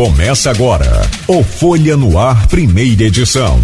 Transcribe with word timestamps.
Começa 0.00 0.48
agora 0.50 1.02
o 1.28 1.44
Folha 1.44 1.94
no 1.94 2.18
Ar, 2.18 2.46
primeira 2.46 3.02
edição. 3.02 3.60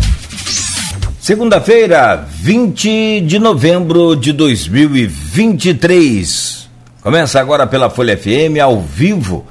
Segunda-feira, 1.18 2.28
20 2.30 3.22
de 3.22 3.38
novembro 3.38 4.14
de 4.14 4.34
2023. 4.34 6.68
Começa 7.00 7.40
agora 7.40 7.66
pela 7.66 7.88
Folha 7.88 8.18
FM, 8.18 8.60
ao 8.62 8.82
vivo, 8.82 9.46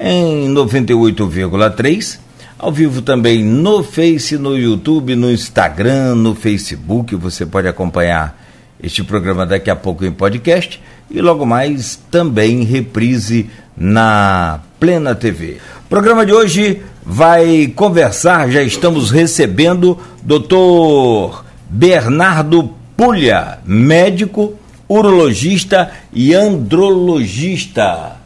em 0.00 0.48
98,3. 0.48 2.18
Ao 2.58 2.72
vivo 2.72 3.02
também 3.02 3.44
no 3.44 3.84
Face, 3.84 4.38
no 4.38 4.56
YouTube, 4.56 5.14
no 5.14 5.30
Instagram, 5.30 6.14
no 6.14 6.34
Facebook. 6.34 7.14
Você 7.16 7.44
pode 7.44 7.68
acompanhar 7.68 8.42
este 8.82 9.04
programa 9.04 9.44
daqui 9.44 9.68
a 9.68 9.76
pouco 9.76 10.06
em 10.06 10.10
podcast 10.10 10.80
e 11.10 11.20
logo 11.20 11.44
mais 11.44 12.00
também 12.10 12.64
reprise 12.64 13.50
na 13.76 14.60
Plena 14.80 15.14
TV. 15.14 15.58
O 15.84 15.88
programa 15.90 16.24
de 16.24 16.32
hoje 16.32 16.82
vai 17.04 17.70
conversar, 17.76 18.50
já 18.50 18.62
estamos 18.62 19.10
recebendo 19.10 19.98
doutor 20.22 21.44
Bernardo 21.68 22.74
Pulha, 22.96 23.58
médico, 23.64 24.54
urologista 24.88 25.90
e 26.12 26.34
andrologista. 26.34 28.16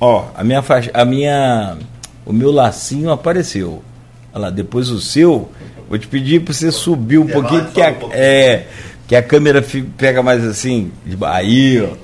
Ó, 0.00 0.26
a 0.34 0.44
minha 0.44 0.62
a 0.94 1.04
minha 1.04 1.76
o 2.24 2.32
meu 2.32 2.52
lacinho 2.52 3.10
apareceu. 3.10 3.82
Olha 4.32 4.42
lá, 4.42 4.50
depois 4.50 4.90
o 4.90 5.00
seu, 5.00 5.50
vou 5.88 5.98
te 5.98 6.06
pedir 6.06 6.42
para 6.42 6.54
você 6.54 6.70
subir 6.70 7.18
um 7.18 7.26
pouquinho 7.26 7.66
que 7.66 7.82
a, 7.82 7.94
é 8.12 8.66
que 9.08 9.16
a 9.16 9.22
câmera 9.22 9.64
pega 9.96 10.22
mais 10.22 10.44
assim, 10.44 10.92
aí, 11.22 11.80
ó. 11.80 11.96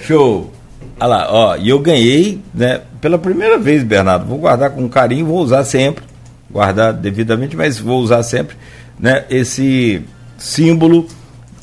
Show. 0.00 0.52
Olha 1.00 1.06
lá, 1.06 1.26
ó, 1.30 1.56
e 1.56 1.68
eu 1.68 1.78
ganhei, 1.78 2.40
né, 2.52 2.80
pela 3.00 3.18
primeira 3.18 3.56
vez, 3.56 3.84
Bernardo. 3.84 4.26
Vou 4.26 4.38
guardar 4.38 4.70
com 4.70 4.88
carinho, 4.88 5.26
vou 5.26 5.38
usar 5.38 5.64
sempre, 5.64 6.02
guardar 6.50 6.92
devidamente, 6.92 7.56
mas 7.56 7.78
vou 7.78 8.00
usar 8.00 8.22
sempre, 8.24 8.56
né, 8.98 9.24
esse 9.30 10.02
símbolo 10.36 11.06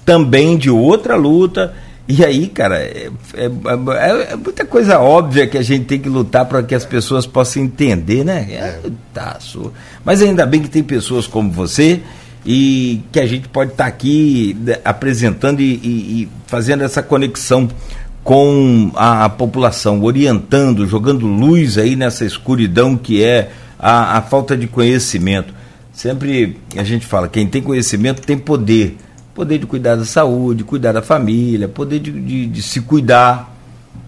também 0.05 0.57
de 0.57 0.69
outra 0.69 1.15
luta. 1.15 1.73
E 2.07 2.23
aí, 2.23 2.47
cara, 2.47 2.77
é, 2.77 3.09
é, 3.33 3.45
é, 3.45 4.33
é 4.33 4.35
muita 4.35 4.63
coisa 4.63 4.99
óbvia 4.99 5.47
que 5.47 5.57
a 5.57 5.61
gente 5.63 5.85
tem 5.85 5.99
que 5.99 6.07
lutar 6.07 6.45
para 6.45 6.63
que 6.63 6.75
as 6.75 6.85
pessoas 6.85 7.25
possam 7.25 7.63
entender, 7.63 8.23
né? 8.23 8.47
É, 8.51 8.79
tá, 9.13 9.39
Mas 10.05 10.21
ainda 10.21 10.45
bem 10.45 10.61
que 10.61 10.69
tem 10.69 10.83
pessoas 10.83 11.25
como 11.25 11.51
você 11.51 12.01
e 12.45 13.01
que 13.11 13.19
a 13.19 13.25
gente 13.25 13.49
pode 13.49 13.71
estar 13.71 13.85
tá 13.85 13.89
aqui 13.89 14.55
né, 14.61 14.77
apresentando 14.85 15.61
e, 15.61 15.73
e, 15.83 16.21
e 16.21 16.29
fazendo 16.45 16.83
essa 16.83 17.01
conexão 17.01 17.67
com 18.25 18.91
a, 18.95 19.25
a, 19.25 19.29
população, 19.29 20.01
orientando, 20.01 20.87
jogando 20.87 21.27
luz 21.27 21.77
aí 21.77 21.95
nessa 21.95 22.25
escuridão 22.25 22.97
que 22.97 23.23
é 23.23 23.51
a, 23.77 24.17
a, 24.17 24.21
falta 24.23 24.57
de 24.57 24.65
conhecimento. 24.65 25.53
Sempre 25.93 26.57
a 26.75 26.83
gente 26.83 27.05
fala, 27.05 27.27
quem 27.27 27.45
tem 27.45 27.61
conhecimento 27.61 28.23
tem 28.23 28.35
poder. 28.35 28.97
Poder 29.35 29.59
de 29.59 29.67
cuidar 29.67 29.95
da 29.95 30.05
saúde, 30.05 30.63
cuidar 30.63 30.91
da 30.91 31.03
família, 31.03 31.67
poder 31.67 31.99
de, 31.99 32.11
de, 32.11 32.47
de 32.47 32.63
se 32.63 32.81
cuidar, 32.81 33.55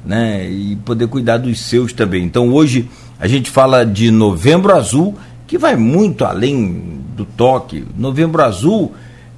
né? 0.03 0.49
E 0.49 0.75
poder 0.77 1.07
cuidar 1.07 1.37
dos 1.37 1.59
seus 1.59 1.93
também. 1.93 2.23
Então 2.23 2.49
hoje 2.49 2.89
a 3.19 3.27
gente 3.27 3.51
fala 3.51 3.85
de 3.85 4.09
novembro 4.09 4.73
azul, 4.75 5.15
que 5.45 5.59
vai 5.59 5.75
muito 5.75 6.25
além 6.25 7.01
do 7.15 7.23
toque. 7.23 7.85
Novembro 7.95 8.43
azul 8.43 8.95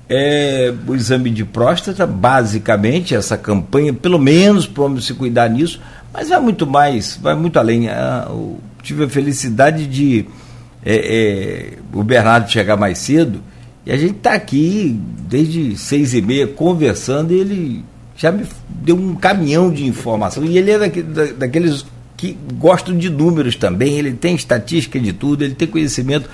é, 0.09 0.73
o 0.87 0.95
exame 0.95 1.29
de 1.29 1.45
próstata, 1.45 2.07
basicamente, 2.07 3.13
essa 3.13 3.37
campanha, 3.37 3.93
pelo 3.93 4.17
menos 4.17 4.65
para 4.65 4.99
se 4.99 5.13
cuidar 5.13 5.47
nisso, 5.49 5.79
mas 6.11 6.29
vai 6.29 6.39
muito 6.39 6.65
mais, 6.65 7.17
vai 7.21 7.35
muito 7.35 7.59
além. 7.59 7.87
Ah, 7.89 8.25
eu 8.27 8.59
tive 8.81 9.03
a 9.03 9.09
felicidade 9.09 9.85
de 9.85 10.25
é, 10.83 10.95
é, 10.95 11.77
o 11.93 12.03
Bernardo 12.03 12.49
chegar 12.49 12.75
mais 12.75 12.97
cedo 12.97 13.41
e 13.85 13.91
a 13.91 13.97
gente 13.97 14.17
está 14.17 14.33
aqui 14.33 14.99
desde 15.27 15.77
seis 15.77 16.13
e 16.13 16.21
meia 16.21 16.47
conversando 16.47 17.31
e 17.31 17.39
ele 17.39 17.85
já 18.15 18.31
me 18.31 18.45
deu 18.67 18.95
um 18.95 19.15
caminhão 19.15 19.71
de 19.71 19.85
informação. 19.85 20.43
E 20.43 20.57
ele 20.57 20.71
é 20.71 20.89
daqueles 21.33 21.85
que 22.17 22.35
gostam 22.55 22.97
de 22.97 23.09
números 23.09 23.55
também, 23.55 23.97
ele 23.97 24.11
tem 24.13 24.35
estatística 24.35 24.99
de 24.99 25.13
tudo, 25.13 25.43
ele 25.43 25.53
tem 25.53 25.67
conhecimento 25.67 26.29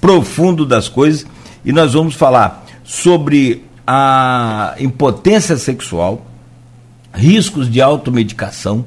profundo 0.00 0.66
das 0.66 0.88
coisas 0.88 1.24
e 1.64 1.72
nós 1.72 1.92
vamos 1.92 2.14
falar 2.14 2.66
sobre 2.90 3.62
a 3.86 4.74
impotência 4.80 5.56
sexual, 5.56 6.26
riscos 7.14 7.70
de 7.70 7.80
automedicação. 7.80 8.84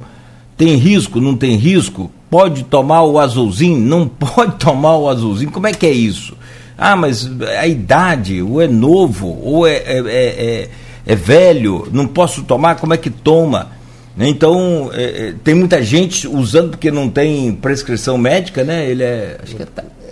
Tem 0.57 0.75
risco, 0.75 1.21
não 1.21 1.37
tem 1.37 1.55
risco? 1.55 2.11
Pode 2.29 2.65
tomar 2.65 3.03
o 3.03 3.17
azulzinho? 3.17 3.79
Não 3.79 4.05
pode 4.11 4.57
tomar 4.57 4.97
o 4.97 5.07
azulzinho? 5.07 5.51
Como 5.51 5.67
é 5.67 5.71
que 5.71 5.85
é 5.85 5.91
isso? 5.91 6.35
Ah, 6.77 6.97
mas 6.97 7.31
a 7.57 7.65
idade, 7.65 8.41
ou 8.41 8.61
é 8.61 8.67
novo, 8.67 9.39
ou 9.41 9.65
é, 9.65 9.75
é, 9.75 9.99
é, 9.99 10.45
é, 10.45 10.69
é 11.05 11.15
velho, 11.15 11.87
não 11.89 12.05
posso 12.05 12.43
tomar, 12.43 12.75
como 12.75 12.93
é 12.93 12.97
que 12.97 13.09
toma? 13.09 13.71
Então, 14.19 14.91
é, 14.93 15.29
é, 15.29 15.33
tem 15.45 15.55
muita 15.55 15.81
gente 15.81 16.27
usando 16.27 16.71
porque 16.71 16.91
não 16.91 17.09
tem 17.09 17.53
prescrição 17.53 18.17
médica, 18.17 18.65
né? 18.65 18.85
Ele 18.85 19.01
é. 19.01 19.39
Acho 19.41 19.55
que 19.55 19.63
é, 19.63 19.67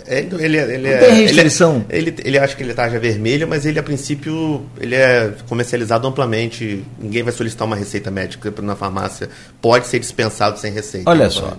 ele, 0.06 0.44
ele, 0.44 0.56
ele 0.58 0.92
não 0.92 0.98
tem 0.98 1.14
restrição. 1.22 1.84
Ele, 1.88 2.10
ele, 2.10 2.16
ele 2.24 2.38
acha 2.38 2.56
que 2.56 2.62
ele 2.62 2.72
é 2.72 2.74
tarja 2.74 2.98
vermelha, 2.98 3.46
mas 3.46 3.66
ele 3.66 3.78
a 3.78 3.82
princípio 3.82 4.64
ele 4.80 4.94
é 4.94 5.32
comercializado 5.48 6.06
amplamente. 6.06 6.84
Ninguém 6.98 7.22
vai 7.22 7.32
solicitar 7.32 7.66
uma 7.66 7.76
receita 7.76 8.10
médica 8.10 8.52
na 8.62 8.76
farmácia. 8.76 9.28
Pode 9.60 9.86
ser 9.86 9.98
dispensado 9.98 10.58
sem 10.58 10.72
receita. 10.72 11.08
Olha 11.10 11.28
só. 11.30 11.56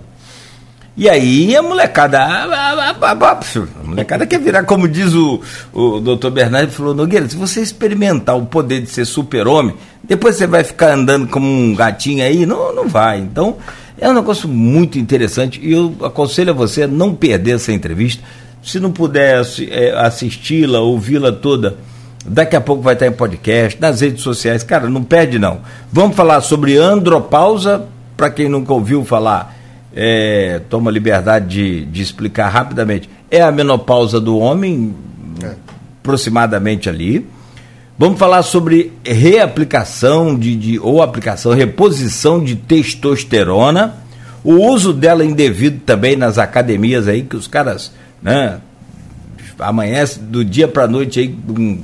E 0.96 1.08
aí 1.08 1.56
a 1.56 1.62
molecada, 1.62 2.20
a, 2.20 2.44
a, 2.44 2.90
a, 2.90 3.30
a, 3.32 3.84
molecada 3.84 4.24
quer 4.26 4.38
virar, 4.38 4.62
como 4.62 4.86
diz 4.86 5.12
o, 5.12 5.40
o 5.72 5.98
doutor 5.98 6.30
Bernardo, 6.30 6.70
falou, 6.70 6.94
Nogueira, 6.94 7.28
se 7.28 7.34
você 7.34 7.60
experimentar 7.60 8.36
o 8.36 8.46
poder 8.46 8.80
de 8.80 8.88
ser 8.88 9.04
super-homem, 9.04 9.74
depois 10.04 10.36
você 10.36 10.46
vai 10.46 10.62
ficar 10.62 10.92
andando 10.92 11.26
como 11.26 11.48
um 11.48 11.74
gatinho 11.74 12.24
aí, 12.24 12.46
não, 12.46 12.72
não 12.72 12.86
vai. 12.86 13.18
Então, 13.18 13.56
é 13.98 14.08
um 14.08 14.14
negócio 14.14 14.48
muito 14.48 14.98
interessante 14.98 15.60
e 15.62 15.72
eu 15.72 15.94
aconselho 16.02 16.50
a 16.50 16.54
você 16.54 16.82
a 16.82 16.88
não 16.88 17.14
perder 17.14 17.56
essa 17.56 17.72
entrevista. 17.72 18.22
Se 18.62 18.80
não 18.80 18.90
puder 18.90 19.42
é, 19.70 19.90
assisti-la, 19.92 20.80
ouvi-la 20.80 21.30
toda, 21.30 21.76
daqui 22.24 22.56
a 22.56 22.60
pouco 22.60 22.82
vai 22.82 22.94
estar 22.94 23.06
em 23.06 23.12
podcast, 23.12 23.80
nas 23.80 24.00
redes 24.00 24.22
sociais. 24.22 24.62
Cara, 24.62 24.88
não 24.88 25.04
perde 25.04 25.38
não. 25.38 25.60
Vamos 25.92 26.16
falar 26.16 26.40
sobre 26.40 26.76
andropausa, 26.76 27.86
para 28.16 28.30
quem 28.30 28.48
nunca 28.48 28.72
ouviu 28.72 29.04
falar, 29.04 29.54
é, 29.94 30.60
toma 30.68 30.90
liberdade 30.90 31.46
de, 31.46 31.84
de 31.84 32.02
explicar 32.02 32.48
rapidamente. 32.48 33.08
É 33.30 33.42
a 33.42 33.52
menopausa 33.52 34.20
do 34.20 34.38
homem, 34.38 34.94
é. 35.42 35.54
aproximadamente 36.00 36.88
ali. 36.88 37.26
Vamos 37.96 38.18
falar 38.18 38.42
sobre 38.42 38.92
reaplicação 39.04 40.36
de, 40.36 40.56
de, 40.56 40.78
ou 40.80 41.00
aplicação, 41.00 41.52
reposição 41.52 42.42
de 42.42 42.56
testosterona, 42.56 43.94
o 44.42 44.54
uso 44.54 44.92
dela 44.92 45.24
indevido 45.24 45.80
também 45.86 46.16
nas 46.16 46.36
academias 46.36 47.06
aí, 47.06 47.22
que 47.22 47.36
os 47.36 47.46
caras 47.46 47.92
né? 48.24 48.58
Amanhece 49.58 50.18
do 50.18 50.44
dia 50.44 50.66
para 50.66 50.88
noite 50.88 51.20
aí, 51.20 51.38
um, 51.48 51.80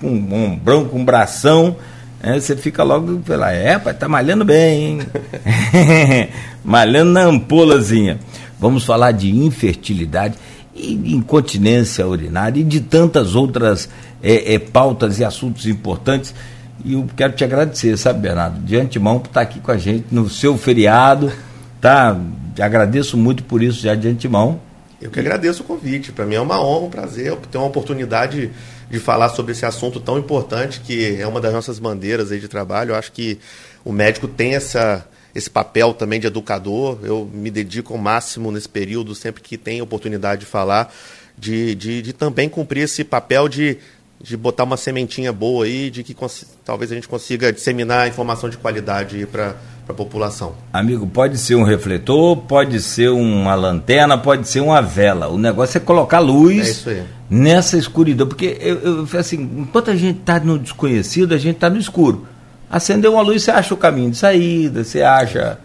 com 0.00 0.08
um 0.08 0.52
ombrão, 0.52 0.84
com 0.84 0.98
um 0.98 1.04
bração, 1.04 1.76
né? 2.22 2.38
você 2.38 2.56
fica 2.56 2.82
logo, 2.82 3.22
sei 3.24 3.36
lá, 3.36 3.52
é, 3.52 3.78
pai, 3.78 3.94
tá 3.94 4.08
malhando 4.08 4.44
bem, 4.44 5.00
hein? 5.00 5.08
malhando 6.64 7.12
na 7.12 7.22
ampolazinha. 7.22 8.18
Vamos 8.58 8.84
falar 8.84 9.12
de 9.12 9.34
infertilidade 9.34 10.34
incontinência 10.76 12.06
urinária 12.06 12.60
e 12.60 12.64
de 12.64 12.80
tantas 12.80 13.34
outras 13.34 13.88
é, 14.22 14.54
é, 14.54 14.58
pautas 14.58 15.18
e 15.18 15.24
assuntos 15.24 15.66
importantes. 15.66 16.34
E 16.84 16.92
eu 16.92 17.06
quero 17.16 17.32
te 17.32 17.42
agradecer, 17.42 17.96
sabe, 17.96 18.20
Bernardo, 18.20 18.60
de 18.60 18.76
antemão 18.76 19.18
por 19.18 19.28
estar 19.28 19.40
aqui 19.40 19.58
com 19.60 19.70
a 19.70 19.78
gente 19.78 20.06
no 20.10 20.28
seu 20.28 20.56
feriado, 20.58 21.32
tá? 21.80 22.16
Agradeço 22.60 23.16
muito 23.16 23.42
por 23.42 23.62
isso 23.62 23.80
já 23.80 23.94
de 23.94 24.08
antemão. 24.08 24.60
Eu 25.00 25.10
que 25.10 25.20
agradeço 25.20 25.62
o 25.62 25.66
convite. 25.66 26.12
Para 26.12 26.24
mim 26.24 26.36
é 26.36 26.40
uma 26.40 26.60
honra, 26.60 26.86
um 26.86 26.90
prazer 26.90 27.36
ter 27.50 27.58
uma 27.58 27.66
oportunidade 27.66 28.50
de 28.90 28.98
falar 28.98 29.28
sobre 29.30 29.52
esse 29.52 29.66
assunto 29.66 30.00
tão 30.00 30.18
importante 30.18 30.80
que 30.80 31.20
é 31.20 31.26
uma 31.26 31.40
das 31.40 31.52
nossas 31.52 31.78
bandeiras 31.78 32.32
aí 32.32 32.40
de 32.40 32.48
trabalho. 32.48 32.90
Eu 32.92 32.96
acho 32.96 33.12
que 33.12 33.38
o 33.84 33.92
médico 33.92 34.26
tem 34.26 34.54
essa, 34.54 35.06
esse 35.36 35.50
papel 35.50 35.92
também 35.92 36.18
de 36.18 36.26
educador. 36.26 36.98
Eu 37.02 37.30
me 37.32 37.50
dedico 37.50 37.92
ao 37.92 37.98
máximo 37.98 38.50
nesse 38.50 38.68
período, 38.68 39.14
sempre 39.14 39.42
que 39.42 39.56
tem 39.56 39.82
oportunidade 39.82 40.40
de 40.40 40.46
falar, 40.46 40.92
de, 41.38 41.74
de, 41.74 42.02
de 42.02 42.12
também 42.12 42.48
cumprir 42.48 42.84
esse 42.84 43.04
papel 43.04 43.48
de 43.48 43.78
de 44.20 44.36
botar 44.36 44.64
uma 44.64 44.76
sementinha 44.76 45.32
boa 45.32 45.66
aí, 45.66 45.90
de 45.90 46.02
que 46.02 46.16
talvez 46.64 46.90
a 46.90 46.94
gente 46.94 47.06
consiga 47.06 47.52
disseminar 47.52 48.08
informação 48.08 48.48
de 48.48 48.56
qualidade 48.56 49.26
para 49.26 49.54
a 49.88 49.92
população. 49.92 50.54
Amigo, 50.72 51.06
pode 51.06 51.38
ser 51.38 51.54
um 51.54 51.62
refletor, 51.62 52.36
pode 52.36 52.80
ser 52.80 53.10
uma 53.10 53.54
lanterna, 53.54 54.16
pode 54.16 54.48
ser 54.48 54.60
uma 54.60 54.80
vela. 54.80 55.28
O 55.28 55.38
negócio 55.38 55.76
é 55.76 55.80
colocar 55.80 56.18
luz 56.18 56.86
é 56.86 57.04
nessa 57.28 57.76
escuridão. 57.76 58.26
Porque, 58.26 58.56
eu, 58.60 59.06
eu, 59.06 59.18
assim, 59.18 59.36
enquanto 59.58 59.90
a 59.90 59.96
gente 59.96 60.20
está 60.20 60.40
no 60.40 60.58
desconhecido, 60.58 61.34
a 61.34 61.38
gente 61.38 61.56
está 61.56 61.68
no 61.68 61.78
escuro. 61.78 62.26
Acendeu 62.70 63.12
uma 63.12 63.22
luz, 63.22 63.42
você 63.42 63.50
acha 63.50 63.72
o 63.74 63.76
caminho 63.76 64.10
de 64.10 64.16
saída, 64.16 64.82
você 64.82 65.02
acha 65.02 65.58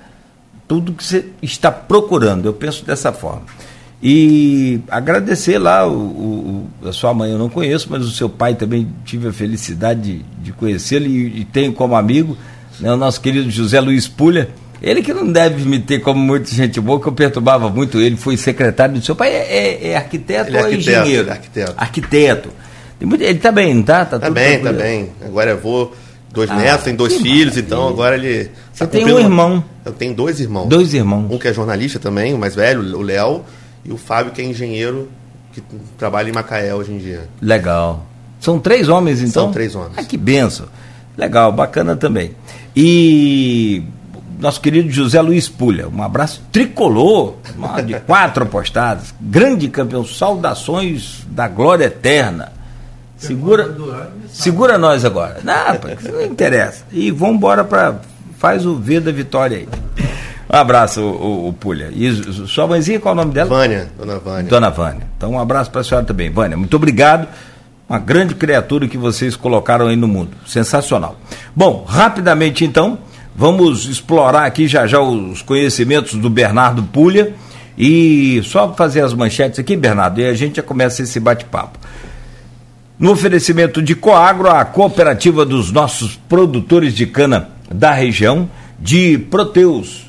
tudo 0.68 0.94
que 0.94 1.04
você 1.04 1.26
está 1.42 1.72
procurando. 1.72 2.46
Eu 2.46 2.54
penso 2.54 2.86
dessa 2.86 3.12
forma. 3.12 3.44
E 4.04 4.82
agradecer 4.90 5.60
lá 5.60 5.88
o, 5.88 6.68
o, 6.82 6.88
a 6.88 6.92
sua 6.92 7.14
mãe 7.14 7.32
eu 7.32 7.38
não 7.38 7.50
conheço, 7.50 7.88
mas 7.90 8.04
o 8.04 8.10
seu 8.10 8.28
pai 8.28 8.56
também 8.56 8.88
tive 9.06 9.28
a 9.28 9.34
felicidade 9.34 10.02
de, 10.02 10.26
de 10.42 10.52
conhecê-lo 10.52 11.06
e, 11.06 11.42
e, 11.42 11.46
tenho 11.46 11.72
como 11.72 11.96
amigo 11.96 12.36
né, 12.80 12.92
o 12.92 12.98
nosso 12.98 13.22
querido 13.22 13.52
José 13.52 13.80
Luiz 13.80 14.08
Pulha. 14.08 14.50
Ele 14.82 15.04
que 15.04 15.14
não 15.14 15.32
deve 15.32 15.64
me 15.66 15.78
ter 15.78 16.00
como 16.00 16.20
muita 16.20 16.50
gente 16.50 16.82
boa, 16.82 17.00
que 17.00 17.08
eu 17.08 17.12
perturbava 17.12 17.70
muito 17.70 18.00
ele, 18.00 18.18
foi 18.18 18.36
secretário 18.38 18.96
do 18.96 19.06
seu 19.06 19.16
pai, 19.16 19.30
é, 19.30 19.36
é, 19.36 19.88
é 19.90 19.98
arquiteto 19.98 20.50
ele 20.50 20.58
é 20.58 20.60
ou 20.60 20.66
arquiteto, 20.66 21.00
engenheiro? 21.00 21.32
Arquiteto. 21.32 21.74
Arquiteto. 21.78 22.50
Ele 23.00 23.26
está 23.26 23.52
bem, 23.52 23.76
não 23.76 23.82
está? 23.82 24.06
Tá, 24.06 24.18
tá 24.18 24.30
bem, 24.32 24.58
está 24.58 24.74
bem. 24.74 25.12
Agora 25.24 25.52
eu 25.52 25.60
vou 25.60 25.94
dois 26.32 26.50
ah, 26.50 26.56
netos, 26.56 26.86
tem 26.86 26.96
dois 26.96 27.18
filhos, 27.18 27.58
então 27.58 27.88
agora 27.88 28.16
ele. 28.16 28.50
Você 28.74 28.86
tá 28.86 28.88
tem 28.88 29.06
um 29.06 29.20
irmão. 29.20 29.64
Eu 29.86 29.92
tenho 29.92 30.14
dois 30.14 30.40
irmãos. 30.40 30.68
Dois 30.68 30.94
irmãos. 30.94 31.28
Um 31.30 31.38
que 31.38 31.48
é 31.48 31.54
jornalista 31.54 32.00
também, 32.00 32.34
o 32.34 32.38
mais 32.38 32.56
velho, 32.56 32.82
o 32.98 33.02
Léo, 33.02 33.44
e 33.84 33.92
o 33.92 33.98
Fábio, 33.98 34.32
que 34.32 34.42
é 34.42 34.46
engenheiro, 34.46 35.10
que 35.52 35.62
trabalha 35.98 36.30
em 36.30 36.34
Macaé 36.34 36.74
hoje 36.74 36.92
em 36.92 36.98
dia. 36.98 37.30
Legal. 37.42 38.06
São 38.40 38.60
três 38.60 38.90
homens, 38.90 39.22
então? 39.22 39.44
São 39.44 39.52
três 39.52 39.76
homens. 39.76 39.94
Ah, 39.98 40.04
que 40.04 40.18
benção. 40.18 40.68
Legal, 41.18 41.52
bacana 41.52 41.96
também. 41.96 42.32
E 42.76 43.84
nosso 44.40 44.60
querido 44.60 44.90
José 44.90 45.22
Luiz 45.22 45.48
Pulha, 45.48 45.88
um 45.88 46.02
abraço 46.02 46.42
tricolor, 46.52 47.36
de 47.86 48.00
quatro 48.00 48.46
postadas, 48.48 49.14
grande 49.22 49.70
campeão, 49.70 50.04
saudações 50.04 51.24
da 51.28 51.48
glória 51.48 51.86
eterna. 51.86 52.52
Segura, 53.22 53.78
segura 54.30 54.78
nós 54.80 55.06
agora. 55.06 55.42
Não, 55.44 56.12
não 56.12 56.22
interessa. 56.24 56.84
E 56.92 57.12
vamos 57.12 57.36
embora 57.36 57.64
para 57.64 58.02
faz 58.40 58.66
o 58.66 58.76
V 58.76 59.00
da 59.00 59.12
vitória 59.12 59.60
aí. 59.60 59.70
Um 60.52 60.58
abraço, 60.58 61.02
o, 61.02 61.50
o, 61.50 61.54
Pulha. 61.54 61.90
E 61.94 62.12
sua 62.48 62.66
mãezinha, 62.66 63.00
qual 63.00 63.14
é 63.14 63.16
o 63.16 63.22
nome 63.22 63.32
dela? 63.32 63.48
Vânia, 63.48 63.88
dona 63.96 64.18
Vânia. 64.18 64.50
Dona 64.50 64.70
Vânia. 64.72 65.08
Então, 65.16 65.32
um 65.34 65.40
abraço 65.40 65.70
para 65.70 65.82
a 65.82 65.84
senhora 65.84 66.06
também. 66.06 66.32
Vânia, 66.32 66.58
muito 66.58 66.76
obrigado. 66.76 67.28
Uma 67.88 68.00
grande 68.00 68.34
criatura 68.34 68.88
que 68.88 68.98
vocês 68.98 69.36
colocaram 69.36 69.88
aí 69.88 69.96
no 69.96 70.08
mundo. 70.08 70.32
Sensacional. 70.48 71.16
Bom, 71.56 71.86
rapidamente 71.88 72.66
então, 72.66 72.98
vamos 73.36 73.86
explorar 73.86 74.46
aqui 74.46 74.68
já 74.68 74.88
já 74.88 75.00
os 75.00 75.44
conhecimentos 75.44 76.16
do 76.16 76.30
Bernardo 76.30 76.82
Pulha. 76.82 77.36
E 77.78 78.42
só 78.44 78.74
fazer 78.74 79.02
as 79.02 79.14
manchetes 79.14 79.60
aqui, 79.60 79.78
Bernardo, 79.78 80.20
e 80.20 80.26
a 80.26 80.34
gente 80.34 80.56
já 80.56 80.64
começa 80.64 81.04
esse 81.04 81.20
bate-papo. 81.20 81.80
No 83.02 83.12
oferecimento 83.14 83.82
de 83.82 83.96
Coagro, 83.96 84.48
a 84.48 84.64
cooperativa 84.64 85.44
dos 85.44 85.72
nossos 85.72 86.18
produtores 86.30 86.94
de 86.94 87.08
cana 87.08 87.50
da 87.74 87.92
região, 87.92 88.48
de 88.80 89.18
Proteus, 89.18 90.06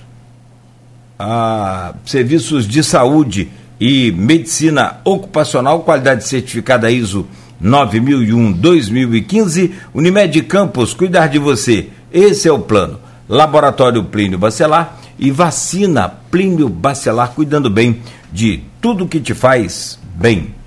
a 1.19 1.94
serviços 2.05 2.69
de 2.69 2.85
saúde 2.85 3.49
e 3.81 4.12
medicina 4.12 5.00
ocupacional, 5.06 5.81
qualidade 5.81 6.29
certificada 6.29 6.91
ISO 6.91 7.27
9001-2015, 7.65 9.71
Unimed 9.95 10.43
Campos, 10.43 10.93
cuidar 10.93 11.29
de 11.29 11.38
você. 11.38 11.88
Esse 12.12 12.47
é 12.47 12.53
o 12.53 12.59
plano. 12.59 13.00
Laboratório 13.27 14.05
Plínio 14.05 14.38
Bacelar 14.38 14.99
e 15.19 15.31
vacina 15.31 16.11
Plínio 16.31 16.69
Bacelar, 16.69 17.31
cuidando 17.31 17.71
bem 17.71 18.03
de 18.31 18.62
tudo 18.83 19.09
que 19.09 19.19
te 19.19 19.33
faz 19.33 19.99
bem. 20.15 20.61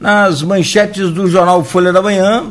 Nas 0.00 0.42
manchetes 0.42 1.10
do 1.10 1.28
jornal 1.28 1.64
Folha 1.64 1.92
da 1.92 2.00
Manhã, 2.00 2.48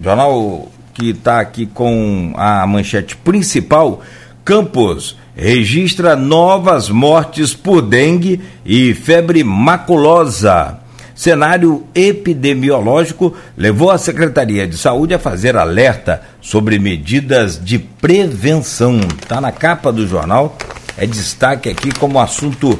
jornal 0.00 0.68
que 0.92 1.10
está 1.10 1.38
aqui 1.38 1.66
com 1.66 2.32
a 2.36 2.66
manchete 2.66 3.16
principal, 3.16 4.02
Campos 4.44 5.16
registra 5.36 6.16
novas 6.16 6.88
mortes 6.88 7.54
por 7.54 7.80
dengue 7.80 8.40
e 8.66 8.92
febre 8.92 9.44
maculosa. 9.44 10.80
Cenário 11.14 11.86
epidemiológico 11.94 13.36
levou 13.56 13.92
a 13.92 13.98
Secretaria 13.98 14.66
de 14.66 14.76
Saúde 14.76 15.14
a 15.14 15.20
fazer 15.20 15.56
alerta 15.56 16.22
sobre 16.40 16.76
medidas 16.80 17.62
de 17.62 17.78
prevenção. 17.78 18.98
Está 19.22 19.40
na 19.40 19.52
capa 19.52 19.92
do 19.92 20.08
jornal, 20.08 20.56
é 20.98 21.06
destaque 21.06 21.68
aqui 21.68 21.94
como 21.94 22.18
assunto 22.18 22.76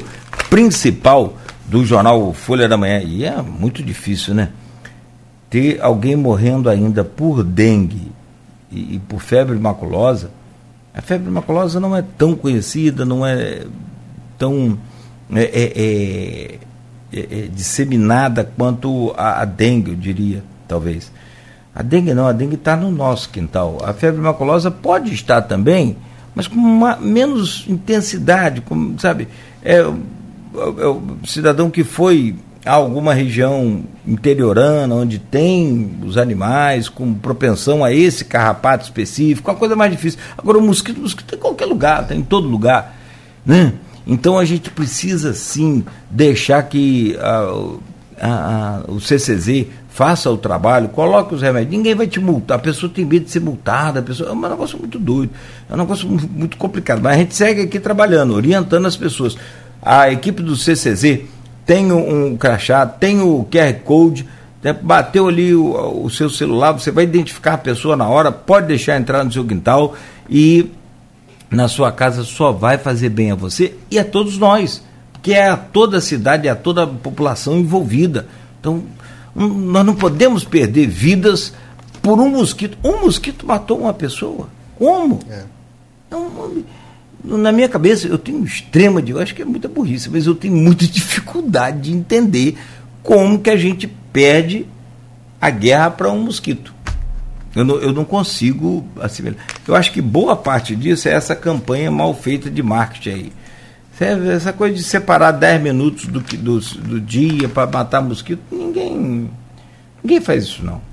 principal 0.49 1.37
do 1.65 1.85
jornal 1.85 2.33
Folha 2.33 2.67
da 2.67 2.77
Manhã. 2.77 3.01
E 3.01 3.23
é 3.23 3.41
muito 3.41 3.83
difícil, 3.83 4.33
né? 4.33 4.49
Ter 5.49 5.81
alguém 5.81 6.15
morrendo 6.15 6.69
ainda 6.69 7.03
por 7.03 7.43
dengue 7.43 8.11
e, 8.71 8.95
e 8.95 8.99
por 8.99 9.21
febre 9.21 9.57
maculosa. 9.57 10.31
A 10.93 11.01
febre 11.01 11.29
maculosa 11.29 11.79
não 11.79 11.95
é 11.95 12.03
tão 12.17 12.35
conhecida, 12.35 13.05
não 13.05 13.25
é 13.25 13.65
tão 14.37 14.77
é, 15.33 15.43
é, 15.43 15.63
é, 15.75 16.59
é, 17.13 17.19
é 17.45 17.47
disseminada 17.47 18.43
quanto 18.57 19.13
a, 19.17 19.41
a, 19.41 19.45
dengue, 19.45 19.91
eu 19.91 19.95
diria, 19.95 20.43
talvez. 20.67 21.11
A 21.73 21.81
dengue 21.81 22.13
não, 22.13 22.27
a 22.27 22.31
dengue 22.31 22.55
está 22.55 22.75
no 22.75 22.91
nosso 22.91 23.29
quintal. 23.29 23.79
A 23.83 23.93
febre 23.93 24.21
maculosa 24.21 24.69
pode 24.69 25.13
estar 25.13 25.41
também, 25.43 25.97
mas 26.35 26.47
com 26.47 26.55
uma, 26.55 26.95
menos 26.97 27.65
intensidade, 27.67 28.61
como, 28.61 28.99
sabe? 28.99 29.27
É, 30.55 30.87
o 30.87 31.01
cidadão 31.25 31.69
que 31.69 31.83
foi 31.83 32.35
a 32.65 32.73
alguma 32.73 33.13
região 33.13 33.83
interiorana, 34.07 34.95
onde 34.95 35.19
tem 35.19 35.97
os 36.05 36.17
animais 36.17 36.87
com 36.87 37.13
propensão 37.13 37.83
a 37.83 37.91
esse 37.91 38.23
carrapato 38.23 38.85
específico, 38.85 39.51
uma 39.51 39.57
coisa 39.57 39.75
mais 39.75 39.91
difícil. 39.91 40.19
Agora, 40.37 40.57
o 40.57 40.61
mosquito, 40.61 40.97
o 40.97 41.01
mosquito 41.01 41.35
em 41.35 41.37
qualquer 41.37 41.65
lugar, 41.65 42.03
está 42.03 42.15
em 42.15 42.21
todo 42.21 42.47
lugar. 42.47 42.95
Né? 43.45 43.73
Então, 44.07 44.37
a 44.37 44.45
gente 44.45 44.69
precisa, 44.69 45.33
sim, 45.33 45.83
deixar 46.09 46.63
que 46.63 47.17
a, 47.19 47.67
a, 48.21 48.29
a, 48.29 48.91
o 48.91 48.99
CCZ 48.99 49.67
faça 49.89 50.29
o 50.31 50.37
trabalho, 50.37 50.89
coloque 50.89 51.35
os 51.35 51.41
remédios. 51.41 51.71
Ninguém 51.71 51.93
vai 51.93 52.07
te 52.07 52.19
multar. 52.19 52.57
A 52.57 52.61
pessoa 52.61 52.91
tem 52.91 53.05
medo 53.05 53.25
de 53.25 53.31
ser 53.31 53.41
multada. 53.41 53.99
A 53.99 54.03
pessoa, 54.03 54.29
é 54.29 54.33
um 54.33 54.41
negócio 54.41 54.77
muito 54.77 54.97
doido. 54.97 55.31
É 55.69 55.73
um 55.73 55.77
negócio 55.77 56.07
muito 56.09 56.57
complicado. 56.57 56.99
Mas 57.01 57.13
a 57.13 57.17
gente 57.19 57.35
segue 57.35 57.61
aqui 57.61 57.79
trabalhando, 57.79 58.33
orientando 58.33 58.87
as 58.87 58.97
pessoas 58.97 59.37
a 59.85 60.11
equipe 60.11 60.41
do 60.41 60.55
CCZ 60.55 61.21
tem 61.65 61.91
um 61.91 62.35
crachá, 62.35 62.85
tem 62.85 63.21
o 63.21 63.45
QR 63.49 63.73
Code, 63.83 64.27
né, 64.61 64.73
bateu 64.73 65.27
ali 65.27 65.53
o, 65.53 66.03
o, 66.03 66.09
seu 66.09 66.29
celular, 66.29 66.71
você 66.71 66.91
vai 66.91 67.03
identificar 67.03 67.53
a 67.55 67.57
pessoa 67.57 67.95
na 67.95 68.07
hora, 68.07 68.31
pode 68.31 68.67
deixar 68.67 68.97
entrar 68.97 69.23
no 69.23 69.31
seu 69.31 69.45
quintal 69.45 69.95
e 70.29 70.71
na 71.49 71.67
sua 71.67 71.91
casa 71.91 72.23
só 72.23 72.51
vai 72.51 72.77
fazer 72.77 73.09
bem 73.09 73.31
a 73.31 73.35
você 73.35 73.75
e 73.91 73.99
a 73.99 74.05
todos 74.05 74.37
nós, 74.37 74.83
porque 75.11 75.33
é 75.33 75.49
a 75.49 75.57
toda 75.57 75.97
a 75.97 76.01
cidade, 76.01 76.47
é 76.47 76.51
a 76.51 76.55
toda 76.55 76.83
a 76.83 76.87
população 76.87 77.57
envolvida. 77.57 78.27
Então, 78.59 78.83
nós 79.35 79.85
não 79.85 79.95
podemos 79.95 80.43
perder 80.43 80.87
vidas 80.87 81.53
por 82.01 82.19
um 82.19 82.29
mosquito. 82.29 82.77
Um 82.83 83.01
mosquito 83.01 83.45
matou 83.45 83.79
uma 83.79 83.93
pessoa. 83.93 84.47
Como? 84.77 85.19
É. 85.29 85.43
Então, 86.07 86.29
na 87.23 87.51
minha 87.51 87.69
cabeça, 87.69 88.07
eu 88.07 88.17
tenho 88.17 88.43
extrema 88.43 89.01
de, 89.01 89.11
eu 89.11 89.19
acho 89.19 89.33
que 89.33 89.41
é 89.41 89.45
muita 89.45 89.67
burrice, 89.67 90.09
mas 90.09 90.25
eu 90.25 90.35
tenho 90.35 90.55
muita 90.55 90.85
dificuldade 90.87 91.81
de 91.81 91.93
entender 91.93 92.57
como 93.01 93.39
que 93.39 93.49
a 93.49 93.55
gente 93.55 93.87
perde 93.87 94.65
a 95.39 95.49
guerra 95.49 95.91
para 95.91 96.11
um 96.11 96.23
mosquito. 96.23 96.73
Eu 97.55 97.63
não, 97.63 97.75
eu 97.75 97.93
não 97.93 98.03
consigo 98.03 98.85
assimilar. 98.99 99.37
Eu 99.67 99.75
acho 99.75 99.91
que 99.91 100.01
boa 100.01 100.35
parte 100.35 100.75
disso 100.75 101.07
é 101.07 101.13
essa 101.13 101.35
campanha 101.35 101.91
mal 101.91 102.13
feita 102.13 102.49
de 102.49 102.63
marketing 102.63 103.09
aí. 103.09 103.33
Essa 104.33 104.51
coisa 104.51 104.75
de 104.75 104.83
separar 104.83 105.31
10 105.31 105.61
minutos 105.61 106.07
do, 106.07 106.19
do, 106.19 106.59
do 106.59 106.99
dia 106.99 107.47
para 107.47 107.69
matar 107.69 108.01
mosquito, 108.01 108.41
ninguém, 108.51 109.29
ninguém 110.03 110.19
faz 110.19 110.45
isso 110.45 110.65
não 110.65 110.92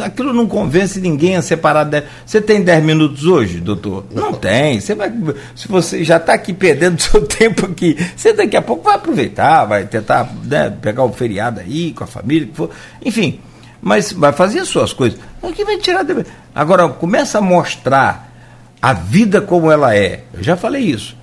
aquilo 0.00 0.32
não 0.32 0.46
convence 0.46 1.00
ninguém 1.00 1.36
a 1.36 1.42
separar. 1.42 1.84
Dez... 1.84 2.04
Você 2.24 2.40
tem 2.40 2.62
10 2.62 2.84
minutos 2.84 3.24
hoje, 3.26 3.60
doutor? 3.60 4.04
Não, 4.12 4.30
não 4.30 4.32
tem. 4.34 4.80
Você 4.80 4.94
vai, 4.94 5.12
se 5.54 5.68
você 5.68 6.04
já 6.04 6.16
está 6.16 6.34
aqui 6.34 6.52
perdendo 6.52 7.00
seu 7.02 7.26
tempo 7.26 7.66
aqui, 7.66 7.96
você 8.16 8.32
daqui 8.32 8.56
a 8.56 8.62
pouco 8.62 8.84
vai 8.84 8.94
aproveitar, 8.94 9.64
vai 9.64 9.86
tentar 9.86 10.32
né, 10.44 10.70
pegar 10.70 11.04
o 11.04 11.12
feriado 11.12 11.60
aí 11.60 11.92
com 11.92 12.04
a 12.04 12.06
família, 12.06 12.46
que 12.46 12.54
for. 12.54 12.70
enfim. 13.04 13.40
Mas 13.80 14.12
vai 14.12 14.32
fazer 14.32 14.60
as 14.60 14.68
suas 14.68 14.92
coisas. 14.92 15.18
Aqui 15.42 15.64
vai 15.64 15.76
tirar. 15.78 16.06
Agora, 16.54 16.88
começa 16.88 17.38
a 17.38 17.40
mostrar 17.40 18.32
a 18.80 18.92
vida 18.92 19.40
como 19.40 19.72
ela 19.72 19.96
é. 19.96 20.22
Eu 20.32 20.42
já 20.42 20.56
falei 20.56 20.82
isso. 20.82 21.16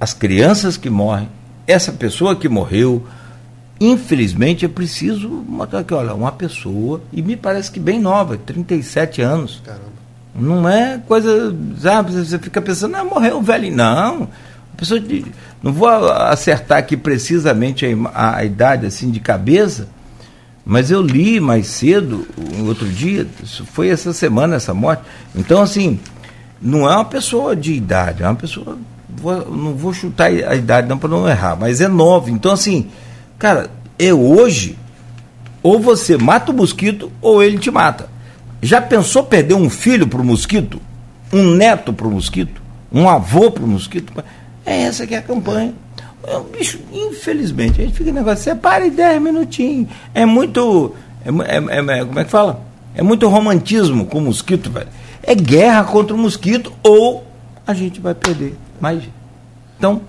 As 0.00 0.14
crianças 0.14 0.76
que 0.76 0.88
morrem, 0.88 1.28
essa 1.66 1.90
pessoa 1.90 2.36
que 2.36 2.48
morreu, 2.48 3.04
Infelizmente 3.80 4.64
é 4.64 4.68
preciso 4.68 5.44
que, 5.86 5.94
olha, 5.94 6.14
uma 6.14 6.32
pessoa, 6.32 7.00
e 7.12 7.22
me 7.22 7.36
parece 7.36 7.70
que 7.70 7.78
bem 7.78 8.00
nova, 8.00 8.36
37 8.36 9.22
anos. 9.22 9.62
Caramba. 9.64 9.98
Não 10.34 10.68
é 10.68 11.00
coisa, 11.06 11.54
sabe, 11.80 12.12
você 12.12 12.38
fica 12.38 12.60
pensando, 12.60 12.96
ah, 12.96 13.04
morreu 13.04 13.40
velho. 13.40 13.74
Não. 13.74 14.28
A 14.72 14.76
pessoa 14.76 15.00
de, 15.00 15.24
não 15.62 15.72
vou 15.72 15.88
acertar 15.88 16.78
aqui 16.78 16.96
precisamente 16.96 17.86
a, 18.12 18.36
a, 18.36 18.44
idade 18.44 18.86
assim 18.86 19.10
de 19.10 19.20
cabeça, 19.20 19.88
mas 20.64 20.90
eu 20.90 21.00
li 21.00 21.40
mais 21.40 21.66
cedo, 21.66 22.26
um 22.56 22.66
outro 22.66 22.86
dia, 22.86 23.26
foi 23.72 23.88
essa 23.88 24.12
semana 24.12 24.56
essa 24.56 24.74
morte. 24.74 25.02
Então, 25.34 25.62
assim, 25.62 25.98
não 26.60 26.88
é 26.88 26.94
uma 26.94 27.04
pessoa 27.04 27.56
de 27.56 27.72
idade, 27.72 28.22
é 28.22 28.26
uma 28.26 28.34
pessoa 28.34 28.76
vou, 29.08 29.50
não 29.50 29.74
vou 29.74 29.92
chutar 29.92 30.26
a 30.26 30.54
idade 30.54 30.88
não 30.88 30.98
para 30.98 31.08
não 31.08 31.28
errar, 31.28 31.56
mas 31.56 31.80
é 31.80 31.88
nove. 31.88 32.30
Então, 32.30 32.52
assim, 32.52 32.88
cara, 33.38 33.70
é 33.98 34.12
hoje, 34.12 34.78
ou 35.62 35.80
você 35.80 36.16
mata 36.16 36.52
o 36.52 36.54
mosquito 36.54 37.10
ou 37.20 37.42
ele 37.42 37.58
te 37.58 37.70
mata. 37.70 38.08
Já 38.60 38.80
pensou 38.80 39.24
perder 39.24 39.54
um 39.54 39.70
filho 39.70 40.06
para 40.06 40.20
o 40.20 40.24
mosquito? 40.24 40.80
Um 41.32 41.54
neto 41.54 41.92
para 41.92 42.06
o 42.06 42.10
mosquito? 42.10 42.60
Um 42.92 43.08
avô 43.08 43.50
para 43.50 43.64
o 43.64 43.68
mosquito? 43.68 44.12
É 44.64 44.82
essa 44.82 45.06
que 45.06 45.14
é 45.14 45.18
a 45.18 45.22
campanha. 45.22 45.74
É 46.26 46.36
um 46.36 46.44
bicho, 46.44 46.80
infelizmente, 46.92 47.80
a 47.80 47.84
gente 47.84 47.96
fica 47.96 48.12
negócio, 48.12 48.44
separe 48.44 48.90
10 48.90 49.22
minutinhos. 49.22 49.88
É 50.12 50.26
muito. 50.26 50.94
É, 51.24 51.56
é, 51.56 51.98
é, 52.00 52.04
como 52.04 52.18
é 52.18 52.24
que 52.24 52.30
fala? 52.30 52.62
É 52.94 53.02
muito 53.02 53.28
romantismo 53.28 54.06
com 54.06 54.18
o 54.18 54.22
mosquito, 54.22 54.70
velho. 54.70 54.88
É 55.22 55.34
guerra 55.34 55.84
contra 55.84 56.14
o 56.14 56.18
mosquito 56.18 56.72
ou 56.82 57.26
a 57.66 57.72
gente 57.72 58.00
vai 58.00 58.14
perder 58.14 58.56
mais. 58.80 59.02
Então, 59.78 60.02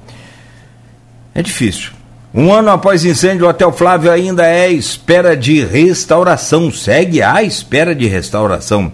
é 1.33 1.41
difícil. 1.41 1.91
Um 2.31 2.53
ano 2.53 2.69
após 2.69 3.03
incêndio, 3.03 3.47
o 3.47 3.49
Hotel 3.49 3.71
Flávio 3.71 4.11
ainda 4.11 4.45
é 4.45 4.71
espera 4.71 5.35
de 5.35 5.63
restauração. 5.63 6.71
Segue 6.71 7.23
à 7.23 7.41
espera 7.41 7.95
de 7.95 8.05
restauração. 8.05 8.91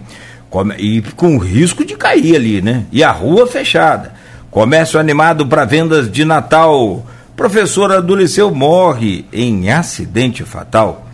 E 0.78 1.02
com 1.16 1.36
risco 1.36 1.84
de 1.84 1.96
cair 1.96 2.34
ali, 2.34 2.62
né? 2.62 2.86
E 2.90 3.04
a 3.04 3.10
rua 3.10 3.46
fechada. 3.46 4.14
Comércio 4.50 4.98
animado 4.98 5.46
para 5.46 5.66
vendas 5.66 6.10
de 6.10 6.24
Natal. 6.24 7.04
Professora 7.36 8.00
do 8.00 8.16
Liceu 8.16 8.50
morre 8.54 9.26
em 9.30 9.70
acidente 9.70 10.42
fatal. 10.42 11.06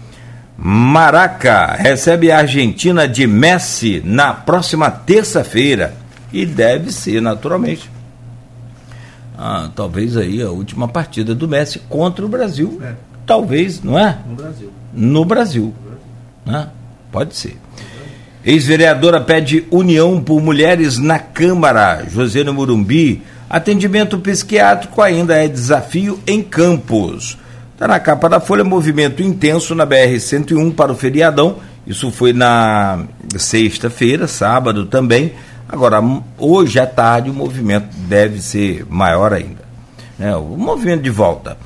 Maraca 0.56 1.74
recebe 1.76 2.30
a 2.30 2.38
Argentina 2.38 3.08
de 3.08 3.26
Messi 3.26 4.00
na 4.04 4.32
próxima 4.32 4.88
terça-feira. 4.92 5.94
E 6.32 6.46
deve 6.46 6.92
ser, 6.92 7.20
naturalmente. 7.20 7.90
Ah, 9.36 9.70
talvez 9.74 10.16
aí 10.16 10.42
a 10.42 10.50
última 10.50 10.86
partida 10.86 11.34
do 11.34 11.48
Messi 11.48 11.78
contra 11.88 12.24
o 12.24 12.28
Brasil. 12.28 12.80
É. 12.82 12.94
Talvez, 13.26 13.82
não 13.82 13.98
é? 13.98 14.18
No 14.28 14.34
Brasil. 14.34 14.72
No 14.92 15.24
Brasil. 15.24 15.74
Né? 16.44 16.68
Pode 17.10 17.36
ser. 17.36 17.56
Ex-vereadora 18.44 19.20
pede 19.20 19.64
união 19.70 20.20
por 20.20 20.40
mulheres 20.40 20.98
na 20.98 21.18
Câmara. 21.18 22.04
José 22.08 22.42
Murumbi. 22.44 23.22
Atendimento 23.48 24.18
psiquiátrico 24.18 25.00
ainda 25.00 25.36
é 25.36 25.46
desafio 25.46 26.18
em 26.26 26.42
Campos. 26.42 27.38
Está 27.74 27.86
na 27.86 28.00
capa 28.00 28.28
da 28.28 28.40
Folha, 28.40 28.64
movimento 28.64 29.22
intenso 29.22 29.74
na 29.74 29.86
BR-101 29.86 30.74
para 30.74 30.92
o 30.92 30.96
feriadão. 30.96 31.56
Isso 31.86 32.10
foi 32.10 32.32
na 32.32 33.04
sexta-feira, 33.36 34.26
sábado 34.26 34.86
também. 34.86 35.32
Agora, 35.72 36.02
hoje 36.36 36.78
à 36.78 36.86
tarde, 36.86 37.30
o 37.30 37.32
movimento 37.32 37.86
deve 38.06 38.42
ser 38.42 38.84
maior 38.90 39.32
ainda. 39.32 39.62
É, 40.20 40.36
o 40.36 40.54
movimento 40.54 41.02
de 41.02 41.08
volta. 41.08 41.56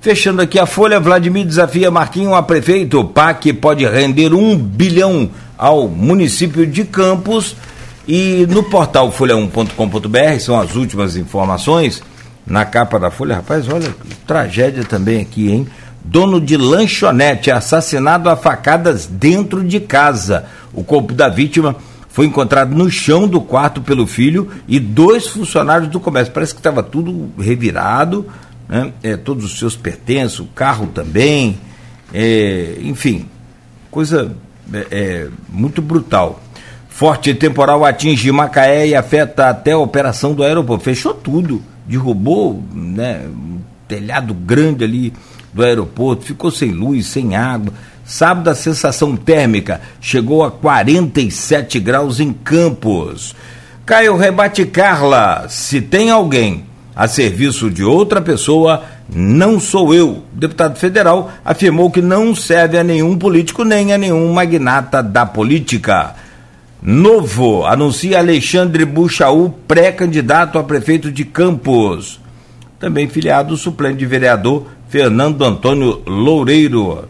Fechando 0.00 0.42
aqui 0.42 0.58
a 0.58 0.66
Folha, 0.66 0.98
Vladimir 0.98 1.46
desafia 1.46 1.88
Marquinho 1.88 2.34
a 2.34 2.42
prefeito. 2.42 2.98
O 2.98 3.04
PAC 3.04 3.52
pode 3.52 3.86
render 3.86 4.34
um 4.34 4.58
bilhão 4.58 5.30
ao 5.56 5.86
município 5.86 6.66
de 6.66 6.84
Campos. 6.84 7.54
E 8.08 8.44
no 8.50 8.64
portal 8.64 9.12
folha1.com.br 9.12 10.40
são 10.40 10.60
as 10.60 10.74
últimas 10.74 11.16
informações 11.16 12.02
na 12.44 12.64
capa 12.64 12.98
da 12.98 13.08
Folha. 13.08 13.36
Rapaz, 13.36 13.68
olha, 13.68 13.94
tragédia 14.26 14.84
também 14.84 15.20
aqui, 15.20 15.48
hein? 15.48 15.66
Dono 16.04 16.40
de 16.40 16.56
lanchonete 16.56 17.52
assassinado 17.52 18.28
a 18.28 18.36
facadas 18.36 19.06
dentro 19.06 19.62
de 19.62 19.78
casa. 19.78 20.44
O 20.74 20.82
corpo 20.82 21.14
da 21.14 21.28
vítima 21.28 21.76
foi 22.14 22.26
encontrado 22.26 22.74
no 22.74 22.88
chão 22.88 23.26
do 23.26 23.40
quarto 23.40 23.82
pelo 23.82 24.06
filho 24.06 24.48
e 24.68 24.78
dois 24.78 25.26
funcionários 25.26 25.90
do 25.90 25.98
comércio. 25.98 26.32
Parece 26.32 26.54
que 26.54 26.60
estava 26.60 26.80
tudo 26.80 27.28
revirado, 27.36 28.26
né? 28.68 28.92
é, 29.02 29.16
todos 29.16 29.44
os 29.44 29.58
seus 29.58 29.74
pertences, 29.74 30.38
o 30.38 30.46
carro 30.46 30.86
também, 30.86 31.58
é, 32.12 32.76
enfim, 32.82 33.26
coisa 33.90 34.34
é, 34.72 34.86
é 34.90 35.28
muito 35.48 35.82
brutal. 35.82 36.40
Forte 36.88 37.34
temporal 37.34 37.84
atinge 37.84 38.30
Macaé 38.30 38.86
e 38.86 38.94
afeta 38.94 39.48
até 39.48 39.72
a 39.72 39.78
operação 39.78 40.32
do 40.34 40.44
aeroporto. 40.44 40.84
Fechou 40.84 41.12
tudo 41.12 41.60
derrubou 41.86 42.62
né, 42.72 43.26
um 43.28 43.58
telhado 43.86 44.32
grande 44.32 44.84
ali 44.84 45.12
do 45.52 45.62
aeroporto, 45.62 46.24
ficou 46.24 46.50
sem 46.50 46.70
luz, 46.70 47.06
sem 47.06 47.36
água. 47.36 47.72
Sábado 48.04 48.50
a 48.50 48.54
sensação 48.54 49.16
térmica 49.16 49.80
chegou 50.00 50.44
a 50.44 50.50
47 50.50 51.80
graus 51.80 52.20
em 52.20 52.32
Campos. 52.32 53.34
Caio 53.86 54.16
rebate 54.16 54.66
Carla, 54.66 55.46
se 55.48 55.80
tem 55.80 56.10
alguém 56.10 56.64
a 56.94 57.08
serviço 57.08 57.70
de 57.70 57.82
outra 57.82 58.20
pessoa, 58.20 58.82
não 59.08 59.58
sou 59.58 59.94
eu. 59.94 60.10
O 60.10 60.24
deputado 60.32 60.78
federal 60.78 61.32
afirmou 61.44 61.90
que 61.90 62.00
não 62.00 62.34
serve 62.34 62.78
a 62.78 62.84
nenhum 62.84 63.16
político 63.16 63.64
nem 63.64 63.92
a 63.92 63.98
nenhum 63.98 64.32
magnata 64.32 65.02
da 65.02 65.26
política. 65.26 66.14
Novo 66.80 67.64
anuncia 67.64 68.18
Alexandre 68.18 68.84
Buchaú 68.84 69.50
pré-candidato 69.66 70.58
a 70.58 70.62
prefeito 70.62 71.10
de 71.10 71.24
Campos. 71.24 72.20
Também 72.78 73.08
filiado 73.08 73.56
suplente 73.56 73.96
de 73.96 74.06
vereador 74.06 74.66
Fernando 74.88 75.42
Antônio 75.42 76.02
Loureiro. 76.06 77.08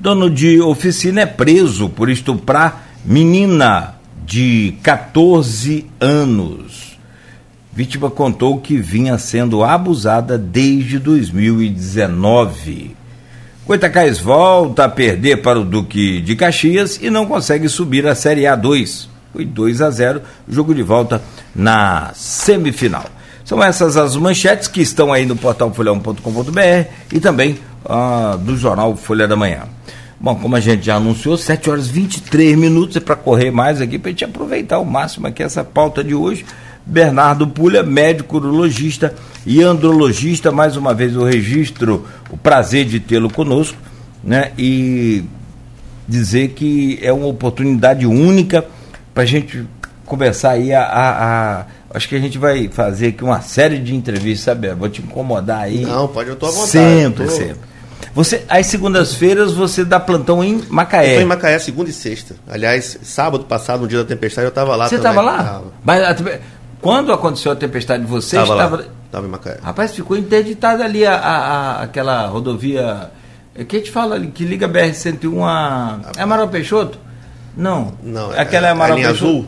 Dono 0.00 0.30
de 0.30 0.60
oficina 0.60 1.22
é 1.22 1.26
preso 1.26 1.88
por 1.88 2.08
estuprar 2.08 2.88
menina 3.04 3.96
de 4.24 4.74
14 4.80 5.86
anos. 6.00 6.96
Vítima 7.72 8.08
contou 8.08 8.60
que 8.60 8.76
vinha 8.76 9.18
sendo 9.18 9.64
abusada 9.64 10.38
desde 10.38 11.00
2019. 11.00 12.94
Goitacás 13.66 14.20
volta 14.20 14.84
a 14.84 14.88
perder 14.88 15.42
para 15.42 15.58
o 15.58 15.64
Duque 15.64 16.20
de 16.20 16.36
Caxias 16.36 17.00
e 17.02 17.10
não 17.10 17.26
consegue 17.26 17.68
subir 17.68 18.06
a 18.06 18.14
Série 18.14 18.42
A2. 18.42 19.08
Foi 19.32 19.44
2 19.44 19.80
a 19.80 19.90
0, 19.90 20.22
jogo 20.48 20.74
de 20.74 20.82
volta 20.82 21.20
na 21.54 22.12
semifinal. 22.14 23.04
São 23.44 23.60
essas 23.62 23.96
as 23.96 24.14
manchetes 24.14 24.68
que 24.68 24.80
estão 24.80 25.12
aí 25.12 25.26
no 25.26 25.34
portal 25.34 25.74
folhão.com.br 25.74 26.88
e 27.12 27.18
também 27.18 27.58
ah, 27.84 28.38
do 28.40 28.56
jornal 28.56 28.96
Folha 28.96 29.26
da 29.26 29.34
Manhã. 29.34 29.62
Bom, 30.20 30.34
como 30.34 30.56
a 30.56 30.60
gente 30.60 30.84
já 30.84 30.96
anunciou, 30.96 31.36
7 31.36 31.70
horas 31.70 31.88
e 31.88 31.92
23 31.92 32.58
minutos 32.58 32.96
é 32.96 33.00
para 33.00 33.14
correr 33.14 33.52
mais 33.52 33.80
aqui, 33.80 33.98
para 33.98 34.08
a 34.08 34.12
gente 34.12 34.24
aproveitar 34.24 34.76
ao 34.76 34.84
máximo 34.84 35.28
aqui 35.28 35.42
essa 35.42 35.62
pauta 35.62 36.02
de 36.02 36.14
hoje. 36.14 36.44
Bernardo 36.84 37.46
Pulha, 37.46 37.82
médico 37.82 38.38
urologista 38.38 39.14
e 39.46 39.62
andrologista, 39.62 40.50
mais 40.50 40.76
uma 40.76 40.92
vez 40.92 41.14
o 41.14 41.22
registro, 41.22 42.06
o 42.30 42.36
prazer 42.36 42.84
de 42.86 42.98
tê-lo 42.98 43.30
conosco, 43.30 43.78
né? 44.24 44.52
E 44.58 45.22
dizer 46.08 46.48
que 46.48 46.98
é 47.02 47.12
uma 47.12 47.26
oportunidade 47.26 48.06
única 48.06 48.64
para 49.14 49.22
a 49.22 49.26
gente 49.26 49.66
começar 50.04 50.52
aí 50.52 50.72
a, 50.72 50.82
a, 50.82 51.60
a, 51.60 51.66
Acho 51.90 52.08
que 52.08 52.16
a 52.16 52.20
gente 52.20 52.38
vai 52.38 52.68
fazer 52.68 53.08
aqui 53.08 53.22
uma 53.22 53.40
série 53.40 53.78
de 53.78 53.94
entrevistas, 53.94 54.40
sabe? 54.40 54.74
Vou 54.74 54.88
te 54.88 55.00
incomodar 55.00 55.60
aí. 55.60 55.82
Não, 55.82 56.08
pode, 56.08 56.30
eu 56.30 56.36
tô 56.36 56.46
à 56.46 56.50
vontade. 56.50 56.70
Sempre, 56.70 57.24
tô... 57.24 57.30
sempre. 57.30 57.77
Você, 58.18 58.44
às 58.48 58.66
segundas-feiras 58.66 59.52
você 59.52 59.84
dá 59.84 60.00
plantão 60.00 60.42
em 60.42 60.60
Macaé. 60.68 61.18
Eu 61.18 61.20
em 61.20 61.24
Macaé 61.24 61.56
segunda 61.60 61.88
e 61.88 61.92
sexta. 61.92 62.34
Aliás, 62.48 62.98
sábado 63.00 63.44
passado, 63.44 63.82
no 63.82 63.86
dia 63.86 63.98
da 63.98 64.04
tempestade, 64.04 64.44
eu 64.44 64.48
estava 64.48 64.74
lá 64.74 64.88
Você 64.88 64.96
estava 64.96 65.22
lá? 65.22 65.36
Tava. 65.36 65.64
Mas, 65.84 66.24
quando 66.80 67.12
aconteceu 67.12 67.52
a 67.52 67.54
tempestade 67.54 68.02
de 68.02 68.10
vocês, 68.10 68.42
estava. 68.42 68.86
Estava 69.06 69.24
em 69.24 69.30
Macaé. 69.30 69.58
Rapaz, 69.62 69.94
ficou 69.94 70.16
interditada 70.16 70.84
ali 70.84 71.06
a, 71.06 71.14
a, 71.14 71.36
a, 71.36 71.82
aquela 71.84 72.26
rodovia. 72.26 73.08
É, 73.54 73.62
que 73.62 73.76
a 73.76 73.78
gente 73.78 73.92
fala 73.92 74.16
ali, 74.16 74.26
que 74.32 74.44
liga 74.44 74.66
a 74.66 74.68
BR-101 74.68 75.44
a. 75.44 76.00
É 76.16 76.22
Amaral 76.22 76.48
Peixoto? 76.48 76.98
Não. 77.56 77.94
Não, 78.02 78.32
aquela 78.32 78.66
é, 78.66 78.70
é 78.70 78.72
Amaral 78.72 78.94
a 78.94 78.96
linha 78.96 79.08
Peixoto. 79.10 79.30
azul? 79.30 79.46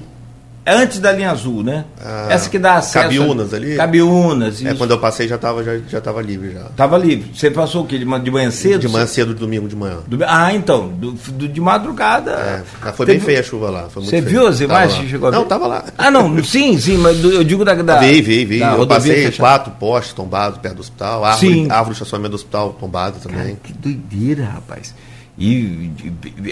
É 0.64 0.74
antes 0.74 0.98
da 0.98 1.10
linha 1.10 1.30
azul, 1.30 1.62
né? 1.62 1.86
Ah, 2.04 2.26
Essa 2.30 2.50
que 2.50 2.58
dá 2.58 2.74
acesso. 2.76 3.04
Cabiúnas 3.04 3.54
ali? 3.54 3.76
Cabiúnas. 3.76 4.64
É, 4.64 4.74
quando 4.74 4.90
eu 4.90 4.98
passei 4.98 5.26
já 5.26 5.36
estava 5.36 5.64
já, 5.64 5.78
já 5.88 6.00
tava 6.00 6.20
livre 6.20 6.52
já. 6.52 6.64
Tava 6.76 6.98
livre. 6.98 7.30
Você 7.34 7.50
passou 7.50 7.84
o 7.84 7.86
quê? 7.86 7.98
De, 7.98 8.04
de 8.04 8.30
manhã 8.30 8.50
cedo? 8.50 8.80
De 8.80 8.88
manhã 8.88 9.06
cedo, 9.06 9.34
domingo 9.34 9.66
de 9.66 9.74
manhã. 9.74 9.98
Do, 10.06 10.18
ah, 10.26 10.52
então. 10.54 10.88
Do, 10.88 11.12
do, 11.12 11.48
de 11.48 11.60
madrugada. 11.60 12.32
É, 12.32 12.92
foi 12.92 13.06
teve, 13.06 13.18
bem 13.18 13.26
feia 13.26 13.40
a 13.40 13.42
chuva 13.42 13.70
lá. 13.70 13.88
Você 13.94 14.20
viu 14.20 14.46
as 14.46 14.60
imagens 14.60 15.00
que 15.00 15.08
chegou 15.08 15.28
a? 15.28 15.32
Não, 15.32 15.46
tava 15.46 15.66
lá. 15.66 15.84
Ah, 15.96 16.10
não. 16.10 16.42
Sim, 16.44 16.78
sim, 16.78 16.98
mas 16.98 17.22
eu 17.24 17.42
digo 17.42 17.64
da. 17.64 17.74
da 17.74 17.98
vi, 17.98 18.20
vi, 18.20 18.44
vi. 18.44 18.60
Eu 18.60 18.86
passei 18.86 19.14
fechada. 19.26 19.36
quatro 19.36 19.72
postes 19.72 20.12
tombados 20.12 20.58
perto 20.58 20.76
do 20.76 20.80
hospital. 20.80 21.24
Árvore, 21.24 21.52
sim. 21.54 21.70
árvore 21.70 21.90
de 21.90 22.02
estacionamento 22.02 22.32
do 22.32 22.36
hospital 22.36 22.76
tombada 22.78 23.16
também. 23.18 23.38
Cara, 23.38 23.56
que 23.62 23.72
doideira, 23.72 24.44
rapaz. 24.44 24.94
E 25.40 25.90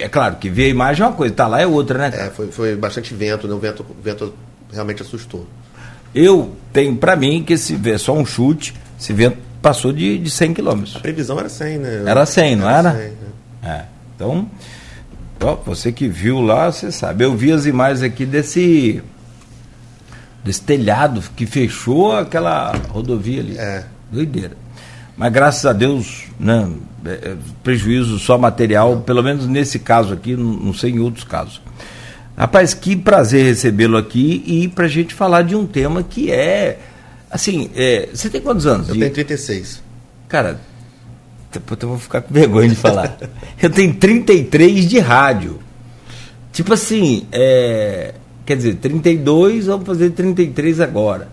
é 0.00 0.09
claro 0.09 0.37
que 0.37 0.49
ver 0.49 0.64
a 0.64 0.68
imagem 0.68 1.04
é 1.04 1.07
uma 1.07 1.14
coisa, 1.14 1.35
tá 1.35 1.47
lá 1.47 1.61
é 1.61 1.66
outra, 1.66 1.99
né? 1.99 2.26
É, 2.26 2.30
foi, 2.30 2.50
foi 2.50 2.75
bastante 2.75 3.12
vento, 3.12 3.47
né? 3.47 3.52
O 3.52 3.59
vento, 3.59 3.85
vento 4.02 4.33
realmente 4.73 5.02
assustou. 5.02 5.47
Eu 6.14 6.57
tenho 6.73 6.97
para 6.97 7.14
mim 7.14 7.45
que 7.45 7.59
se 7.59 7.76
vê 7.76 7.99
só 7.99 8.14
um 8.14 8.25
chute, 8.25 8.75
esse 8.99 9.12
vento 9.12 9.37
passou 9.61 9.92
de, 9.92 10.18
de 10.18 10.30
100 10.30 10.54
km. 10.54 10.85
A 10.97 11.00
previsão 11.00 11.38
era 11.38 11.50
100, 11.50 11.78
né? 11.78 12.02
Era 12.07 12.25
100, 12.25 12.57
não 12.57 12.71
era? 12.71 12.88
era? 12.88 12.99
100, 12.99 13.09
né? 13.09 13.16
é. 13.62 13.85
Então, 14.16 14.50
ó, 15.42 15.54
você 15.57 15.92
que 15.92 16.09
viu 16.09 16.40
lá, 16.40 16.73
você 16.73 16.90
sabe. 16.90 17.25
Eu 17.25 17.37
vi 17.37 17.52
as 17.52 17.66
imagens 17.66 18.02
aqui 18.02 18.25
desse 18.25 19.02
desse 20.42 20.62
telhado 20.62 21.23
que 21.37 21.45
fechou 21.45 22.16
aquela 22.16 22.73
rodovia 22.88 23.40
ali. 23.40 23.59
É. 23.59 23.85
Doideira. 24.11 24.57
Mas 25.14 25.30
graças 25.30 25.66
a 25.66 25.75
Deus, 25.75 26.25
né, 26.40 26.71
é, 27.05 27.11
é, 27.11 27.37
prejuízo 27.62 28.19
só 28.19 28.37
material, 28.37 29.00
pelo 29.00 29.23
menos 29.23 29.47
nesse 29.47 29.78
caso 29.78 30.12
aqui, 30.12 30.37
não, 30.37 30.52
não 30.52 30.75
sei 30.75 30.93
em 30.93 30.99
outros 30.99 31.25
casos. 31.25 31.61
Rapaz, 32.37 32.73
que 32.73 32.97
prazer 32.97 33.45
recebê-lo 33.45 33.97
aqui 33.97 34.45
e 34.47 34.69
para 34.69 34.87
a 34.87 34.88
gente 34.88 35.14
falar 35.14 35.43
de 35.43 35.57
um 35.57 35.67
tema 35.67 36.02
que 36.02 36.31
é. 36.31 36.78
Assim, 37.31 37.71
é, 37.75 38.09
você 38.12 38.31
tem 38.31 38.40
quantos 38.40 38.67
anos? 38.67 38.88
Eu 38.88 38.95
tenho 38.97 39.12
36. 39.12 39.83
Cara, 40.28 40.61
eu 41.55 41.88
vou 41.88 41.99
ficar 41.99 42.23
com 42.23 42.33
vergonha 42.33 42.69
de 42.69 42.76
falar. 42.76 43.19
eu 43.61 43.71
tenho 43.71 43.95
33 43.95 44.88
de 44.88 44.99
rádio. 44.99 45.59
Tipo 46.52 46.75
assim, 46.75 47.26
é, 47.33 48.14
quer 48.47 48.57
dizer, 48.57 48.76
32, 48.76 49.67
vamos 49.67 49.87
fazer 49.87 50.11
33 50.11 50.81
agora. 50.81 51.28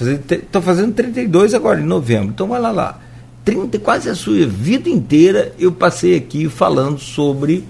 Estou 0.00 0.60
fazendo 0.60 0.92
32 0.94 1.54
agora, 1.54 1.80
em 1.80 1.84
novembro. 1.84 2.30
Então 2.30 2.48
vai 2.48 2.60
lá 2.60 2.70
lá. 2.70 3.00
30, 3.44 3.78
quase 3.78 4.08
a 4.08 4.14
sua 4.14 4.46
vida 4.46 4.88
inteira 4.88 5.52
eu 5.58 5.72
passei 5.72 6.16
aqui 6.16 6.48
falando 6.48 6.98
sobre 6.98 7.64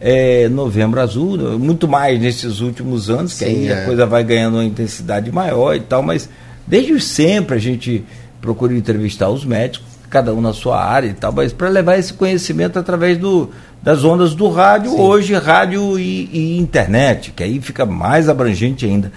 é, 0.00 0.48
Novembro 0.48 1.00
Azul, 1.00 1.58
muito 1.58 1.88
mais 1.88 2.20
nesses 2.20 2.60
últimos 2.60 3.08
anos, 3.08 3.32
Sim, 3.32 3.44
que 3.44 3.50
aí 3.50 3.68
é. 3.68 3.82
a 3.82 3.84
coisa 3.86 4.04
vai 4.04 4.22
ganhando 4.22 4.54
uma 4.54 4.64
intensidade 4.64 5.32
maior 5.32 5.74
e 5.74 5.80
tal, 5.80 6.02
mas 6.02 6.28
desde 6.66 7.00
sempre 7.00 7.56
a 7.56 7.58
gente 7.58 8.04
procura 8.40 8.74
entrevistar 8.74 9.30
os 9.30 9.44
médicos, 9.44 9.86
cada 10.10 10.32
um 10.34 10.40
na 10.40 10.52
sua 10.52 10.82
área 10.84 11.08
e 11.08 11.14
tal, 11.14 11.32
mas 11.32 11.52
para 11.52 11.68
levar 11.68 11.98
esse 11.98 12.12
conhecimento 12.12 12.78
através 12.78 13.18
do, 13.18 13.50
das 13.82 14.04
ondas 14.04 14.34
do 14.34 14.48
rádio, 14.48 14.90
Sim. 14.90 15.00
hoje 15.00 15.34
rádio 15.34 15.98
e, 15.98 16.28
e, 16.32 16.58
internet, 16.58 17.32
que 17.32 17.42
aí 17.42 17.60
fica 17.60 17.86
mais 17.86 18.28
abrangente 18.28 18.84
ainda. 18.84 19.10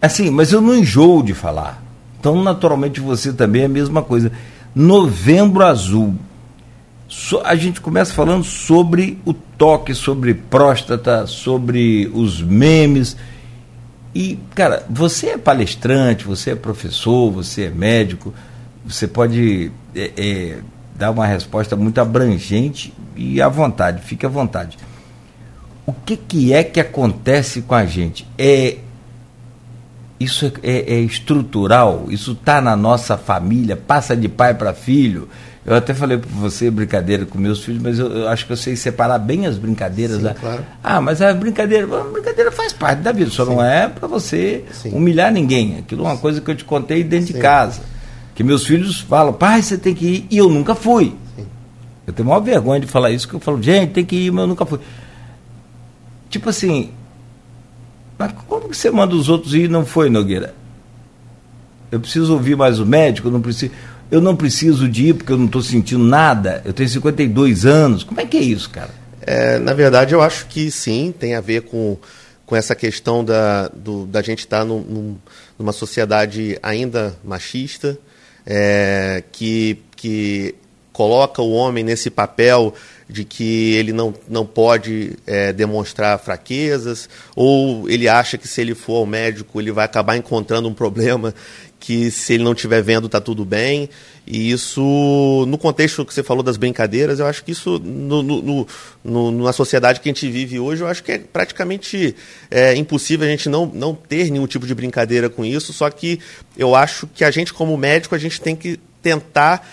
Assim, 0.00 0.30
mas 0.30 0.50
eu 0.52 0.60
não 0.60 0.74
enjoo 0.74 1.22
de 1.22 1.34
falar. 1.34 1.82
Então, 2.18 2.42
naturalmente, 2.42 3.00
você 3.00 3.32
também 3.32 3.62
é 3.62 3.66
a 3.66 3.68
mesma 3.68 4.02
coisa. 4.02 4.32
Novembro 4.74 5.64
Azul. 5.64 6.14
So, 7.08 7.40
a 7.44 7.56
gente 7.56 7.80
começa 7.80 8.14
falando 8.14 8.44
sobre 8.44 9.18
o 9.24 9.34
toque, 9.34 9.94
sobre 9.94 10.32
próstata, 10.32 11.26
sobre 11.26 12.10
os 12.14 12.40
memes. 12.40 13.16
E, 14.14 14.38
cara, 14.54 14.86
você 14.88 15.30
é 15.30 15.38
palestrante, 15.38 16.24
você 16.24 16.52
é 16.52 16.54
professor, 16.54 17.32
você 17.32 17.64
é 17.64 17.70
médico, 17.70 18.32
você 18.84 19.08
pode 19.08 19.72
é, 19.94 20.12
é, 20.16 20.58
dar 20.94 21.10
uma 21.10 21.26
resposta 21.26 21.74
muito 21.74 22.00
abrangente 22.00 22.92
e 23.16 23.42
à 23.42 23.48
vontade, 23.48 24.02
fique 24.02 24.24
à 24.24 24.28
vontade. 24.28 24.78
O 25.84 25.92
que, 25.92 26.16
que 26.16 26.52
é 26.52 26.62
que 26.62 26.78
acontece 26.78 27.62
com 27.62 27.74
a 27.74 27.84
gente? 27.84 28.26
É 28.38 28.78
isso 30.20 30.52
é, 30.62 30.70
é, 30.70 30.94
é 30.96 31.00
estrutural, 31.00 32.04
isso 32.10 32.32
está 32.32 32.60
na 32.60 32.76
nossa 32.76 33.16
família, 33.16 33.74
passa 33.74 34.14
de 34.14 34.28
pai 34.28 34.52
para 34.52 34.74
filho. 34.74 35.26
Eu 35.64 35.74
até 35.74 35.94
falei 35.94 36.18
para 36.18 36.30
você 36.30 36.70
brincadeira 36.70 37.24
com 37.24 37.38
meus 37.38 37.64
filhos, 37.64 37.82
mas 37.82 37.98
eu, 37.98 38.10
eu, 38.10 38.28
acho 38.28 38.46
que 38.46 38.52
eu 38.52 38.56
sei 38.56 38.76
separar 38.76 39.18
bem 39.18 39.46
as 39.46 39.56
brincadeiras. 39.56 40.18
Sim, 40.18 40.28
claro. 40.38 40.64
Ah, 40.82 41.00
mas 41.00 41.22
a 41.22 41.32
brincadeira, 41.32 41.86
a 41.86 42.04
brincadeira 42.04 42.52
faz 42.52 42.72
parte 42.72 43.00
da 43.00 43.12
vida, 43.12 43.30
só 43.30 43.44
Sim. 43.44 43.52
não 43.52 43.64
é 43.64 43.88
para 43.88 44.06
você 44.06 44.64
Sim. 44.72 44.90
humilhar 44.92 45.32
ninguém. 45.32 45.78
Aquilo 45.78 46.04
é 46.04 46.08
uma 46.08 46.16
coisa 46.18 46.40
que 46.40 46.50
eu 46.50 46.54
te 46.54 46.64
contei 46.64 47.02
dentro 47.02 47.32
de 47.32 47.40
casa. 47.40 47.80
Que 48.34 48.42
meus 48.42 48.66
filhos 48.66 49.00
falam, 49.00 49.32
pai, 49.32 49.62
você 49.62 49.76
tem 49.76 49.94
que 49.94 50.06
ir, 50.06 50.26
e 50.30 50.38
eu 50.38 50.48
nunca 50.48 50.74
fui. 50.74 51.14
Eu 52.06 52.12
tenho 52.12 52.28
maior 52.28 52.40
vergonha 52.40 52.80
de 52.80 52.86
falar 52.86 53.10
isso, 53.10 53.28
que 53.28 53.34
eu 53.34 53.40
falo, 53.40 53.62
gente, 53.62 53.92
tem 53.92 54.04
que 54.04 54.16
ir, 54.16 54.32
mas 54.32 54.42
eu 54.42 54.48
nunca 54.48 54.66
fui. 54.66 54.80
Tipo 56.28 56.48
assim, 56.48 56.90
mas 58.20 58.32
como 58.46 58.68
que 58.68 58.76
você 58.76 58.90
manda 58.90 59.14
os 59.14 59.30
outros 59.30 59.54
ir 59.54 59.64
e 59.64 59.68
não 59.68 59.86
foi, 59.86 60.10
Nogueira? 60.10 60.54
Eu 61.90 61.98
preciso 61.98 62.34
ouvir 62.34 62.54
mais 62.54 62.78
o 62.78 62.84
médico, 62.84 63.28
eu 63.28 63.32
não 63.32 63.40
preciso, 63.40 63.72
eu 64.10 64.20
não 64.20 64.36
preciso 64.36 64.86
de 64.86 65.06
ir 65.06 65.14
porque 65.14 65.32
eu 65.32 65.38
não 65.38 65.46
estou 65.46 65.62
sentindo 65.62 66.04
nada. 66.04 66.60
Eu 66.66 66.74
tenho 66.74 66.86
52 66.86 67.64
anos. 67.64 68.04
Como 68.04 68.20
é 68.20 68.26
que 68.26 68.36
é 68.36 68.42
isso, 68.42 68.68
cara? 68.68 68.90
É, 69.22 69.58
na 69.58 69.72
verdade, 69.72 70.12
eu 70.12 70.20
acho 70.20 70.46
que 70.48 70.70
sim, 70.70 71.14
tem 71.18 71.34
a 71.34 71.40
ver 71.40 71.62
com, 71.62 71.96
com 72.44 72.54
essa 72.54 72.74
questão 72.74 73.24
da, 73.24 73.68
do, 73.68 74.04
da 74.04 74.20
gente 74.20 74.40
estar 74.40 74.58
tá 74.58 74.64
num, 74.66 74.80
num, 74.82 75.16
numa 75.58 75.72
sociedade 75.72 76.58
ainda 76.62 77.16
machista, 77.24 77.98
é, 78.44 79.24
que, 79.32 79.78
que 79.96 80.54
coloca 80.92 81.40
o 81.40 81.52
homem 81.52 81.82
nesse 81.82 82.10
papel 82.10 82.74
de 83.10 83.24
que 83.24 83.74
ele 83.74 83.92
não, 83.92 84.14
não 84.28 84.46
pode 84.46 85.16
é, 85.26 85.52
demonstrar 85.52 86.18
fraquezas, 86.18 87.08
ou 87.34 87.88
ele 87.88 88.08
acha 88.08 88.38
que 88.38 88.46
se 88.46 88.60
ele 88.60 88.74
for 88.74 88.96
ao 88.96 89.06
médico 89.06 89.60
ele 89.60 89.72
vai 89.72 89.84
acabar 89.84 90.16
encontrando 90.16 90.68
um 90.68 90.74
problema 90.74 91.34
que 91.80 92.10
se 92.10 92.34
ele 92.34 92.44
não 92.44 92.52
estiver 92.52 92.82
vendo 92.82 93.06
está 93.06 93.20
tudo 93.20 93.44
bem. 93.44 93.88
E 94.26 94.52
isso, 94.52 95.44
no 95.48 95.56
contexto 95.56 96.04
que 96.04 96.14
você 96.14 96.22
falou 96.22 96.42
das 96.42 96.58
brincadeiras, 96.58 97.18
eu 97.18 97.26
acho 97.26 97.42
que 97.42 97.50
isso, 97.50 97.80
no, 97.80 98.22
no, 98.22 98.66
no, 99.02 99.32
na 99.42 99.52
sociedade 99.52 99.98
que 99.98 100.08
a 100.08 100.12
gente 100.12 100.30
vive 100.30 100.60
hoje, 100.60 100.82
eu 100.82 100.86
acho 100.86 101.02
que 101.02 101.12
é 101.12 101.18
praticamente 101.18 102.14
é, 102.50 102.76
impossível 102.76 103.26
a 103.26 103.30
gente 103.30 103.48
não, 103.48 103.66
não 103.66 103.94
ter 103.94 104.30
nenhum 104.30 104.46
tipo 104.46 104.66
de 104.66 104.74
brincadeira 104.74 105.28
com 105.28 105.44
isso. 105.44 105.72
Só 105.72 105.90
que 105.90 106.20
eu 106.56 106.76
acho 106.76 107.08
que 107.08 107.24
a 107.24 107.30
gente, 107.30 107.52
como 107.52 107.76
médico, 107.76 108.14
a 108.14 108.18
gente 108.18 108.40
tem 108.40 108.54
que 108.54 108.78
tentar 109.02 109.66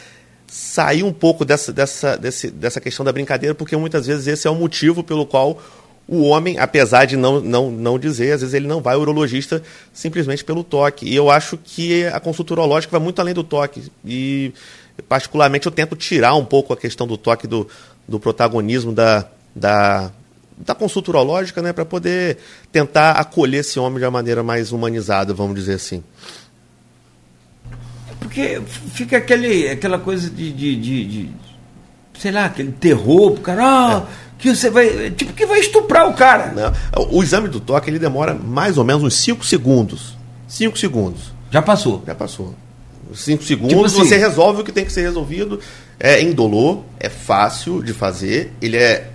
sair 0.47 1.03
um 1.03 1.11
pouco 1.11 1.43
dessa, 1.43 1.73
dessa, 1.73 2.17
desse, 2.17 2.49
dessa 2.49 2.79
questão 2.79 3.05
da 3.05 3.11
brincadeira, 3.11 3.53
porque 3.53 3.75
muitas 3.75 4.07
vezes 4.07 4.27
esse 4.27 4.47
é 4.47 4.49
o 4.51 4.55
motivo 4.55 5.03
pelo 5.03 5.25
qual 5.25 5.61
o 6.07 6.23
homem, 6.23 6.57
apesar 6.57 7.05
de 7.05 7.17
não, 7.17 7.41
não, 7.41 7.69
não 7.69 7.99
dizer, 7.99 8.31
às 8.31 8.39
vezes 8.39 8.53
ele 8.53 8.65
não 8.65 8.81
vai 8.81 8.95
ao 8.95 9.01
urologista 9.01 9.61
simplesmente 9.91 10.43
pelo 10.43 10.63
toque. 10.63 11.05
E 11.05 11.13
eu 11.13 11.29
acho 11.29 11.57
que 11.57 12.05
a 12.05 12.19
consulta 12.19 12.53
urológica 12.53 12.91
vai 12.91 13.01
muito 13.01 13.19
além 13.19 13.33
do 13.33 13.43
toque. 13.43 13.91
E, 14.05 14.53
particularmente, 15.09 15.65
eu 15.65 15.71
tento 15.71 15.97
tirar 15.97 16.33
um 16.35 16.45
pouco 16.45 16.71
a 16.71 16.77
questão 16.77 17.05
do 17.05 17.17
toque 17.17 17.45
do, 17.45 17.67
do 18.07 18.21
protagonismo 18.21 18.93
da, 18.93 19.25
da, 19.53 20.09
da 20.57 20.73
consulta 20.73 21.11
urológica, 21.11 21.61
né, 21.61 21.73
para 21.73 21.83
poder 21.83 22.37
tentar 22.71 23.11
acolher 23.11 23.59
esse 23.59 23.77
homem 23.77 23.99
de 23.99 24.05
uma 24.05 24.11
maneira 24.11 24.41
mais 24.41 24.71
humanizada, 24.71 25.33
vamos 25.33 25.55
dizer 25.55 25.73
assim. 25.73 26.01
Porque 28.19 28.61
fica 28.93 29.17
aquele, 29.17 29.69
aquela 29.69 29.99
coisa 29.99 30.29
de, 30.29 30.51
de, 30.51 30.75
de, 30.75 31.05
de 31.05 31.29
sei 32.17 32.31
lá, 32.31 32.45
aquele 32.45 32.71
terror 32.71 33.31
pro 33.31 33.41
cara, 33.41 33.63
ah, 33.63 34.03
é. 34.03 34.41
que 34.41 34.53
você 34.53 34.69
vai, 34.69 35.11
tipo 35.11 35.33
que 35.33 35.45
vai 35.45 35.59
estuprar 35.59 36.09
o 36.09 36.13
cara. 36.13 36.53
Não. 36.53 37.07
O 37.11 37.23
exame 37.23 37.47
do 37.47 37.59
toque, 37.59 37.89
ele 37.89 37.99
demora 37.99 38.33
mais 38.33 38.77
ou 38.77 38.83
menos 38.83 39.03
uns 39.03 39.15
5 39.15 39.45
segundos. 39.45 40.17
5 40.47 40.77
segundos. 40.77 41.33
Já 41.51 41.61
passou? 41.61 42.03
Já 42.05 42.15
passou. 42.15 42.55
5 43.13 43.43
segundos, 43.43 43.73
tipo 43.73 43.85
assim, 43.85 43.97
você 43.97 44.17
resolve 44.17 44.61
o 44.61 44.63
que 44.63 44.71
tem 44.71 44.83
que 44.83 44.91
ser 44.91 45.01
resolvido. 45.01 45.59
É 45.99 46.21
indolor, 46.21 46.83
é 46.99 47.09
fácil 47.09 47.81
de 47.81 47.93
fazer, 47.93 48.51
ele 48.61 48.77
é 48.77 49.09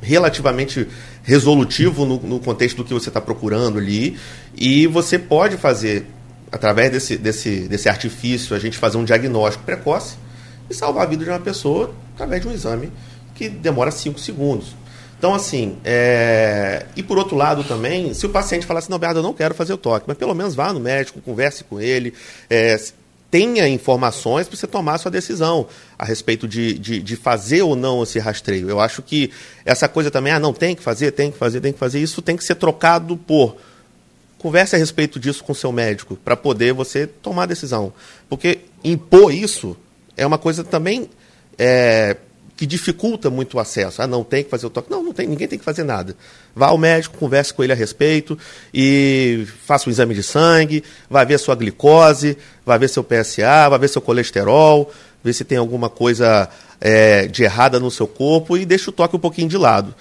relativamente 0.00 0.86
resolutivo 1.22 2.04
no, 2.04 2.20
no 2.20 2.38
contexto 2.38 2.78
do 2.78 2.84
que 2.84 2.92
você 2.92 3.08
está 3.08 3.20
procurando 3.20 3.78
ali. 3.78 4.16
E 4.56 4.86
você 4.86 5.18
pode 5.18 5.56
fazer 5.56 6.06
através 6.54 6.92
desse, 6.92 7.16
desse, 7.16 7.62
desse 7.62 7.88
artifício, 7.88 8.54
a 8.54 8.60
gente 8.60 8.78
fazer 8.78 8.96
um 8.96 9.04
diagnóstico 9.04 9.64
precoce 9.64 10.14
e 10.70 10.74
salvar 10.74 11.02
a 11.02 11.06
vida 11.06 11.24
de 11.24 11.30
uma 11.30 11.40
pessoa 11.40 11.92
através 12.14 12.42
de 12.42 12.46
um 12.46 12.52
exame 12.52 12.92
que 13.34 13.48
demora 13.48 13.90
5 13.90 14.20
segundos. 14.20 14.68
Então, 15.18 15.34
assim, 15.34 15.78
é... 15.84 16.86
e 16.94 17.02
por 17.02 17.18
outro 17.18 17.36
lado 17.36 17.64
também, 17.64 18.14
se 18.14 18.24
o 18.24 18.28
paciente 18.28 18.64
falar 18.64 18.78
assim, 18.78 18.90
não, 18.90 19.00
Bernardo, 19.00 19.18
eu 19.18 19.24
não 19.24 19.34
quero 19.34 19.52
fazer 19.52 19.72
o 19.72 19.76
toque, 19.76 20.04
mas 20.06 20.16
pelo 20.16 20.32
menos 20.32 20.54
vá 20.54 20.72
no 20.72 20.78
médico, 20.78 21.20
converse 21.20 21.64
com 21.64 21.80
ele, 21.80 22.14
é... 22.48 22.80
tenha 23.32 23.66
informações 23.68 24.46
para 24.46 24.56
você 24.56 24.68
tomar 24.68 24.94
a 24.94 24.98
sua 24.98 25.10
decisão 25.10 25.66
a 25.98 26.04
respeito 26.04 26.46
de, 26.46 26.78
de, 26.78 27.02
de, 27.02 27.16
fazer 27.16 27.62
ou 27.62 27.74
não 27.74 28.04
esse 28.04 28.20
rastreio. 28.20 28.70
Eu 28.70 28.78
acho 28.78 29.02
que 29.02 29.32
essa 29.64 29.88
coisa 29.88 30.08
também, 30.08 30.32
ah, 30.32 30.38
não, 30.38 30.52
tem 30.52 30.76
que 30.76 30.82
fazer, 30.84 31.10
tem 31.10 31.32
que 31.32 31.38
fazer, 31.38 31.60
tem 31.60 31.72
que 31.72 31.80
fazer, 31.80 31.98
isso 31.98 32.22
tem 32.22 32.36
que 32.36 32.44
ser 32.44 32.54
trocado 32.54 33.16
por 33.16 33.56
Converse 34.44 34.76
a 34.76 34.78
respeito 34.78 35.18
disso 35.18 35.42
com 35.42 35.54
seu 35.54 35.72
médico 35.72 36.16
para 36.22 36.36
poder 36.36 36.74
você 36.74 37.06
tomar 37.06 37.44
a 37.44 37.46
decisão. 37.46 37.94
Porque 38.28 38.58
impor 38.84 39.32
isso 39.32 39.74
é 40.18 40.26
uma 40.26 40.36
coisa 40.36 40.62
também 40.62 41.08
é, 41.56 42.14
que 42.54 42.66
dificulta 42.66 43.30
muito 43.30 43.56
o 43.56 43.58
acesso. 43.58 44.02
Ah, 44.02 44.06
não 44.06 44.22
tem 44.22 44.44
que 44.44 44.50
fazer 44.50 44.66
o 44.66 44.68
toque. 44.68 44.90
Não, 44.90 45.02
não 45.02 45.14
tem, 45.14 45.26
ninguém 45.26 45.48
tem 45.48 45.58
que 45.58 45.64
fazer 45.64 45.82
nada. 45.82 46.14
Vá 46.54 46.66
ao 46.66 46.76
médico, 46.76 47.16
converse 47.16 47.54
com 47.54 47.64
ele 47.64 47.72
a 47.72 47.74
respeito 47.74 48.38
e 48.74 49.46
faça 49.64 49.88
um 49.88 49.90
exame 49.90 50.14
de 50.14 50.22
sangue, 50.22 50.84
vai 51.08 51.24
ver 51.24 51.36
a 51.36 51.38
sua 51.38 51.54
glicose, 51.54 52.36
vai 52.66 52.78
ver 52.78 52.88
seu 52.88 53.02
PSA, 53.02 53.70
vai 53.70 53.78
ver 53.78 53.88
seu 53.88 54.02
colesterol, 54.02 54.92
ver 55.24 55.32
se 55.32 55.42
tem 55.42 55.56
alguma 55.56 55.88
coisa 55.88 56.50
é, 56.82 57.26
de 57.28 57.44
errada 57.44 57.80
no 57.80 57.90
seu 57.90 58.06
corpo 58.06 58.58
e 58.58 58.66
deixa 58.66 58.90
o 58.90 58.92
toque 58.92 59.16
um 59.16 59.20
pouquinho 59.20 59.48
de 59.48 59.56
lado. 59.56 59.94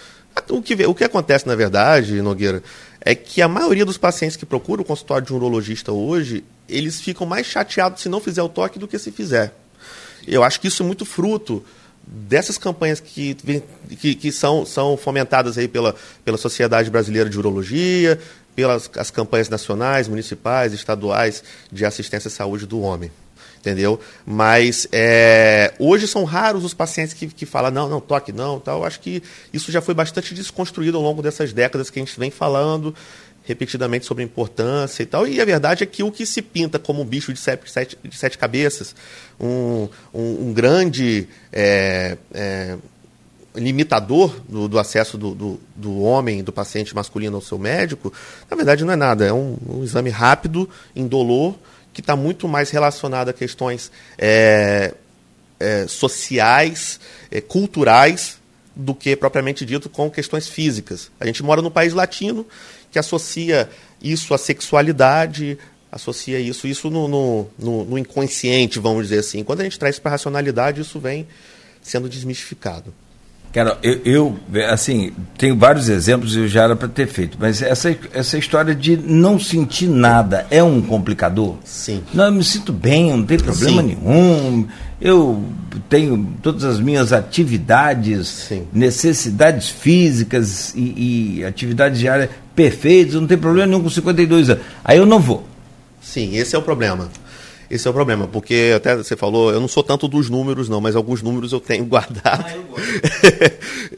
O 0.49 0.61
que, 0.61 0.73
o 0.85 0.95
que 0.95 1.03
acontece, 1.03 1.47
na 1.47 1.55
verdade, 1.55 2.21
Nogueira, 2.21 2.63
é 3.05 3.13
que 3.13 3.41
a 3.41 3.47
maioria 3.47 3.85
dos 3.85 3.97
pacientes 3.97 4.37
que 4.37 4.45
procuram 4.45 4.81
o 4.81 4.85
consultório 4.85 5.27
de 5.27 5.33
um 5.33 5.35
urologista 5.35 5.91
hoje, 5.91 6.43
eles 6.69 7.01
ficam 7.01 7.27
mais 7.27 7.45
chateados 7.45 8.01
se 8.01 8.07
não 8.07 8.21
fizer 8.21 8.41
o 8.41 8.47
toque 8.47 8.79
do 8.79 8.87
que 8.87 8.97
se 8.97 9.11
fizer. 9.11 9.53
Eu 10.25 10.41
acho 10.41 10.59
que 10.61 10.69
isso 10.69 10.83
é 10.83 10.85
muito 10.85 11.05
fruto 11.05 11.63
dessas 12.05 12.57
campanhas 12.57 13.01
que, 13.01 13.35
que, 13.99 14.15
que 14.15 14.31
são, 14.31 14.65
são 14.65 14.95
fomentadas 14.95 15.57
aí 15.57 15.67
pela, 15.67 15.95
pela 16.23 16.37
Sociedade 16.37 16.89
Brasileira 16.89 17.29
de 17.29 17.37
Urologia, 17.37 18.17
pelas 18.55 18.89
as 18.97 19.11
campanhas 19.11 19.49
nacionais, 19.49 20.07
municipais, 20.07 20.71
estaduais 20.71 21.43
de 21.71 21.85
assistência 21.85 22.29
à 22.29 22.31
saúde 22.31 22.65
do 22.65 22.79
homem. 22.79 23.11
Entendeu? 23.63 23.97
Mas 24.25 24.89
é, 24.91 25.73
hoje 25.79 26.05
são 26.05 26.25
raros 26.25 26.65
os 26.65 26.73
pacientes 26.73 27.13
que, 27.13 27.27
que 27.27 27.45
falam, 27.45 27.71
não, 27.71 27.87
não, 27.87 28.01
toque 28.01 28.33
não. 28.33 28.59
Tal. 28.59 28.79
Eu 28.79 28.85
acho 28.85 28.99
que 28.99 29.23
isso 29.53 29.71
já 29.71 29.81
foi 29.81 29.93
bastante 29.93 30.33
desconstruído 30.33 30.97
ao 30.97 31.03
longo 31.03 31.21
dessas 31.21 31.53
décadas 31.53 31.89
que 31.89 31.97
a 31.97 32.03
gente 32.03 32.19
vem 32.19 32.29
falando 32.29 32.93
repetidamente 33.45 34.05
sobre 34.05 34.23
a 34.23 34.25
importância 34.25 35.01
e 35.01 35.05
tal. 35.05 35.25
E 35.25 35.39
a 35.39 35.45
verdade 35.45 35.81
é 35.81 35.85
que 35.85 36.03
o 36.03 36.11
que 36.11 36.25
se 36.25 36.41
pinta 36.41 36.77
como 36.77 37.01
um 37.01 37.05
bicho 37.05 37.31
de 37.31 37.39
sete, 37.39 37.97
de 38.03 38.17
sete 38.17 38.37
cabeças, 38.37 38.93
um, 39.39 39.87
um, 40.13 40.47
um 40.47 40.53
grande 40.53 41.27
é, 41.51 42.17
é, 42.33 42.77
limitador 43.55 44.41
do, 44.47 44.67
do 44.67 44.79
acesso 44.79 45.17
do, 45.17 45.33
do, 45.33 45.59
do, 45.73 46.01
homem, 46.01 46.43
do 46.43 46.51
paciente 46.51 46.93
masculino 46.93 47.37
ao 47.37 47.41
seu 47.41 47.57
médico, 47.57 48.11
na 48.49 48.57
verdade 48.57 48.83
não 48.83 48.93
é 48.93 48.97
nada. 48.97 49.25
É 49.25 49.33
um, 49.33 49.57
um 49.69 49.83
exame 49.83 50.09
rápido, 50.09 50.69
indolor, 50.95 51.55
que 51.93 52.01
está 52.01 52.15
muito 52.15 52.47
mais 52.47 52.69
relacionado 52.71 53.29
a 53.29 53.33
questões 53.33 53.91
é, 54.17 54.93
é, 55.59 55.87
sociais, 55.87 56.99
é, 57.31 57.39
culturais, 57.39 58.37
do 58.75 58.95
que 58.95 59.15
propriamente 59.15 59.65
dito 59.65 59.89
com 59.89 60.09
questões 60.09 60.47
físicas. 60.47 61.11
A 61.19 61.25
gente 61.25 61.43
mora 61.43 61.61
num 61.61 61.69
país 61.69 61.93
latino 61.93 62.45
que 62.91 62.97
associa 62.97 63.69
isso 64.01 64.33
à 64.33 64.37
sexualidade, 64.37 65.57
associa 65.91 66.39
isso, 66.39 66.67
isso 66.67 66.89
no, 66.89 67.07
no, 67.07 67.47
no, 67.57 67.85
no 67.85 67.97
inconsciente, 67.97 68.79
vamos 68.79 69.03
dizer 69.03 69.19
assim. 69.19 69.43
Quando 69.43 69.61
a 69.61 69.63
gente 69.63 69.77
traz 69.77 69.99
para 69.99 70.09
a 70.09 70.13
racionalidade, 70.13 70.81
isso 70.81 70.99
vem 70.99 71.27
sendo 71.81 72.09
desmistificado. 72.09 72.93
Cara, 73.53 73.77
eu, 73.83 74.01
eu, 74.03 74.39
assim, 74.71 75.13
tenho 75.37 75.55
vários 75.55 75.87
exemplos 75.87 76.35
e 76.35 76.39
eu 76.39 76.47
já 76.47 76.63
era 76.63 76.75
para 76.75 76.87
ter 76.87 77.05
feito, 77.05 77.37
mas 77.39 77.61
essa, 77.61 77.95
essa 78.11 78.35
história 78.35 78.73
de 78.73 78.97
não 78.97 79.39
sentir 79.39 79.87
nada 79.87 80.47
é 80.49 80.63
um 80.63 80.81
complicador? 80.81 81.57
Sim. 81.63 82.01
Não, 82.11 82.25
eu 82.25 82.31
me 82.31 82.43
sinto 82.43 82.73
bem, 82.73 83.11
não 83.11 83.23
tem 83.23 83.37
problema 83.37 83.83
Sim. 83.83 83.89
nenhum. 83.89 84.67
Eu 84.99 85.45
tenho 85.87 86.33
todas 86.41 86.63
as 86.63 86.79
minhas 86.79 87.13
atividades, 87.13 88.27
Sim. 88.27 88.63
necessidades 88.73 89.69
físicas 89.69 90.73
e, 90.75 91.37
e 91.37 91.45
atividades 91.45 91.99
diárias 91.99 92.31
perfeitas, 92.55 93.13
não 93.13 93.27
tem 93.27 93.37
problema 93.37 93.67
nenhum 93.67 93.83
com 93.83 93.89
52 93.89 94.49
anos. 94.49 94.63
Aí 94.83 94.97
eu 94.97 95.05
não 95.05 95.19
vou. 95.19 95.47
Sim, 96.01 96.35
esse 96.35 96.55
é 96.55 96.57
o 96.57 96.63
problema. 96.63 97.07
Esse 97.73 97.87
é 97.87 97.89
o 97.89 97.93
problema, 97.93 98.27
porque 98.27 98.71
até 98.75 98.95
você 98.95 99.17
falou, 99.17 99.51
eu 99.51 99.59
não 99.59 99.67
sou 99.67 99.81
tanto 99.81 100.07
dos 100.07 100.29
números, 100.29 100.69
não, 100.69 100.79
mas 100.79 100.95
alguns 100.95 101.23
números 101.23 101.51
eu 101.51 101.59
tenho 101.59 101.83
guardado. 101.89 102.45
Ah, 102.45 102.55
eu 102.55 102.63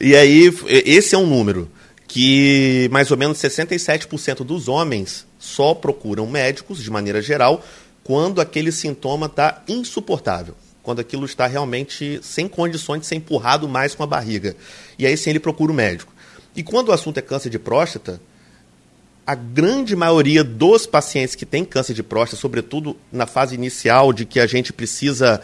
e 0.00 0.16
aí, 0.16 0.50
esse 0.66 1.14
é 1.14 1.18
um 1.18 1.26
número 1.26 1.70
que 2.08 2.88
mais 2.90 3.10
ou 3.10 3.18
menos 3.18 3.36
67% 3.36 4.44
dos 4.44 4.66
homens 4.66 5.26
só 5.38 5.74
procuram 5.74 6.26
médicos, 6.26 6.82
de 6.82 6.90
maneira 6.90 7.20
geral, 7.20 7.62
quando 8.02 8.40
aquele 8.40 8.72
sintoma 8.72 9.26
está 9.26 9.62
insuportável. 9.68 10.54
Quando 10.82 11.00
aquilo 11.00 11.26
está 11.26 11.46
realmente 11.46 12.18
sem 12.22 12.48
condições 12.48 13.00
de 13.00 13.06
ser 13.06 13.16
empurrado 13.16 13.68
mais 13.68 13.94
com 13.94 14.02
a 14.02 14.06
barriga. 14.06 14.56
E 14.98 15.04
aí 15.04 15.14
sim 15.18 15.28
ele 15.28 15.40
procura 15.40 15.70
o 15.70 15.74
médico. 15.74 16.10
E 16.56 16.62
quando 16.62 16.88
o 16.88 16.92
assunto 16.92 17.18
é 17.18 17.22
câncer 17.22 17.50
de 17.50 17.58
próstata, 17.58 18.22
a 19.26 19.34
grande 19.34 19.96
maioria 19.96 20.44
dos 20.44 20.86
pacientes 20.86 21.34
que 21.34 21.44
têm 21.44 21.64
câncer 21.64 21.94
de 21.94 22.02
próstata, 22.02 22.40
sobretudo 22.40 22.96
na 23.10 23.26
fase 23.26 23.54
inicial 23.54 24.12
de 24.12 24.24
que 24.24 24.38
a 24.38 24.46
gente 24.46 24.72
precisa 24.72 25.40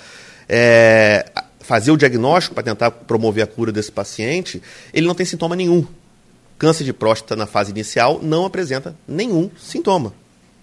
é, 0.49 1.27
fazer 1.59 1.91
o 1.91 1.97
diagnóstico 1.97 2.55
para 2.55 2.63
tentar 2.63 2.91
promover 2.93 3.43
a 3.43 3.47
cura 3.47 3.73
desse 3.73 3.91
paciente, 3.91 4.63
ele 4.95 5.07
não 5.07 5.15
tem 5.15 5.27
sintoma 5.27 5.57
nenhum. 5.57 5.85
Câncer 6.59 6.85
de 6.85 6.93
próstata 6.93 7.35
na 7.35 7.47
fase 7.47 7.73
inicial 7.73 8.21
não 8.23 8.47
apresenta 8.47 8.95
nenhum 9.07 9.51
sintoma. 9.59 10.15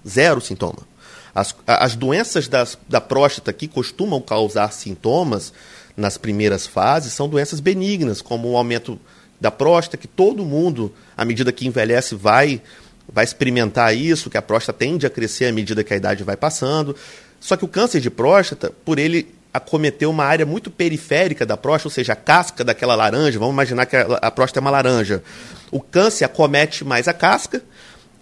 Zero 0.07 0.39
sintoma. 0.39 0.87
As, 1.35 1.53
as 1.67 1.95
doenças 1.95 2.47
das, 2.47 2.77
da 2.87 3.01
próstata 3.01 3.51
que 3.51 3.67
costumam 3.67 4.21
causar 4.21 4.71
sintomas 4.71 5.51
nas 5.95 6.17
primeiras 6.17 6.65
fases 6.65 7.11
são 7.11 7.27
doenças 7.27 7.59
benignas, 7.59 8.21
como 8.21 8.49
o 8.49 8.55
aumento 8.55 8.97
da 9.41 9.51
próstata, 9.51 9.97
que 9.97 10.07
todo 10.07 10.45
mundo, 10.45 10.93
à 11.17 11.25
medida 11.25 11.51
que 11.51 11.67
envelhece, 11.67 12.15
vai 12.15 12.61
vai 13.11 13.23
experimentar 13.23 13.95
isso, 13.95 14.29
que 14.29 14.37
a 14.37 14.41
próstata 14.41 14.77
tende 14.77 15.05
a 15.05 15.09
crescer 15.09 15.45
à 15.45 15.51
medida 15.51 15.83
que 15.83 15.93
a 15.93 15.97
idade 15.97 16.23
vai 16.23 16.37
passando. 16.37 16.95
Só 17.39 17.55
que 17.55 17.65
o 17.65 17.67
câncer 17.67 17.99
de 18.01 18.09
próstata, 18.09 18.71
por 18.85 18.99
ele 18.99 19.33
acometer 19.53 20.07
uma 20.07 20.25
área 20.25 20.45
muito 20.45 20.69
periférica 20.69 21.45
da 21.45 21.57
próstata, 21.57 21.87
ou 21.87 21.91
seja, 21.91 22.13
a 22.13 22.15
casca 22.15 22.63
daquela 22.63 22.95
laranja, 22.95 23.39
vamos 23.39 23.53
imaginar 23.53 23.85
que 23.85 23.95
a, 23.95 24.01
a 24.21 24.31
próstata 24.31 24.59
é 24.59 24.61
uma 24.61 24.69
laranja. 24.69 25.23
O 25.71 25.79
câncer 25.79 26.25
acomete 26.25 26.85
mais 26.85 27.07
a 27.07 27.13
casca 27.13 27.61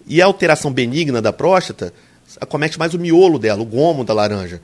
e 0.05 0.21
a 0.21 0.25
alteração 0.25 0.71
benigna 0.71 1.21
da 1.21 1.33
próstata 1.33 1.93
acomete 2.39 2.77
mais 2.77 2.93
o 2.93 2.99
miolo 2.99 3.39
dela, 3.39 3.61
o 3.61 3.65
gomo 3.65 4.03
da 4.03 4.13
laranja. 4.13 4.61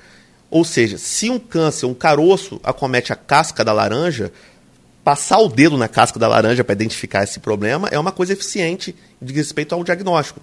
Ou 0.50 0.64
seja, 0.64 0.98
se 0.98 1.30
um 1.30 1.40
câncer, 1.40 1.86
um 1.86 1.94
caroço, 1.94 2.60
acomete 2.64 3.12
a 3.12 3.16
casca 3.16 3.64
da 3.64 3.74
laranja, 3.74 4.32
passar 5.04 5.40
o 5.40 5.50
dedo 5.50 5.78
na 5.78 5.88
casca 5.88 6.18
da 6.18 6.28
laranja 6.28 6.64
para 6.64 6.74
identificar 6.74 7.24
esse 7.24 7.40
problema 7.40 7.90
é 7.90 8.00
uma 8.00 8.12
coisa 8.12 8.34
eficiente 8.34 8.96
de 9.22 9.34
respeito 9.34 9.76
ao 9.76 9.84
diagnóstico. 9.84 10.40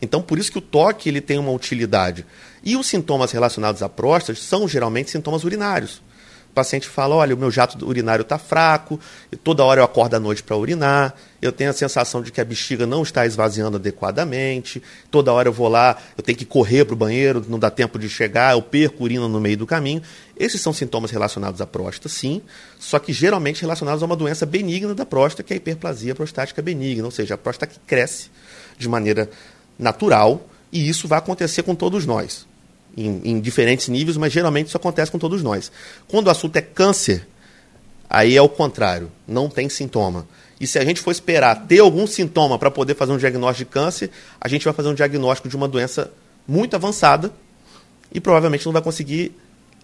Então, 0.00 0.20
por 0.20 0.38
isso 0.38 0.52
que 0.52 0.58
o 0.58 0.62
toque 0.62 1.08
ele 1.08 1.20
tem 1.20 1.38
uma 1.38 1.50
utilidade. 1.50 2.26
E 2.62 2.76
os 2.76 2.86
sintomas 2.86 3.32
relacionados 3.32 3.82
à 3.82 3.88
próstata 3.88 4.38
são 4.38 4.68
geralmente 4.68 5.10
sintomas 5.10 5.44
urinários. 5.44 6.02
O 6.52 6.54
paciente 6.54 6.86
fala: 6.86 7.14
olha, 7.14 7.34
o 7.34 7.38
meu 7.38 7.50
jato 7.50 7.82
urinário 7.86 8.20
está 8.20 8.36
fraco, 8.36 9.00
toda 9.42 9.64
hora 9.64 9.80
eu 9.80 9.84
acordo 9.84 10.16
à 10.16 10.20
noite 10.20 10.42
para 10.42 10.54
urinar, 10.54 11.14
eu 11.40 11.50
tenho 11.50 11.70
a 11.70 11.72
sensação 11.72 12.20
de 12.20 12.30
que 12.30 12.42
a 12.42 12.44
bexiga 12.44 12.86
não 12.86 13.02
está 13.02 13.24
esvaziando 13.24 13.78
adequadamente, 13.78 14.82
toda 15.10 15.32
hora 15.32 15.48
eu 15.48 15.52
vou 15.52 15.66
lá, 15.66 15.96
eu 16.14 16.22
tenho 16.22 16.36
que 16.36 16.44
correr 16.44 16.84
para 16.84 16.92
o 16.92 16.96
banheiro, 16.96 17.42
não 17.48 17.58
dá 17.58 17.70
tempo 17.70 17.98
de 17.98 18.06
chegar, 18.06 18.52
eu 18.52 18.60
perco 18.60 19.02
urina 19.02 19.26
no 19.26 19.40
meio 19.40 19.56
do 19.56 19.66
caminho. 19.66 20.02
Esses 20.38 20.60
são 20.60 20.74
sintomas 20.74 21.10
relacionados 21.10 21.58
à 21.62 21.66
próstata, 21.66 22.10
sim, 22.10 22.42
só 22.78 22.98
que 22.98 23.14
geralmente 23.14 23.62
relacionados 23.62 24.02
a 24.02 24.06
uma 24.06 24.16
doença 24.16 24.44
benigna 24.44 24.94
da 24.94 25.06
próstata, 25.06 25.42
que 25.42 25.54
é 25.54 25.56
a 25.56 25.56
hiperplasia 25.56 26.14
prostática 26.14 26.60
benigna, 26.60 27.06
ou 27.06 27.10
seja, 27.10 27.32
a 27.32 27.38
próstata 27.38 27.72
que 27.72 27.80
cresce 27.86 28.30
de 28.76 28.90
maneira 28.90 29.30
natural, 29.78 30.46
e 30.70 30.86
isso 30.86 31.08
vai 31.08 31.18
acontecer 31.18 31.62
com 31.62 31.74
todos 31.74 32.04
nós 32.04 32.51
em, 32.96 33.20
em 33.24 33.40
diferentes 33.40 33.88
níveis, 33.88 34.16
mas 34.16 34.32
geralmente 34.32 34.68
isso 34.68 34.76
acontece 34.76 35.10
com 35.10 35.18
todos 35.18 35.42
nós. 35.42 35.70
Quando 36.08 36.26
o 36.26 36.30
assunto 36.30 36.56
é 36.56 36.60
câncer, 36.60 37.26
aí 38.08 38.36
é 38.36 38.42
o 38.42 38.48
contrário, 38.48 39.10
não 39.26 39.48
tem 39.48 39.68
sintoma. 39.68 40.26
E 40.60 40.66
se 40.66 40.78
a 40.78 40.84
gente 40.84 41.00
for 41.00 41.10
esperar 41.10 41.66
ter 41.66 41.80
algum 41.80 42.06
sintoma 42.06 42.58
para 42.58 42.70
poder 42.70 42.94
fazer 42.94 43.12
um 43.12 43.18
diagnóstico 43.18 43.68
de 43.68 43.74
câncer, 43.74 44.10
a 44.40 44.48
gente 44.48 44.64
vai 44.64 44.72
fazer 44.72 44.88
um 44.88 44.94
diagnóstico 44.94 45.48
de 45.48 45.56
uma 45.56 45.66
doença 45.66 46.10
muito 46.46 46.76
avançada 46.76 47.32
e 48.12 48.20
provavelmente 48.20 48.64
não 48.66 48.72
vai 48.72 48.82
conseguir 48.82 49.34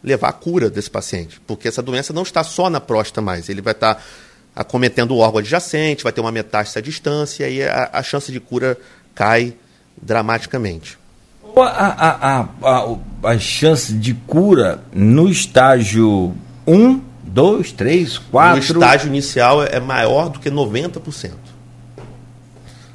levar 0.02 0.28
a 0.28 0.32
cura 0.32 0.70
desse 0.70 0.90
paciente, 0.90 1.40
porque 1.46 1.66
essa 1.66 1.82
doença 1.82 2.12
não 2.12 2.22
está 2.22 2.44
só 2.44 2.70
na 2.70 2.80
próstata 2.80 3.20
mais, 3.20 3.48
ele 3.48 3.60
vai 3.60 3.72
estar 3.72 4.00
acometendo 4.54 5.12
o 5.12 5.18
órgão 5.18 5.38
adjacente, 5.38 6.04
vai 6.04 6.12
ter 6.12 6.20
uma 6.20 6.30
metástase 6.30 6.78
à 6.78 6.82
distância 6.82 7.48
e 7.48 7.62
a, 7.62 7.90
a 7.92 8.02
chance 8.02 8.30
de 8.30 8.38
cura 8.38 8.78
cai 9.14 9.54
dramaticamente. 10.00 10.98
A, 11.62 11.68
a, 11.68 12.48
a, 12.62 13.30
a, 13.30 13.38
chance 13.38 13.92
de 13.92 14.14
cura 14.14 14.82
no 14.92 15.28
estágio 15.28 16.34
1, 16.66 17.00
2, 17.24 17.72
3, 17.72 18.18
4. 18.18 18.56
No 18.56 18.62
estágio 18.62 19.08
inicial 19.08 19.62
é 19.62 19.80
maior 19.80 20.28
do 20.28 20.38
que 20.38 20.50
90%. 20.50 21.32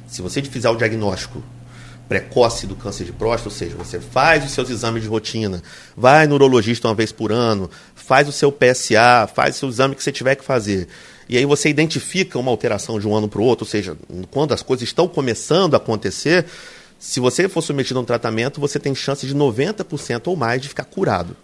Se 0.06 0.22
você 0.22 0.42
fizer 0.42 0.70
o 0.70 0.76
diagnóstico 0.76 1.42
precoce 2.08 2.66
do 2.66 2.76
câncer 2.76 3.04
de 3.04 3.12
próstata, 3.12 3.48
ou 3.48 3.54
seja, 3.54 3.76
você 3.76 3.98
faz 3.98 4.44
os 4.44 4.52
seus 4.52 4.68
exames 4.70 5.02
de 5.02 5.08
rotina, 5.08 5.62
vai 5.96 6.26
no 6.26 6.34
urologista 6.34 6.86
uma 6.86 6.94
vez 6.94 7.10
por 7.10 7.32
ano, 7.32 7.70
faz 7.94 8.28
o 8.28 8.32
seu 8.32 8.52
PSA, 8.52 9.28
faz 9.34 9.56
o 9.56 9.58
seu 9.58 9.68
exame 9.68 9.94
que 9.94 10.02
você 10.02 10.12
tiver 10.12 10.34
que 10.34 10.44
fazer. 10.44 10.86
E 11.28 11.38
aí 11.38 11.46
você 11.46 11.68
identifica 11.68 12.38
uma 12.38 12.50
alteração 12.50 13.00
de 13.00 13.08
um 13.08 13.14
ano 13.14 13.28
para 13.28 13.40
o 13.40 13.44
outro, 13.44 13.64
ou 13.64 13.70
seja, 13.70 13.96
quando 14.30 14.52
as 14.52 14.62
coisas 14.62 14.86
estão 14.86 15.08
começando 15.08 15.74
a 15.74 15.78
acontecer, 15.78 16.44
se 17.04 17.20
você 17.20 17.50
for 17.50 17.60
submetido 17.60 17.98
a 17.98 18.02
um 18.02 18.04
tratamento, 18.04 18.58
você 18.58 18.78
tem 18.78 18.94
chance 18.94 19.26
de 19.26 19.34
90% 19.34 20.26
ou 20.26 20.34
mais 20.34 20.62
de 20.62 20.70
ficar 20.70 20.84
curado. 20.84 21.36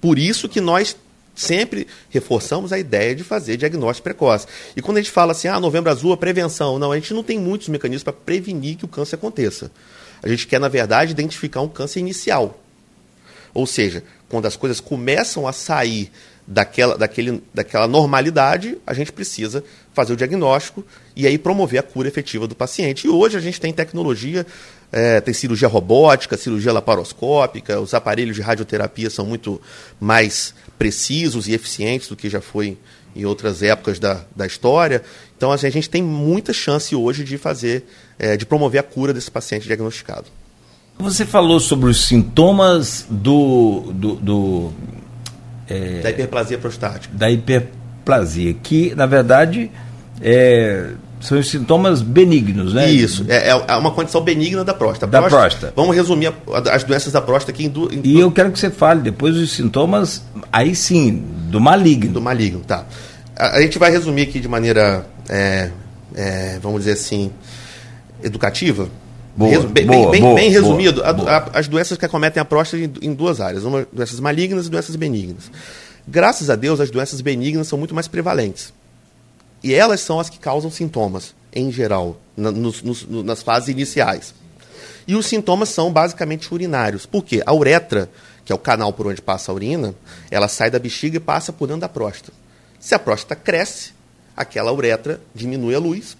Por 0.00 0.20
isso 0.20 0.48
que 0.48 0.60
nós 0.60 0.96
sempre 1.34 1.88
reforçamos 2.10 2.72
a 2.72 2.78
ideia 2.78 3.12
de 3.12 3.24
fazer 3.24 3.56
diagnóstico 3.56 4.04
precoce. 4.04 4.46
E 4.76 4.80
quando 4.80 4.98
a 4.98 5.00
gente 5.00 5.10
fala 5.10 5.32
assim, 5.32 5.48
ah, 5.48 5.58
novembro 5.58 5.90
azul, 5.90 6.12
a 6.12 6.16
prevenção, 6.16 6.78
não, 6.78 6.92
a 6.92 6.94
gente 6.94 7.12
não 7.12 7.24
tem 7.24 7.40
muitos 7.40 7.66
mecanismos 7.66 8.04
para 8.04 8.12
prevenir 8.12 8.76
que 8.76 8.84
o 8.84 8.88
câncer 8.88 9.16
aconteça. 9.16 9.68
A 10.22 10.28
gente 10.28 10.46
quer, 10.46 10.60
na 10.60 10.68
verdade, 10.68 11.10
identificar 11.10 11.60
um 11.60 11.68
câncer 11.68 11.98
inicial. 11.98 12.62
Ou 13.52 13.66
seja, 13.66 14.04
quando 14.28 14.46
as 14.46 14.54
coisas 14.54 14.78
começam 14.78 15.48
a 15.48 15.52
sair 15.52 16.08
daquela, 16.46 16.96
daquele, 16.96 17.42
daquela 17.52 17.88
normalidade, 17.88 18.78
a 18.86 18.94
gente 18.94 19.10
precisa 19.10 19.64
fazer 19.92 20.12
o 20.12 20.16
diagnóstico 20.16 20.84
e 21.14 21.26
aí 21.26 21.36
promover 21.38 21.80
a 21.80 21.82
cura 21.82 22.06
efetiva 22.06 22.46
do 22.46 22.54
paciente. 22.54 23.06
E 23.06 23.10
hoje 23.10 23.36
a 23.36 23.40
gente 23.40 23.60
tem 23.60 23.72
tecnologia, 23.72 24.46
é, 24.92 25.20
tem 25.20 25.34
cirurgia 25.34 25.66
robótica, 25.66 26.36
cirurgia 26.36 26.72
laparoscópica, 26.72 27.80
os 27.80 27.94
aparelhos 27.94 28.36
de 28.36 28.42
radioterapia 28.42 29.10
são 29.10 29.26
muito 29.26 29.60
mais 29.98 30.54
precisos 30.78 31.48
e 31.48 31.52
eficientes 31.52 32.08
do 32.08 32.16
que 32.16 32.28
já 32.28 32.40
foi 32.40 32.76
em 33.16 33.24
outras 33.24 33.62
épocas 33.62 33.98
da, 33.98 34.24
da 34.36 34.46
história. 34.46 35.02
Então, 35.36 35.50
assim, 35.50 35.66
a 35.66 35.70
gente 35.70 35.88
tem 35.88 36.02
muita 36.02 36.52
chance 36.52 36.94
hoje 36.94 37.24
de 37.24 37.38
fazer, 37.38 37.84
é, 38.18 38.36
de 38.36 38.44
promover 38.44 38.78
a 38.78 38.84
cura 38.84 39.12
desse 39.12 39.30
paciente 39.30 39.66
diagnosticado. 39.66 40.26
Você 40.98 41.26
falou 41.26 41.60
sobre 41.60 41.90
os 41.90 42.06
sintomas 42.06 43.06
do. 43.10 43.92
do, 43.92 44.14
do 44.14 44.72
é, 45.68 46.00
da 46.00 46.10
hiperplasia 46.10 46.58
prostática. 46.58 47.16
Da 47.16 47.30
hiperplasia, 47.30 48.54
que, 48.54 48.94
na 48.94 49.06
verdade, 49.06 49.70
é, 50.20 50.90
são 51.20 51.38
os 51.38 51.50
sintomas 51.50 52.02
benignos, 52.02 52.74
né? 52.74 52.90
Isso, 52.90 53.24
é, 53.28 53.48
é 53.48 53.76
uma 53.76 53.90
condição 53.90 54.20
benigna 54.20 54.64
da 54.64 54.74
próstata. 54.74 55.10
Da 55.10 55.20
próstata. 55.20 55.48
próstata. 55.48 55.72
Vamos 55.74 55.96
resumir 55.96 56.28
a, 56.28 56.74
as 56.74 56.84
doenças 56.84 57.12
da 57.12 57.20
próstata 57.20 57.52
aqui 57.52 57.64
em, 57.64 57.68
duas. 57.68 57.92
E 58.04 58.18
eu 58.18 58.30
quero 58.30 58.52
que 58.52 58.58
você 58.58 58.70
fale 58.70 59.00
depois 59.00 59.36
os 59.36 59.52
sintomas, 59.52 60.22
aí 60.52 60.74
sim, 60.74 61.22
do 61.50 61.60
maligno. 61.60 62.12
Do 62.12 62.20
maligno, 62.20 62.60
tá. 62.60 62.84
A, 63.34 63.56
a 63.56 63.62
gente 63.62 63.78
vai 63.78 63.90
resumir 63.90 64.22
aqui 64.22 64.38
de 64.38 64.48
maneira, 64.48 65.06
é, 65.28 65.70
é, 66.14 66.58
vamos 66.62 66.80
dizer 66.80 66.92
assim, 66.92 67.32
educativa. 68.22 68.88
Boa, 69.36 69.50
Resu 69.50 69.68
bem, 69.68 69.86
boa, 69.86 70.10
bem, 70.10 70.20
boa, 70.22 70.34
bem 70.34 70.50
resumido, 70.50 71.02
boa, 71.02 71.30
a, 71.30 71.58
as 71.58 71.68
doenças 71.68 71.98
que 71.98 72.06
acometem 72.06 72.40
a 72.40 72.44
próstata 72.44 72.82
em, 72.82 72.90
em 73.02 73.12
duas 73.12 73.38
áreas, 73.38 73.64
uma, 73.64 73.86
doenças 73.92 74.18
malignas 74.18 74.66
e 74.66 74.70
doenças 74.70 74.96
benignas. 74.96 75.50
Graças 76.08 76.48
a 76.48 76.56
Deus, 76.56 76.80
as 76.80 76.90
doenças 76.90 77.20
benignas 77.20 77.68
são 77.68 77.78
muito 77.78 77.94
mais 77.94 78.08
prevalentes. 78.08 78.72
E 79.62 79.74
elas 79.74 80.00
são 80.00 80.18
as 80.18 80.30
que 80.30 80.38
causam 80.38 80.70
sintomas, 80.70 81.34
em 81.52 81.70
geral, 81.70 82.16
na, 82.36 82.50
nos, 82.50 82.82
nos, 82.82 83.06
nas 83.08 83.42
fases 83.42 83.68
iniciais. 83.68 84.32
E 85.06 85.14
os 85.14 85.26
sintomas 85.26 85.68
são 85.68 85.92
basicamente 85.92 86.52
urinários. 86.52 87.04
Por 87.04 87.24
quê? 87.24 87.42
A 87.44 87.54
uretra, 87.54 88.10
que 88.44 88.52
é 88.52 88.54
o 88.54 88.58
canal 88.58 88.92
por 88.92 89.06
onde 89.06 89.20
passa 89.20 89.52
a 89.52 89.54
urina, 89.54 89.94
ela 90.30 90.48
sai 90.48 90.70
da 90.70 90.78
bexiga 90.78 91.16
e 91.16 91.20
passa 91.20 91.52
por 91.52 91.66
dentro 91.66 91.82
da 91.82 91.88
próstata. 91.88 92.32
Se 92.80 92.94
a 92.94 92.98
próstata 92.98 93.36
cresce, 93.36 93.92
aquela 94.36 94.72
uretra 94.72 95.20
diminui 95.34 95.74
a 95.74 95.78
luz. 95.78 96.16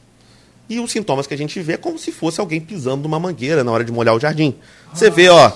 E 0.68 0.80
os 0.80 0.90
sintomas 0.90 1.26
que 1.26 1.34
a 1.34 1.38
gente 1.38 1.60
vê 1.60 1.74
é 1.74 1.76
como 1.76 1.98
se 1.98 2.10
fosse 2.10 2.40
alguém 2.40 2.60
pisando 2.60 3.02
numa 3.02 3.20
mangueira 3.20 3.62
na 3.62 3.70
hora 3.70 3.84
de 3.84 3.92
molhar 3.92 4.14
o 4.14 4.20
jardim. 4.20 4.54
Você 4.92 5.10
vê, 5.10 5.28
ó, 5.28 5.52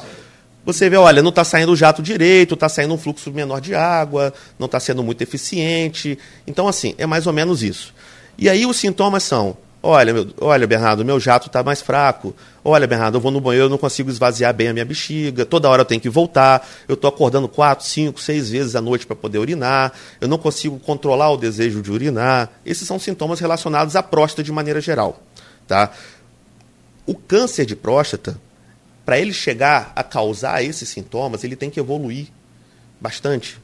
você 0.65 0.89
vê, 0.89 0.97
olha, 0.97 1.23
não 1.23 1.31
está 1.31 1.43
saindo 1.43 1.73
o 1.73 1.77
jato 1.77 2.03
direito, 2.03 2.55
está 2.55 2.69
saindo 2.69 2.95
um 2.95 2.99
fluxo 2.99 3.31
menor 3.33 3.61
de 3.61 3.75
água, 3.75 4.33
não 4.59 4.67
está 4.67 4.79
sendo 4.79 5.03
muito 5.03 5.23
eficiente. 5.23 6.19
Então, 6.47 6.69
assim, 6.69 6.95
é 6.99 7.07
mais 7.07 7.27
ou 7.27 7.33
menos 7.33 7.63
isso. 7.63 7.95
E 8.39 8.49
aí 8.49 8.65
os 8.67 8.77
sintomas 8.77 9.23
são: 9.23 9.57
olha, 9.83 10.13
meu, 10.13 10.29
olha, 10.41 10.67
Bernardo, 10.67 11.05
meu 11.05 11.19
jato 11.19 11.47
está 11.47 11.63
mais 11.63 11.81
fraco. 11.81 12.35
Olha, 12.65 12.87
Bernardo, 12.87 13.17
eu 13.17 13.21
vou 13.21 13.31
no 13.31 13.41
banheiro, 13.41 13.67
eu 13.67 13.71
não 13.71 13.79
consigo 13.79 14.11
esvaziar 14.11 14.53
bem 14.55 14.69
a 14.69 14.73
minha 14.73 14.85
bexiga. 14.85 15.45
Toda 15.47 15.69
hora 15.69 15.83
eu 15.83 15.87
tenho 15.87 16.01
que 16.01 16.09
voltar. 16.09 16.69
Eu 16.89 16.95
estou 16.95 17.09
acordando 17.09 17.49
quatro, 17.49 17.87
cinco, 17.87 18.21
seis 18.21 18.51
vezes 18.51 18.77
à 18.77 18.81
noite 18.81 19.07
para 19.07 19.17
poder 19.17 19.39
urinar. 19.39 19.93
Eu 20.21 20.29
não 20.29 20.39
consigo 20.39 20.79
controlar 20.79 21.31
o 21.31 21.37
desejo 21.37 21.81
de 21.83 21.91
urinar. 21.91 22.51
Esses 22.65 22.87
são 22.87 22.99
sintomas 22.99 23.41
relacionados 23.41 23.97
à 23.97 24.03
próstata 24.03 24.43
de 24.43 24.53
maneira 24.53 24.81
geral. 24.81 25.23
Tá? 25.67 25.91
O 27.07 27.15
câncer 27.15 27.65
de 27.65 27.75
próstata 27.75 28.39
para 29.05 29.19
ele 29.19 29.33
chegar 29.33 29.93
a 29.97 30.05
causar 30.05 30.63
esses 30.63 30.89
sintomas, 30.89 31.43
ele 31.43 31.57
tem 31.57 31.71
que 31.71 31.81
evoluir 31.81 32.29
bastante. 33.01 33.59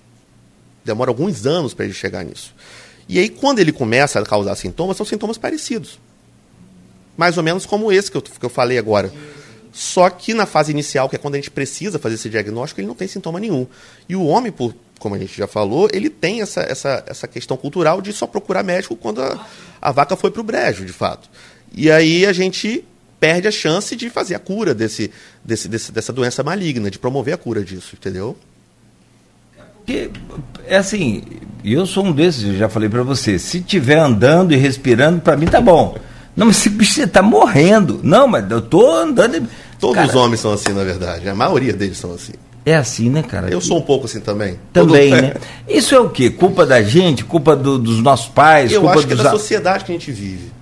Demora 0.85 1.11
alguns 1.11 1.47
anos 1.47 1.75
para 1.75 1.85
ele 1.85 1.95
chegar 1.95 2.25
nisso. 2.25 2.55
E 3.09 3.19
aí, 3.19 3.29
quando 3.29 3.61
ele 3.61 3.71
começa 3.71 4.19
a 4.19 4.25
causar 4.25 4.57
sintomas, 4.57 4.97
são 4.97 5.07
sintomas 5.07 5.39
parecidos. 5.39 6.01
Mais 7.17 7.37
ou 7.37 7.43
menos 7.43 7.67
como 7.67 7.91
esse 7.91 8.11
que 8.11 8.17
eu, 8.17 8.23
que 8.23 8.45
eu 8.45 8.51
falei 8.51 8.79
agora. 8.79 9.13
Só 9.73 10.09
que 10.09 10.33
na 10.33 10.47
fase 10.47 10.73
inicial, 10.73 11.09
que 11.09 11.17
é 11.17 11.19
quando 11.19 11.35
a 11.35 11.37
gente 11.37 11.51
precisa 11.51 11.99
fazer 11.99 12.15
esse 12.15 12.31
diagnóstico, 12.31 12.81
ele 12.81 12.89
não 12.89 12.95
tem 12.95 13.07
sintoma 13.07 13.39
nenhum. 13.39 13.67
E 14.09 14.17
o 14.17 14.25
homem, 14.25 14.51
por, 14.51 14.75
como 14.99 15.15
a 15.15 15.19
gente 15.19 15.37
já 15.37 15.47
falou, 15.47 15.89
ele 15.93 16.09
tem 16.09 16.41
essa, 16.41 16.63
essa, 16.63 17.05
essa 17.07 17.29
questão 17.29 17.57
cultural 17.57 18.01
de 18.01 18.13
só 18.13 18.27
procurar 18.27 18.63
médico 18.63 18.97
quando 18.97 19.21
a, 19.21 19.47
a 19.81 19.93
vaca 19.93 20.17
foi 20.17 20.31
para 20.31 20.41
o 20.41 20.45
brejo, 20.45 20.85
de 20.85 20.93
fato. 20.93 21.29
E 21.75 21.91
aí 21.91 22.25
a 22.25 22.33
gente 22.33 22.85
perde 23.21 23.49
a 23.49 23.51
chance 23.51 23.95
de 23.95 24.09
fazer 24.09 24.35
a 24.35 24.39
cura 24.39 24.75
desse, 24.75 25.11
desse, 25.45 25.69
desse, 25.69 25.93
dessa 25.93 26.13
doença 26.13 26.43
maligna, 26.43 26.91
de 26.91 26.99
promover 26.99 27.35
a 27.35 27.39
cura 27.39 27.63
disso, 27.63 27.97
entendeu? 27.99 28.37
Porque, 29.79 30.11
é 30.67 30.77
assim, 30.77 31.23
eu 31.65 31.87
sou 31.87 32.07
um 32.07 32.13
desses, 32.13 32.57
já 32.57 32.69
falei 32.69 32.89
para 32.89 33.03
você, 33.03 33.39
se 33.39 33.61
tiver 33.61 33.99
andando 33.99 34.53
e 34.53 34.57
respirando, 34.57 35.21
para 35.21 35.37
mim 35.37 35.47
tá 35.47 35.61
bom. 35.61 35.97
Não, 36.37 36.46
mas 36.46 36.59
esse 36.59 36.68
bicho 36.68 37.01
está 37.01 37.22
morrendo. 37.22 38.01
Não, 38.03 38.29
mas 38.29 38.49
eu 38.51 38.61
tô 38.61 38.94
andando. 38.94 39.49
Todos 39.81 39.96
cara, 39.96 40.09
os 40.09 40.14
homens 40.14 40.40
são 40.40 40.53
assim, 40.53 40.72
na 40.72 40.85
verdade. 40.85 41.29
A 41.29 41.35
maioria 41.35 41.72
deles 41.72 41.96
são 41.96 42.12
assim. 42.12 42.33
É 42.64 42.75
assim, 42.75 43.09
né, 43.09 43.22
cara? 43.22 43.49
Eu 43.49 43.61
sou 43.61 43.79
um 43.79 43.83
pouco 43.83 44.07
assim 44.07 44.20
também. 44.20 44.59
Também, 44.72 45.11
Todo... 45.11 45.22
né? 45.22 45.35
Isso 45.68 45.94
é 45.94 46.01
o 46.01 46.11
quê? 46.11 46.31
Culpa 46.31 46.66
da 46.66 46.83
gente? 46.83 47.25
Culpa 47.25 47.55
do, 47.55 47.79
dos 47.79 48.03
nossos 48.03 48.27
pais? 48.27 48.72
Eu 48.72 48.81
culpa 48.83 48.99
acho 48.99 49.07
que 49.07 49.12
é 49.12 49.16
da 49.16 49.31
sociedade 49.31 49.85
que 49.85 49.92
a 49.92 49.94
gente 49.94 50.11
vive. 50.11 50.57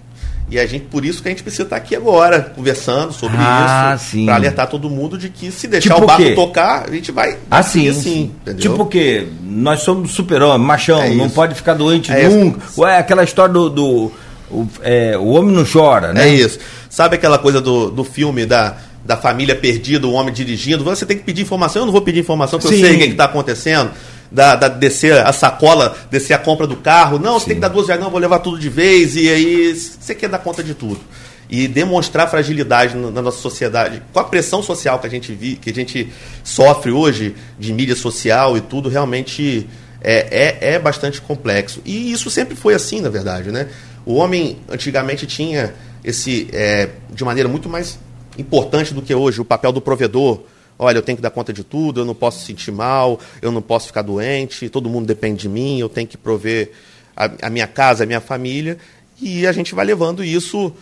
E 0.51 0.59
a 0.59 0.67
gente, 0.67 0.85
por 0.85 1.05
isso 1.05 1.23
que 1.23 1.29
a 1.29 1.31
gente 1.31 1.43
precisa 1.43 1.63
estar 1.63 1.77
aqui 1.77 1.97
agora, 1.97 2.41
conversando 2.41 3.13
sobre 3.13 3.39
ah, 3.41 3.97
isso, 3.97 4.25
para 4.27 4.35
alertar 4.35 4.69
todo 4.69 4.91
mundo 4.91 5.17
de 5.17 5.31
que 5.31 5.51
se 5.51 5.67
deixar 5.67 5.95
tipo 5.95 6.05
o 6.05 6.07
barco 6.07 6.35
tocar, 6.35 6.85
a 6.87 6.93
gente 6.93 7.11
vai. 7.11 7.39
Ah, 7.51 7.63
sim. 7.63 7.89
Assim, 7.89 8.31
tipo 8.59 8.85
que 8.87 9.27
nós 9.43 9.81
somos 9.81 10.11
super-homem, 10.13 10.65
machão, 10.65 11.01
é 11.01 11.15
não 11.15 11.31
pode 11.31 11.55
ficar 11.55 11.75
doente 11.75 12.13
é 12.13 12.29
nunca. 12.29 12.61
Ué, 12.77 12.99
aquela 12.99 13.25
história 13.25 13.53
do. 13.53 13.71
do 13.71 14.13
o, 14.51 14.67
é, 14.83 15.17
o 15.17 15.27
homem 15.27 15.55
não 15.55 15.65
chora, 15.65 16.13
né? 16.13 16.29
É 16.29 16.35
isso. 16.35 16.59
Sabe 16.91 17.17
aquela 17.17 17.39
coisa 17.39 17.61
do, 17.61 17.91
do 17.91 18.05
filme 18.05 18.47
da, 18.47 18.77
da 19.05 19.17
família 19.17 19.55
perdida, 19.55 20.07
o 20.07 20.13
homem 20.13 20.33
dirigindo? 20.33 20.85
Você 20.85 21.05
tem 21.07 21.17
que 21.17 21.25
pedir 21.25 21.43
informação. 21.43 21.83
Eu 21.83 21.87
não 21.87 21.93
vou 21.93 22.03
pedir 22.03 22.21
informação 22.21 22.59
porque 22.59 22.75
Sim. 22.75 22.83
eu 22.83 22.89
sei 22.89 22.97
o 22.97 22.99
que 22.99 23.05
é 23.05 23.09
está 23.09 23.25
acontecendo 23.25 23.91
da, 24.31 24.57
da, 24.57 24.69
descer 24.69 25.19
a 25.19 25.33
sacola, 25.33 25.97
descer 26.11 26.35
a 26.35 26.39
compra 26.39 26.67
do 26.67 26.77
carro. 26.77 27.19
Não, 27.19 27.39
você 27.39 27.47
tem 27.47 27.55
que 27.55 27.61
dar 27.61 27.69
duas 27.69 27.87
reais, 27.87 28.03
não, 28.03 28.11
vou 28.11 28.21
levar 28.21 28.41
tudo 28.41 28.59
de 28.59 28.69
vez. 28.69 29.17
E 29.17 29.29
aí 29.29 29.75
você 29.75 30.15
quer 30.15 30.29
dar 30.29 30.39
conta 30.39 30.63
de 30.63 30.75
tudo. 30.75 31.01
E 31.49 31.69
demonstrar 31.69 32.29
fragilidade 32.29 32.97
na 32.97 33.23
nossa 33.23 33.39
sociedade, 33.39 34.03
com 34.13 34.19
a 34.19 34.25
pressão 34.25 34.63
social 34.63 34.99
que 34.99 35.07
a 35.07 35.11
gente 35.11 35.33
vi, 35.33 35.57
que 35.57 35.71
a 35.71 35.75
gente 35.75 36.11
sofre 36.43 36.91
hoje, 36.91 37.35
de 37.59 37.73
mídia 37.73 37.95
social 37.95 38.57
e 38.57 38.61
tudo, 38.61 38.89
realmente 38.89 39.69
é, 40.01 40.59
é, 40.61 40.75
é 40.75 40.79
bastante 40.79 41.21
complexo. 41.21 41.81
E 41.85 42.11
isso 42.11 42.31
sempre 42.31 42.57
foi 42.57 42.75
assim, 42.75 43.01
na 43.01 43.11
verdade. 43.11 43.53
Né? 43.53 43.69
O 44.07 44.15
homem 44.15 44.59
antigamente 44.69 45.27
tinha 45.27 45.75
esse, 46.03 46.49
é, 46.53 46.91
de 47.11 47.25
maneira 47.25 47.49
muito 47.49 47.69
mais 47.69 47.99
importante 48.37 48.93
do 48.93 49.01
que 49.01 49.15
hoje, 49.15 49.41
o 49.41 49.45
papel 49.45 49.73
do 49.73 49.81
provedor, 49.81 50.43
Olha, 50.79 50.99
eu 50.99 51.03
tenho 51.03 51.17
que 51.17 51.23
dar 51.23 51.31
conta 51.31 51.53
de 51.53 51.63
tudo, 51.63 52.01
eu 52.01 52.05
não 52.05 52.15
posso 52.15 52.45
sentir 52.45 52.73
mal, 52.73 53.21
eu 53.41 53.53
não 53.53 53.63
posso 53.63 53.87
ficar 53.87 54.03
doente, 54.03 54.69
todo 54.69 54.91
mundo 54.91 55.07
depende 55.07 55.43
de 55.43 55.49
mim, 55.49 55.79
eu 55.79 55.89
tenho 55.89 56.07
que 56.07 56.17
prover 56.17 56.73
a, 57.17 57.31
a 57.43 57.51
minha 57.51 57.67
casa, 57.67 58.03
a 58.03 58.07
minha 58.07 58.21
família. 58.21 58.77
E 59.21 59.47
a 59.47 59.53
gente 59.53 59.75
vai 59.75 59.87
levando 59.87 60.25
isso 60.25 60.73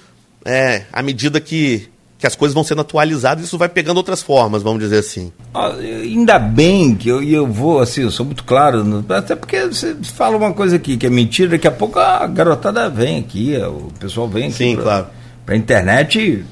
é, 0.44 0.86
à 0.92 1.02
medida 1.02 1.40
que, 1.40 1.88
que 2.22 2.26
as 2.28 2.36
coisas 2.36 2.54
vão 2.54 2.62
sendo 2.62 2.82
atualizadas, 2.82 3.44
isso 3.44 3.58
vai 3.58 3.68
pegando 3.68 3.96
outras 3.96 4.22
formas, 4.22 4.62
vamos 4.62 4.78
dizer 4.78 4.98
assim. 4.98 5.32
Ah, 5.52 5.72
ainda 5.74 6.38
bem 6.38 6.94
que 6.94 7.08
eu, 7.08 7.20
eu 7.20 7.48
vou, 7.48 7.80
assim, 7.80 8.02
eu 8.02 8.12
sou 8.12 8.24
muito 8.24 8.44
claro, 8.44 9.04
até 9.08 9.34
porque 9.34 9.66
você 9.66 9.96
fala 10.04 10.36
uma 10.36 10.52
coisa 10.52 10.76
aqui 10.76 10.96
que 10.96 11.04
é 11.04 11.10
mentira, 11.10 11.50
daqui 11.50 11.66
a 11.66 11.72
pouco 11.72 11.98
a 11.98 12.24
garotada 12.28 12.88
vem 12.88 13.18
aqui, 13.18 13.56
o 13.56 13.88
pessoal 13.98 14.28
vem 14.28 14.44
aqui. 14.44 14.52
Sim, 14.52 14.74
pra, 14.76 14.84
claro. 14.84 15.06
Pra 15.44 15.56
internet 15.56 16.44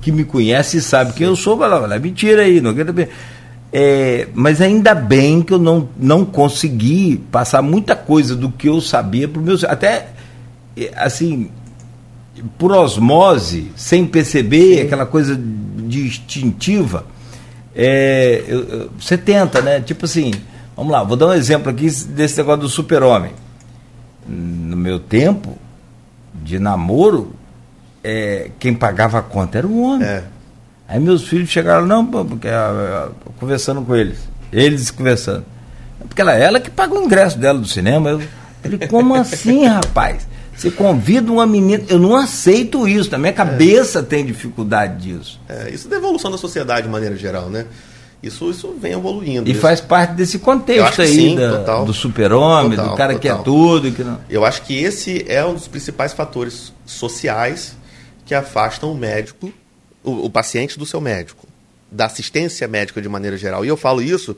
que 0.00 0.10
me 0.10 0.24
conhece 0.24 0.80
sabe 0.80 1.12
que 1.12 1.22
eu 1.22 1.36
sou, 1.36 1.58
vai 1.58 1.68
lá, 1.68 1.98
mentira 1.98 2.40
aí, 2.40 2.62
não 2.62 2.72
quero 2.72 2.94
é, 3.70 4.28
mas 4.32 4.62
ainda 4.62 4.94
bem 4.94 5.42
que 5.42 5.52
eu 5.52 5.58
não, 5.58 5.90
não 5.98 6.24
consegui 6.24 7.22
passar 7.30 7.60
muita 7.60 7.94
coisa 7.94 8.34
do 8.34 8.50
que 8.50 8.66
eu 8.66 8.80
sabia 8.80 9.28
para 9.28 9.42
o 9.42 9.44
meu. 9.44 9.58
Até, 9.68 10.08
é, 10.74 10.90
assim, 10.96 11.50
por 12.58 12.72
osmose, 12.72 13.70
sem 13.76 14.06
perceber, 14.06 14.76
Sim. 14.76 14.82
aquela 14.82 15.06
coisa 15.06 15.36
de 15.36 16.06
instintiva. 16.06 17.04
É, 17.74 18.44
você 18.98 19.16
tenta, 19.16 19.60
né? 19.60 19.80
Tipo 19.80 20.04
assim, 20.04 20.32
vamos 20.76 20.92
lá, 20.92 21.02
vou 21.02 21.16
dar 21.16 21.28
um 21.28 21.32
exemplo 21.32 21.70
aqui 21.70 21.90
desse 21.90 22.38
negócio 22.38 22.62
do 22.62 22.68
super-homem. 22.68 23.32
No 24.26 24.76
meu 24.76 24.98
tempo 24.98 25.58
de 26.34 26.58
namoro, 26.58 27.34
é, 28.02 28.50
quem 28.58 28.74
pagava 28.74 29.18
a 29.18 29.22
conta 29.22 29.58
era 29.58 29.66
o 29.66 29.82
homem. 29.82 30.06
É. 30.06 30.24
Aí 30.88 31.00
meus 31.00 31.26
filhos 31.26 31.48
chegaram, 31.48 31.86
não, 31.86 32.04
porque, 32.04 32.48
ah, 32.48 33.08
ah, 33.08 33.30
conversando 33.38 33.82
com 33.82 33.96
eles, 33.96 34.18
eles 34.52 34.90
conversando. 34.90 35.44
Porque 36.06 36.20
ela, 36.20 36.32
ela 36.32 36.60
que 36.60 36.70
paga 36.70 36.94
o 36.94 37.02
ingresso 37.02 37.38
dela 37.38 37.58
do 37.58 37.66
cinema. 37.66 38.10
Eu 38.10 38.22
falei, 38.62 38.88
como 38.88 39.14
assim, 39.14 39.64
rapaz? 39.64 40.26
Você 40.62 40.70
convida 40.70 41.32
uma 41.32 41.44
menina. 41.44 41.82
Eu 41.88 41.98
não 41.98 42.14
aceito 42.14 42.86
isso. 42.86 43.10
Na 43.10 43.18
minha 43.18 43.32
cabeça 43.32 43.98
é. 43.98 44.02
tem 44.02 44.24
dificuldade 44.24 45.02
disso. 45.02 45.40
É, 45.48 45.70
isso 45.70 45.88
é 45.88 45.90
da 45.90 45.96
evolução 45.96 46.30
da 46.30 46.38
sociedade 46.38 46.86
de 46.86 46.92
maneira 46.92 47.16
geral, 47.16 47.50
né? 47.50 47.66
Isso, 48.22 48.48
isso 48.48 48.72
vem 48.80 48.92
evoluindo. 48.92 49.48
E 49.48 49.52
isso. 49.52 49.60
faz 49.60 49.80
parte 49.80 50.12
desse 50.12 50.38
contexto 50.38 51.02
aí 51.02 51.12
sim, 51.12 51.34
da, 51.34 51.58
total, 51.58 51.84
do 51.84 51.92
super-homem, 51.92 52.78
do 52.78 52.94
cara 52.94 53.14
total. 53.14 53.18
que 53.18 53.28
é 53.28 53.34
tudo. 53.34 53.90
Que 53.90 54.04
não... 54.04 54.20
Eu 54.30 54.44
acho 54.44 54.62
que 54.62 54.78
esse 54.78 55.24
é 55.26 55.44
um 55.44 55.54
dos 55.54 55.66
principais 55.66 56.12
fatores 56.12 56.72
sociais 56.86 57.76
que 58.24 58.32
afastam 58.32 58.92
o 58.92 58.94
médico, 58.94 59.52
o, 60.04 60.26
o 60.26 60.30
paciente 60.30 60.78
do 60.78 60.86
seu 60.86 61.00
médico, 61.00 61.48
da 61.90 62.06
assistência 62.06 62.68
médica 62.68 63.02
de 63.02 63.08
maneira 63.08 63.36
geral. 63.36 63.64
E 63.64 63.68
eu 63.68 63.76
falo 63.76 64.00
isso, 64.00 64.36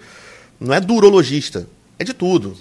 não 0.59 0.73
é 0.73 0.81
do 0.81 0.95
urologista, 0.95 1.67
é 1.99 2.05
de 2.05 2.15
tudo. 2.15 2.57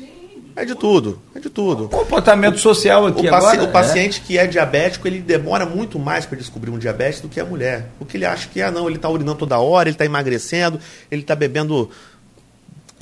É 0.56 0.64
de 0.64 0.76
tudo, 0.76 1.20
é 1.34 1.40
de 1.40 1.50
tudo. 1.50 1.90
Comportamento 1.90 2.60
social 2.60 3.08
aqui 3.08 3.28
o 3.28 3.34
agora. 3.34 3.64
O 3.64 3.72
paciente 3.72 4.22
é. 4.24 4.28
que 4.28 4.38
é 4.38 4.46
diabético, 4.46 5.08
ele 5.08 5.20
demora 5.20 5.66
muito 5.66 5.98
mais 5.98 6.26
para 6.26 6.38
descobrir 6.38 6.70
um 6.70 6.78
diabetes 6.78 7.22
do 7.22 7.28
que 7.28 7.40
a 7.40 7.46
mulher. 7.46 7.90
Porque 7.98 8.18
ele 8.18 8.26
acha 8.26 8.48
que, 8.48 8.62
ah, 8.62 8.70
não, 8.70 8.88
ele 8.88 8.98
está 8.98 9.10
urinando 9.10 9.38
toda 9.38 9.58
hora, 9.58 9.90
ele 9.90 9.96
está 9.96 10.06
emagrecendo, 10.06 10.80
ele 11.10 11.22
está 11.22 11.36
bebendo 11.36 11.90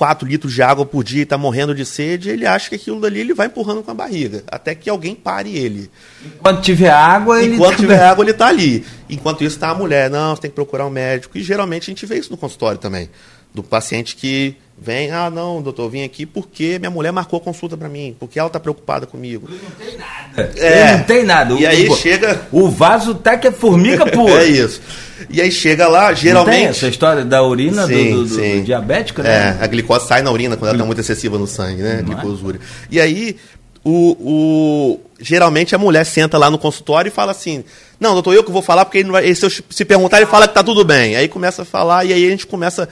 4 0.02 0.28
litros 0.28 0.52
de 0.52 0.64
água 0.64 0.84
por 0.84 1.04
dia 1.04 1.20
e 1.20 1.24
está 1.24 1.38
morrendo 1.38 1.76
de 1.76 1.86
sede, 1.86 2.32
ele 2.32 2.44
acha 2.44 2.70
que 2.70 2.76
aquilo 2.76 3.00
dali 3.00 3.20
ele 3.20 3.36
vai 3.36 3.46
empurrando 3.46 3.84
com 3.84 3.92
a 3.92 3.94
barriga, 3.94 4.44
até 4.48 4.74
que 4.74 4.90
alguém 4.90 5.14
pare 5.14 5.56
ele. 5.56 5.92
Enquanto 6.26 6.62
tiver 6.62 6.90
água, 6.90 7.44
ele 7.44 7.54
Enquanto 7.54 7.72
tá... 7.72 7.78
tiver 7.78 8.04
água, 8.04 8.24
ele 8.24 8.32
está 8.32 8.48
ali. 8.48 8.84
Enquanto 9.08 9.44
isso 9.44 9.58
está 9.58 9.70
a 9.70 9.76
mulher, 9.76 10.10
não, 10.10 10.36
você 10.36 10.42
tem 10.42 10.50
que 10.50 10.56
procurar 10.56 10.88
um 10.88 10.90
médico. 10.90 11.38
E 11.38 11.44
geralmente 11.44 11.84
a 11.84 11.92
gente 11.92 12.04
vê 12.08 12.18
isso 12.18 12.32
no 12.32 12.38
consultório 12.38 12.80
também. 12.80 13.12
Do 13.54 13.62
paciente 13.62 14.16
que 14.16 14.56
vem, 14.84 15.12
ah, 15.12 15.30
não, 15.30 15.62
doutor, 15.62 15.84
eu 15.84 15.90
vim 15.90 16.04
aqui 16.04 16.26
porque 16.26 16.80
minha 16.80 16.90
mulher 16.90 17.12
marcou 17.12 17.38
a 17.38 17.40
consulta 17.40 17.78
para 17.78 17.88
mim, 17.88 18.16
porque 18.20 18.40
ela 18.40 18.48
está 18.48 18.60
preocupada 18.60 19.06
comigo. 19.06 19.48
Ele 19.48 19.62
não 19.62 19.72
tem 19.86 19.98
nada. 19.98 20.52
É, 20.58 20.82
Ele 20.82 20.98
não 20.98 21.04
tem 21.04 21.24
nada. 21.24 21.54
E 21.54 21.64
o, 21.64 21.70
aí 21.70 21.96
chega. 21.98 22.42
O 22.52 22.68
vaso 22.68 23.14
tá 23.14 23.38
que 23.38 23.48
é 23.48 23.52
formiga 23.52 24.08
pura. 24.08 24.42
é 24.42 24.48
isso. 24.48 24.82
E 25.30 25.40
aí 25.40 25.52
chega 25.52 25.88
lá, 25.88 26.12
geralmente. 26.14 26.56
Não 26.56 26.64
tem 26.64 26.70
essa 26.70 26.88
história 26.88 27.24
da 27.24 27.44
urina 27.44 27.86
sim, 27.86 28.12
do, 28.12 28.26
do, 28.26 28.36
do, 28.36 28.62
diabético, 28.64 29.22
né? 29.22 29.58
É, 29.60 29.64
a 29.64 29.68
glicose 29.68 30.08
sai 30.08 30.24
na 30.24 30.32
urina 30.32 30.58
quando 30.58 30.70
ela 30.70 30.78
está 30.78 30.86
muito 30.86 31.00
excessiva 31.00 31.38
no 31.38 31.46
sangue, 31.46 31.84
né? 31.84 31.98
A 31.98 32.00
é? 32.00 32.02
glicosúria. 32.02 32.60
E 32.90 33.00
aí, 33.00 33.36
o, 33.84 34.18
o, 34.20 35.00
geralmente 35.20 35.76
a 35.76 35.78
mulher 35.78 36.06
senta 36.06 36.40
lá 36.40 36.50
no 36.50 36.58
consultório 36.58 37.10
e 37.10 37.12
fala 37.12 37.32
assim: 37.32 37.64
Não, 38.00 38.14
doutor, 38.14 38.34
eu 38.34 38.44
que 38.44 38.52
vou 38.52 38.64
falar, 38.64 38.84
porque 38.86 38.98
ele 38.98 39.12
vai, 39.12 39.36
se 39.36 39.46
eu 39.46 39.50
se 39.52 39.86
perguntar, 39.86 40.18
ele 40.18 40.26
fala 40.26 40.48
que 40.48 40.56
tá 40.56 40.64
tudo 40.64 40.84
bem. 40.84 41.16
Aí 41.16 41.28
começa 41.28 41.62
a 41.62 41.66
falar, 41.66 42.04
e 42.04 42.14
aí 42.14 42.26
a 42.26 42.30
gente 42.32 42.48
começa 42.48 42.90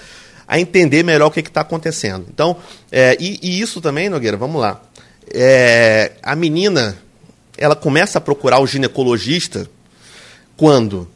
a 0.50 0.60
entender 0.60 1.04
melhor 1.04 1.28
o 1.28 1.32
que 1.32 1.42
está 1.42 1.62
acontecendo. 1.62 2.26
Então, 2.28 2.58
é, 2.92 3.16
e, 3.20 3.40
e, 3.44 3.62
isso 3.62 3.80
também, 3.80 4.10
Nogueira, 4.10 4.36
vamos 4.36 4.60
lá. 4.60 4.82
É, 5.32 6.14
a 6.24 6.36
menina, 6.36 6.98
ela 7.56 7.76
começa 7.76 8.18
a 8.18 8.22
procurar 8.22 8.60
o 8.60 8.66
ginecologista 8.66 9.70
quando? 10.58 11.08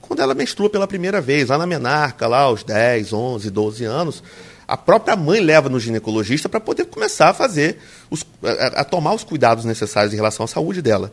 Quando 0.00 0.22
ela 0.22 0.34
menstrua 0.34 0.70
pela 0.70 0.86
primeira 0.86 1.20
vez, 1.20 1.50
lá 1.50 1.58
na 1.58 1.66
menarca, 1.66 2.26
lá 2.26 2.40
aos 2.40 2.64
10, 2.64 3.12
11, 3.12 3.50
12 3.50 3.84
anos, 3.84 4.22
a 4.66 4.74
própria 4.74 5.14
mãe 5.14 5.38
leva 5.38 5.68
no 5.68 5.78
ginecologista 5.78 6.48
para 6.48 6.58
poder 6.58 6.86
começar 6.86 7.28
a 7.28 7.34
fazer, 7.34 7.76
os, 8.08 8.24
a, 8.42 8.80
a 8.80 8.84
tomar 8.84 9.12
os 9.12 9.22
cuidados 9.22 9.66
necessários 9.66 10.14
em 10.14 10.16
relação 10.16 10.44
à 10.44 10.48
saúde 10.48 10.80
dela. 10.80 11.12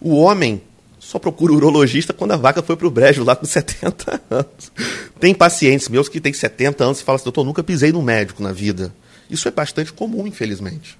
O 0.00 0.14
homem 0.14 0.62
só 1.04 1.18
procura 1.18 1.52
o 1.52 1.56
urologista 1.56 2.14
quando 2.14 2.32
a 2.32 2.36
vaca 2.36 2.62
foi 2.62 2.76
para 2.76 2.86
o 2.86 2.90
brejo 2.90 3.22
lá 3.22 3.36
com 3.36 3.44
70 3.44 4.22
anos. 4.30 4.72
Tem 5.20 5.34
pacientes 5.34 5.88
meus 5.90 6.08
que 6.08 6.18
têm 6.18 6.32
70 6.32 6.82
anos 6.82 7.00
e 7.00 7.04
falam 7.04 7.16
assim, 7.16 7.24
doutor, 7.24 7.44
nunca 7.44 7.62
pisei 7.62 7.92
no 7.92 8.00
médico 8.00 8.42
na 8.42 8.52
vida. 8.52 8.90
Isso 9.28 9.46
é 9.46 9.50
bastante 9.50 9.92
comum, 9.92 10.26
infelizmente. 10.26 10.98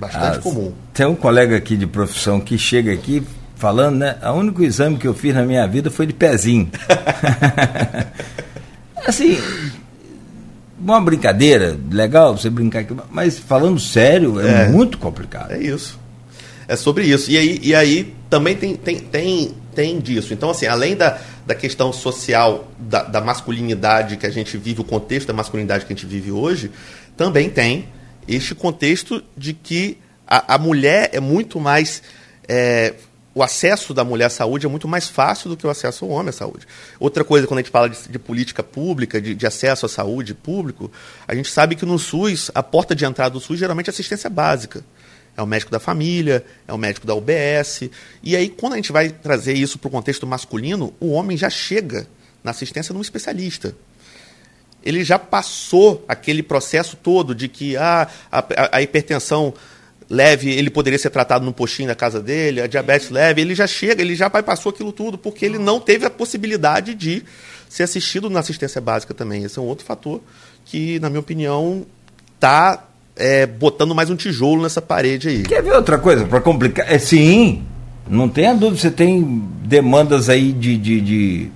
Bastante 0.00 0.38
ah, 0.38 0.40
comum. 0.40 0.72
Tem 0.94 1.04
um 1.04 1.14
colega 1.14 1.56
aqui 1.56 1.76
de 1.76 1.86
profissão 1.86 2.40
que 2.40 2.56
chega 2.56 2.90
aqui 2.90 3.22
falando, 3.54 3.96
né? 3.96 4.16
O 4.22 4.32
único 4.32 4.62
exame 4.62 4.96
que 4.96 5.06
eu 5.06 5.12
fiz 5.12 5.34
na 5.34 5.42
minha 5.44 5.66
vida 5.66 5.90
foi 5.90 6.06
de 6.06 6.14
pezinho. 6.14 6.70
assim, 9.06 9.38
uma 10.80 11.02
brincadeira, 11.02 11.78
legal 11.90 12.36
você 12.36 12.48
brincar 12.48 12.80
aqui, 12.80 12.96
mas 13.10 13.38
falando 13.38 13.78
sério, 13.78 14.40
é, 14.40 14.62
é 14.64 14.68
muito 14.68 14.96
complicado. 14.96 15.52
É 15.52 15.58
isso. 15.58 16.02
É 16.66 16.76
sobre 16.76 17.04
isso. 17.04 17.30
E 17.30 17.36
aí, 17.36 17.60
e 17.62 17.74
aí 17.74 18.14
também 18.30 18.56
tem, 18.56 18.74
tem, 18.74 18.98
tem, 18.98 19.54
tem 19.74 20.00
disso. 20.00 20.32
Então, 20.32 20.50
assim, 20.50 20.66
além 20.66 20.96
da, 20.96 21.20
da 21.46 21.54
questão 21.54 21.92
social 21.92 22.68
da, 22.78 23.02
da 23.02 23.20
masculinidade 23.20 24.16
que 24.16 24.26
a 24.26 24.30
gente 24.30 24.56
vive, 24.56 24.80
o 24.80 24.84
contexto 24.84 25.28
da 25.28 25.34
masculinidade 25.34 25.84
que 25.84 25.92
a 25.92 25.96
gente 25.96 26.06
vive 26.06 26.32
hoje, 26.32 26.70
também 27.16 27.50
tem 27.50 27.88
este 28.26 28.54
contexto 28.54 29.22
de 29.36 29.52
que 29.52 29.98
a, 30.26 30.54
a 30.54 30.58
mulher 30.58 31.10
é 31.12 31.20
muito 31.20 31.60
mais. 31.60 32.02
É, 32.48 32.94
o 33.34 33.42
acesso 33.42 33.92
da 33.92 34.04
mulher 34.04 34.26
à 34.26 34.30
saúde 34.30 34.64
é 34.64 34.68
muito 34.68 34.86
mais 34.86 35.08
fácil 35.08 35.50
do 35.50 35.56
que 35.56 35.66
o 35.66 35.70
acesso 35.70 36.04
ao 36.04 36.12
homem 36.12 36.28
à 36.28 36.32
saúde. 36.32 36.68
Outra 37.00 37.24
coisa, 37.24 37.48
quando 37.48 37.58
a 37.58 37.62
gente 37.62 37.70
fala 37.70 37.90
de, 37.90 38.08
de 38.08 38.18
política 38.18 38.62
pública, 38.62 39.20
de, 39.20 39.34
de, 39.34 39.44
acesso 39.44 39.84
à 39.84 39.88
saúde 39.88 40.34
público, 40.34 40.90
a 41.26 41.34
gente 41.34 41.50
sabe 41.50 41.74
que 41.74 41.84
no 41.84 41.98
SUS, 41.98 42.52
a 42.54 42.62
porta 42.62 42.94
de 42.94 43.04
entrada 43.04 43.30
do 43.30 43.40
SUS 43.40 43.58
geralmente 43.58 43.88
é 43.88 43.90
assistência 43.90 44.30
básica 44.30 44.84
é 45.36 45.42
o 45.42 45.46
médico 45.46 45.70
da 45.70 45.80
família, 45.80 46.44
é 46.66 46.72
o 46.72 46.78
médico 46.78 47.06
da 47.06 47.14
UBS. 47.14 47.90
E 48.22 48.36
aí, 48.36 48.48
quando 48.48 48.74
a 48.74 48.76
gente 48.76 48.92
vai 48.92 49.10
trazer 49.10 49.54
isso 49.54 49.78
para 49.78 49.88
o 49.88 49.90
contexto 49.90 50.26
masculino, 50.26 50.94
o 51.00 51.10
homem 51.10 51.36
já 51.36 51.50
chega 51.50 52.06
na 52.42 52.50
assistência 52.50 52.92
de 52.92 52.98
um 52.98 53.02
especialista. 53.02 53.74
Ele 54.82 55.02
já 55.02 55.18
passou 55.18 56.04
aquele 56.06 56.42
processo 56.42 56.96
todo 56.96 57.34
de 57.34 57.48
que 57.48 57.76
ah, 57.76 58.06
a, 58.30 58.76
a 58.76 58.82
hipertensão 58.82 59.54
leve, 60.08 60.50
ele 60.50 60.70
poderia 60.70 60.98
ser 60.98 61.10
tratado 61.10 61.44
no 61.44 61.52
postinho 61.52 61.88
da 61.88 61.94
casa 61.94 62.20
dele, 62.20 62.60
a 62.60 62.66
diabetes 62.66 63.08
leve, 63.10 63.40
ele 63.40 63.54
já 63.54 63.66
chega, 63.66 64.02
ele 64.02 64.14
já 64.14 64.28
passou 64.28 64.70
aquilo 64.70 64.92
tudo, 64.92 65.16
porque 65.16 65.44
ele 65.44 65.58
não 65.58 65.80
teve 65.80 66.04
a 66.04 66.10
possibilidade 66.10 66.94
de 66.94 67.24
ser 67.68 67.84
assistido 67.84 68.28
na 68.28 68.40
assistência 68.40 68.80
básica 68.80 69.14
também. 69.14 69.42
Esse 69.44 69.58
é 69.58 69.62
um 69.62 69.66
outro 69.66 69.84
fator 69.84 70.22
que, 70.64 70.98
na 71.00 71.08
minha 71.08 71.20
opinião, 71.20 71.86
está 72.34 72.86
é, 73.16 73.46
botando 73.46 73.94
mais 73.94 74.10
um 74.10 74.16
tijolo 74.16 74.62
nessa 74.62 74.82
parede 74.82 75.28
aí. 75.28 75.42
Quer 75.42 75.62
ver 75.62 75.74
outra 75.74 75.98
coisa 75.98 76.24
para 76.24 76.40
complicar? 76.40 76.90
É 76.92 76.98
sim, 76.98 77.62
não 78.08 78.28
tenha 78.28 78.54
dúvida, 78.54 78.80
você 78.80 78.90
tem 78.90 79.42
demandas 79.62 80.28
aí 80.28 80.52
de, 80.52 80.76
de, 80.76 81.00
de, 81.00 81.50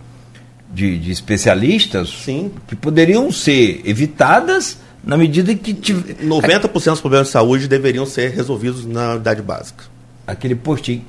de, 0.72 0.98
de 0.98 1.10
especialistas 1.10 2.10
sim. 2.24 2.50
que 2.66 2.76
poderiam 2.76 3.30
ser 3.32 3.82
evitadas 3.84 4.78
na 5.02 5.16
medida 5.16 5.54
que 5.54 5.72
tiver... 5.74 6.16
90% 6.24 6.70
dos 6.70 7.00
problemas 7.00 7.28
de 7.28 7.32
saúde 7.32 7.68
deveriam 7.68 8.06
ser 8.06 8.30
resolvidos 8.30 8.84
na 8.84 9.14
unidade 9.14 9.42
básica. 9.42 9.84
Aquele 10.26 10.54
postinho. 10.54 11.04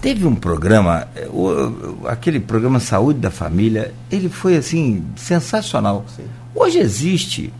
Teve 0.00 0.26
um 0.26 0.34
programa, 0.34 1.08
o, 1.28 2.06
aquele 2.06 2.40
programa 2.40 2.80
Saúde 2.80 3.18
da 3.18 3.30
Família, 3.30 3.92
ele 4.10 4.30
foi 4.30 4.56
assim, 4.56 5.04
sensacional. 5.14 6.06
Sim. 6.16 6.22
Hoje 6.54 6.78
existe 6.78 7.52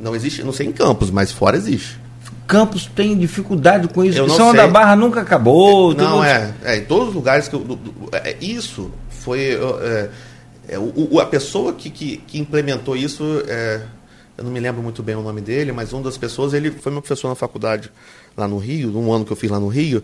não 0.00 0.14
existe, 0.14 0.42
não 0.42 0.52
sei 0.52 0.66
em 0.66 0.72
Campos, 0.72 1.10
mas 1.10 1.30
fora 1.30 1.56
existe. 1.56 1.98
Campos 2.46 2.86
tem 2.86 3.16
dificuldade 3.16 3.88
com 3.88 4.02
isso. 4.02 4.26
São 4.30 4.54
da 4.54 4.66
Barra 4.66 4.96
nunca 4.96 5.20
acabou. 5.20 5.94
Não, 5.94 6.24
é, 6.24 6.54
é. 6.64 6.76
Em 6.78 6.84
todos 6.84 7.08
os 7.08 7.14
lugares 7.14 7.46
que. 7.46 7.54
Eu, 7.54 7.78
é, 8.12 8.36
isso 8.40 8.90
foi. 9.10 9.58
É, 9.82 10.10
é, 10.68 10.78
o, 10.78 11.20
a 11.20 11.26
pessoa 11.26 11.74
que, 11.74 11.90
que, 11.90 12.16
que 12.16 12.38
implementou 12.38 12.96
isso. 12.96 13.42
É, 13.46 13.82
eu 14.38 14.44
não 14.44 14.52
me 14.52 14.60
lembro 14.60 14.80
muito 14.80 15.02
bem 15.02 15.16
o 15.16 15.20
nome 15.20 15.40
dele, 15.40 15.72
mas 15.72 15.92
uma 15.92 16.04
das 16.04 16.16
pessoas, 16.16 16.54
ele 16.54 16.70
foi 16.70 16.92
meu 16.92 17.02
professor 17.02 17.28
na 17.28 17.34
faculdade 17.34 17.90
lá 18.36 18.46
no 18.46 18.56
Rio, 18.56 18.96
um 18.96 19.12
ano 19.12 19.24
que 19.24 19.32
eu 19.32 19.36
fiz 19.36 19.50
lá 19.50 19.58
no 19.58 19.66
Rio. 19.66 20.02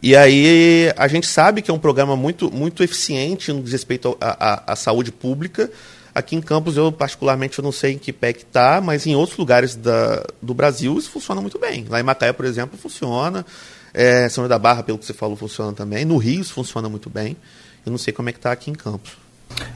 E 0.00 0.14
aí 0.14 0.92
a 0.96 1.08
gente 1.08 1.26
sabe 1.26 1.60
que 1.60 1.70
é 1.70 1.74
um 1.74 1.80
programa 1.80 2.16
muito, 2.16 2.48
muito 2.48 2.84
eficiente 2.84 3.52
no 3.52 3.60
respeito 3.62 4.16
à 4.20 4.76
saúde 4.76 5.10
pública 5.10 5.68
Aqui 6.14 6.36
em 6.36 6.40
Campos, 6.40 6.76
eu 6.76 6.92
particularmente 6.92 7.58
eu 7.58 7.64
não 7.64 7.72
sei 7.72 7.92
em 7.92 7.98
que 7.98 8.12
pé 8.12 8.32
que 8.32 8.42
está, 8.42 8.80
mas 8.82 9.06
em 9.06 9.14
outros 9.14 9.38
lugares 9.38 9.74
da, 9.74 10.22
do 10.42 10.52
Brasil 10.52 10.98
isso 10.98 11.10
funciona 11.10 11.40
muito 11.40 11.58
bem. 11.58 11.86
Lá 11.88 12.00
em 12.00 12.02
Macaé, 12.02 12.32
por 12.32 12.44
exemplo, 12.44 12.78
funciona. 12.78 13.46
É, 13.94 14.28
São 14.28 14.46
da 14.46 14.58
Barra, 14.58 14.82
pelo 14.82 14.98
que 14.98 15.06
você 15.06 15.14
falou, 15.14 15.36
funciona 15.36 15.72
também. 15.72 16.04
No 16.04 16.18
Rio 16.18 16.40
isso 16.40 16.52
funciona 16.52 16.88
muito 16.88 17.08
bem. 17.08 17.36
Eu 17.84 17.90
não 17.90 17.98
sei 17.98 18.12
como 18.12 18.28
é 18.28 18.32
que 18.32 18.38
está 18.38 18.52
aqui 18.52 18.70
em 18.70 18.74
Campos. 18.74 19.12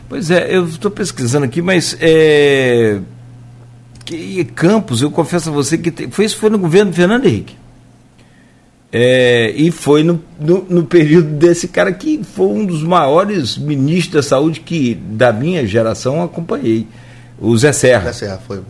Pois 0.09 0.31
é, 0.31 0.55
eu 0.55 0.67
estou 0.67 0.91
pesquisando 0.91 1.45
aqui, 1.45 1.61
mas 1.61 1.97
é, 2.01 3.01
Campos, 4.55 5.03
eu 5.03 5.11
confesso 5.11 5.49
a 5.49 5.53
você 5.53 5.77
que 5.77 5.91
te, 5.91 6.09
foi 6.11 6.25
isso 6.25 6.37
foi 6.37 6.51
no 6.51 6.59
governo 6.59 6.91
do 6.91 6.95
Fernando 6.95 7.27
Henrique. 7.27 7.57
É, 8.93 9.53
e 9.57 9.71
foi 9.71 10.05
no, 10.05 10.23
no, 10.41 10.65
no, 10.69 10.85
período 10.85 11.29
desse 11.29 11.69
cara 11.69 11.93
que 11.93 12.21
foi 12.23 12.47
um 12.47 12.65
dos 12.65 12.83
maiores 12.83 13.59
ministros 13.59 14.15
da 14.15 14.23
saúde 14.23 14.61
que 14.61 14.95
da 14.95 15.33
minha 15.33 15.67
geração 15.67 16.23
acompanhei, 16.23 16.87
o 17.39 17.57
Zé 17.59 17.73
Serra. 17.73 18.13
Zé 18.13 18.27
Serra 18.27 18.41
foi. 18.47 18.61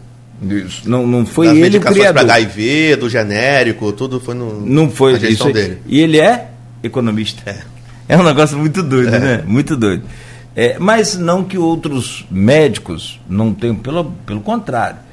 Isso, 0.42 0.88
não, 0.88 1.06
não 1.06 1.24
foi 1.24 1.46
das 1.46 1.56
ele 1.56 1.78
o 1.78 1.80
criador. 1.80 2.24
para 2.24 2.34
HIV, 2.34 2.96
do 2.96 3.08
genérico, 3.08 3.92
tudo 3.92 4.18
foi 4.18 4.34
no, 4.34 4.60
não 4.64 4.90
foi, 4.90 5.12
na 5.12 5.18
gestão 5.18 5.48
isso, 5.48 5.54
dele. 5.54 5.78
E 5.86 6.00
ele 6.00 6.18
é 6.18 6.48
economista. 6.82 7.42
É. 8.08 8.14
é 8.14 8.16
um 8.16 8.22
negócio 8.22 8.56
muito 8.58 8.82
doido, 8.82 9.14
é. 9.14 9.18
né? 9.18 9.42
Muito 9.46 9.76
doido. 9.76 10.02
É, 10.54 10.78
mas 10.78 11.16
não 11.16 11.44
que 11.44 11.58
outros 11.58 12.26
médicos 12.30 13.20
não 13.28 13.52
tenham, 13.52 13.76
pelo, 13.76 14.04
pelo 14.26 14.40
contrário 14.40 15.05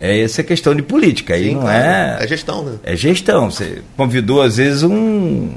é 0.00 0.20
essa 0.20 0.42
questão 0.42 0.74
de 0.74 0.82
política. 0.82 1.34
Aí 1.34 1.48
Sim, 1.48 1.54
não 1.54 1.62
claro. 1.62 1.84
é. 1.84 2.18
É 2.20 2.28
gestão, 2.28 2.64
né? 2.64 2.78
É 2.82 2.96
gestão. 2.96 3.50
Você 3.50 3.82
convidou, 3.96 4.42
às 4.42 4.56
vezes, 4.56 4.82
um. 4.82 5.50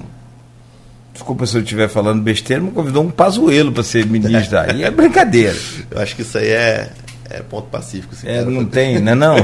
Desculpa 1.13 1.45
se 1.45 1.55
eu 1.55 1.61
estiver 1.61 1.87
falando 1.87 2.21
besteira, 2.21 2.61
mas 2.63 2.73
convidou 2.73 3.03
um 3.03 3.11
pazuelo 3.11 3.71
para 3.71 3.83
ser 3.83 4.05
ministro. 4.05 4.57
Aí 4.59 4.83
é 4.83 4.89
brincadeira. 4.89 5.55
Eu 5.91 6.01
acho 6.01 6.15
que 6.15 6.23
isso 6.23 6.37
aí 6.37 6.47
é, 6.47 6.89
é 7.29 7.41
ponto 7.41 7.67
pacífico. 7.67 8.13
Assim, 8.13 8.27
é, 8.27 8.43
não 8.43 8.65
tem, 8.65 8.97
né? 8.99 9.13
Não. 9.13 9.35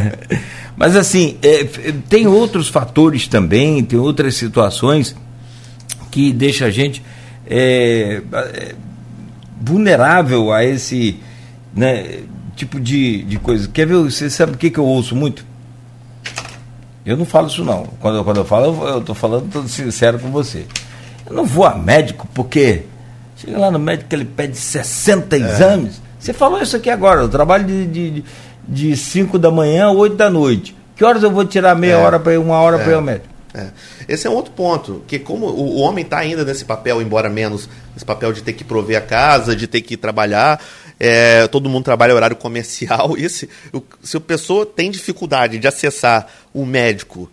mas 0.74 0.96
assim, 0.96 1.36
é, 1.42 1.64
tem 2.08 2.26
outros 2.26 2.68
fatores 2.68 3.28
também, 3.28 3.84
tem 3.84 3.98
outras 3.98 4.36
situações 4.36 5.14
que 6.10 6.32
deixa 6.32 6.66
a 6.66 6.70
gente 6.70 7.02
é, 7.46 8.22
é 8.32 8.74
vulnerável 9.60 10.52
a 10.52 10.64
esse. 10.64 11.18
Né, 11.74 12.20
tipo 12.56 12.80
de, 12.80 13.22
de 13.24 13.38
coisa. 13.38 13.68
Quer 13.68 13.86
ver? 13.86 13.96
Você 13.96 14.28
sabe 14.30 14.52
o 14.52 14.58
que, 14.58 14.70
que 14.70 14.78
eu 14.78 14.84
ouço 14.84 15.14
muito? 15.14 15.44
Eu 17.04 17.16
não 17.16 17.24
falo 17.24 17.48
isso 17.48 17.64
não. 17.64 17.86
Quando, 18.00 18.22
quando 18.24 18.36
eu 18.38 18.44
falo, 18.44 18.88
eu 18.88 18.98
estou 18.98 19.14
falando 19.14 19.50
todo 19.50 19.68
sincero 19.68 20.18
com 20.18 20.30
você. 20.30 20.66
Eu 21.26 21.34
não 21.34 21.44
vou 21.44 21.64
a 21.64 21.74
médico 21.74 22.28
porque 22.32 22.82
chega 23.36 23.58
lá 23.58 23.70
no 23.70 23.78
médico 23.78 24.08
que 24.08 24.14
ele 24.14 24.24
pede 24.24 24.56
60 24.56 25.36
é. 25.36 25.38
exames. 25.40 26.00
Você 26.18 26.32
falou 26.32 26.62
isso 26.62 26.76
aqui 26.76 26.88
agora, 26.88 27.22
eu 27.22 27.28
trabalho 27.28 27.66
de 28.68 28.96
5 28.96 29.38
da 29.38 29.50
manhã 29.50 29.86
a 29.86 29.92
8 29.92 30.14
da 30.14 30.30
noite. 30.30 30.76
Que 30.94 31.04
horas 31.04 31.22
eu 31.22 31.30
vou 31.30 31.44
tirar 31.44 31.74
meia 31.74 31.94
é. 31.94 31.96
hora 31.96 32.20
para 32.20 32.34
ir, 32.34 32.38
uma 32.38 32.60
hora 32.60 32.76
é. 32.76 32.82
para 32.82 32.92
ir 32.92 32.94
ao 32.94 33.02
médico? 33.02 33.31
É. 33.54 33.68
Esse 34.08 34.26
é 34.26 34.30
um 34.30 34.34
outro 34.34 34.52
ponto, 34.52 35.02
que 35.06 35.18
como 35.18 35.46
o, 35.46 35.76
homem 35.78 36.04
está 36.04 36.18
ainda 36.18 36.44
nesse 36.44 36.64
papel, 36.64 37.02
embora 37.02 37.28
menos, 37.28 37.68
esse 37.94 38.04
papel 38.04 38.32
de 38.32 38.42
ter 38.42 38.54
que 38.54 38.64
prover 38.64 38.96
a 38.96 39.00
casa, 39.00 39.54
de 39.54 39.66
ter 39.66 39.82
que 39.82 39.96
trabalhar, 39.96 40.62
é, 40.98 41.46
todo 41.48 41.68
mundo 41.68 41.84
trabalha 41.84 42.14
horário 42.14 42.36
comercial. 42.36 43.14
Esse, 43.18 43.48
o, 43.72 43.82
se 44.02 44.16
a 44.16 44.20
pessoa 44.20 44.64
tem 44.64 44.90
dificuldade 44.90 45.58
de 45.58 45.68
acessar 45.68 46.28
o 46.54 46.64
médico 46.64 47.30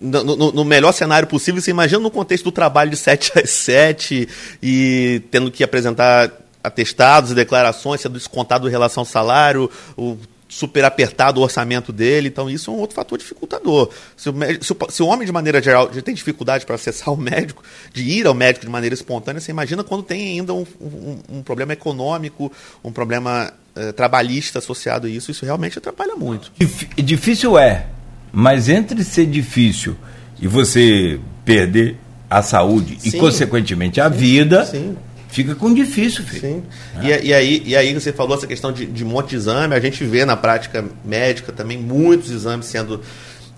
no, 0.00 0.24
no, 0.24 0.52
no, 0.52 0.64
melhor 0.64 0.92
cenário 0.92 1.28
possível, 1.28 1.60
você 1.60 1.70
imagina 1.70 2.00
no 2.00 2.10
contexto 2.10 2.44
do 2.44 2.52
trabalho 2.52 2.90
de 2.90 2.96
7 2.96 3.32
às 3.42 3.50
7 3.50 4.28
e 4.62 5.22
tendo 5.30 5.50
que 5.50 5.62
apresentar 5.62 6.32
atestados 6.62 7.32
e 7.32 7.34
declarações, 7.34 8.00
sendo 8.00 8.14
descontado 8.14 8.68
em 8.68 8.70
relação 8.70 9.02
ao 9.02 9.06
salário, 9.06 9.70
o 9.96 10.16
super 10.50 10.84
apertado 10.84 11.40
o 11.40 11.44
orçamento 11.44 11.92
dele, 11.92 12.28
então 12.28 12.50
isso 12.50 12.70
é 12.70 12.74
um 12.74 12.78
outro 12.78 12.96
fator 12.96 13.16
dificultador. 13.16 13.88
Se 14.16 14.28
o, 14.28 14.34
se 14.60 14.72
o, 14.72 14.76
se 14.90 15.02
o 15.02 15.06
homem, 15.06 15.24
de 15.24 15.32
maneira 15.32 15.62
geral, 15.62 15.90
já 15.92 16.02
tem 16.02 16.12
dificuldade 16.12 16.66
para 16.66 16.74
acessar 16.74 17.14
o 17.14 17.16
médico, 17.16 17.62
de 17.94 18.02
ir 18.02 18.26
ao 18.26 18.34
médico 18.34 18.66
de 18.66 18.70
maneira 18.70 18.92
espontânea, 18.92 19.40
você 19.40 19.52
imagina 19.52 19.84
quando 19.84 20.02
tem 20.02 20.38
ainda 20.38 20.52
um, 20.52 20.66
um, 20.80 21.18
um 21.36 21.42
problema 21.42 21.72
econômico, 21.72 22.52
um 22.82 22.90
problema 22.90 23.52
eh, 23.76 23.92
trabalhista 23.92 24.58
associado 24.58 25.06
a 25.06 25.10
isso, 25.10 25.30
isso 25.30 25.44
realmente 25.44 25.78
atrapalha 25.78 26.16
muito. 26.16 26.50
Difícil 26.96 27.56
é, 27.56 27.86
mas 28.32 28.68
entre 28.68 29.04
ser 29.04 29.26
difícil 29.26 29.96
e 30.40 30.48
você 30.48 31.20
perder 31.44 31.96
a 32.28 32.42
saúde 32.42 32.96
sim, 33.00 33.16
e, 33.16 33.20
consequentemente, 33.20 34.00
a 34.00 34.10
sim, 34.10 34.16
vida. 34.16 34.66
Sim 34.66 34.96
fica 35.30 35.54
com 35.54 35.72
difícil, 35.72 36.24
filho. 36.24 36.40
Sim. 36.40 36.62
É. 37.02 37.22
E, 37.22 37.26
e, 37.28 37.34
aí, 37.34 37.62
e 37.66 37.76
aí 37.76 37.94
você 37.94 38.12
falou 38.12 38.36
essa 38.36 38.46
questão 38.46 38.72
de, 38.72 38.86
de 38.86 39.04
monte 39.04 39.30
de 39.30 39.36
exame, 39.36 39.74
a 39.74 39.80
gente 39.80 40.04
vê 40.04 40.24
na 40.24 40.36
prática 40.36 40.84
médica 41.04 41.52
também 41.52 41.78
muitos 41.78 42.30
exames 42.30 42.66
sendo 42.66 43.00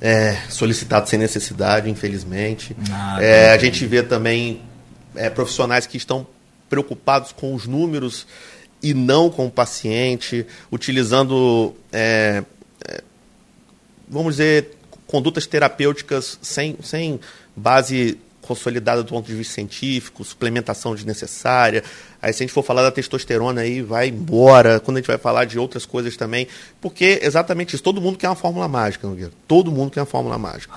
é, 0.00 0.36
solicitados 0.48 1.10
sem 1.10 1.18
necessidade, 1.18 1.88
infelizmente. 1.88 2.76
Ah, 2.90 3.22
é, 3.22 3.52
a 3.52 3.58
gente 3.58 3.86
vê 3.86 4.02
também 4.02 4.60
é, 5.14 5.30
profissionais 5.30 5.86
que 5.86 5.96
estão 5.96 6.26
preocupados 6.68 7.32
com 7.32 7.54
os 7.54 7.66
números 7.66 8.26
e 8.82 8.92
não 8.92 9.30
com 9.30 9.46
o 9.46 9.50
paciente, 9.50 10.44
utilizando, 10.70 11.74
é, 11.92 12.42
é, 12.88 13.02
vamos 14.08 14.34
dizer, 14.34 14.72
condutas 15.06 15.46
terapêuticas 15.46 16.38
sem, 16.42 16.76
sem 16.82 17.20
base 17.54 18.18
consolidada 18.42 19.02
do 19.02 19.08
ponto 19.08 19.26
de 19.26 19.34
vista 19.34 19.54
científico, 19.54 20.24
suplementação 20.24 20.94
desnecessária. 20.94 21.82
Aí 22.20 22.32
se 22.32 22.42
a 22.42 22.44
gente 22.44 22.52
for 22.52 22.62
falar 22.62 22.82
da 22.82 22.90
testosterona 22.90 23.62
aí, 23.62 23.80
vai 23.80 24.08
embora. 24.08 24.78
Quando 24.80 24.98
a 24.98 25.00
gente 25.00 25.06
vai 25.06 25.18
falar 25.18 25.44
de 25.44 25.58
outras 25.58 25.86
coisas 25.86 26.16
também, 26.16 26.46
porque 26.80 27.20
exatamente 27.22 27.74
isso, 27.74 27.82
todo 27.82 28.00
mundo 28.00 28.18
quer 28.18 28.28
uma 28.28 28.36
fórmula 28.36 28.68
mágica, 28.68 29.08
Nogueira. 29.08 29.32
Todo 29.48 29.72
mundo 29.72 29.90
quer 29.90 30.00
uma 30.00 30.06
fórmula 30.06 30.36
mágica. 30.36 30.74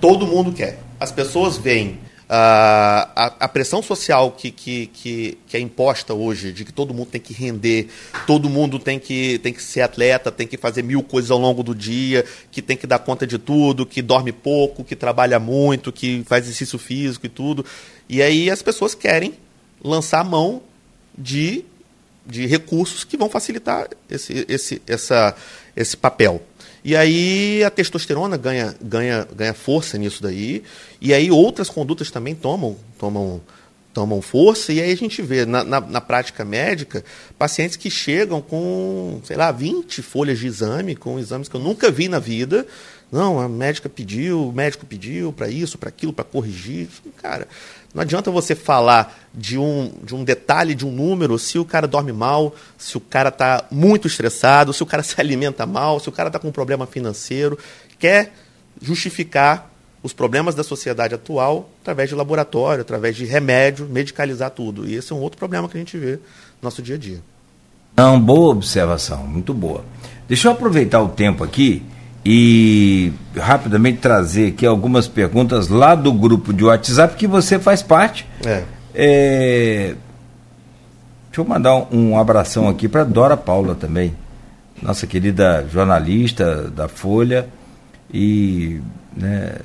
Todo 0.00 0.26
mundo 0.26 0.52
quer. 0.52 0.78
As 0.98 1.12
pessoas 1.12 1.56
veem 1.56 1.98
a, 2.34 3.34
a, 3.40 3.48
pressão 3.48 3.82
social 3.82 4.30
que, 4.30 4.50
que, 4.50 4.86
que, 4.86 5.38
que, 5.46 5.54
é 5.54 5.60
imposta 5.60 6.14
hoje, 6.14 6.50
de 6.50 6.64
que 6.64 6.72
todo 6.72 6.94
mundo 6.94 7.08
tem 7.08 7.20
que 7.20 7.34
render, 7.34 7.88
todo 8.26 8.48
mundo 8.48 8.78
tem 8.78 8.98
que, 8.98 9.38
tem 9.40 9.52
que 9.52 9.62
ser 9.62 9.82
atleta, 9.82 10.32
tem 10.32 10.46
que 10.46 10.56
fazer 10.56 10.82
mil 10.82 11.02
coisas 11.02 11.30
ao 11.30 11.36
longo 11.36 11.62
do 11.62 11.74
dia, 11.74 12.24
que 12.50 12.62
tem 12.62 12.74
que 12.74 12.86
dar 12.86 13.00
conta 13.00 13.26
de 13.26 13.36
tudo, 13.36 13.84
que 13.84 14.00
dorme 14.00 14.32
pouco, 14.32 14.82
que 14.82 14.96
trabalha 14.96 15.38
muito, 15.38 15.92
que 15.92 16.24
faz 16.26 16.44
exercício 16.44 16.78
físico 16.78 17.26
e 17.26 17.28
tudo. 17.28 17.66
E 18.08 18.22
aí 18.22 18.48
as 18.48 18.62
pessoas 18.62 18.94
querem 18.94 19.34
lançar 19.84 20.20
a 20.20 20.24
mão 20.24 20.62
de, 21.16 21.66
de 22.24 22.46
recursos 22.46 23.04
que 23.04 23.18
vão 23.18 23.28
facilitar 23.28 23.88
esse, 24.08 24.46
esse, 24.48 24.80
essa, 24.86 25.36
esse 25.76 25.98
papel. 25.98 26.40
E 26.84 26.96
aí 26.96 27.62
a 27.62 27.70
testosterona 27.70 28.36
ganha, 28.36 28.74
ganha, 28.80 29.26
ganha 29.34 29.54
força 29.54 29.96
nisso 29.96 30.22
daí. 30.22 30.64
E 31.00 31.14
aí 31.14 31.30
outras 31.30 31.70
condutas 31.70 32.10
também 32.10 32.34
tomam, 32.34 32.76
tomam, 32.98 33.40
tomam 33.94 34.20
força. 34.20 34.72
E 34.72 34.80
aí 34.80 34.90
a 34.90 34.96
gente 34.96 35.22
vê 35.22 35.46
na, 35.46 35.62
na, 35.62 35.80
na, 35.80 36.00
prática 36.00 36.44
médica 36.44 37.04
pacientes 37.38 37.76
que 37.76 37.88
chegam 37.88 38.40
com, 38.42 39.20
sei 39.24 39.36
lá, 39.36 39.52
20 39.52 40.02
folhas 40.02 40.40
de 40.40 40.46
exame, 40.46 40.96
com 40.96 41.18
exames 41.18 41.48
que 41.48 41.54
eu 41.54 41.60
nunca 41.60 41.90
vi 41.90 42.08
na 42.08 42.18
vida. 42.18 42.66
Não, 43.12 43.38
a 43.38 43.48
médica 43.48 43.88
pediu, 43.88 44.48
o 44.48 44.52
médico 44.52 44.86
pediu 44.86 45.32
para 45.32 45.48
isso, 45.48 45.76
para 45.76 45.90
aquilo, 45.90 46.12
para 46.12 46.24
corrigir. 46.24 46.88
Cara, 47.20 47.46
não 47.94 48.02
adianta 48.02 48.30
você 48.30 48.54
falar 48.54 49.18
de 49.34 49.58
um, 49.58 49.92
de 50.02 50.14
um 50.14 50.24
detalhe, 50.24 50.74
de 50.74 50.86
um 50.86 50.90
número, 50.90 51.38
se 51.38 51.58
o 51.58 51.64
cara 51.64 51.86
dorme 51.86 52.12
mal, 52.12 52.54
se 52.78 52.96
o 52.96 53.00
cara 53.00 53.28
está 53.28 53.64
muito 53.70 54.06
estressado, 54.06 54.72
se 54.72 54.82
o 54.82 54.86
cara 54.86 55.02
se 55.04 55.20
alimenta 55.20 55.66
mal, 55.66 56.00
se 56.00 56.08
o 56.08 56.12
cara 56.12 56.28
está 56.28 56.38
com 56.38 56.48
um 56.48 56.52
problema 56.52 56.86
financeiro, 56.86 57.58
quer 57.98 58.32
justificar 58.80 59.70
os 60.02 60.12
problemas 60.12 60.54
da 60.54 60.64
sociedade 60.64 61.14
atual 61.14 61.68
através 61.80 62.08
de 62.08 62.14
laboratório, 62.14 62.80
através 62.80 63.14
de 63.14 63.24
remédio, 63.24 63.86
medicalizar 63.86 64.50
tudo. 64.50 64.88
E 64.88 64.94
esse 64.94 65.12
é 65.12 65.14
um 65.14 65.20
outro 65.20 65.38
problema 65.38 65.68
que 65.68 65.76
a 65.76 65.80
gente 65.80 65.96
vê 65.96 66.12
no 66.12 66.20
nosso 66.62 66.82
dia 66.82 66.96
a 66.96 66.98
dia. 66.98 67.20
Não, 67.96 68.18
boa 68.18 68.50
observação, 68.50 69.26
muito 69.26 69.52
boa. 69.52 69.84
Deixa 70.26 70.48
eu 70.48 70.52
aproveitar 70.52 71.00
o 71.02 71.10
tempo 71.10 71.44
aqui 71.44 71.82
e 72.24 73.12
rapidamente 73.36 73.98
trazer 73.98 74.48
aqui 74.48 74.64
algumas 74.64 75.08
perguntas 75.08 75.68
lá 75.68 75.94
do 75.94 76.12
grupo 76.12 76.52
de 76.52 76.64
WhatsApp 76.64 77.16
que 77.16 77.26
você 77.26 77.58
faz 77.58 77.82
parte. 77.82 78.26
É. 78.44 78.62
É... 78.94 79.94
Deixa 81.26 81.40
eu 81.40 81.44
mandar 81.44 81.74
um, 81.74 82.10
um 82.10 82.18
abração 82.18 82.68
aqui 82.68 82.88
para 82.88 83.04
Dora 83.04 83.36
Paula 83.36 83.74
também, 83.74 84.14
nossa 84.82 85.06
querida 85.06 85.66
jornalista 85.72 86.70
da 86.70 86.88
Folha 86.88 87.48
e 88.12 88.80
né, 89.16 89.56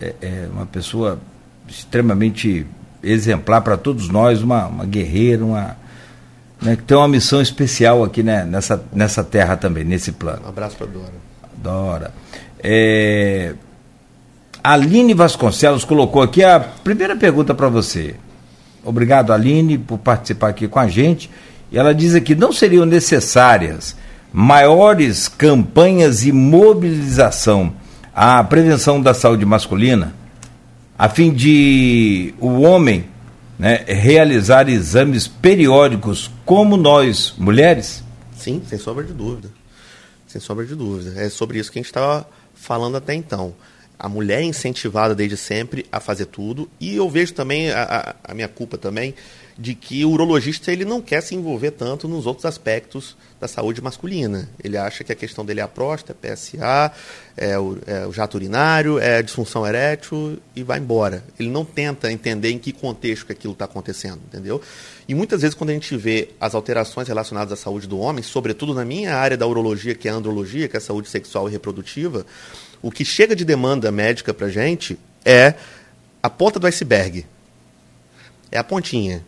é, 0.00 0.14
é 0.20 0.48
uma 0.52 0.66
pessoa 0.66 1.18
extremamente 1.68 2.66
exemplar 3.02 3.62
para 3.62 3.76
todos 3.76 4.08
nós, 4.08 4.42
uma, 4.42 4.66
uma 4.66 4.84
guerreira, 4.84 5.44
uma, 5.44 5.76
né, 6.60 6.76
que 6.76 6.82
tem 6.82 6.96
uma 6.96 7.08
missão 7.08 7.40
especial 7.40 8.02
aqui 8.02 8.22
né, 8.22 8.44
nessa, 8.44 8.84
nessa 8.92 9.22
terra 9.22 9.56
também, 9.56 9.84
nesse 9.84 10.12
plano. 10.12 10.42
Um 10.44 10.48
abraço 10.48 10.76
para 10.76 10.86
Dora. 10.86 11.31
Dora. 11.62 12.12
É, 12.62 13.54
Aline 14.62 15.14
Vasconcelos 15.14 15.84
colocou 15.84 16.22
aqui 16.22 16.44
a 16.44 16.60
primeira 16.60 17.16
pergunta 17.16 17.54
para 17.54 17.68
você. 17.68 18.16
Obrigado, 18.84 19.32
Aline, 19.32 19.78
por 19.78 19.98
participar 19.98 20.48
aqui 20.48 20.66
com 20.66 20.78
a 20.78 20.88
gente. 20.88 21.30
E 21.70 21.78
ela 21.78 21.94
diz 21.94 22.14
aqui: 22.14 22.34
não 22.34 22.52
seriam 22.52 22.84
necessárias 22.84 23.96
maiores 24.32 25.28
campanhas 25.28 26.20
de 26.20 26.32
mobilização 26.32 27.72
à 28.14 28.42
prevenção 28.42 29.00
da 29.00 29.14
saúde 29.14 29.44
masculina, 29.44 30.14
a 30.98 31.08
fim 31.08 31.32
de 31.32 32.34
o 32.40 32.62
homem 32.62 33.04
né, 33.58 33.84
realizar 33.86 34.68
exames 34.68 35.26
periódicos 35.28 36.30
como 36.44 36.76
nós, 36.76 37.34
mulheres? 37.38 38.02
Sim, 38.36 38.62
sem 38.66 38.78
sombra 38.78 39.04
de 39.04 39.12
dúvida 39.12 39.61
sem 40.32 40.40
sombra 40.40 40.64
de 40.64 40.74
dúvida. 40.74 41.20
É 41.20 41.28
sobre 41.28 41.58
isso 41.58 41.70
que 41.70 41.78
a 41.78 41.82
gente 41.82 41.90
estava 41.90 42.26
falando 42.54 42.96
até 42.96 43.14
então. 43.14 43.54
A 43.98 44.08
mulher 44.08 44.40
é 44.40 44.44
incentivada 44.44 45.14
desde 45.14 45.36
sempre 45.36 45.86
a 45.92 46.00
fazer 46.00 46.26
tudo, 46.26 46.68
e 46.80 46.96
eu 46.96 47.08
vejo 47.08 47.34
também 47.34 47.70
a, 47.70 47.82
a, 47.82 48.32
a 48.32 48.34
minha 48.34 48.48
culpa 48.48 48.78
também 48.78 49.14
de 49.58 49.74
que 49.74 50.04
o 50.04 50.10
urologista 50.10 50.72
ele 50.72 50.84
não 50.84 51.00
quer 51.00 51.20
se 51.20 51.34
envolver 51.34 51.72
tanto 51.72 52.08
nos 52.08 52.26
outros 52.26 52.46
aspectos 52.46 53.16
da 53.40 53.46
saúde 53.46 53.82
masculina. 53.82 54.48
Ele 54.62 54.76
acha 54.76 55.02
que 55.04 55.12
a 55.12 55.16
questão 55.16 55.44
dele 55.44 55.60
é 55.60 55.62
a 55.62 55.68
próstata, 55.68 56.16
é 56.22 56.34
PSA, 56.34 56.92
é 57.36 57.58
o, 57.58 57.76
é 57.86 58.06
o 58.06 58.12
jato 58.12 58.36
urinário, 58.36 58.98
é 58.98 59.16
a 59.16 59.22
disfunção 59.22 59.66
erétil 59.66 60.38
e 60.54 60.62
vai 60.62 60.78
embora. 60.78 61.24
Ele 61.38 61.50
não 61.50 61.64
tenta 61.64 62.10
entender 62.10 62.50
em 62.50 62.58
que 62.58 62.72
contexto 62.72 63.26
que 63.26 63.32
aquilo 63.32 63.52
está 63.52 63.64
acontecendo, 63.64 64.20
entendeu? 64.26 64.60
E 65.08 65.14
muitas 65.14 65.42
vezes 65.42 65.54
quando 65.54 65.70
a 65.70 65.74
gente 65.74 65.96
vê 65.96 66.30
as 66.40 66.54
alterações 66.54 67.08
relacionadas 67.08 67.52
à 67.52 67.56
saúde 67.56 67.86
do 67.86 67.98
homem, 67.98 68.22
sobretudo 68.22 68.72
na 68.72 68.84
minha 68.84 69.16
área 69.16 69.36
da 69.36 69.46
urologia, 69.46 69.94
que 69.94 70.08
é 70.08 70.12
a 70.12 70.14
andrologia, 70.14 70.68
que 70.68 70.76
é 70.76 70.78
a 70.78 70.82
saúde 70.82 71.08
sexual 71.08 71.48
e 71.48 71.52
reprodutiva, 71.52 72.24
o 72.80 72.90
que 72.90 73.04
chega 73.04 73.36
de 73.36 73.44
demanda 73.44 73.92
médica 73.92 74.32
para 74.32 74.48
gente 74.48 74.98
é 75.24 75.54
a 76.22 76.30
ponta 76.30 76.58
do 76.58 76.66
iceberg. 76.66 77.26
É 78.50 78.58
a 78.58 78.64
pontinha 78.64 79.24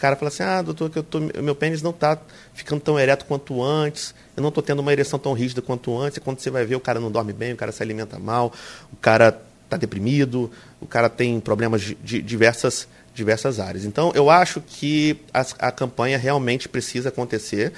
cara 0.00 0.16
fala 0.16 0.28
assim: 0.28 0.42
ah, 0.42 0.62
doutor, 0.62 0.90
que 0.90 0.98
eu 0.98 1.02
tô, 1.02 1.20
meu 1.20 1.54
pênis 1.54 1.82
não 1.82 1.90
está 1.90 2.18
ficando 2.54 2.80
tão 2.80 2.98
ereto 2.98 3.24
quanto 3.26 3.62
antes, 3.62 4.14
eu 4.36 4.42
não 4.42 4.48
estou 4.48 4.62
tendo 4.62 4.80
uma 4.80 4.92
ereção 4.92 5.18
tão 5.18 5.32
rígida 5.32 5.60
quanto 5.60 5.96
antes. 5.98 6.16
E 6.16 6.20
quando 6.20 6.40
você 6.40 6.50
vai 6.50 6.64
ver, 6.64 6.76
o 6.76 6.80
cara 6.80 6.98
não 6.98 7.10
dorme 7.10 7.32
bem, 7.32 7.52
o 7.52 7.56
cara 7.56 7.70
se 7.70 7.82
alimenta 7.82 8.18
mal, 8.18 8.52
o 8.92 8.96
cara 8.96 9.40
está 9.64 9.76
deprimido, 9.76 10.50
o 10.80 10.86
cara 10.86 11.08
tem 11.08 11.38
problemas 11.38 11.82
de, 11.82 11.94
de, 11.96 12.22
diversas, 12.22 12.88
diversas 13.14 13.60
áreas. 13.60 13.84
Então, 13.84 14.10
eu 14.14 14.28
acho 14.30 14.60
que 14.60 15.16
a, 15.32 15.68
a 15.68 15.72
campanha 15.72 16.18
realmente 16.18 16.68
precisa 16.68 17.10
acontecer. 17.10 17.72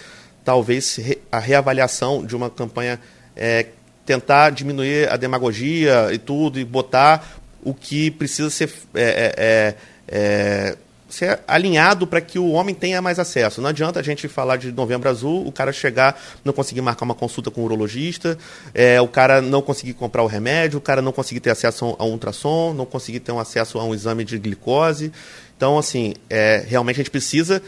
Talvez 0.44 0.98
a 1.30 1.38
reavaliação 1.38 2.24
de 2.24 2.34
uma 2.34 2.48
campanha 2.48 2.98
é, 3.36 3.66
tentar 4.06 4.50
diminuir 4.50 5.10
a 5.10 5.16
demagogia 5.16 6.08
e 6.12 6.18
tudo, 6.18 6.58
e 6.58 6.64
botar 6.64 7.40
o 7.62 7.72
que 7.72 8.10
precisa 8.10 8.50
ser, 8.50 8.72
é, 8.94 9.02
é, 9.02 9.34
é, 9.36 9.76
é 10.08 10.76
ser 11.14 11.40
alinhado 11.46 12.06
para 12.06 12.20
que 12.20 12.38
o 12.38 12.50
homem 12.52 12.74
tenha 12.74 13.02
mais 13.02 13.18
acesso. 13.18 13.60
Não 13.60 13.68
adianta 13.68 14.00
a 14.00 14.02
gente 14.02 14.28
falar 14.28 14.56
de 14.56 14.72
novembro 14.72 15.08
azul, 15.08 15.46
o 15.46 15.52
cara 15.52 15.72
chegar, 15.72 16.20
não 16.44 16.52
conseguir 16.52 16.80
marcar 16.80 17.04
uma 17.04 17.14
consulta 17.14 17.50
com 17.50 17.60
o 17.60 17.64
urologista, 17.64 18.38
é, 18.72 19.00
o 19.00 19.08
cara 19.08 19.42
não 19.42 19.60
conseguir 19.60 19.92
comprar 19.94 20.22
o 20.22 20.26
remédio, 20.26 20.78
o 20.78 20.80
cara 20.80 21.02
não 21.02 21.12
conseguir 21.12 21.40
ter 21.40 21.50
acesso 21.50 21.96
a 21.98 22.04
um 22.04 22.12
ultrassom, 22.12 22.72
não 22.72 22.86
conseguir 22.86 23.20
ter 23.20 23.32
um 23.32 23.38
acesso 23.38 23.78
a 23.78 23.84
um 23.84 23.94
exame 23.94 24.24
de 24.24 24.38
glicose. 24.38 25.12
Então, 25.56 25.78
assim, 25.78 26.14
é, 26.30 26.64
realmente 26.66 26.96
a 26.96 27.02
gente 27.02 27.10
precisa 27.10 27.62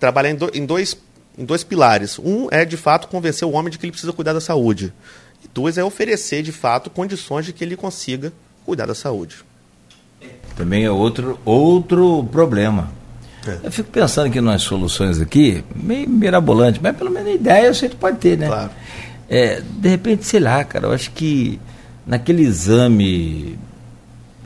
trabalhar 0.00 0.30
em, 0.30 0.34
do, 0.34 0.50
em, 0.52 0.66
dois, 0.66 0.96
em 1.36 1.44
dois 1.44 1.62
pilares. 1.62 2.18
Um 2.18 2.48
é, 2.50 2.64
de 2.64 2.76
fato, 2.76 3.08
convencer 3.08 3.46
o 3.46 3.52
homem 3.52 3.70
de 3.70 3.78
que 3.78 3.86
ele 3.86 3.92
precisa 3.92 4.12
cuidar 4.12 4.32
da 4.32 4.40
saúde. 4.40 4.92
E 5.44 5.48
dois 5.48 5.78
é 5.78 5.84
oferecer, 5.84 6.42
de 6.42 6.52
fato, 6.52 6.90
condições 6.90 7.46
de 7.46 7.52
que 7.52 7.62
ele 7.62 7.76
consiga 7.76 8.32
cuidar 8.64 8.86
da 8.86 8.94
saúde. 8.94 9.47
Também 10.56 10.84
é 10.84 10.90
outro, 10.90 11.38
outro 11.44 12.26
problema. 12.32 12.90
É. 13.46 13.58
Eu 13.64 13.72
fico 13.72 13.90
pensando 13.90 14.26
aqui 14.26 14.40
nas 14.40 14.62
soluções 14.62 15.20
aqui, 15.20 15.64
meio 15.74 16.08
mirabolante, 16.08 16.80
mas 16.82 16.96
pelo 16.96 17.10
menos 17.10 17.28
a 17.28 17.34
ideia 17.34 17.72
você 17.72 17.88
pode 17.88 18.18
ter, 18.18 18.36
né? 18.36 18.48
Claro. 18.48 18.70
É, 19.28 19.60
de 19.60 19.88
repente, 19.88 20.26
sei 20.26 20.40
lá, 20.40 20.64
cara, 20.64 20.86
eu 20.86 20.92
acho 20.92 21.10
que 21.12 21.60
naquele 22.06 22.42
exame 22.42 23.58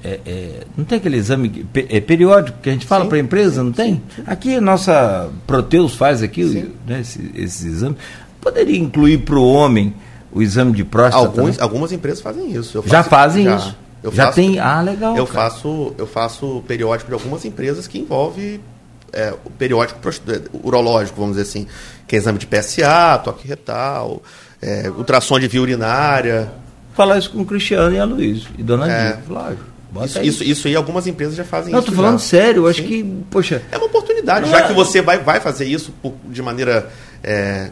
é, 0.05 0.21
é, 0.27 0.67
não 0.77 0.85
tem 0.85 0.99
aquele 0.99 1.17
exame 1.17 1.65
é, 1.75 2.01
periódico 2.01 2.59
que 2.61 2.69
a 2.69 2.73
gente 2.73 2.87
fala 2.87 3.07
para 3.07 3.17
a 3.17 3.21
empresa, 3.21 3.61
sim, 3.61 3.67
não 3.67 3.73
tem? 3.73 4.03
Sim, 4.15 4.23
Aqui 4.27 4.61
nossa 4.61 5.31
Proteus 5.47 5.95
faz 5.95 6.23
aqui 6.23 6.69
né, 6.87 7.01
esse, 7.01 7.31
esse 7.35 7.69
exame. 7.69 7.97
Poderia 8.41 8.77
incluir 8.77 9.19
para 9.19 9.37
o 9.37 9.53
homem 9.53 9.95
o 10.33 10.43
exame 10.43 10.73
de 10.73 10.83
próstata? 10.85 11.25
Alguns, 11.25 11.61
algumas 11.61 11.93
empresas 11.93 12.21
fazem 12.21 12.51
isso. 12.51 12.83
Faço, 12.83 12.89
já 12.89 13.03
fazem 13.05 13.45
já, 13.45 13.57
isso. 13.57 13.77
Já 14.11 14.27
faço, 14.27 14.37
tem. 14.37 14.59
Ah, 14.59 14.81
legal. 14.81 15.17
Eu 15.17 15.27
faço, 15.27 15.95
eu 15.97 16.07
faço 16.07 16.65
periódico 16.67 17.09
de 17.09 17.15
algumas 17.15 17.45
empresas 17.45 17.87
que 17.87 17.99
envolve 17.99 18.61
é, 19.13 19.35
o 19.45 19.51
periódico 19.51 20.01
é, 20.09 20.41
urológico, 20.65 21.21
vamos 21.21 21.37
dizer 21.37 21.49
assim, 21.49 21.67
que 22.07 22.17
é 22.17 22.19
exame 22.19 22.39
de 22.39 22.47
PSA, 22.47 23.21
toque 23.23 23.47
retal, 23.47 24.23
é, 24.61 24.91
ultrassom 24.91 25.39
de 25.39 25.47
via 25.47 25.61
urinária. 25.61 26.51
Falar 26.95 27.19
isso 27.19 27.31
com 27.31 27.43
o 27.43 27.45
Cristiano 27.45 27.95
e 27.95 27.99
a 27.99 28.05
Luiz 28.05 28.47
e 28.59 28.63
Dona 28.63 28.91
é. 28.91 29.13
Diva, 29.13 29.57
isso, 30.05 30.23
isso, 30.23 30.45
isso, 30.45 30.69
aí 30.69 30.75
algumas 30.75 31.07
empresas 31.07 31.35
já 31.35 31.45
fazem 31.45 31.71
não, 31.71 31.81
isso. 31.81 31.91
Não, 31.91 31.97
tô 31.97 32.03
falando 32.03 32.19
já. 32.19 32.27
sério, 32.27 32.63
eu 32.63 32.67
acho 32.69 32.83
que, 32.83 33.05
poxa. 33.31 33.61
É 33.71 33.77
uma 33.77 33.87
oportunidade, 33.87 34.49
já 34.49 34.61
é... 34.61 34.69
que 34.69 34.73
você 34.73 35.03
vai, 35.03 35.19
vai 35.19 35.39
fazer 35.39 35.67
isso 35.67 35.93
por, 36.03 36.15
de 36.31 36.41
maneira 36.41 36.91
é, 37.23 37.71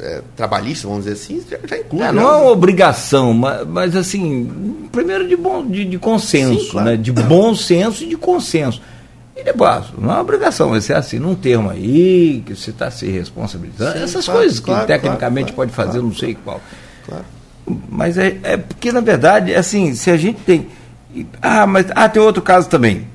é, 0.00 0.22
trabalhista, 0.36 0.88
vamos 0.88 1.04
dizer 1.04 1.16
assim, 1.16 1.42
já, 1.48 1.58
já 1.66 1.78
inclui. 1.78 2.02
É, 2.02 2.12
não 2.12 2.22
é 2.22 2.36
uma 2.36 2.50
obrigação, 2.50 3.32
mas, 3.32 3.66
mas 3.66 3.96
assim, 3.96 4.88
primeiro 4.90 5.28
de, 5.28 5.36
bom, 5.36 5.66
de, 5.66 5.84
de 5.84 5.98
consenso, 5.98 6.64
Sim, 6.64 6.70
claro. 6.70 6.90
né? 6.90 6.96
De 6.96 7.12
bom 7.12 7.54
senso 7.54 8.04
e 8.04 8.08
de 8.08 8.16
consenso. 8.16 8.80
E 9.36 9.42
depois, 9.42 9.84
não 9.98 10.10
é 10.10 10.14
uma 10.14 10.20
obrigação, 10.20 10.70
você 10.70 10.92
assina 10.92 11.26
um 11.26 11.34
termo 11.34 11.70
aí, 11.70 12.42
que 12.44 12.54
você 12.54 12.70
está 12.70 12.90
se 12.90 13.06
responsabilizando. 13.10 13.98
Sim, 13.98 14.04
Essas 14.04 14.24
claro, 14.24 14.40
coisas 14.40 14.58
que 14.58 14.66
claro, 14.66 14.86
tecnicamente 14.86 15.52
pode 15.52 15.72
fazer, 15.72 16.00
não 16.00 16.14
sei 16.14 16.34
qual. 16.34 16.60
Claro. 17.06 17.24
Mas 17.88 18.18
é, 18.18 18.36
é 18.42 18.56
porque, 18.56 18.90
na 18.90 19.00
verdade, 19.00 19.54
assim, 19.54 19.94
se 19.94 20.10
a 20.10 20.16
gente 20.16 20.40
tem 20.40 20.66
ah, 21.42 21.66
mas 21.66 21.86
ah, 21.94 22.08
tem 22.08 22.22
outro 22.22 22.42
caso 22.42 22.68
também. 22.68 23.06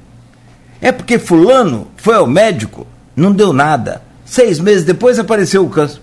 É 0.82 0.92
porque 0.92 1.18
fulano 1.18 1.88
foi 1.96 2.16
ao 2.16 2.28
médico, 2.28 2.86
não 3.16 3.32
deu 3.32 3.54
nada. 3.54 4.02
Seis 4.26 4.60
meses 4.60 4.84
depois 4.84 5.18
apareceu 5.18 5.66
o 5.66 5.70
câncer. 5.70 6.02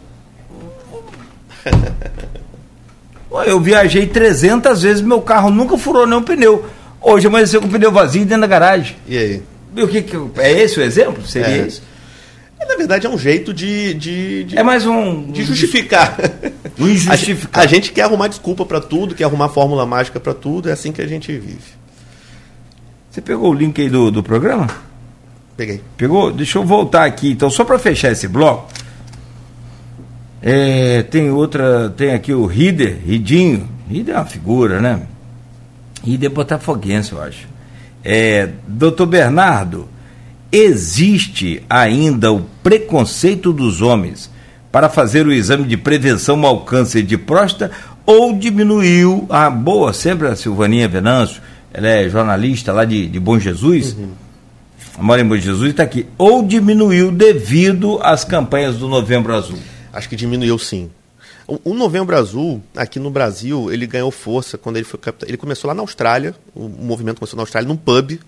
Eu 3.47 3.61
viajei 3.61 4.07
300 4.07 4.83
vezes, 4.83 5.03
meu 5.03 5.23
carro 5.23 5.51
nunca 5.51 5.79
furou 5.79 6.07
nenhum 6.07 6.23
pneu. 6.23 6.67
Hoje 7.01 7.27
amanheceu 7.27 7.61
com 7.61 7.67
o 7.67 7.71
pneu 7.71 7.91
vazio 7.91 8.25
dentro 8.25 8.43
da 8.43 8.47
garagem. 8.47 8.97
E 9.09 9.17
aí? 9.17 9.43
E 9.75 9.83
o 9.83 9.89
que, 9.89 10.03
que 10.03 10.17
é 10.39 10.53
esse 10.53 10.79
o 10.79 10.83
exemplo? 10.83 11.27
Seria 11.27 11.63
é. 11.63 11.67
esse? 11.67 11.83
É, 12.61 12.67
na 12.67 12.77
verdade, 12.77 13.07
é 13.07 13.11
um 13.11 13.19
jeito 13.19 13.53
de. 13.53 13.95
de, 13.95 14.45
de 14.45 14.59
é 14.59 14.63
mais 14.63 14.87
um. 14.87 15.33
De 15.33 15.43
justificar. 15.43 16.17
Um 16.79 16.89
injustificar. 16.89 17.63
A, 17.63 17.65
a 17.65 17.67
gente 17.67 17.91
quer 17.93 18.03
arrumar 18.03 18.29
desculpa 18.29 18.65
para 18.65 18.81
tudo, 18.81 19.15
quer 19.15 19.25
arrumar 19.25 19.49
fórmula 19.49 19.85
mágica 19.85 20.21
para 20.21 20.35
tudo, 20.35 20.69
é 20.69 20.73
assim 20.73 20.93
que 20.93 21.03
a 21.03 21.07
gente 21.07 21.33
vive. 21.33 21.83
Você 23.11 23.21
pegou 23.21 23.51
o 23.51 23.55
link 23.55 23.81
aí 23.81 23.91
do, 23.91 24.11
do 24.11 24.23
programa? 24.23 24.69
Peguei. 25.57 25.83
Pegou? 25.97 26.33
Deixa 26.33 26.59
eu 26.59 26.65
voltar 26.65 27.05
aqui. 27.05 27.31
Então, 27.33 27.51
só 27.51 27.65
para 27.65 27.79
fechar 27.79 28.13
esse 28.13 28.29
bloco. 28.29 28.71
É, 30.43 31.03
tem 31.05 31.31
outra, 31.31 31.89
tem 31.97 32.13
aqui 32.13 32.33
o 32.33 32.45
Rider, 32.47 32.99
Ridinho. 33.07 33.69
Rider 33.89 34.17
é 34.17 34.19
uma 34.19 34.27
figura, 34.27 34.81
né? 34.81 35.03
Rider 36.05 36.31
é 36.31 36.35
botafoguense, 36.35 37.13
eu 37.13 37.23
acho. 37.23 37.47
É, 38.05 38.49
Doutor 38.67 39.07
Bernardo, 39.07 39.89
existe 40.51 41.63
ainda 41.71 42.33
o 42.33 42.41
preconceito 42.63 43.53
dos 43.53 43.81
homens 43.81 44.29
para 44.73 44.89
fazer 44.89 45.27
o 45.27 45.33
exame 45.33 45.65
de 45.65 45.77
prevenção 45.77 46.45
ao 46.45 46.63
câncer 46.63 47.03
de 47.03 47.17
próstata 47.17 47.71
ou 48.05 48.37
diminuiu 48.37 49.27
a 49.31 49.49
boa, 49.49 49.93
sempre 49.93 50.27
a 50.27 50.35
Silvaninha 50.35 50.89
Venâncio, 50.89 51.41
ela 51.73 51.89
é 51.89 52.09
jornalista 52.09 52.73
lá 52.73 52.85
de, 52.85 53.07
de 53.07 53.21
Bom 53.21 53.39
Jesus, 53.39 53.97
uhum. 53.97 54.11
mora 54.99 55.23
em 55.23 55.25
Bom 55.25 55.37
Jesus 55.37 55.69
e 55.69 55.71
está 55.71 55.85
aqui. 55.85 56.07
Ou 56.19 56.43
diminuiu 56.43 57.13
devido 57.13 58.01
às 58.03 58.25
campanhas 58.25 58.77
do 58.77 58.89
Novembro 58.89 59.35
Azul? 59.35 59.59
Acho 59.93 60.09
que 60.09 60.17
diminuiu 60.17 60.59
sim. 60.59 60.91
O, 61.47 61.75
Novembro 61.75 62.17
Azul, 62.17 62.63
aqui 62.75 62.99
no 62.99 63.11
Brasil, 63.11 63.71
ele 63.71 63.87
ganhou 63.87 64.11
força 64.11 64.57
quando 64.57 64.77
ele 64.77 64.85
foi 64.85 64.99
Ele 65.27 65.37
começou 65.37 65.69
lá 65.69 65.75
na 65.75 65.83
Austrália, 65.83 66.35
o 66.55 66.69
movimento 66.69 67.19
começou 67.19 67.37
na 67.37 67.43
Austrália, 67.43 67.69
num 67.69 67.77
pub, 67.77 68.19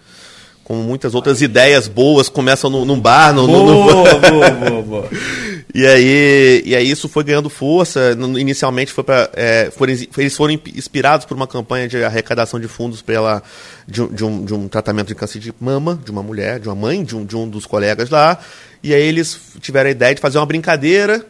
como 0.64 0.82
muitas 0.82 1.14
outras 1.14 1.40
ideias 1.40 1.86
boas 1.86 2.28
começam 2.28 2.68
no, 2.68 2.84
num 2.84 2.98
bar. 2.98 3.32
No, 3.32 3.46
boa, 3.46 3.64
no, 3.64 4.20
boa, 4.20 4.50
boa, 4.50 4.82
boa. 4.82 5.08
e, 5.74 5.86
aí, 5.86 6.62
e 6.64 6.74
aí 6.74 6.90
isso 6.90 7.08
foi 7.08 7.22
ganhando 7.22 7.48
força. 7.48 8.16
Inicialmente 8.38 8.92
foi 8.92 9.04
para. 9.04 9.30
É, 9.34 9.70
eles 10.16 10.34
foram 10.34 10.54
inspirados 10.74 11.26
por 11.26 11.36
uma 11.36 11.46
campanha 11.46 11.86
de 11.86 12.02
arrecadação 12.02 12.58
de 12.58 12.66
fundos 12.66 13.02
pela, 13.02 13.42
de, 13.86 14.06
de, 14.08 14.24
um, 14.24 14.44
de 14.44 14.54
um 14.54 14.66
tratamento 14.66 15.08
de 15.08 15.14
câncer 15.14 15.38
de 15.38 15.52
mama, 15.60 16.00
de 16.02 16.10
uma 16.10 16.22
mulher, 16.22 16.58
de 16.58 16.68
uma 16.68 16.74
mãe, 16.74 17.04
de 17.04 17.14
um, 17.14 17.24
de 17.24 17.36
um 17.36 17.48
dos 17.48 17.66
colegas 17.66 18.08
lá. 18.08 18.38
E 18.82 18.92
aí 18.92 19.02
eles 19.02 19.38
tiveram 19.60 19.88
a 19.88 19.92
ideia 19.92 20.14
de 20.14 20.20
fazer 20.20 20.38
uma 20.38 20.46
brincadeira. 20.46 21.24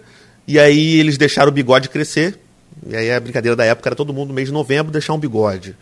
E 0.47 0.59
aí 0.59 0.99
eles 0.99 1.17
deixaram 1.17 1.49
o 1.51 1.53
bigode 1.53 1.89
crescer. 1.89 2.39
E 2.87 2.97
aí 2.97 3.11
a 3.11 3.21
brincadeira 3.21 3.57
da 3.57 3.65
época 3.65 3.89
era 3.89 3.97
todo 3.97 4.13
mundo 4.13 4.29
no 4.29 4.35
mês 4.35 4.49
de 4.49 4.55
novembro 4.55 4.93
deixar 4.93 5.13
um 5.15 5.19
bigode. 5.19 5.77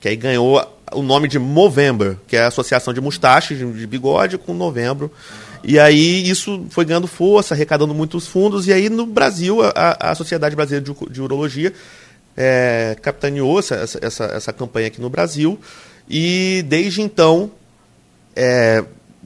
Que 0.00 0.08
aí 0.08 0.16
ganhou 0.16 0.62
o 0.92 1.02
nome 1.02 1.28
de 1.28 1.38
Movember, 1.38 2.16
que 2.26 2.36
é 2.36 2.42
a 2.42 2.48
associação 2.48 2.92
de 2.94 3.00
mustaches, 3.00 3.58
de 3.58 3.86
bigode, 3.86 4.38
com 4.38 4.54
novembro. 4.54 5.12
E 5.62 5.78
aí 5.78 6.28
isso 6.28 6.66
foi 6.70 6.84
ganhando 6.84 7.06
força, 7.06 7.54
arrecadando 7.54 7.94
muitos 7.94 8.26
fundos. 8.26 8.66
E 8.66 8.72
aí 8.72 8.88
no 8.88 9.06
Brasil, 9.06 9.58
a, 9.62 10.10
a 10.10 10.14
Sociedade 10.14 10.54
Brasileira 10.54 10.84
de, 10.84 11.10
de 11.10 11.20
Urologia 11.20 11.72
é, 12.36 12.96
capitaneou 13.02 13.58
essa, 13.58 13.98
essa, 14.00 14.24
essa 14.24 14.52
campanha 14.52 14.86
aqui 14.86 15.00
no 15.00 15.10
Brasil. 15.10 15.58
E 16.08 16.64
desde 16.68 17.02
então, 17.02 17.50
é, 18.34 18.84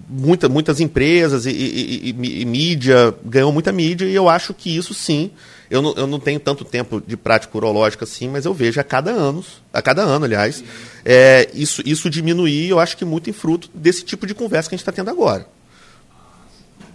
muita, 0.09 0.49
muitas 0.49 0.81
empresas 0.81 1.47
e, 1.47 1.51
e, 1.51 2.11
e, 2.11 2.41
e, 2.43 2.45
mídia 2.45 3.15
ganhou 3.25 3.53
muita 3.53 3.73
mídia. 3.73 4.07
E 4.07 4.15
eu 4.15 4.29
acho 4.29 4.53
que 4.55 4.77
isso 4.77 4.95
sim 4.95 5.31
eu 5.73 5.81
não, 5.81 5.95
eu 5.95 6.07
não 6.07 6.21
tenho 6.21 6.39
tanto 6.39 6.67
tempo 6.67 7.03
de 7.05 7.17
prática 7.17 7.57
urológica 7.57 8.05
assim, 8.05 8.29
mas 8.29 8.45
eu 8.45 8.53
vejo 8.53 8.79
a 8.79 8.85
cada 8.85 9.11
ano, 9.11 9.43
a 9.73 9.81
cada 9.81 10.03
ano, 10.03 10.27
aliás, 10.27 10.63
é, 11.03 11.49
isso, 11.55 11.81
isso 11.87 12.11
diminuir, 12.11 12.69
eu 12.69 12.79
acho 12.79 12.95
que 12.95 13.07
muito 13.07 13.31
em 13.31 13.33
fruto 13.33 13.71
desse 13.73 14.05
tipo 14.05 14.27
de 14.27 14.35
conversa 14.35 14.69
que 14.69 14.75
a 14.75 14.77
gente 14.77 14.83
está 14.83 14.93
tendo 14.93 15.09
agora. 15.09 15.47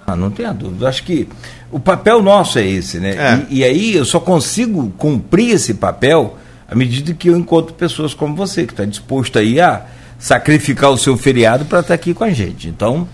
Ah, 0.05 0.16
não 0.16 0.30
tenha 0.30 0.53
dúvida. 0.53 0.88
Acho 0.88 1.03
que 1.03 1.28
o 1.72 1.80
papel 1.80 2.22
nosso 2.22 2.60
é 2.60 2.68
esse, 2.68 2.99
né? 2.99 3.16
É. 3.16 3.45
E, 3.49 3.60
e, 3.60 3.64
aí 3.64 3.95
eu 3.95 4.05
só 4.05 4.20
consigo 4.20 4.93
cumprir 4.95 5.55
esse 5.55 5.74
papel 5.74 6.38
à 6.70 6.76
medida 6.76 7.16
que 7.16 7.30
eu 7.30 7.36
encontro 7.36 7.74
pessoas 7.74 8.14
como 8.14 8.36
você, 8.36 8.68
que 8.68 8.74
está 8.74 8.86
disposto 8.86 9.39
aí 9.39 9.60
a 9.60 9.88
sacrificar 10.20 10.91
o 10.91 10.97
seu 10.97 11.18
feriado 11.18 11.65
para 11.65 11.80
estar 11.80 11.89
tá 11.89 11.93
aqui 11.93 12.13
com 12.13 12.24
a 12.24 12.30
gente. 12.30 12.68
Então, 12.68 13.07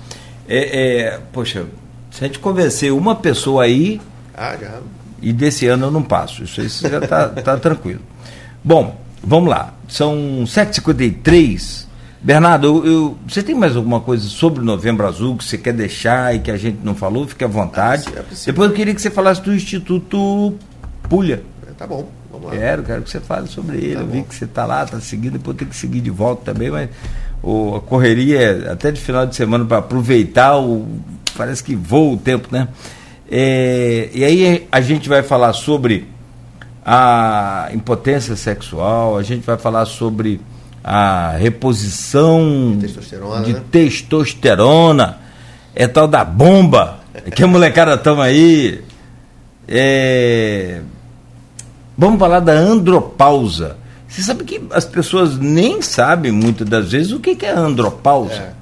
é, 0.47 1.07
é, 1.07 1.19
poxa, 1.31 1.65
se 2.11 2.23
a 2.23 2.27
gente 2.27 2.39
convencer 2.39 2.93
uma 2.93 3.15
pessoa 3.15 3.63
aí, 3.63 3.99
ah, 4.35 4.55
já 4.59 4.79
e 5.23 5.31
desse 5.31 5.65
ano 5.67 5.87
eu 5.87 5.91
não 5.91 6.03
passo. 6.03 6.43
Isso, 6.43 6.61
isso 6.61 6.87
já 6.87 6.99
está 6.99 7.29
tá 7.29 7.57
tranquilo. 7.57 8.01
Bom, 8.61 8.99
vamos 9.23 9.49
lá. 9.49 9.73
São 9.87 10.43
7h53. 10.45 11.85
Bernardo, 12.21 12.67
eu, 12.67 12.85
eu, 12.85 13.17
você 13.27 13.41
tem 13.41 13.55
mais 13.55 13.75
alguma 13.75 13.99
coisa 13.99 14.27
sobre 14.27 14.61
o 14.61 14.63
Novembro 14.63 15.07
Azul 15.07 15.37
que 15.37 15.43
você 15.43 15.57
quer 15.57 15.73
deixar 15.73 16.35
e 16.35 16.39
que 16.39 16.51
a 16.51 16.57
gente 16.57 16.79
não 16.83 16.93
falou? 16.93 17.27
Fique 17.27 17.43
à 17.43 17.47
vontade. 17.47 18.07
É 18.15 18.23
Depois 18.45 18.69
eu 18.69 18.75
queria 18.75 18.93
que 18.93 19.01
você 19.01 19.09
falasse 19.09 19.41
do 19.41 19.53
Instituto 19.53 20.57
Pulha. 21.09 21.43
Tá 21.77 21.87
bom, 21.87 22.09
vamos 22.43 22.57
lá. 22.57 22.61
Quero, 22.63 22.83
quero 22.83 23.01
que 23.01 23.09
você 23.09 23.19
fale 23.19 23.47
sobre 23.47 23.77
ele. 23.77 23.95
Tá 23.95 24.01
eu 24.01 24.05
bom. 24.05 24.11
vi 24.13 24.23
que 24.23 24.35
você 24.35 24.45
está 24.45 24.65
lá, 24.65 24.83
está 24.83 24.99
seguindo, 24.99 25.33
depois 25.33 25.57
tem 25.57 25.67
que 25.67 25.75
seguir 25.75 26.01
de 26.01 26.09
volta 26.09 26.53
também, 26.53 26.69
mas 26.69 26.89
o, 27.41 27.75
a 27.75 27.81
correria, 27.81 28.71
até 28.71 28.91
de 28.91 29.01
final 29.01 29.25
de 29.25 29.35
semana, 29.35 29.65
para 29.65 29.77
aproveitar, 29.77 30.57
o, 30.57 30.87
parece 31.35 31.63
que 31.63 31.75
voa 31.75 32.13
o 32.13 32.17
tempo, 32.17 32.47
né? 32.51 32.67
É, 33.29 34.09
e 34.13 34.23
aí 34.23 34.67
a 34.71 34.81
gente 34.81 35.09
vai 35.09 35.23
falar 35.23 35.53
sobre 35.53 36.07
a 36.85 37.69
impotência 37.73 38.35
sexual, 38.35 39.17
a 39.17 39.23
gente 39.23 39.45
vai 39.45 39.57
falar 39.57 39.85
sobre 39.85 40.41
a 40.83 41.35
reposição 41.37 42.77
testosterona, 42.79 43.45
de 43.45 43.53
né? 43.53 43.61
testosterona, 43.71 45.17
é 45.73 45.87
tal 45.87 46.07
da 46.07 46.25
bomba, 46.25 46.99
que 47.33 47.43
a 47.43 47.47
molecada 47.47 47.97
toma 47.97 48.25
aí. 48.25 48.81
É... 49.67 50.81
Vamos 51.97 52.19
falar 52.19 52.39
da 52.39 52.53
andropausa. 52.53 53.77
Você 54.07 54.21
sabe 54.21 54.43
que 54.43 54.61
as 54.71 54.85
pessoas 54.85 55.37
nem 55.37 55.81
sabem 55.81 56.31
muitas 56.31 56.67
das 56.67 56.91
vezes 56.91 57.11
o 57.11 57.19
que 57.19 57.45
é 57.45 57.51
andropausa. 57.51 58.33
É. 58.33 58.53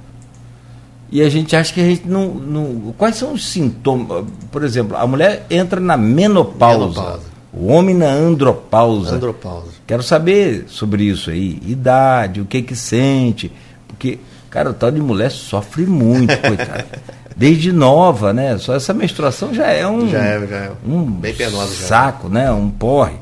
E 1.10 1.20
a 1.20 1.28
gente 1.28 1.54
acha 1.54 1.74
que 1.74 1.80
a 1.80 1.84
gente 1.84 2.08
não, 2.08 2.28
não. 2.28 2.94
Quais 2.96 3.16
são 3.16 3.34
os 3.34 3.46
sintomas? 3.46 4.24
Por 4.50 4.64
exemplo, 4.64 4.96
a 4.96 5.06
mulher 5.06 5.46
entra 5.50 5.78
na 5.78 5.94
menopausa. 5.94 7.00
Menopausa. 7.00 7.32
O 7.52 7.66
homem 7.66 7.94
na 7.94 8.06
andropausa. 8.06 9.16
Andropausa. 9.16 9.72
Quero 9.86 10.02
saber 10.02 10.64
sobre 10.68 11.04
isso 11.04 11.28
aí. 11.28 11.60
Idade, 11.66 12.40
o 12.40 12.46
que 12.46 12.62
que 12.62 12.74
sente. 12.74 13.52
Porque, 13.86 14.18
cara, 14.48 14.70
o 14.70 14.72
tal 14.72 14.90
de 14.90 15.02
mulher 15.02 15.30
sofre 15.30 15.84
muito, 15.84 16.34
coitada. 16.40 16.86
Desde 17.36 17.72
nova, 17.72 18.32
né? 18.32 18.58
Só 18.58 18.74
essa 18.74 18.92
menstruação 18.92 19.52
já 19.54 19.66
é 19.68 19.86
um. 19.86 20.08
Já 20.08 20.18
é, 20.18 20.46
já 20.46 20.56
é. 20.56 20.72
Um 20.86 21.04
Bem 21.04 21.34
penosa 21.34 21.74
já. 21.74 21.86
saco, 21.86 22.28
né? 22.28 22.50
Um 22.50 22.70
porre. 22.70 23.16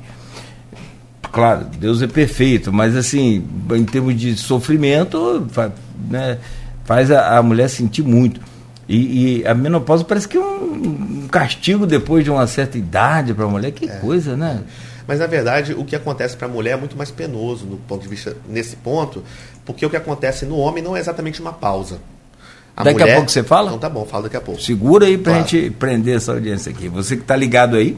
Claro, 1.33 1.67
Deus 1.79 2.03
é 2.03 2.07
perfeito, 2.07 2.73
mas 2.73 2.97
assim, 2.97 3.45
em 3.73 3.85
termos 3.85 4.19
de 4.19 4.37
sofrimento, 4.37 5.47
né, 6.09 6.39
faz 6.85 7.11
a, 7.11 7.39
a 7.39 7.43
mulher 7.43 7.69
sentir 7.69 8.03
muito. 8.03 8.41
E, 8.89 9.39
e 9.39 9.47
a 9.47 9.55
menopausa 9.55 10.03
parece 10.03 10.27
que 10.27 10.37
é 10.37 10.41
um, 10.41 11.23
um 11.25 11.29
castigo 11.31 11.87
depois 11.87 12.25
de 12.25 12.31
uma 12.31 12.45
certa 12.49 12.77
idade 12.77 13.33
para 13.33 13.45
a 13.45 13.49
mulher. 13.49 13.71
Que 13.71 13.87
coisa, 13.87 14.37
né? 14.37 14.65
Mas 15.07 15.21
na 15.21 15.27
verdade, 15.27 15.73
o 15.73 15.85
que 15.85 15.95
acontece 15.95 16.37
para 16.37 16.49
a 16.49 16.51
mulher 16.51 16.73
é 16.73 16.77
muito 16.77 16.97
mais 16.97 17.11
penoso 17.11 17.65
no 17.67 17.77
ponto 17.77 18.03
de 18.03 18.09
vista 18.09 18.37
nesse 18.49 18.75
ponto, 18.75 19.23
porque 19.65 19.87
o 19.87 19.91
que 19.91 19.97
acontece 19.97 20.45
no 20.45 20.57
homem 20.57 20.83
não 20.83 20.97
é 20.97 21.01
exatamente 21.01 21.41
uma 21.41 21.53
pausa. 21.53 21.99
Daqui 22.77 23.03
a 23.03 23.15
pouco 23.15 23.31
você 23.31 23.43
fala? 23.43 23.69
Então 23.69 23.79
tá 23.79 23.89
bom, 23.89 24.05
fala 24.07 24.25
daqui 24.25 24.37
a 24.37 24.41
pouco. 24.41 24.61
Segura 24.61 25.07
aí 25.07 25.19
pra 25.19 25.33
Claro. 25.35 25.49
gente 25.49 25.71
prender 25.71 26.17
essa 26.17 26.33
audiência 26.33 26.71
aqui. 26.71 26.89
Você 26.89 27.15
que 27.17 27.23
está 27.23 27.37
ligado 27.37 27.77
aí, 27.77 27.97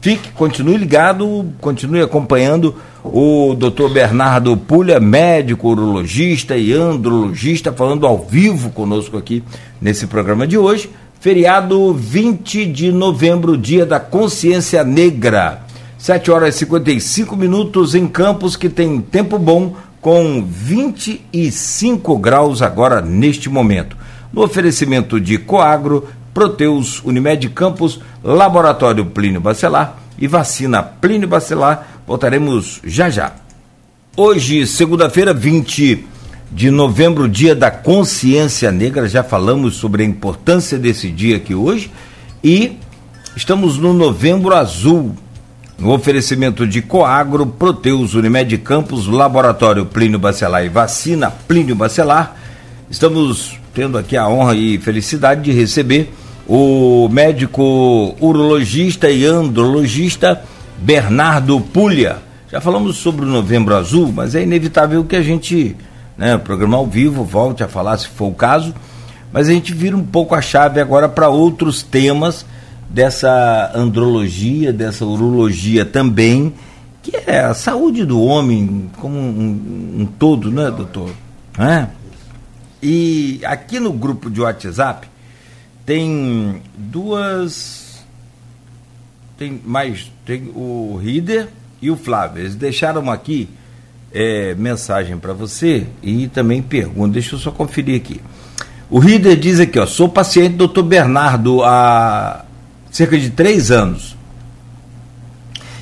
fique, 0.00 0.30
continue 0.32 0.76
ligado, 0.76 1.46
continue 1.60 2.02
acompanhando 2.02 2.74
o 3.04 3.54
Dr. 3.54 3.88
Bernardo 3.90 4.54
Pulha, 4.56 5.00
médico, 5.00 5.68
urologista 5.68 6.56
e 6.56 6.72
andrologista, 6.74 7.72
falando 7.72 8.06
ao 8.06 8.18
vivo 8.18 8.70
conosco 8.70 9.16
aqui 9.16 9.42
nesse 9.80 10.06
programa 10.06 10.46
de 10.46 10.58
hoje. 10.58 10.90
Feriado 11.20 11.92
20 11.94 12.66
de 12.66 12.92
novembro, 12.92 13.56
dia 13.56 13.84
da 13.86 13.98
consciência 13.98 14.84
negra. 14.84 15.62
7 15.96 16.30
horas 16.30 16.54
e 16.54 16.58
55 16.58 17.34
minutos 17.36 17.94
em 17.96 18.06
Campos, 18.06 18.54
que 18.56 18.68
tem 18.68 19.00
tempo 19.00 19.36
bom, 19.36 19.74
com 20.00 20.44
25 20.46 22.16
graus 22.18 22.62
agora 22.62 23.00
neste 23.00 23.48
momento. 23.50 23.96
No 24.32 24.42
oferecimento 24.42 25.20
de 25.20 25.38
Coagro, 25.38 26.08
Proteus, 26.34 27.02
Unimed 27.04 27.48
Campos, 27.50 28.00
Laboratório 28.22 29.06
Plínio 29.06 29.40
Bacelar 29.40 29.98
e 30.18 30.28
Vacina 30.28 30.82
Plínio 30.82 31.26
Bacelar. 31.28 32.00
Voltaremos 32.06 32.80
já 32.84 33.10
já. 33.10 33.32
Hoje, 34.16 34.66
segunda-feira, 34.66 35.32
20 35.32 36.06
de 36.50 36.70
novembro, 36.70 37.28
dia 37.28 37.54
da 37.54 37.70
consciência 37.70 38.72
negra, 38.72 39.08
já 39.08 39.22
falamos 39.22 39.76
sobre 39.76 40.02
a 40.02 40.06
importância 40.06 40.78
desse 40.78 41.10
dia 41.10 41.36
aqui 41.36 41.54
hoje 41.54 41.90
e 42.42 42.78
estamos 43.36 43.78
no 43.78 43.92
novembro 43.92 44.54
azul. 44.54 45.14
No 45.78 45.92
oferecimento 45.92 46.66
de 46.66 46.82
Coagro, 46.82 47.46
Proteus, 47.46 48.14
Unimed 48.14 48.58
Campos, 48.58 49.06
Laboratório 49.06 49.86
Plínio 49.86 50.18
Bacelar 50.18 50.64
e 50.64 50.68
Vacina 50.68 51.30
Plínio 51.30 51.76
Bacelar, 51.76 52.36
estamos 52.90 53.56
tendo 53.78 53.96
aqui 53.96 54.16
a 54.16 54.28
honra 54.28 54.56
e 54.56 54.76
felicidade 54.76 55.40
de 55.42 55.52
receber 55.52 56.12
o 56.48 57.08
médico 57.08 58.12
urologista 58.20 59.08
e 59.08 59.24
andrologista 59.24 60.42
Bernardo 60.78 61.60
Pulha. 61.60 62.16
Já 62.50 62.60
falamos 62.60 62.96
sobre 62.96 63.24
o 63.24 63.28
Novembro 63.28 63.76
Azul, 63.76 64.12
mas 64.12 64.34
é 64.34 64.42
inevitável 64.42 65.04
que 65.04 65.14
a 65.14 65.22
gente, 65.22 65.76
né, 66.16 66.34
o 66.34 66.40
programa 66.40 66.76
ao 66.76 66.88
vivo, 66.88 67.22
volte 67.22 67.62
a 67.62 67.68
falar 67.68 67.96
se 67.98 68.08
for 68.08 68.26
o 68.26 68.34
caso, 68.34 68.74
mas 69.32 69.48
a 69.48 69.52
gente 69.52 69.72
vira 69.72 69.96
um 69.96 70.04
pouco 70.04 70.34
a 70.34 70.42
chave 70.42 70.80
agora 70.80 71.08
para 71.08 71.28
outros 71.28 71.80
temas 71.80 72.44
dessa 72.90 73.70
andrologia, 73.76 74.72
dessa 74.72 75.04
urologia 75.04 75.84
também, 75.84 76.52
que 77.00 77.12
é 77.28 77.42
a 77.42 77.54
saúde 77.54 78.04
do 78.04 78.20
homem 78.20 78.90
como 78.96 79.16
um, 79.16 80.00
um 80.00 80.08
todo, 80.18 80.50
né, 80.50 80.68
doutor? 80.68 81.10
É? 81.56 81.86
E 82.82 83.40
aqui 83.44 83.80
no 83.80 83.92
grupo 83.92 84.30
de 84.30 84.40
WhatsApp 84.40 85.08
tem 85.84 86.62
duas. 86.76 88.04
Tem 89.36 89.60
mais. 89.64 90.10
Tem 90.24 90.50
o 90.54 90.98
Rider 91.02 91.48
e 91.80 91.90
o 91.90 91.96
Flávio. 91.96 92.42
Eles 92.42 92.54
deixaram 92.54 93.10
aqui 93.10 93.48
é, 94.12 94.54
mensagem 94.54 95.18
para 95.18 95.32
você 95.32 95.86
e 96.02 96.28
também 96.28 96.62
pergunta. 96.62 97.14
Deixa 97.14 97.34
eu 97.34 97.38
só 97.38 97.50
conferir 97.50 97.96
aqui. 97.96 98.20
O 98.90 98.98
Rider 98.98 99.36
diz 99.36 99.60
aqui, 99.60 99.78
ó, 99.78 99.86
sou 99.86 100.08
paciente 100.08 100.56
do 100.56 100.66
Dr. 100.66 100.82
Bernardo 100.82 101.62
há 101.62 102.44
cerca 102.90 103.18
de 103.18 103.30
três 103.30 103.70
anos. 103.70 104.16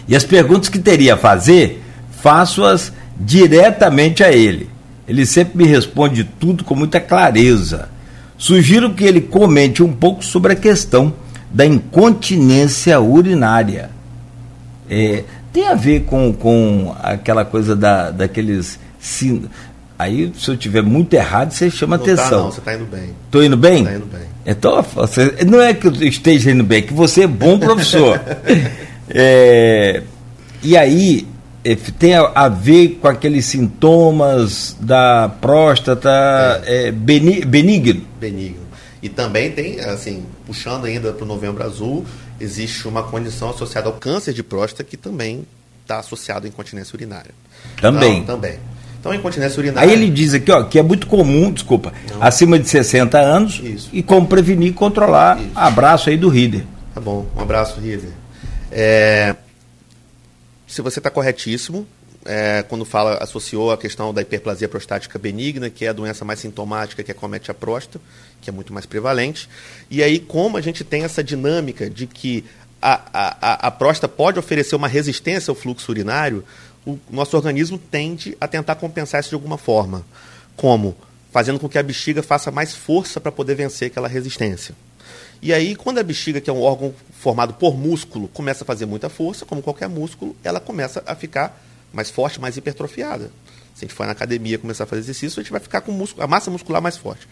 E 0.08 0.14
as 0.14 0.24
perguntas 0.24 0.68
que 0.68 0.78
teria 0.78 1.14
a 1.14 1.16
fazer, 1.16 1.82
faço-as 2.20 2.92
diretamente 3.18 4.22
a 4.22 4.32
ele. 4.32 4.75
Ele 5.08 5.24
sempre 5.26 5.58
me 5.58 5.64
responde 5.68 6.24
tudo 6.24 6.64
com 6.64 6.74
muita 6.74 7.00
clareza. 7.00 7.88
Sugiro 8.38 8.92
que 8.92 9.04
ele 9.04 9.20
comente 9.20 9.82
um 9.82 9.92
pouco 9.92 10.24
sobre 10.24 10.52
a 10.52 10.56
questão 10.56 11.12
da 11.50 11.64
incontinência 11.64 13.00
urinária. 13.00 13.90
É, 14.90 15.24
tem 15.52 15.66
a 15.68 15.74
ver 15.74 16.02
com, 16.04 16.32
com 16.32 16.94
aquela 17.02 17.44
coisa 17.44 17.74
da, 17.76 18.10
daqueles. 18.10 18.78
sin- 19.00 19.44
Aí, 19.98 20.30
se 20.38 20.50
eu 20.50 20.56
tiver 20.58 20.82
muito 20.82 21.14
errado, 21.14 21.52
você 21.52 21.70
chama 21.70 21.96
Não 21.96 22.04
tá, 22.04 22.12
atenção. 22.12 22.42
não, 22.44 22.52
você 22.52 22.60
tá 22.60 22.74
indo 22.74 22.84
bem. 22.84 23.10
Estou 23.24 23.42
indo 23.42 23.56
bem? 23.56 23.84
Tá 23.84 23.94
indo 23.94 24.04
bem. 24.06 24.20
Então, 24.44 24.82
você- 24.94 25.34
não 25.46 25.60
é 25.62 25.72
que 25.72 25.86
eu 25.86 25.92
esteja 26.02 26.50
indo 26.50 26.62
bem, 26.62 26.78
é 26.80 26.82
que 26.82 26.92
você 26.92 27.22
é 27.22 27.26
bom 27.26 27.58
professor. 27.58 28.20
É, 29.08 30.02
e 30.64 30.76
aí, 30.76 31.26
tem 31.74 32.14
a, 32.14 32.48
ver 32.48 32.98
com 33.00 33.08
aqueles 33.08 33.46
sintomas 33.46 34.76
da 34.78 35.28
próstata 35.40 36.62
é, 36.64 36.92
beni- 36.92 37.44
benigno. 37.44 38.02
benigno. 38.20 38.66
E 39.02 39.08
também 39.08 39.50
tem, 39.50 39.80
assim, 39.80 40.24
puxando 40.46 40.84
ainda 40.84 41.12
para 41.12 41.24
o 41.24 41.26
Novembro 41.26 41.64
Azul, 41.64 42.04
existe 42.40 42.86
uma 42.86 43.02
condição 43.02 43.50
associada 43.50 43.88
ao 43.88 43.94
câncer 43.94 44.32
de 44.32 44.42
próstata 44.42 44.84
que 44.84 44.96
também 44.96 45.44
está 45.82 45.98
associado 45.98 46.46
à 46.46 46.48
incontinência 46.48 46.94
urinária. 46.94 47.30
Também. 47.80 48.18
Então, 48.18 48.36
também. 48.36 48.58
Então, 48.98 49.14
incontinência 49.14 49.58
urinária. 49.60 49.88
Aí 49.88 49.94
ele 49.94 50.10
diz 50.10 50.34
aqui, 50.34 50.50
ó, 50.50 50.64
que 50.64 50.78
é 50.78 50.82
muito 50.82 51.06
comum, 51.06 51.52
desculpa, 51.52 51.92
acima 52.20 52.58
de 52.58 52.68
60 52.68 53.18
anos, 53.18 53.60
Isso. 53.62 53.88
e 53.92 54.02
como 54.02 54.26
prevenir 54.26 54.70
e 54.70 54.72
controlar. 54.72 55.38
Isso. 55.38 55.50
Abraço 55.54 56.10
aí 56.10 56.16
do 56.16 56.28
Rider. 56.28 56.64
Tá 56.94 57.00
bom, 57.00 57.26
um 57.36 57.40
abraço, 57.40 57.78
River. 57.80 58.10
É, 58.72 59.36
se 60.66 60.82
você 60.82 60.98
está 60.98 61.10
corretíssimo, 61.10 61.86
é, 62.24 62.64
quando 62.68 62.84
fala, 62.84 63.18
associou 63.18 63.70
a 63.70 63.78
questão 63.78 64.12
da 64.12 64.20
hiperplasia 64.20 64.68
prostática 64.68 65.18
benigna, 65.18 65.70
que 65.70 65.84
é 65.84 65.88
a 65.88 65.92
doença 65.92 66.24
mais 66.24 66.40
sintomática 66.40 67.02
que 67.02 67.12
acomete 67.12 67.50
a 67.50 67.54
próstata, 67.54 68.00
que 68.40 68.50
é 68.50 68.52
muito 68.52 68.72
mais 68.72 68.84
prevalente. 68.84 69.48
E 69.90 70.02
aí, 70.02 70.18
como 70.18 70.56
a 70.56 70.60
gente 70.60 70.82
tem 70.82 71.04
essa 71.04 71.22
dinâmica 71.22 71.88
de 71.88 72.06
que 72.06 72.44
a, 72.82 73.00
a, 73.12 73.68
a, 73.68 73.70
próstata 73.70 74.12
pode 74.12 74.38
oferecer 74.38 74.76
uma 74.76 74.88
resistência 74.88 75.50
ao 75.50 75.54
fluxo 75.54 75.90
urinário, 75.90 76.44
o 76.84 76.98
nosso 77.10 77.36
organismo 77.36 77.78
tende 77.78 78.36
a 78.40 78.46
tentar 78.46 78.76
compensar 78.76 79.20
isso 79.20 79.30
de 79.30 79.34
alguma 79.34 79.58
forma. 79.58 80.04
Como? 80.56 80.96
Fazendo 81.32 81.58
com 81.58 81.68
que 81.68 81.78
a 81.78 81.82
bexiga 81.82 82.22
faça 82.22 82.50
mais 82.50 82.74
força 82.74 83.20
para 83.20 83.32
poder 83.32 83.54
vencer 83.54 83.88
aquela 83.88 84.08
resistência. 84.08 84.74
E 85.42 85.52
aí, 85.52 85.76
quando 85.76 85.98
a 85.98 86.02
bexiga, 86.02 86.40
que 86.40 86.50
é 86.50 86.52
um 86.52 86.62
órgão 86.62 86.94
formado 87.20 87.54
por 87.54 87.76
músculo, 87.76 88.28
começa 88.28 88.64
a 88.64 88.66
fazer 88.66 88.86
muita 88.86 89.08
força, 89.08 89.44
como 89.44 89.62
qualquer 89.62 89.88
músculo, 89.88 90.36
ela 90.42 90.60
começa 90.60 91.02
a 91.06 91.14
ficar 91.14 91.62
mais 91.92 92.10
forte, 92.10 92.40
mais 92.40 92.56
hipertrofiada. 92.56 93.30
Se 93.74 93.84
a 93.84 93.88
gente 93.88 93.94
for 93.94 94.06
na 94.06 94.12
academia 94.12 94.58
começar 94.58 94.84
a 94.84 94.86
fazer 94.86 95.02
exercício, 95.02 95.38
a 95.38 95.42
gente 95.42 95.52
vai 95.52 95.60
ficar 95.60 95.82
com 95.82 95.92
músculo, 95.92 96.24
a 96.24 96.26
massa 96.26 96.50
muscular 96.50 96.80
mais 96.80 96.96
forte. 96.96 97.28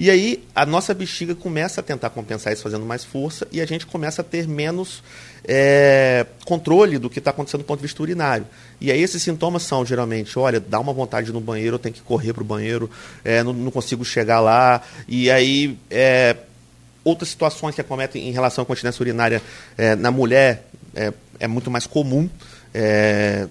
E 0.00 0.10
aí, 0.10 0.44
a 0.54 0.64
nossa 0.64 0.94
bexiga 0.94 1.34
começa 1.34 1.80
a 1.80 1.82
tentar 1.82 2.10
compensar 2.10 2.52
isso 2.52 2.62
fazendo 2.62 2.86
mais 2.86 3.04
força 3.04 3.48
e 3.50 3.60
a 3.60 3.66
gente 3.66 3.84
começa 3.84 4.22
a 4.22 4.24
ter 4.24 4.46
menos 4.46 5.02
é, 5.44 6.24
controle 6.44 6.98
do 6.98 7.10
que 7.10 7.18
está 7.18 7.32
acontecendo 7.32 7.62
do 7.62 7.64
ponto 7.64 7.80
de 7.80 7.82
vista 7.82 8.00
urinário. 8.00 8.46
E 8.80 8.92
aí, 8.92 9.02
esses 9.02 9.20
sintomas 9.20 9.64
são, 9.64 9.84
geralmente, 9.84 10.38
olha, 10.38 10.60
dá 10.60 10.78
uma 10.78 10.92
vontade 10.92 11.32
no 11.32 11.40
banheiro, 11.40 11.74
eu 11.74 11.78
tenho 11.80 11.94
que 11.94 12.02
correr 12.02 12.32
para 12.32 12.42
o 12.42 12.46
banheiro, 12.46 12.88
é, 13.24 13.42
não, 13.42 13.52
não 13.52 13.70
consigo 13.72 14.04
chegar 14.04 14.38
lá. 14.38 14.82
E 15.08 15.30
aí, 15.32 15.76
é, 15.90 16.36
outras 17.04 17.30
situações 17.30 17.74
que 17.74 17.80
acometem 17.80 18.28
em 18.28 18.32
relação 18.32 18.62
à 18.62 18.66
continência 18.66 19.02
urinária 19.02 19.42
é, 19.76 19.94
na 19.96 20.10
mulher 20.10 20.66
é, 20.94 21.12
é 21.40 21.48
muito 21.48 21.70
mais 21.70 21.86
comum. 21.86 22.28
É, 22.74 23.48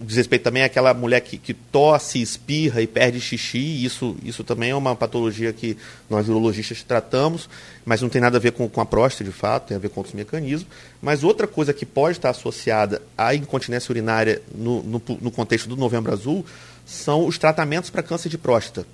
diz 0.00 0.16
respeito 0.16 0.42
também 0.42 0.62
àquela 0.62 0.94
mulher 0.94 1.20
que, 1.20 1.36
que 1.36 1.52
tosse, 1.52 2.20
espirra 2.20 2.80
e 2.80 2.86
perde 2.86 3.20
xixi. 3.20 3.84
Isso, 3.84 4.16
isso 4.24 4.42
também 4.42 4.70
é 4.70 4.74
uma 4.74 4.96
patologia 4.96 5.52
que 5.52 5.76
nós 6.08 6.28
urologistas 6.28 6.82
tratamos, 6.82 7.48
mas 7.84 8.00
não 8.00 8.08
tem 8.08 8.20
nada 8.20 8.38
a 8.38 8.40
ver 8.40 8.52
com, 8.52 8.68
com 8.68 8.80
a 8.80 8.86
próstata, 8.86 9.24
de 9.24 9.32
fato, 9.32 9.68
tem 9.68 9.76
a 9.76 9.80
ver 9.80 9.90
com 9.90 10.00
outros 10.00 10.14
mecanismos. 10.14 10.66
Mas 11.02 11.22
outra 11.22 11.46
coisa 11.46 11.72
que 11.72 11.84
pode 11.84 12.16
estar 12.16 12.30
associada 12.30 13.02
à 13.16 13.34
incontinência 13.34 13.92
urinária 13.92 14.40
no, 14.54 14.82
no, 14.82 15.02
no 15.20 15.30
contexto 15.30 15.68
do 15.68 15.76
Novembro 15.76 16.12
Azul 16.12 16.44
são 16.86 17.26
os 17.26 17.36
tratamentos 17.38 17.90
para 17.90 18.02
câncer 18.02 18.28
de 18.28 18.38
próstata. 18.38 18.86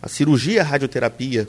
A 0.00 0.08
cirurgia, 0.08 0.62
a 0.62 0.64
radioterapia, 0.64 1.48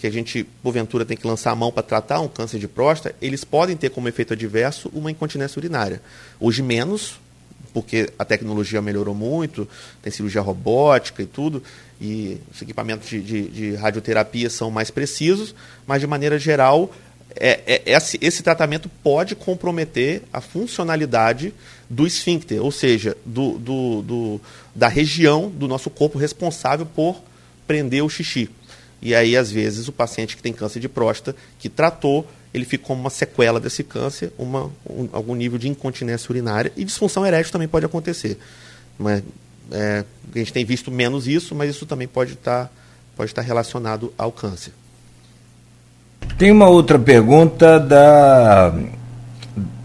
que 0.00 0.06
a 0.06 0.10
gente, 0.10 0.44
porventura, 0.62 1.04
tem 1.04 1.16
que 1.16 1.26
lançar 1.26 1.50
a 1.50 1.54
mão 1.54 1.70
para 1.70 1.82
tratar 1.82 2.20
um 2.20 2.28
câncer 2.28 2.58
de 2.58 2.66
próstata, 2.66 3.14
eles 3.20 3.44
podem 3.44 3.76
ter 3.76 3.90
como 3.90 4.08
efeito 4.08 4.32
adverso 4.32 4.90
uma 4.94 5.10
incontinência 5.10 5.60
urinária. 5.60 6.00
Hoje 6.40 6.62
menos, 6.62 7.20
porque 7.74 8.10
a 8.18 8.24
tecnologia 8.24 8.80
melhorou 8.80 9.14
muito, 9.14 9.68
tem 10.00 10.10
cirurgia 10.10 10.40
robótica 10.40 11.22
e 11.22 11.26
tudo, 11.26 11.62
e 12.00 12.38
os 12.50 12.62
equipamentos 12.62 13.10
de, 13.10 13.20
de, 13.20 13.48
de 13.48 13.74
radioterapia 13.74 14.48
são 14.48 14.70
mais 14.70 14.90
precisos, 14.90 15.54
mas 15.86 16.00
de 16.00 16.06
maneira 16.06 16.38
geral, 16.38 16.90
é, 17.36 17.60
é, 17.66 17.92
esse, 17.92 18.18
esse, 18.22 18.42
tratamento 18.42 18.88
pode 19.02 19.36
comprometer 19.36 20.22
a 20.32 20.40
funcionalidade 20.40 21.52
do 21.90 22.06
esfíncter, 22.06 22.62
ou 22.64 22.72
seja, 22.72 23.14
do, 23.26 23.58
do, 23.58 24.02
do, 24.02 24.40
da 24.74 24.88
região 24.88 25.50
do 25.50 25.68
nosso 25.68 25.90
corpo 25.90 26.18
responsável 26.18 26.86
por 26.86 27.22
prender 27.66 28.02
o 28.02 28.08
xixi. 28.08 28.48
E 29.02 29.14
aí, 29.14 29.36
às 29.36 29.50
vezes, 29.50 29.88
o 29.88 29.92
paciente 29.92 30.36
que 30.36 30.42
tem 30.42 30.52
câncer 30.52 30.80
de 30.80 30.88
próstata, 30.88 31.36
que 31.58 31.68
tratou, 31.68 32.26
ele 32.52 32.64
fica 32.64 32.84
como 32.84 33.00
uma 33.00 33.10
sequela 33.10 33.58
desse 33.58 33.82
câncer, 33.82 34.32
uma, 34.36 34.70
um, 34.88 35.08
algum 35.12 35.34
nível 35.34 35.58
de 35.58 35.68
incontinência 35.68 36.30
urinária 36.30 36.72
e 36.76 36.84
disfunção 36.84 37.24
erétil 37.24 37.52
também 37.52 37.68
pode 37.68 37.86
acontecer. 37.86 38.38
Mas, 38.98 39.22
é, 39.70 40.04
a 40.34 40.38
gente 40.38 40.52
tem 40.52 40.64
visto 40.64 40.90
menos 40.90 41.26
isso, 41.26 41.54
mas 41.54 41.70
isso 41.70 41.86
também 41.86 42.08
pode 42.08 42.34
estar 42.34 42.66
tá, 42.66 42.70
pode 43.16 43.34
tá 43.34 43.40
relacionado 43.40 44.12
ao 44.18 44.30
câncer. 44.30 44.72
Tem 46.36 46.50
uma 46.50 46.68
outra 46.68 46.98
pergunta 46.98 47.78
da. 47.78 48.74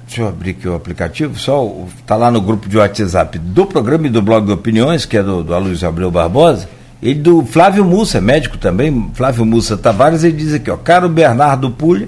Deixa 0.05 0.21
eu 0.21 0.27
abrir 0.27 0.51
aqui 0.51 0.67
o 0.67 0.75
aplicativo, 0.75 1.37
só 1.37 1.85
está 1.97 2.15
lá 2.15 2.29
no 2.29 2.39
grupo 2.39 2.69
de 2.69 2.77
WhatsApp 2.77 3.39
do 3.39 3.65
programa 3.65 4.07
e 4.07 4.09
do 4.09 4.21
blog 4.21 4.51
opiniões, 4.51 5.05
que 5.05 5.17
é 5.17 5.23
do, 5.23 5.43
do 5.43 5.85
Abreu 5.85 6.11
Barbosa. 6.11 6.69
Ele 7.01 7.19
do 7.19 7.45
Flávio 7.45 7.85
Mussa, 7.85 8.21
médico 8.21 8.57
também, 8.57 9.11
Flávio 9.13 9.45
Mussa 9.45 9.77
Tavares, 9.77 10.23
ele 10.23 10.37
diz 10.37 10.53
aqui, 10.53 10.71
ó, 10.71 10.77
caro 10.77 11.09
Bernardo 11.09 11.69
Pulha, 11.69 12.07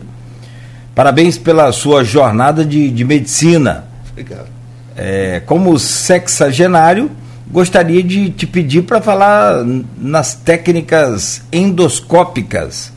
Parabéns 0.97 1.37
pela 1.37 1.71
sua 1.71 2.03
jornada 2.03 2.65
de, 2.65 2.89
de 2.89 3.05
medicina. 3.05 3.85
Obrigado. 4.09 4.47
É, 4.95 5.43
como 5.45 5.77
sexagenário, 5.77 7.11
gostaria 7.51 8.01
de 8.01 8.31
te 8.31 8.47
pedir 8.47 8.81
para 8.81 8.99
falar 8.99 9.63
nas 9.95 10.33
técnicas 10.33 11.43
endoscópicas 11.53 12.91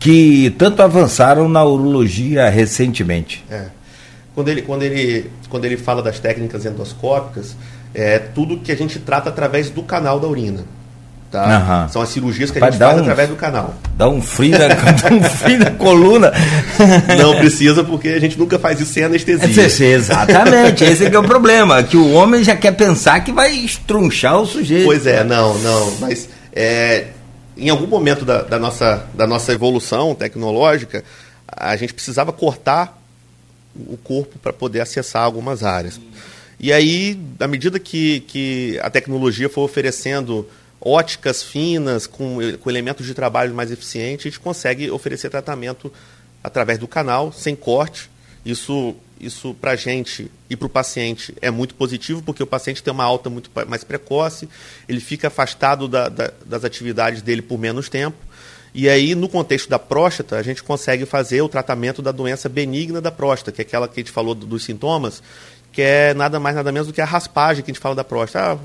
que 0.00 0.52
tanto 0.58 0.82
avançaram 0.82 1.48
na 1.48 1.62
urologia 1.62 2.50
recentemente. 2.50 3.44
É. 3.48 3.66
Quando, 4.34 4.48
ele, 4.48 4.62
quando, 4.62 4.82
ele, 4.82 5.30
quando 5.48 5.64
ele 5.64 5.76
fala 5.76 6.02
das 6.02 6.18
técnicas 6.18 6.66
endoscópicas, 6.66 7.54
é 7.94 8.18
tudo 8.18 8.58
que 8.58 8.72
a 8.72 8.76
gente 8.76 8.98
trata 8.98 9.28
através 9.28 9.70
do 9.70 9.84
canal 9.84 10.18
da 10.18 10.26
urina. 10.26 10.64
Tá? 11.30 11.82
Uhum. 11.84 11.92
São 11.92 12.00
as 12.00 12.08
cirurgias 12.08 12.50
que 12.50 12.58
a 12.58 12.70
gente 12.70 12.78
faz 12.78 12.96
um, 12.96 13.00
através 13.00 13.28
do 13.28 13.36
canal. 13.36 13.74
Dá 13.94 14.08
um 14.08 14.22
frio 14.22 14.56
na, 14.58 14.66
um 15.14 15.22
frio 15.22 15.58
na 15.58 15.70
coluna. 15.72 16.32
Não 17.20 17.36
precisa, 17.36 17.84
porque 17.84 18.08
a 18.08 18.18
gente 18.18 18.38
nunca 18.38 18.58
faz 18.58 18.80
isso 18.80 18.94
sem 18.94 19.04
anestesia. 19.04 19.62
É, 19.62 19.92
exatamente, 19.92 20.84
esse 20.84 21.04
é, 21.04 21.12
é 21.12 21.18
o 21.18 21.22
problema, 21.22 21.82
que 21.82 21.98
o 21.98 22.12
homem 22.12 22.42
já 22.42 22.56
quer 22.56 22.72
pensar 22.72 23.22
que 23.22 23.30
vai 23.30 23.52
estrunchar 23.52 24.40
o 24.40 24.46
sujeito. 24.46 24.86
Pois 24.86 25.06
é, 25.06 25.22
não, 25.22 25.58
não. 25.58 25.98
Mas 26.00 26.30
é, 26.54 27.08
em 27.58 27.68
algum 27.68 27.86
momento 27.86 28.24
da, 28.24 28.40
da, 28.40 28.58
nossa, 28.58 29.04
da 29.12 29.26
nossa 29.26 29.52
evolução 29.52 30.14
tecnológica, 30.14 31.04
a 31.46 31.76
gente 31.76 31.92
precisava 31.92 32.32
cortar 32.32 32.98
o 33.76 33.98
corpo 33.98 34.38
para 34.38 34.52
poder 34.52 34.80
acessar 34.80 35.22
algumas 35.22 35.62
áreas. 35.62 36.00
E 36.58 36.72
aí, 36.72 37.20
à 37.38 37.46
medida 37.46 37.78
que, 37.78 38.20
que 38.20 38.80
a 38.82 38.88
tecnologia 38.88 39.48
foi 39.48 39.62
oferecendo 39.64 40.48
óticas 40.80 41.42
finas, 41.42 42.06
com, 42.06 42.38
com 42.60 42.70
elementos 42.70 43.04
de 43.06 43.14
trabalho 43.14 43.54
mais 43.54 43.70
eficientes, 43.70 44.26
a 44.26 44.28
gente 44.28 44.40
consegue 44.40 44.90
oferecer 44.90 45.30
tratamento 45.30 45.92
através 46.42 46.78
do 46.78 46.86
canal, 46.86 47.32
sem 47.32 47.56
corte. 47.56 48.10
Isso, 48.44 48.94
isso 49.20 49.54
para 49.54 49.72
a 49.72 49.76
gente 49.76 50.30
e 50.48 50.56
para 50.56 50.66
o 50.66 50.70
paciente 50.70 51.34
é 51.42 51.50
muito 51.50 51.74
positivo, 51.74 52.22
porque 52.22 52.42
o 52.42 52.46
paciente 52.46 52.82
tem 52.82 52.92
uma 52.92 53.04
alta 53.04 53.28
muito 53.28 53.50
mais 53.66 53.84
precoce, 53.84 54.48
ele 54.88 55.00
fica 55.00 55.28
afastado 55.28 55.88
da, 55.88 56.08
da, 56.08 56.32
das 56.46 56.64
atividades 56.64 57.20
dele 57.20 57.42
por 57.42 57.58
menos 57.58 57.88
tempo. 57.88 58.16
E 58.72 58.88
aí, 58.88 59.14
no 59.14 59.28
contexto 59.28 59.68
da 59.68 59.78
próstata, 59.78 60.36
a 60.36 60.42
gente 60.42 60.62
consegue 60.62 61.04
fazer 61.04 61.42
o 61.42 61.48
tratamento 61.48 62.00
da 62.00 62.12
doença 62.12 62.48
benigna 62.48 63.00
da 63.00 63.10
próstata, 63.10 63.50
que 63.50 63.60
é 63.60 63.64
aquela 63.64 63.88
que 63.88 63.98
a 63.98 64.02
gente 64.02 64.12
falou 64.12 64.34
dos 64.34 64.62
sintomas, 64.62 65.22
que 65.72 65.82
é 65.82 66.14
nada 66.14 66.38
mais, 66.38 66.54
nada 66.54 66.70
menos 66.70 66.86
do 66.86 66.92
que 66.92 67.00
a 67.00 67.04
raspagem 67.04 67.64
que 67.64 67.70
a 67.70 67.74
gente 67.74 67.82
fala 67.82 67.94
da 67.94 68.04
próstata. 68.04 68.52
Ah, 68.52 68.58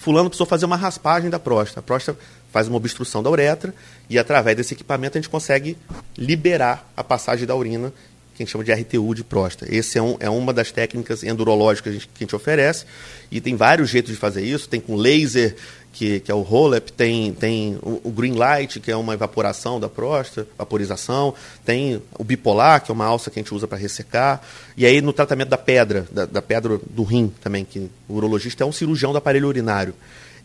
fulano 0.00 0.30
precisou 0.30 0.46
fazer 0.46 0.64
uma 0.64 0.76
raspagem 0.76 1.28
da 1.28 1.38
próstata. 1.38 1.80
A 1.80 1.82
próstata 1.82 2.18
faz 2.50 2.66
uma 2.66 2.78
obstrução 2.78 3.22
da 3.22 3.30
uretra 3.30 3.74
e 4.08 4.18
através 4.18 4.56
desse 4.56 4.72
equipamento 4.72 5.18
a 5.18 5.20
gente 5.20 5.30
consegue 5.30 5.76
liberar 6.16 6.90
a 6.96 7.04
passagem 7.04 7.46
da 7.46 7.54
urina, 7.54 7.92
que 8.34 8.42
a 8.42 8.46
gente 8.46 8.50
chama 8.50 8.64
de 8.64 8.72
RTU 8.72 9.14
de 9.14 9.22
próstata. 9.22 9.72
Esse 9.72 9.98
é, 9.98 10.02
um, 10.02 10.16
é 10.18 10.30
uma 10.30 10.54
das 10.54 10.72
técnicas 10.72 11.22
endurológicas 11.22 12.06
que 12.14 12.24
a 12.24 12.24
gente 12.24 12.34
oferece 12.34 12.86
e 13.30 13.42
tem 13.42 13.54
vários 13.54 13.90
jeitos 13.90 14.10
de 14.10 14.16
fazer 14.16 14.42
isso. 14.42 14.70
Tem 14.70 14.80
com 14.80 14.96
laser, 14.96 15.54
que, 15.92 16.20
que 16.20 16.30
é 16.30 16.34
o 16.34 16.42
ROLEP, 16.42 16.92
tem, 16.92 17.32
tem 17.32 17.78
o, 17.82 18.00
o, 18.04 18.10
Green 18.10 18.34
Light, 18.34 18.80
que 18.80 18.90
é 18.90 18.96
uma 18.96 19.14
evaporação 19.14 19.80
da 19.80 19.88
próstata, 19.88 20.46
vaporização, 20.56 21.34
tem 21.64 22.00
o 22.18 22.24
bipolar, 22.24 22.82
que 22.82 22.90
é 22.90 22.94
uma 22.94 23.06
alça 23.06 23.30
que 23.30 23.38
a 23.38 23.42
gente 23.42 23.54
usa 23.54 23.66
para 23.66 23.78
ressecar, 23.78 24.40
e 24.76 24.86
aí 24.86 25.00
no 25.00 25.12
tratamento 25.12 25.48
da 25.48 25.58
pedra, 25.58 26.06
da, 26.10 26.26
da 26.26 26.42
pedra 26.42 26.78
do 26.90 27.02
rim 27.02 27.32
também, 27.42 27.64
que 27.64 27.90
o 28.08 28.14
urologista 28.14 28.62
é 28.62 28.66
um 28.66 28.72
cirurgião 28.72 29.12
do 29.12 29.18
aparelho 29.18 29.48
urinário. 29.48 29.94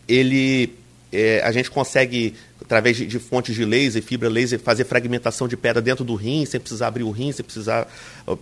Ele 0.08 0.74
é, 1.12 1.40
a 1.42 1.52
gente 1.52 1.70
consegue, 1.70 2.34
através 2.66 2.96
de, 2.96 3.06
de, 3.06 3.18
fontes 3.18 3.54
de 3.54 3.64
laser, 3.64 4.02
fibra 4.02 4.28
laser, 4.28 4.58
fazer 4.58 4.84
fragmentação 4.84 5.46
de 5.46 5.56
pedra 5.56 5.80
dentro 5.80 6.04
do 6.04 6.16
rim, 6.16 6.44
sem 6.44 6.58
precisar 6.58 6.88
abrir 6.88 7.04
o 7.04 7.10
rim, 7.10 7.30
sem 7.30 7.44
precisar 7.44 7.86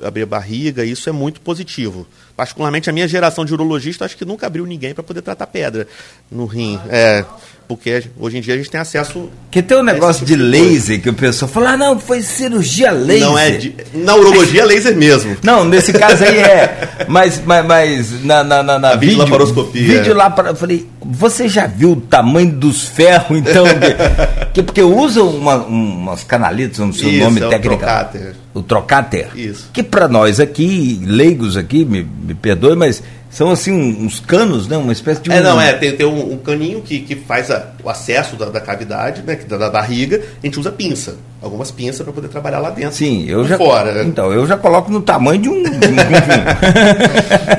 abrir 0.03 0.22
a 0.22 0.27
barriga. 0.27 0.85
Isso 0.85 1.09
é 1.09 1.12
muito 1.12 1.43
positivo. 1.43 2.07
Particularmente 2.35 2.89
a 2.89 2.93
minha 2.93 3.07
geração 3.07 3.45
de 3.45 3.53
urologista, 3.53 4.05
acho 4.05 4.16
que 4.16 4.25
nunca 4.25 4.47
abriu 4.47 4.64
ninguém 4.64 4.95
para 4.95 5.05
poder 5.05 5.20
tratar 5.20 5.47
pedra 5.47 5.87
no 6.31 6.47
rim. 6.47 6.81
É, 6.89 7.25
porque 7.66 8.05
hoje 8.18 8.39
em 8.39 8.41
dia 8.41 8.55
a 8.55 8.57
gente 8.57 8.70
tem 8.70 8.81
acesso. 8.81 9.31
Que 9.51 9.62
tem 9.62 9.77
um 9.77 9.83
negócio 9.83 10.27
tipo 10.27 10.37
de 10.39 10.43
laser 10.43 11.01
que 11.01 11.09
o 11.09 11.14
pessoal 11.14 11.51
fala, 11.51 11.70
ah, 11.70 11.77
não, 11.77 11.99
foi 11.99 12.22
cirurgia 12.22 12.91
laser. 12.91 13.27
Não 13.27 13.39
é 13.39 13.51
de, 13.53 13.75
na 13.95 14.14
urologia 14.14 14.62
é 14.62 14.64
laser 14.64 14.95
mesmo. 14.97 15.37
Não, 15.43 15.64
nesse 15.64 15.93
caso 15.93 16.25
aí 16.25 16.39
é. 16.39 17.07
Mas, 17.09 17.43
mas, 17.45 17.66
mas 17.66 18.25
na, 18.25 18.45
na, 18.45 18.62
na, 18.62 18.79
na 18.79 18.91
a 18.91 18.97
vídeo, 18.97 19.18
laparoscopia. 19.18 19.83
Vídeo 19.83 20.14
lá 20.14 20.31
para. 20.31 20.51
Eu 20.51 20.57
falei, 20.57 20.87
você 21.05 21.48
já 21.48 21.66
viu 21.66 21.92
o 21.92 22.00
tamanho 22.00 22.52
dos 22.52 22.88
ferros, 22.88 23.38
então? 23.38 23.64
que, 24.52 24.62
porque 24.62 24.82
usam 24.82 25.28
uma, 25.28 25.57
umas 25.57 26.24
canalitas, 26.24 26.78
não 26.78 26.92
sei 26.92 27.20
o 27.20 27.24
nome 27.24 27.40
é 27.40 27.48
técnico. 27.48 27.74
O 27.74 27.78
trocáter. 27.78 28.34
O 28.55 28.62
trocáter. 28.62 29.28
Isso. 29.34 29.70
Que 29.72 29.82
para 29.82 30.09
nós 30.09 30.40
aqui, 30.40 31.00
leigos 31.02 31.57
aqui, 31.57 31.84
me, 31.84 32.02
me 32.02 32.34
perdoe, 32.34 32.76
mas 32.76 33.02
são 33.34 33.50
assim 33.50 33.72
uns 33.72 34.20
canos, 34.20 34.68
né? 34.68 34.76
Uma 34.76 34.92
espécie 34.92 35.20
de. 35.20 35.28
É, 35.28 35.34
um... 35.34 35.36
É, 35.38 35.42
não, 35.42 35.61
é, 35.61 35.72
tem, 35.72 35.96
tem 35.96 36.07
um, 36.07 36.34
um, 36.34 36.38
caninho 36.38 36.80
que, 36.80 37.00
que 37.00 37.16
faz 37.16 37.50
a, 37.50 37.72
o 37.82 37.90
acesso 37.90 38.36
da, 38.36 38.46
da 38.46 38.61
cavidade, 38.61 39.22
né? 39.22 39.34
Da, 39.34 39.59
da, 39.59 39.70
barriga, 39.70 40.22
a 40.40 40.46
gente 40.46 40.61
usa 40.61 40.70
pinça. 40.70 41.16
Algumas 41.42 41.72
pinças 41.72 42.02
para 42.02 42.12
poder 42.12 42.28
trabalhar 42.28 42.61
lá 42.61 42.70
dentro. 42.70 42.94
Sim, 42.94 43.24
eu 43.28 43.44
já. 43.44 43.59
Fora. 43.59 44.05
Então, 44.05 44.32
eu 44.32 44.46
já 44.46 44.57
coloco 44.57 44.90
no 44.90 45.02
tamanho 45.02 45.42
de 45.42 45.48
um. 45.48 45.62
De 45.64 45.68
um 45.68 45.94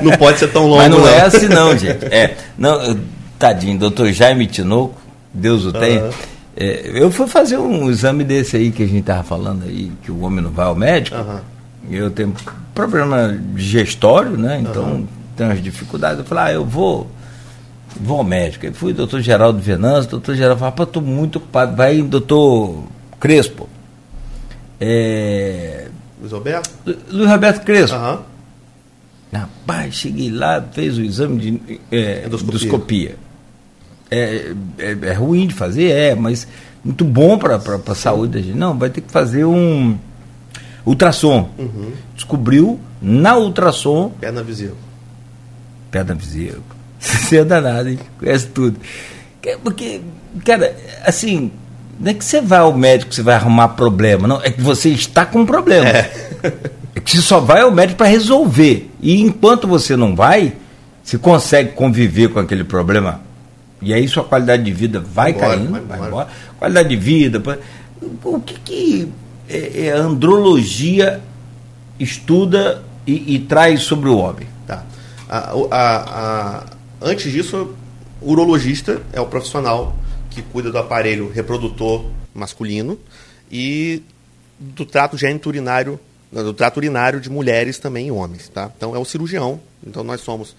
não 0.02 0.16
pode 0.16 0.38
ser 0.38 0.48
tão 0.48 0.62
longo. 0.62 0.78
Mas 0.78 0.90
não, 0.90 1.00
não, 1.00 1.08
é 1.08 1.20
assim, 1.20 1.46
não, 1.46 1.76
gente. 1.76 2.06
É. 2.06 2.34
Não, 2.56 2.96
tadinho, 3.38 3.78
doutor 3.78 4.12
Jaime 4.12 4.46
Tinoco, 4.46 5.00
Deus 5.32 5.64
o 5.64 5.72
tenha. 5.72 6.04
Uhum. 6.04 6.10
É, 6.56 6.90
eu 6.94 7.10
fui 7.10 7.26
fazer 7.26 7.58
um 7.58 7.90
exame 7.90 8.24
desse 8.24 8.56
aí 8.56 8.70
que 8.70 8.82
a 8.82 8.86
gente 8.86 9.00
estava 9.00 9.22
falando 9.22 9.64
aí, 9.64 9.92
que 10.02 10.10
o 10.10 10.20
homem 10.22 10.42
não 10.42 10.50
vai 10.50 10.66
ao 10.66 10.74
médico. 10.74 11.16
Uhum. 11.16 11.40
Eu 11.90 12.10
tenho 12.10 12.34
problema 12.74 13.38
digestório, 13.54 14.36
né? 14.36 14.60
Então. 14.60 14.84
Uhum 14.84 15.06
tem 15.36 15.46
umas 15.46 15.62
dificuldades. 15.62 16.18
Eu 16.18 16.24
falei, 16.24 16.44
ah, 16.44 16.52
eu 16.54 16.64
vou, 16.64 17.06
vou 18.00 18.18
ao 18.18 18.24
médico. 18.24 18.66
Aí 18.66 18.72
fui 18.72 18.92
doutor 18.92 19.20
Geraldo 19.20 19.58
Venâncio, 19.60 20.10
doutor 20.10 20.34
Geraldo 20.34 20.58
falou, 20.58 20.84
estou 20.84 21.02
muito 21.02 21.36
ocupado, 21.36 21.76
vai 21.76 22.00
doutor 22.02 22.84
Crespo. 23.20 23.68
É... 24.80 25.88
Luiz 26.18 26.32
Roberto? 26.32 26.70
Luiz 27.10 27.30
Roberto 27.30 27.64
Crespo. 27.64 27.96
Uhum. 27.96 28.18
Rapaz, 29.32 29.94
cheguei 29.94 30.30
lá, 30.30 30.64
fez 30.72 30.96
o 30.96 31.02
exame 31.02 31.38
de 31.38 31.80
é, 31.92 32.24
endoscopia. 32.26 32.56
endoscopia. 32.56 33.16
É, 34.10 34.52
é, 34.78 34.96
é, 35.02 35.12
ruim 35.12 35.46
de 35.46 35.54
fazer, 35.54 35.90
é, 35.90 36.14
mas 36.14 36.46
muito 36.84 37.04
bom 37.04 37.36
para 37.38 37.56
a 37.56 37.94
saúde 37.94 38.34
da 38.34 38.38
gente. 38.40 38.56
Não, 38.56 38.78
vai 38.78 38.88
ter 38.90 39.00
que 39.00 39.10
fazer 39.10 39.44
um 39.44 39.98
ultrassom. 40.84 41.50
Uhum. 41.58 41.92
Descobriu 42.14 42.78
na 43.02 43.36
ultrassom. 43.36 44.10
Perna 44.20 44.42
visível 44.42 44.76
pedra 45.96 46.14
vesícula. 46.14 46.62
Você 46.98 47.38
é 47.38 47.44
danado, 47.44 47.88
hein? 47.88 47.98
Conhece 48.18 48.48
tudo. 48.48 48.78
Porque, 49.62 50.00
cara, 50.44 50.74
assim, 51.04 51.52
não 52.00 52.10
é 52.10 52.14
que 52.14 52.24
você 52.24 52.40
vai 52.40 52.58
ao 52.58 52.76
médico, 52.76 53.14
você 53.14 53.22
vai 53.22 53.36
arrumar 53.36 53.68
problema, 53.68 54.26
não. 54.26 54.42
É 54.42 54.50
que 54.50 54.60
você 54.60 54.88
está 54.88 55.24
com 55.24 55.40
um 55.40 55.46
problema. 55.46 55.86
É, 55.86 56.10
é 56.96 57.00
que 57.00 57.12
você 57.12 57.22
só 57.22 57.38
vai 57.38 57.60
ao 57.60 57.70
médico 57.70 57.98
para 57.98 58.08
resolver. 58.08 58.90
E 59.00 59.20
enquanto 59.20 59.68
você 59.68 59.94
não 59.96 60.16
vai, 60.16 60.54
você 61.04 61.16
consegue 61.16 61.72
conviver 61.72 62.30
com 62.30 62.40
aquele 62.40 62.64
problema. 62.64 63.20
E 63.86 63.94
aí 63.94 64.08
sua 64.08 64.24
qualidade 64.24 64.64
de 64.64 64.72
vida 64.72 64.98
vai, 64.98 65.32
vai 65.32 65.40
caindo, 65.40 65.68
embora, 65.68 65.84
vai, 65.84 65.98
vai 65.98 66.08
embora. 66.08 66.28
Qualidade 66.58 66.88
de 66.88 66.96
vida. 66.96 67.60
O 68.24 68.40
que, 68.40 68.58
que 68.58 69.12
é, 69.48 69.86
é 69.86 69.92
a 69.92 69.98
andrologia 69.98 71.22
estuda 71.96 72.82
e, 73.06 73.36
e, 73.36 73.38
traz 73.38 73.82
sobre 73.82 74.08
o 74.08 74.18
homem? 74.18 74.48
Tá. 74.66 74.84
A, 75.28 75.52
a, 75.70 76.56
a, 76.60 76.64
antes 77.00 77.30
disso, 77.30 77.76
o 78.20 78.32
urologista 78.32 79.00
é 79.12 79.20
o 79.20 79.26
profissional 79.26 79.94
que 80.30 80.42
cuida 80.42 80.72
do 80.72 80.78
aparelho 80.78 81.30
reprodutor 81.30 82.06
masculino 82.34 82.98
e 83.48 84.02
do 84.58 84.84
trato 84.84 85.16
gênito 85.16 85.48
urinário, 85.48 86.00
do 86.32 86.52
trato 86.52 86.78
urinário 86.78 87.20
de 87.20 87.30
mulheres 87.30 87.78
também 87.78 88.08
e 88.08 88.10
homens, 88.10 88.48
tá? 88.48 88.68
Então 88.76 88.96
é 88.96 88.98
o 88.98 89.04
cirurgião. 89.04 89.60
Então 89.86 90.02
nós 90.02 90.22
somos 90.22 90.56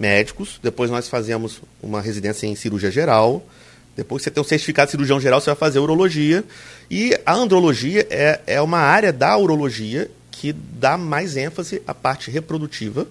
médicos, 0.00 0.58
depois 0.62 0.90
nós 0.90 1.08
fazemos 1.08 1.60
uma 1.82 2.00
residência 2.00 2.46
em 2.46 2.56
cirurgia 2.56 2.90
geral, 2.90 3.46
depois 3.94 4.22
que 4.22 4.24
você 4.24 4.30
tem 4.30 4.40
um 4.40 4.46
certificado 4.46 4.86
de 4.86 4.92
cirurgião 4.92 5.20
geral, 5.20 5.40
você 5.40 5.50
vai 5.50 5.56
fazer 5.56 5.78
urologia. 5.78 6.42
E 6.90 7.14
a 7.26 7.34
andrologia 7.34 8.06
é, 8.08 8.40
é 8.46 8.62
uma 8.62 8.78
área 8.78 9.12
da 9.12 9.36
urologia 9.36 10.10
que 10.30 10.54
dá 10.54 10.96
mais 10.96 11.36
ênfase 11.36 11.82
à 11.86 11.92
parte 11.92 12.30
reprodutiva, 12.30 13.06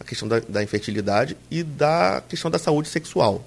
a 0.00 0.04
questão 0.04 0.26
da, 0.26 0.40
da 0.40 0.62
infertilidade 0.64 1.36
e 1.48 1.62
da 1.62 2.22
questão 2.28 2.50
da 2.50 2.58
saúde 2.58 2.88
sexual. 2.88 3.44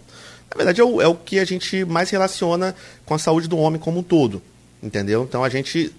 Na 0.50 0.56
verdade, 0.56 0.80
é 0.80 0.84
o, 0.84 1.02
é 1.02 1.08
o 1.08 1.16
que 1.16 1.38
a 1.38 1.46
gente 1.46 1.84
mais 1.84 2.10
relaciona 2.10 2.74
com 3.06 3.14
a 3.14 3.20
saúde 3.20 3.50
do 3.50 3.58
homem 3.58 3.80
como 3.80 4.00
um 4.00 4.04
todo. 4.04 4.42
Entendeu? 4.82 5.24
Então 5.28 5.44
a 5.44 5.50
gente 5.50 5.94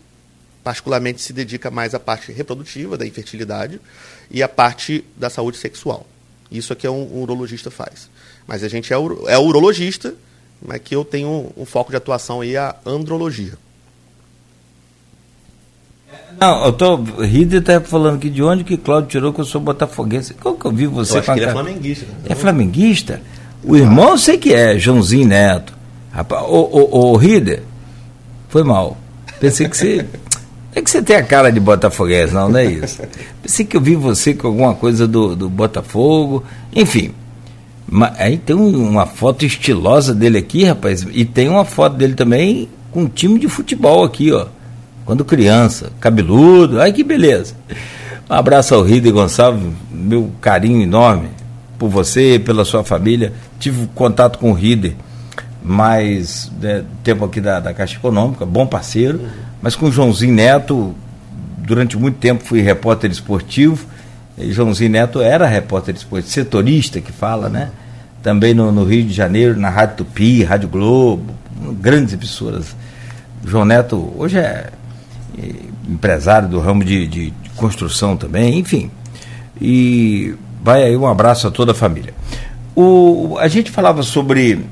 particularmente 0.65 1.21
se 1.21 1.33
dedica 1.33 1.71
mais 1.71 1.95
à 1.95 2.01
parte 2.01 2.33
reprodutiva, 2.33 2.97
da 2.97 3.07
infertilidade, 3.07 3.81
e 4.31 4.43
à 4.43 4.49
parte 4.49 5.05
da 5.17 5.29
saúde 5.29 5.59
sexual. 5.59 6.07
Isso 6.51 6.73
é 6.73 6.77
que 6.77 6.89
um, 6.89 7.17
um 7.17 7.23
urologista 7.23 7.71
faz. 7.71 8.09
Mas 8.47 8.65
a 8.65 8.69
gente 8.69 8.93
é, 8.93 8.97
é 8.97 9.39
urologista, 9.39 10.15
mas 10.61 10.81
que 10.83 10.95
eu 10.95 11.05
tenho 11.05 11.53
um, 11.57 11.65
foco 11.65 11.91
de 11.91 11.97
atuação 11.97 12.41
aí 12.41 12.57
a 12.57 12.75
andrologia. 12.85 13.53
Não, 16.39 16.65
eu 16.65 16.73
tô. 16.73 16.97
Rida 16.97 17.61
tá 17.61 17.81
falando 17.81 18.17
aqui 18.17 18.31
de 18.31 18.43
onde 18.43 18.65
que 18.65 18.77
Cláudio 18.77 19.11
tirou 19.11 19.33
que 19.33 19.41
eu 19.41 19.45
sou 19.45 19.61
botafoguense. 19.61 20.35
Como 20.35 20.59
que 20.59 20.65
eu 20.65 20.73
vi 20.73 20.87
você 20.87 21.15
eu 21.15 21.19
acho 21.21 21.33
que 21.33 21.39
ele 21.39 21.47
é 21.47 21.53
flamenguista. 21.53 22.07
É 22.25 22.35
flamenguista? 22.35 23.23
O 23.63 23.77
irmão 23.77 24.11
eu 24.11 24.19
sei 24.19 24.39
que 24.39 24.53
é, 24.55 24.79
Joãozinho 24.79 25.29
Neto. 25.29 25.75
Rapaz, 26.11 26.43
ô, 26.45 26.69
ô, 26.73 27.13
ô 27.13 27.17
Rider, 27.17 27.63
foi 28.49 28.65
mal. 28.65 28.97
Pensei 29.39 29.69
que 29.69 29.77
você. 29.77 30.07
É 30.75 30.81
que 30.81 30.91
você 30.91 31.03
tem 31.03 31.17
a 31.17 31.23
cara 31.23 31.51
de 31.51 31.59
Botafoguense, 31.59 32.33
não, 32.33 32.49
não 32.49 32.59
é 32.59 32.65
isso. 32.65 33.01
Pensei 33.43 33.65
que 33.67 33.77
eu 33.77 33.81
vi 33.81 33.97
você 33.97 34.35
com 34.35 34.47
alguma 34.47 34.75
coisa 34.75 35.07
do, 35.07 35.35
do 35.35 35.49
Botafogo. 35.49 36.45
Enfim. 36.75 37.13
Mas, 37.89 38.13
aí 38.19 38.39
tem 38.39 38.55
uma 38.55 39.05
foto 39.05 39.45
estilosa 39.45 40.15
dele 40.15 40.39
aqui, 40.39 40.65
rapaz. 40.65 41.05
E 41.11 41.25
tem 41.25 41.49
uma 41.49 41.65
foto 41.65 41.97
dele 41.97 42.15
também 42.15 42.69
com 42.93 43.03
um 43.03 43.09
time 43.09 43.39
de 43.39 43.49
futebol 43.49 44.05
aqui, 44.05 44.31
ó. 44.31 44.47
Quando 45.05 45.25
criança, 45.25 45.91
cabeludo. 45.99 46.81
Ai 46.81 46.93
que 46.93 47.03
beleza. 47.03 47.55
Um 48.29 48.35
abraço 48.35 48.77
ao 48.77 48.83
Rider 48.83 49.13
Gonçalves, 49.13 49.73
meu 49.91 50.31
carinho 50.41 50.81
enorme 50.83 51.31
por 51.81 51.89
você, 51.89 52.39
pela 52.39 52.65
sua 52.65 52.85
família. 52.85 53.33
Tive 53.59 53.89
contato 53.93 54.39
com 54.39 54.53
o 54.53 54.55
Rider, 54.55 54.95
mais 55.61 56.53
né, 56.61 56.85
tempo 57.03 57.25
aqui 57.25 57.41
da, 57.41 57.59
da 57.59 57.75
Caixa 57.75 57.97
Econômica, 57.97 58.47
bom 58.47 58.67
parceiro, 58.67 59.19
uhum. 59.19 59.29
Mas 59.63 59.77
com 59.77 59.87
o 59.87 59.93
Joãozinho 59.93 60.35
Neto, 60.35 60.95
durante 61.59 61.97
muito 61.97 62.19
tempo 62.19 62.45
fui 62.45 62.61
repórter 62.61 63.11
esportivo. 63.11 63.87
E 64.39 64.53
Joãozinho 64.53 64.91
Neto 64.91 65.21
era 65.21 65.47
repórter 65.47 65.95
esportivo, 65.95 66.33
setorista 66.33 67.01
que 67.01 67.13
fala, 67.13 67.49
né? 67.49 67.71
Também 68.23 68.55
no, 68.55 68.71
no, 68.71 68.85
Rio 68.85 69.05
de 69.05 69.13
Janeiro, 69.13 69.59
na 69.59 69.71
Rádio 69.71 69.99
Tupi, 69.99 70.43
Rádio 70.43 70.69
Globo, 70.69 71.35
grandes 71.81 72.13
emissoras. 72.13 72.77
João 73.45 73.65
Neto 73.65 74.13
hoje 74.17 74.39
é, 74.39 74.71
é 75.39 75.53
empresário 75.89 76.49
do 76.49 76.61
ramo 76.61 76.85
de, 76.85 77.07
de, 77.07 77.31
de 77.31 77.51
construção 77.57 78.17
também, 78.17 78.59
enfim. 78.59 78.91
E 79.61 80.35
Vai 80.63 80.83
aí 80.83 80.97
um 80.97 81.07
abraço 81.07 81.49
a 81.49 81.51
toda 81.51 81.73
a 81.73 81.75
família. 81.75 82.13
O, 82.77 83.37
a 83.39 83.49
gente 83.49 83.71
falava 83.71 84.03
sobre 84.03 84.65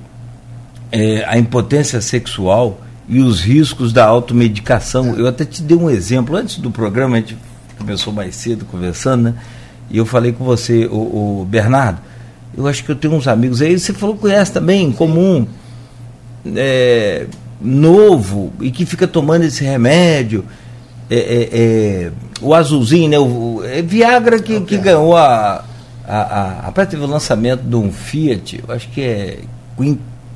é, 0.93 1.24
a 1.26 1.39
impotência 1.39 2.01
sexual 2.01 2.78
e 3.09 3.21
os 3.21 3.41
riscos 3.41 3.93
da 3.93 4.05
automedicação. 4.05 5.17
Eu 5.17 5.27
até 5.27 5.45
te 5.45 5.63
dei 5.63 5.77
um 5.77 5.89
exemplo 5.89 6.37
antes 6.37 6.59
do 6.59 6.71
programa, 6.71 7.17
a 7.17 7.21
gente 7.21 7.37
começou 7.79 8.13
mais 8.13 8.37
cedo 8.37 8.65
conversando, 8.65 9.25
né? 9.25 9.35
E 9.91 9.97
eu 9.97 10.05
falei 10.05 10.33
com 10.33 10.45
você, 10.45 10.87
o, 10.87 11.41
o 11.41 11.47
Bernardo, 11.49 12.01
eu 12.57 12.67
acho 12.67 12.85
que 12.85 12.91
eu 12.91 12.97
tenho 12.97 13.15
uns 13.15 13.27
amigos 13.27 13.63
aí, 13.63 13.79
você 13.79 13.93
falou 13.93 14.15
que 14.15 14.23
conhece 14.23 14.53
também, 14.53 14.93
comum, 14.93 15.47
é, 16.55 17.27
novo, 17.61 18.53
e 18.61 18.71
que 18.71 18.85
fica 18.85 19.07
tomando 19.07 19.45
esse 19.45 19.65
remédio. 19.65 20.45
É, 21.11 21.17
é, 21.17 21.49
é 21.53 22.13
o 22.43 22.55
azulzinho, 22.55 23.09
né? 23.09 23.19
O, 23.19 23.63
é 23.65 23.81
Viagra 23.81 24.39
que, 24.41 24.61
que 24.61 24.77
ganhou 24.77 25.17
a, 25.17 25.65
a, 26.07 26.17
a, 26.17 26.61
rapaz, 26.63 26.89
teve 26.89 27.03
o 27.03 27.07
lançamento 27.07 27.63
de 27.63 27.77
um 27.77 27.91
Fiat, 27.91 28.63
eu 28.67 28.75
acho 28.75 28.89
que 28.91 29.01
é 29.01 29.39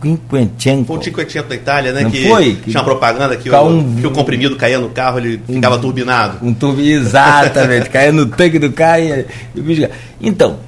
Quinquecento. 0.02 0.84
Foi 0.84 0.98
o 0.98 1.02
Cinquecento 1.02 1.48
da 1.48 1.54
Itália, 1.54 1.92
né? 1.92 2.02
Não 2.02 2.10
que 2.10 2.28
foi? 2.28 2.54
Tinha 2.56 2.78
uma 2.78 2.84
propaganda 2.84 3.36
que, 3.36 3.48
o, 3.48 3.68
um, 3.68 3.96
que 3.96 4.06
o 4.06 4.10
comprimido 4.10 4.56
caía 4.56 4.78
no 4.78 4.90
carro, 4.90 5.18
ele 5.18 5.40
um, 5.48 5.54
ficava 5.54 5.78
turbinado. 5.78 6.38
Um 6.42 6.52
turbinado, 6.52 7.06
exatamente, 7.06 7.88
caía 7.90 8.12
no 8.12 8.26
tanque 8.26 8.58
do 8.58 8.72
carro 8.72 9.02
e, 9.02 9.26
e 9.56 9.90
Então, 10.20 10.58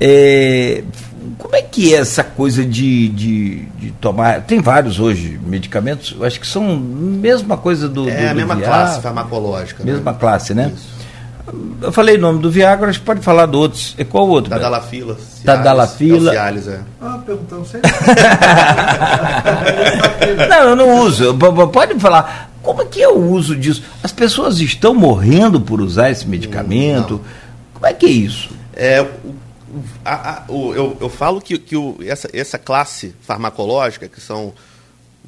é, 0.00 0.82
como 1.36 1.56
é 1.56 1.62
que 1.62 1.94
é 1.94 1.98
essa 1.98 2.22
coisa 2.22 2.64
de, 2.64 3.08
de, 3.08 3.56
de, 3.78 3.90
tomar. 3.92 4.42
Tem 4.42 4.60
vários 4.60 5.00
hoje 5.00 5.38
medicamentos, 5.44 6.16
acho 6.22 6.40
que 6.40 6.46
são 6.46 6.72
a 6.72 6.76
mesma 6.76 7.56
coisa 7.56 7.88
do. 7.88 8.08
É 8.08 8.22
do, 8.26 8.28
a 8.30 8.34
mesma 8.34 8.56
classe 8.56 9.02
farmacológica. 9.02 9.84
Mesma 9.84 10.12
né? 10.12 10.18
classe, 10.18 10.54
né? 10.54 10.72
Isso. 10.74 10.97
Eu 11.80 11.92
falei 11.92 12.16
o 12.16 12.20
nome 12.20 12.40
do 12.40 12.50
Viagra, 12.50 12.88
a 12.88 12.92
gente 12.92 13.04
pode 13.04 13.20
falar 13.20 13.46
de 13.46 13.56
outros. 13.56 13.94
E 13.98 14.04
qual 14.04 14.28
outro? 14.28 14.50
Da 14.50 14.58
Dalafila. 14.58 15.16
Da 15.44 15.56
Dalafila. 15.56 16.34
É 16.34 16.36
é. 16.36 16.80
Ah, 17.00 17.20
perguntando 17.24 17.64
sei. 17.66 17.80
não, 20.48 20.68
eu 20.70 20.76
não 20.76 20.98
uso. 21.00 21.36
Pode 21.72 21.98
falar. 22.00 22.50
Como 22.62 22.82
é 22.82 22.84
que 22.84 23.02
é 23.02 23.08
o 23.08 23.18
uso 23.18 23.56
disso? 23.56 23.82
As 24.02 24.12
pessoas 24.12 24.60
estão 24.60 24.94
morrendo 24.94 25.60
por 25.60 25.80
usar 25.80 26.10
esse 26.10 26.26
medicamento? 26.26 27.14
Não. 27.14 27.20
Como 27.74 27.86
é 27.86 27.94
que 27.94 28.06
é 28.06 28.10
isso? 28.10 28.50
É, 28.74 29.06
a, 30.04 30.30
a, 30.30 30.44
o, 30.48 30.74
eu, 30.74 30.96
eu 31.00 31.08
falo 31.08 31.40
que, 31.40 31.58
que 31.58 31.76
o, 31.76 31.96
essa, 32.04 32.28
essa 32.32 32.58
classe 32.58 33.14
farmacológica, 33.22 34.08
que 34.08 34.20
são 34.20 34.52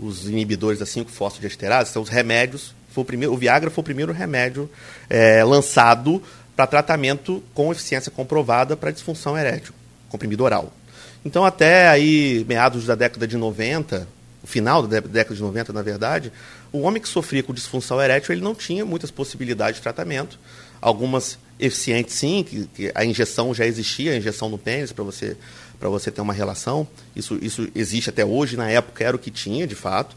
os 0.01 0.29
inibidores 0.29 0.79
da 0.79 0.85
5-fosfodiesterase, 0.85 1.87
são 1.87 2.03
os 2.03 2.09
remédios 2.09 2.75
foi 2.91 3.03
o, 3.03 3.05
primeiro, 3.05 3.32
o 3.32 3.36
Viagra 3.36 3.70
foi 3.70 3.82
o 3.82 3.84
primeiro 3.84 4.12
remédio 4.12 4.70
é, 5.09 5.43
lançado 5.45 6.22
para 6.57 6.66
tratamento 6.66 7.43
com 7.55 7.72
eficiência 7.72 8.11
comprovada 8.11 8.76
para 8.76 8.91
disfunção 8.91 9.36
erétil, 9.38 9.72
comprimido 10.09 10.45
oral. 10.45 10.72
Então, 11.24 11.45
até 11.45 11.88
aí, 11.88 12.45
meados 12.49 12.86
da 12.86 12.95
década 12.95 13.26
de 13.26 13.36
90, 13.36 14.07
o 14.43 14.47
final 14.47 14.86
da 14.86 15.01
década 15.01 15.34
de 15.34 15.43
90, 15.43 15.72
na 15.72 15.82
verdade, 15.82 16.32
o 16.72 16.80
homem 16.80 17.01
que 17.01 17.09
sofria 17.09 17.43
com 17.43 17.53
disfunção 17.53 18.01
erétil 18.01 18.32
ele 18.32 18.43
não 18.43 18.55
tinha 18.55 18.84
muitas 18.84 19.11
possibilidades 19.11 19.76
de 19.76 19.82
tratamento. 19.82 20.38
Algumas 20.80 21.38
eficientes, 21.59 22.14
sim, 22.14 22.43
que, 22.43 22.66
que 22.74 22.93
a 22.95 23.05
injeção 23.05 23.53
já 23.55 23.66
existia, 23.66 24.12
a 24.12 24.16
injeção 24.16 24.49
no 24.49 24.57
pênis 24.57 24.93
para 24.93 25.05
você 25.05 25.36
para 25.78 25.88
você 25.88 26.11
ter 26.11 26.20
uma 26.20 26.34
relação. 26.34 26.86
Isso, 27.16 27.38
isso 27.41 27.66
existe 27.74 28.11
até 28.11 28.22
hoje, 28.22 28.55
na 28.55 28.70
época 28.70 29.03
era 29.03 29.16
o 29.16 29.18
que 29.18 29.30
tinha, 29.30 29.66
de 29.66 29.74
fato. 29.74 30.14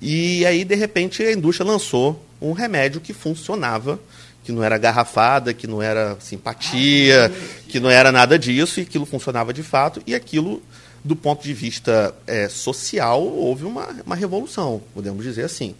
E 0.00 0.44
aí, 0.44 0.64
de 0.64 0.74
repente, 0.74 1.22
a 1.22 1.32
indústria 1.32 1.66
lançou 1.66 2.22
um 2.40 2.52
remédio 2.52 3.00
que 3.00 3.12
funcionava, 3.12 3.98
que 4.44 4.52
não 4.52 4.62
era 4.62 4.78
garrafada, 4.78 5.54
que 5.54 5.66
não 5.66 5.82
era 5.82 6.16
simpatia, 6.20 7.32
que 7.68 7.80
não 7.80 7.90
era 7.90 8.12
nada 8.12 8.38
disso, 8.38 8.78
e 8.78 8.82
aquilo 8.82 9.06
funcionava 9.06 9.52
de 9.52 9.62
fato, 9.62 10.02
e 10.06 10.14
aquilo, 10.14 10.62
do 11.02 11.16
ponto 11.16 11.42
de 11.42 11.52
vista 11.52 12.14
é, 12.26 12.48
social, 12.48 13.22
houve 13.22 13.64
uma, 13.64 13.88
uma 14.04 14.14
revolução, 14.14 14.82
podemos 14.94 15.24
dizer 15.24 15.44
assim. 15.44 15.74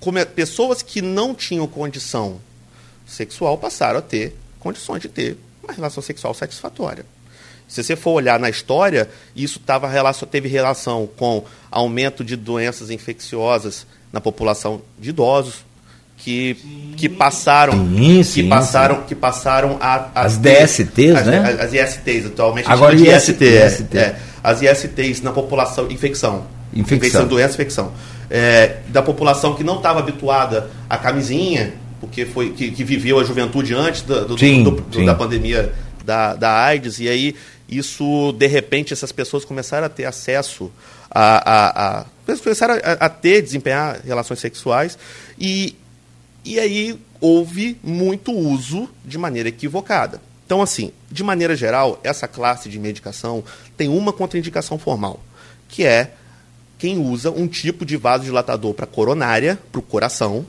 Como 0.00 0.24
pessoas 0.26 0.82
que 0.82 1.02
não 1.02 1.34
tinham 1.34 1.66
condição 1.66 2.40
sexual 3.06 3.58
passaram 3.58 3.98
a 3.98 4.02
ter 4.02 4.34
condições 4.58 5.02
de 5.02 5.08
ter 5.08 5.36
uma 5.62 5.72
relação 5.72 6.02
sexual 6.02 6.32
satisfatória. 6.32 7.04
Se 7.70 7.82
você 7.84 7.94
for 7.94 8.10
olhar 8.10 8.38
na 8.40 8.50
história, 8.50 9.08
isso 9.34 9.60
tava, 9.60 9.88
teve 10.30 10.48
relação 10.48 11.08
com 11.16 11.44
aumento 11.70 12.24
de 12.24 12.34
doenças 12.34 12.90
infecciosas 12.90 13.86
na 14.12 14.20
população 14.20 14.82
de 14.98 15.10
idosos, 15.10 15.64
que, 16.16 16.56
que 16.96 17.08
passaram 17.08 17.72
Sim, 17.72 18.22
sim, 18.24 18.42
que 18.42 18.48
passaram 18.48 19.02
que 19.04 19.14
passaram 19.14 19.78
a, 19.80 20.08
a 20.14 20.22
As 20.26 20.36
ter- 20.36 20.60
DSTs, 20.66 21.16
as, 21.16 21.26
né? 21.26 21.38
as, 21.38 21.60
as 21.60 21.72
ISTs 21.72 22.26
atualmente 22.26 22.68
Agora 22.70 22.94
IST, 22.94 23.08
IST, 23.32 23.44
é, 23.46 23.66
IST. 23.66 23.96
é. 23.98 24.16
as 24.44 24.60
ISTs 24.60 25.22
na 25.22 25.30
população 25.32 25.90
infecção 25.90 26.44
Infecção. 26.74 27.26
doença 27.26 27.54
infecção 27.54 27.92
É, 28.28 28.76
da 28.88 29.00
população 29.02 29.54
que 29.54 29.64
não 29.64 29.76
estava 29.76 30.00
habituada 30.00 30.68
à 30.90 30.98
camisinha 30.98 31.72
porque 32.00 32.26
foi 32.26 32.50
que, 32.50 32.70
que 32.70 32.84
viveu 32.84 33.18
a 33.18 33.24
juventude 33.24 33.72
antes 33.74 34.02
do, 34.02 34.26
do- 34.26 34.38
Sim, 34.38 34.62
do- 34.64 34.72
do- 34.72 34.94
sim. 34.98 35.04
da 35.06 35.14
pandemia 35.14 35.72
da, 36.04 36.34
da 36.34 36.64
AIDS 36.64 36.98
e 37.00 37.08
aí 37.08 37.34
isso 37.70 38.32
de 38.32 38.46
repente 38.46 38.92
essas 38.92 39.12
pessoas 39.12 39.44
começaram 39.44 39.86
a 39.86 39.90
ter 39.90 40.04
acesso 40.04 40.70
a, 41.10 41.52
a, 41.52 42.00
a 42.00 42.06
começaram 42.42 42.74
a, 42.74 43.06
a 43.06 43.08
ter 43.08 43.42
desempenhar 43.42 44.00
relações 44.04 44.40
sexuais 44.40 44.98
e 45.38 45.76
e 46.44 46.58
aí 46.58 46.98
houve 47.20 47.78
muito 47.82 48.32
uso 48.32 48.88
de 49.04 49.18
maneira 49.18 49.50
equivocada. 49.50 50.20
Então, 50.46 50.62
assim, 50.62 50.90
de 51.10 51.22
maneira 51.22 51.54
geral, 51.54 52.00
essa 52.02 52.26
classe 52.26 52.68
de 52.68 52.78
medicação 52.78 53.44
tem 53.76 53.88
uma 53.88 54.12
contraindicação 54.12 54.78
formal, 54.78 55.20
que 55.68 55.84
é 55.84 56.14
quem 56.78 56.98
usa 56.98 57.30
um 57.30 57.46
tipo 57.46 57.84
de 57.84 57.96
vasodilatador 57.96 58.72
para 58.72 58.86
coronária, 58.86 59.58
para 59.70 59.78
o 59.78 59.82
coração, 59.82 60.46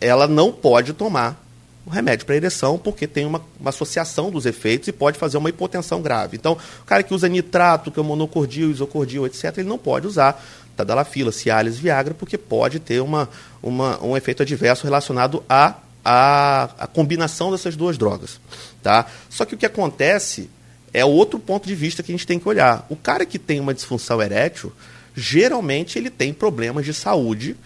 ela 0.00 0.26
não 0.26 0.52
pode 0.52 0.92
tomar 0.92 1.45
o 1.86 1.90
remédio 1.90 2.26
para 2.26 2.34
ereção, 2.34 2.76
porque 2.76 3.06
tem 3.06 3.24
uma, 3.24 3.40
uma 3.60 3.70
associação 3.70 4.28
dos 4.28 4.44
efeitos 4.44 4.88
e 4.88 4.92
pode 4.92 5.16
fazer 5.16 5.38
uma 5.38 5.48
hipotensão 5.48 6.02
grave. 6.02 6.36
Então, 6.36 6.54
o 6.54 6.84
cara 6.84 7.04
que 7.04 7.14
usa 7.14 7.28
nitrato, 7.28 7.92
que 7.92 8.00
é 8.00 8.02
monocordil, 8.02 8.72
isocordil, 8.72 9.24
etc., 9.24 9.58
ele 9.58 9.68
não 9.68 9.78
pode 9.78 10.06
usar 10.06 10.44
tadalafila, 10.76 11.30
cialis, 11.30 11.78
viagra, 11.78 12.12
porque 12.12 12.36
pode 12.36 12.80
ter 12.80 13.00
uma, 13.00 13.28
uma, 13.62 14.02
um 14.04 14.16
efeito 14.16 14.42
adverso 14.42 14.84
relacionado 14.84 15.44
à 15.48 15.76
a, 16.04 16.70
a, 16.78 16.86
combinação 16.86 17.50
dessas 17.50 17.74
duas 17.74 17.96
drogas. 17.96 18.40
Tá? 18.82 19.06
Só 19.30 19.44
que 19.44 19.54
o 19.54 19.58
que 19.58 19.66
acontece 19.66 20.50
é 20.92 21.04
outro 21.04 21.38
ponto 21.38 21.66
de 21.66 21.74
vista 21.74 22.02
que 22.02 22.12
a 22.12 22.14
gente 22.14 22.26
tem 22.26 22.38
que 22.38 22.48
olhar. 22.48 22.86
O 22.88 22.96
cara 22.96 23.26
que 23.26 23.38
tem 23.38 23.58
uma 23.58 23.74
disfunção 23.74 24.20
erétil, 24.22 24.72
geralmente 25.16 25.98
ele 25.98 26.10
tem 26.10 26.32
problemas 26.32 26.84
de 26.84 26.94
saúde 26.94 27.56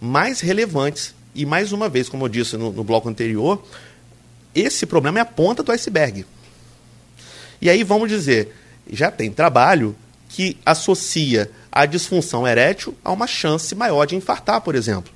mais 0.00 0.40
relevantes. 0.40 1.14
E 1.34 1.44
mais 1.44 1.72
uma 1.72 1.88
vez, 1.88 2.08
como 2.08 2.24
eu 2.24 2.28
disse 2.28 2.56
no, 2.56 2.72
no 2.72 2.84
bloco 2.84 3.08
anterior, 3.08 3.62
esse 4.54 4.86
problema 4.86 5.18
é 5.18 5.22
a 5.22 5.26
ponta 5.26 5.62
do 5.62 5.72
iceberg. 5.72 6.24
E 7.60 7.68
aí 7.68 7.82
vamos 7.82 8.08
dizer, 8.08 8.54
já 8.90 9.10
tem 9.10 9.30
trabalho 9.30 9.96
que 10.28 10.56
associa 10.64 11.50
a 11.70 11.86
disfunção 11.86 12.46
erétil 12.46 12.96
a 13.04 13.12
uma 13.12 13.26
chance 13.26 13.74
maior 13.74 14.04
de 14.04 14.14
infartar, 14.14 14.60
por 14.60 14.74
exemplo. 14.74 15.12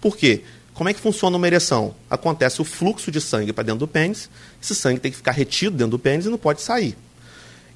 Por 0.00 0.16
quê? 0.16 0.42
Como 0.74 0.88
é 0.88 0.94
que 0.94 1.00
funciona 1.00 1.36
uma 1.36 1.46
ereção? 1.46 1.94
Acontece 2.08 2.60
o 2.60 2.64
fluxo 2.64 3.10
de 3.10 3.20
sangue 3.20 3.52
para 3.52 3.64
dentro 3.64 3.80
do 3.80 3.88
pênis, 3.88 4.28
esse 4.60 4.74
sangue 4.74 5.00
tem 5.00 5.10
que 5.10 5.16
ficar 5.16 5.32
retido 5.32 5.76
dentro 5.76 5.92
do 5.92 5.98
pênis 5.98 6.26
e 6.26 6.28
não 6.28 6.38
pode 6.38 6.62
sair. 6.62 6.96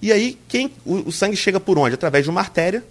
E 0.00 0.12
aí, 0.12 0.38
quem, 0.48 0.72
o, 0.84 1.08
o 1.08 1.12
sangue 1.12 1.36
chega 1.36 1.60
por 1.60 1.78
onde? 1.78 1.94
Através 1.94 2.24
de 2.24 2.30
uma 2.30 2.40
artéria, 2.40 2.84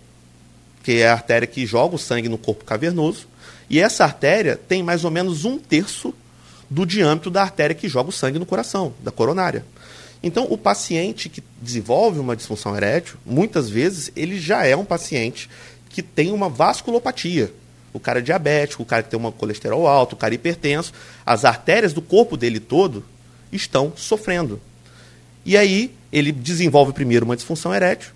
que 0.84 1.02
é 1.02 1.08
a 1.08 1.14
artéria 1.14 1.48
que 1.48 1.66
joga 1.66 1.96
o 1.96 2.00
sangue 2.00 2.30
no 2.30 2.38
corpo 2.38 2.64
cavernoso, 2.64 3.28
e 3.70 3.80
essa 3.80 4.04
artéria 4.04 4.56
tem 4.56 4.84
mais 4.84 5.04
ou 5.04 5.12
menos 5.12 5.46
um 5.46 5.58
terço 5.58 6.14
do 6.70 6.86
diâmetro 6.86 7.30
da 7.30 7.42
artéria 7.42 7.76
que 7.76 7.88
joga 7.88 8.10
o 8.10 8.14
sangue 8.14 8.40
no 8.40 8.46
coração, 8.46 8.94
da 9.04 9.12
coronária. 9.12 9.66
Então, 10.22 10.48
o 10.50 10.58
paciente 10.58 11.30
que 11.30 11.44
desenvolve 11.62 12.20
uma 12.20 12.36
disfunção 12.36 12.76
erétil, 12.76 13.18
muitas 13.26 13.70
vezes, 13.70 14.12
ele 14.16 14.40
já 14.40 14.66
é 14.66 14.76
um 14.76 14.86
paciente 14.86 15.50
que 15.90 16.02
tem 16.02 16.32
uma 16.32 16.50
vasculopatia. 16.50 17.54
O 17.94 18.00
cara 18.00 18.20
é 18.20 18.22
diabético, 18.22 18.84
o 18.84 18.86
cara 18.86 19.04
que 19.04 19.10
tem 19.10 19.20
uma 19.20 19.32
colesterol 19.32 19.88
alto, 19.88 20.14
o 20.14 20.18
cara 20.18 20.34
é 20.34 20.36
hipertenso. 20.36 20.92
As 21.26 21.46
artérias 21.46 21.94
do 21.94 22.02
corpo 22.02 22.36
dele 22.36 22.60
todo 22.60 23.06
estão 23.52 23.94
sofrendo. 23.96 24.60
E 25.46 25.56
aí, 25.56 25.94
ele 26.12 26.32
desenvolve 26.32 26.92
primeiro 26.92 27.26
uma 27.26 27.36
disfunção 27.36 27.74
erétil, 27.74 28.12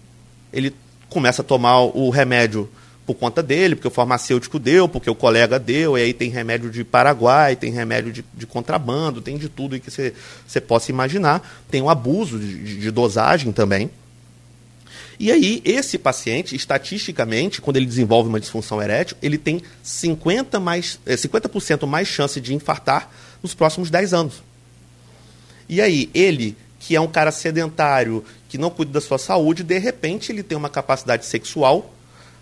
ele 0.52 0.74
começa 1.10 1.42
a 1.42 1.46
tomar 1.46 1.80
o 1.82 2.10
remédio 2.10 2.70
por 3.10 3.16
conta 3.16 3.42
dele, 3.42 3.74
porque 3.74 3.88
o 3.88 3.92
farmacêutico 3.92 4.60
deu, 4.60 4.88
porque 4.88 5.10
o 5.10 5.16
colega 5.16 5.58
deu, 5.58 5.98
e 5.98 6.02
aí 6.04 6.14
tem 6.14 6.30
remédio 6.30 6.70
de 6.70 6.84
Paraguai, 6.84 7.56
tem 7.56 7.72
remédio 7.72 8.14
de, 8.14 8.24
de 8.36 8.46
contrabando, 8.46 9.20
tem 9.20 9.36
de 9.36 9.50
tudo 9.50 9.80
que 9.80 9.90
você 9.90 10.62
possa 10.62 10.92
imaginar. 10.92 11.42
Tem 11.72 11.82
o 11.82 11.90
abuso 11.90 12.38
de, 12.38 12.82
de, 12.82 12.92
dosagem 12.92 13.52
também. 13.52 13.90
E 15.20 15.32
aí, 15.32 15.60
esse 15.66 15.98
paciente, 15.98 16.56
estatisticamente, 16.56 17.62
quando 17.62 17.78
ele 17.78 17.88
desenvolve 17.88 18.30
uma 18.30 18.40
disfunção 18.40 18.80
erétil, 18.80 19.18
ele 19.24 19.40
tem 19.40 19.64
50%, 19.84 20.60
mais, 20.60 21.00
50 21.18 21.88
mais 21.88 22.08
chance 22.08 22.40
de 22.40 22.54
infartar 22.54 23.10
nos 23.42 23.56
próximos 23.56 23.90
10 23.90 24.14
anos. 24.14 24.44
E 25.68 25.82
aí, 25.82 26.12
ele, 26.14 26.56
que 26.80 26.96
é 26.96 27.02
um 27.02 27.08
cara 27.08 27.32
sedentário, 27.32 28.24
que 28.48 28.60
não 28.60 28.70
cuida 28.70 28.92
da 28.92 29.02
sua 29.02 29.18
saúde, 29.18 29.64
de 29.64 29.80
repente 29.80 30.32
ele 30.32 30.44
tem 30.44 30.56
uma 30.56 30.70
capacidade 30.70 31.26
sexual 31.26 31.96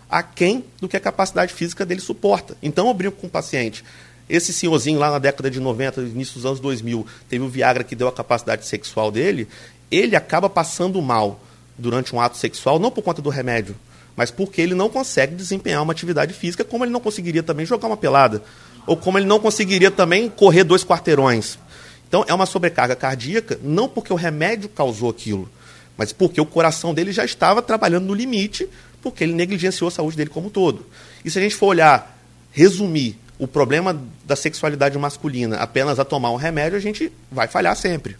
aquém 0.08 0.64
do 0.80 0.88
que 0.88 0.96
a 0.96 1.00
capacidade 1.00 1.52
física 1.52 1.84
dele 1.84 2.00
suporta. 2.00 2.56
Então 2.62 2.88
eu 2.88 2.94
brinco 2.94 3.16
com 3.16 3.26
o 3.26 3.30
paciente. 3.30 3.84
Esse 4.28 4.52
senhorzinho 4.52 4.98
lá 4.98 5.10
na 5.10 5.18
década 5.18 5.50
de 5.50 5.58
90, 5.58 6.02
início 6.02 6.34
dos 6.34 6.44
anos 6.44 6.60
2000, 6.60 7.06
teve 7.28 7.44
o 7.44 7.48
Viagra 7.48 7.82
que 7.82 7.96
deu 7.96 8.08
a 8.08 8.12
capacidade 8.12 8.66
sexual 8.66 9.10
dele, 9.10 9.48
ele 9.90 10.14
acaba 10.14 10.50
passando 10.50 11.00
mal 11.00 11.40
durante 11.78 12.14
um 12.14 12.20
ato 12.20 12.36
sexual, 12.36 12.78
não 12.78 12.90
por 12.90 13.02
conta 13.02 13.22
do 13.22 13.30
remédio, 13.30 13.74
mas 14.16 14.30
porque 14.30 14.60
ele 14.60 14.74
não 14.74 14.90
consegue 14.90 15.34
desempenhar 15.34 15.82
uma 15.82 15.92
atividade 15.92 16.34
física, 16.34 16.64
como 16.64 16.84
ele 16.84 16.92
não 16.92 17.00
conseguiria 17.00 17.42
também 17.42 17.64
jogar 17.64 17.86
uma 17.86 17.96
pelada, 17.96 18.42
ou 18.86 18.96
como 18.96 19.18
ele 19.18 19.26
não 19.26 19.38
conseguiria 19.38 19.90
também 19.90 20.28
correr 20.28 20.64
dois 20.64 20.84
quarteirões. 20.84 21.58
Então 22.06 22.24
é 22.26 22.34
uma 22.34 22.46
sobrecarga 22.46 22.96
cardíaca, 22.96 23.58
não 23.62 23.88
porque 23.88 24.12
o 24.12 24.16
remédio 24.16 24.68
causou 24.68 25.08
aquilo, 25.08 25.48
mas 25.96 26.12
porque 26.12 26.40
o 26.40 26.46
coração 26.46 26.92
dele 26.92 27.12
já 27.12 27.24
estava 27.24 27.62
trabalhando 27.62 28.06
no 28.06 28.14
limite, 28.14 28.68
porque 29.02 29.24
ele 29.24 29.32
negligenciou 29.32 29.88
a 29.88 29.90
saúde 29.90 30.16
dele 30.16 30.30
como 30.30 30.48
um 30.48 30.50
todo. 30.50 30.86
E 31.24 31.30
se 31.30 31.38
a 31.38 31.42
gente 31.42 31.54
for 31.54 31.66
olhar, 31.66 32.18
resumir 32.52 33.18
o 33.38 33.46
problema 33.46 34.00
da 34.24 34.34
sexualidade 34.34 34.98
masculina 34.98 35.56
apenas 35.56 35.98
a 35.98 36.04
tomar 36.04 36.30
um 36.30 36.36
remédio, 36.36 36.76
a 36.76 36.80
gente 36.80 37.12
vai 37.30 37.46
falhar 37.46 37.76
sempre. 37.76 38.16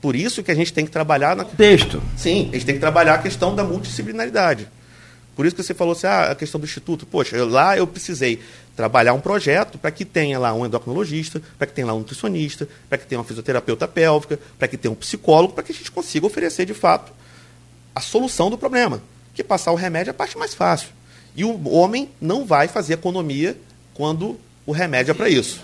Por 0.00 0.14
isso 0.14 0.42
que 0.42 0.50
a 0.50 0.54
gente 0.54 0.72
tem 0.72 0.84
que 0.84 0.90
trabalhar 0.90 1.34
na 1.34 1.44
texto. 1.44 2.02
Sim, 2.16 2.50
a 2.50 2.54
gente 2.54 2.66
tem 2.66 2.74
que 2.74 2.80
trabalhar 2.80 3.14
a 3.14 3.18
questão 3.18 3.54
da 3.54 3.64
multidisciplinaridade. 3.64 4.68
Por 5.34 5.46
isso 5.46 5.56
que 5.56 5.62
você 5.62 5.74
falou 5.74 5.92
assim, 5.92 6.06
ah, 6.06 6.32
a 6.32 6.34
questão 6.34 6.60
do 6.60 6.64
instituto. 6.64 7.06
Poxa, 7.06 7.36
eu, 7.36 7.48
lá 7.48 7.76
eu 7.76 7.86
precisei 7.86 8.40
trabalhar 8.76 9.14
um 9.14 9.20
projeto 9.20 9.78
para 9.78 9.90
que 9.90 10.04
tenha 10.04 10.38
lá 10.38 10.52
um 10.52 10.66
endocrinologista, 10.66 11.40
para 11.58 11.66
que 11.66 11.72
tenha 11.72 11.86
lá 11.86 11.94
um 11.94 12.00
nutricionista, 12.00 12.68
para 12.88 12.98
que 12.98 13.06
tenha 13.06 13.18
uma 13.18 13.24
fisioterapeuta 13.24 13.88
pélvica, 13.88 14.38
para 14.58 14.68
que 14.68 14.76
tenha 14.76 14.92
um 14.92 14.94
psicólogo, 14.94 15.54
para 15.54 15.64
que 15.64 15.72
a 15.72 15.74
gente 15.74 15.90
consiga 15.90 16.26
oferecer 16.26 16.66
de 16.66 16.74
fato 16.74 17.12
a 17.94 18.00
solução 18.00 18.50
do 18.50 18.58
problema. 18.58 19.00
Que 19.34 19.42
passar 19.42 19.72
o 19.72 19.74
remédio 19.74 20.10
é 20.10 20.12
a 20.12 20.14
parte 20.14 20.38
mais 20.38 20.54
fácil. 20.54 20.88
E 21.36 21.44
o 21.44 21.68
homem 21.68 22.08
não 22.20 22.46
vai 22.46 22.68
fazer 22.68 22.94
economia 22.94 23.56
quando 23.92 24.38
o 24.64 24.72
remédio 24.72 25.10
é 25.10 25.14
para 25.14 25.28
isso. 25.28 25.60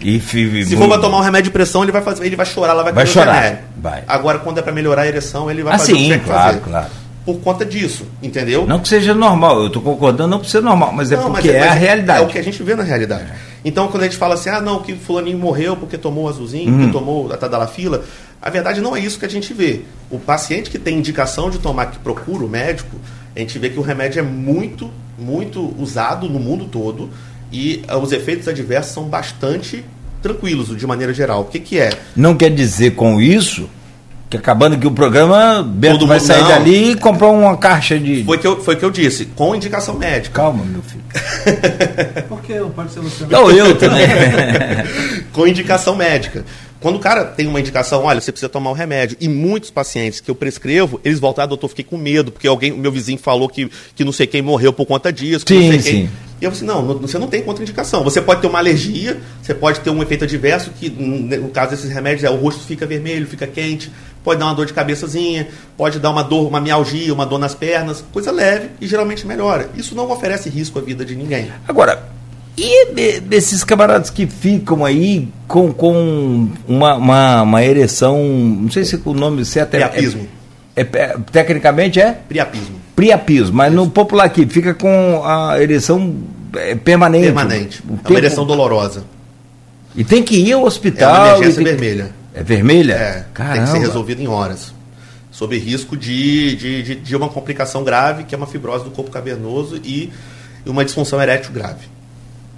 E, 0.00 0.20
Se 0.20 0.76
for 0.76 0.88
para 0.88 1.00
tomar 1.00 1.18
um 1.18 1.22
remédio 1.22 1.44
de 1.44 1.50
pressão, 1.50 1.82
ele 1.82 1.90
vai 1.90 2.02
fazer, 2.02 2.24
ele 2.24 2.36
vai 2.36 2.46
chorar, 2.46 2.72
lá 2.72 2.82
vai, 2.84 2.92
vai 2.92 3.06
chorar. 3.06 3.64
Vai. 3.76 4.04
Agora, 4.06 4.38
quando 4.38 4.58
é 4.58 4.62
para 4.62 4.72
melhorar 4.72 5.02
a 5.02 5.06
ereção, 5.06 5.50
ele 5.50 5.62
vai 5.62 5.74
ah, 5.74 5.78
fazer 5.78 5.94
sim, 5.94 6.12
o 6.12 6.18
que 6.18 6.24
claro, 6.24 6.58
fazer. 6.58 6.70
claro. 6.70 6.86
Por 7.24 7.40
conta 7.40 7.64
disso, 7.64 8.06
entendeu? 8.22 8.64
Não 8.66 8.78
que 8.78 8.88
seja 8.88 9.12
normal, 9.12 9.60
eu 9.60 9.66
estou 9.66 9.82
concordando, 9.82 10.28
não 10.28 10.42
ser 10.44 10.62
normal, 10.62 10.92
mas 10.92 11.10
é 11.10 11.16
Não, 11.16 11.32
porque 11.32 11.50
é, 11.50 11.60
mas 11.60 11.70
a 11.70 11.74
realidade. 11.74 12.22
É 12.22 12.24
o 12.24 12.28
que 12.28 12.38
a 12.38 12.42
gente 12.42 12.62
vê 12.62 12.74
na 12.74 12.84
realidade. 12.84 13.26
Então, 13.64 13.88
quando 13.88 14.02
a 14.02 14.06
gente 14.06 14.16
fala 14.16 14.34
assim, 14.34 14.48
ah, 14.50 14.60
não, 14.60 14.80
que 14.82 14.94
fulaninho 14.94 15.38
morreu 15.38 15.76
porque 15.76 15.98
tomou 15.98 16.24
o 16.24 16.28
azulzinho, 16.28 16.70
Uhum. 16.70 16.78
porque 16.78 16.92
tomou 16.92 17.32
a 17.32 17.36
tadalafila, 17.36 18.04
a 18.40 18.50
verdade 18.50 18.80
não 18.80 18.94
é 18.96 19.00
isso 19.00 19.18
que 19.18 19.26
a 19.26 19.30
gente 19.30 19.52
vê. 19.52 19.80
O 20.10 20.18
paciente 20.18 20.70
que 20.70 20.78
tem 20.78 20.96
indicação 20.98 21.50
de 21.50 21.58
tomar, 21.58 21.86
que 21.86 21.98
procura 21.98 22.44
o 22.44 22.48
médico, 22.48 22.96
a 23.34 23.38
gente 23.40 23.58
vê 23.58 23.68
que 23.70 23.78
o 23.78 23.82
remédio 23.82 24.20
é 24.20 24.22
muito, 24.22 24.90
muito 25.18 25.74
usado 25.78 26.28
no 26.28 26.38
mundo 26.38 26.66
todo 26.66 27.10
e 27.52 27.82
ah, 27.88 27.98
os 27.98 28.12
efeitos 28.12 28.46
adversos 28.48 28.92
são 28.92 29.04
bastante 29.04 29.84
tranquilos, 30.22 30.76
de 30.76 30.86
maneira 30.86 31.12
geral. 31.14 31.42
O 31.42 31.44
que, 31.44 31.58
que 31.60 31.78
é? 31.78 31.90
Não 32.16 32.36
quer 32.36 32.50
dizer 32.50 32.92
com 32.96 33.20
isso 33.20 33.68
que 34.30 34.36
acabando 34.36 34.74
aqui 34.74 34.86
o 34.86 34.90
programa, 34.90 35.62
Beto 35.62 35.98
Todo 36.00 36.08
vai 36.08 36.18
mundo- 36.18 36.26
sair 36.26 36.42
não. 36.42 36.48
dali 36.48 36.90
e 36.90 36.94
comprar 36.96 37.28
uma 37.28 37.56
caixa 37.56 37.98
de. 37.98 38.24
Foi 38.24 38.36
que 38.38 38.46
eu, 38.46 38.62
foi 38.62 38.76
que 38.76 38.84
eu 38.84 38.90
disse, 38.90 39.24
com 39.26 39.54
indicação 39.54 39.96
médica. 39.96 40.34
Calma, 40.42 40.64
meu 40.64 40.82
filho. 40.82 41.02
Por 42.28 42.42
que 42.42 42.54
não 42.58 42.70
pode 42.70 42.92
ser 42.92 43.00
Luciano? 43.00 43.36
Ou 43.38 43.50
eu 43.50 43.76
também. 43.76 44.06
com 45.32 45.46
indicação 45.46 45.96
médica. 45.96 46.44
Quando 46.80 46.94
o 46.96 46.98
cara 47.00 47.24
tem 47.24 47.46
uma 47.48 47.58
indicação, 47.58 48.04
olha, 48.04 48.20
você 48.20 48.30
precisa 48.30 48.48
tomar 48.48 48.70
um 48.70 48.74
remédio, 48.74 49.16
e 49.20 49.28
muitos 49.28 49.68
pacientes 49.68 50.20
que 50.20 50.30
eu 50.30 50.34
prescrevo, 50.34 51.00
eles 51.04 51.18
voltam, 51.18 51.42
ah, 51.42 51.46
doutor, 51.46 51.66
fiquei 51.68 51.84
com 51.84 51.96
medo, 51.96 52.30
porque 52.30 52.46
alguém, 52.46 52.70
meu 52.70 52.92
vizinho 52.92 53.18
falou 53.18 53.48
que, 53.48 53.68
que 53.96 54.04
não 54.04 54.12
sei 54.12 54.28
quem 54.28 54.42
morreu 54.42 54.72
por 54.72 54.86
conta 54.86 55.12
disso, 55.12 55.44
Sim, 55.48 55.72
não 55.72 55.80
sei 55.80 55.92
quem. 55.92 56.02
sim. 56.04 56.10
E 56.40 56.44
eu 56.44 56.52
falei, 56.52 56.66
não, 56.68 56.82
não, 56.82 56.98
você 57.00 57.18
não 57.18 57.26
tem 57.26 57.42
contraindicação. 57.42 58.04
Você 58.04 58.22
pode 58.22 58.40
ter 58.42 58.46
uma 58.46 58.60
alergia, 58.60 59.18
você 59.42 59.52
pode 59.52 59.80
ter 59.80 59.90
um 59.90 60.00
efeito 60.00 60.22
adverso, 60.22 60.70
que 60.78 60.88
no 60.88 61.48
caso 61.48 61.72
desses 61.72 61.90
remédios 61.90 62.22
é 62.22 62.30
o 62.30 62.36
rosto 62.36 62.62
fica 62.64 62.86
vermelho, 62.86 63.26
fica 63.26 63.44
quente, 63.44 63.90
pode 64.28 64.40
dar 64.40 64.44
uma 64.44 64.54
dor 64.54 64.66
de 64.66 64.74
cabeçazinha, 64.74 65.48
pode 65.74 65.98
dar 65.98 66.10
uma 66.10 66.22
dor, 66.22 66.46
uma 66.46 66.60
mialgia, 66.60 67.14
uma 67.14 67.24
dor 67.24 67.38
nas 67.38 67.54
pernas, 67.54 68.04
coisa 68.12 68.30
leve 68.30 68.68
e 68.78 68.86
geralmente 68.86 69.26
melhora. 69.26 69.70
Isso 69.74 69.94
não 69.94 70.10
oferece 70.10 70.50
risco 70.50 70.78
à 70.78 70.82
vida 70.82 71.02
de 71.02 71.16
ninguém. 71.16 71.50
Agora, 71.66 72.02
E 72.54 72.92
de, 72.92 73.20
desses 73.20 73.64
camaradas 73.64 74.10
que 74.10 74.26
ficam 74.26 74.84
aí 74.84 75.28
com, 75.46 75.72
com 75.72 76.46
uma, 76.66 76.96
uma, 76.96 77.42
uma 77.42 77.64
ereção, 77.64 78.22
não 78.22 78.70
sei 78.70 78.84
se 78.84 79.00
o 79.02 79.14
nome 79.14 79.46
certo 79.46 79.74
é. 79.74 79.78
Priapismo. 79.78 80.28
É, 80.76 80.82
é, 80.82 81.16
tecnicamente 81.32 81.98
é? 81.98 82.12
Priapismo. 82.28 82.76
Priapismo, 82.94 83.56
mas 83.56 83.72
no 83.72 83.88
popular 83.88 84.26
aqui, 84.26 84.44
fica 84.44 84.74
com 84.74 85.22
a 85.24 85.58
ereção 85.58 86.16
é, 86.54 86.74
permanente. 86.74 87.24
Permanente. 87.24 87.82
É 88.04 88.10
uma 88.10 88.18
ereção 88.18 88.44
dolorosa. 88.44 89.04
E 89.96 90.04
tem 90.04 90.22
que 90.22 90.36
ir 90.36 90.52
ao 90.52 90.64
hospital. 90.64 91.14
É 91.14 91.18
uma 91.18 91.28
emergência 91.38 91.64
vermelha. 91.64 92.17
É 92.34 92.42
vermelha? 92.42 92.94
É. 92.94 93.24
Caramba. 93.32 93.56
Tem 93.56 93.64
que 93.64 93.70
ser 93.70 93.78
resolvido 93.78 94.20
em 94.20 94.28
horas. 94.28 94.72
Sob 95.30 95.56
risco 95.58 95.96
de, 95.96 96.56
de, 96.56 96.82
de, 96.82 96.94
de 96.96 97.16
uma 97.16 97.28
complicação 97.28 97.84
grave, 97.84 98.24
que 98.24 98.34
é 98.34 98.38
uma 98.38 98.46
fibrose 98.46 98.84
do 98.84 98.90
corpo 98.90 99.10
cavernoso 99.10 99.76
e 99.84 100.12
uma 100.66 100.84
disfunção 100.84 101.20
erétil 101.20 101.52
grave. 101.52 101.86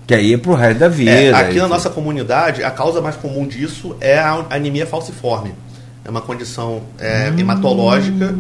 Que 0.07 0.15
aí 0.15 0.35
é 0.35 0.39
pro 0.39 0.55
resto 0.55 0.79
da 0.79 0.89
vida. 0.89 1.11
É, 1.11 1.33
aqui 1.33 1.59
na 1.59 1.69
nossa 1.69 1.91
comunidade, 1.91 2.65
a 2.65 2.71
causa 2.71 3.01
mais 3.01 3.17
comum 3.17 3.47
disso 3.47 3.97
é 4.01 4.19
a 4.19 4.47
anemia 4.51 4.87
falciforme. 4.87 5.55
É 6.05 6.11
uma 6.11 6.21
condição 6.21 6.83
é, 6.99 7.31
hum. 7.31 7.39
hematológica 7.39 8.35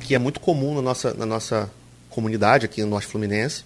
que 0.00 0.14
é 0.14 0.18
muito 0.18 0.38
comum 0.38 0.74
na 0.74 0.82
nossa, 0.82 1.14
na 1.14 1.24
nossa 1.24 1.70
comunidade 2.10 2.66
aqui 2.66 2.82
no 2.82 2.88
Norte 2.90 3.06
Fluminense. 3.06 3.64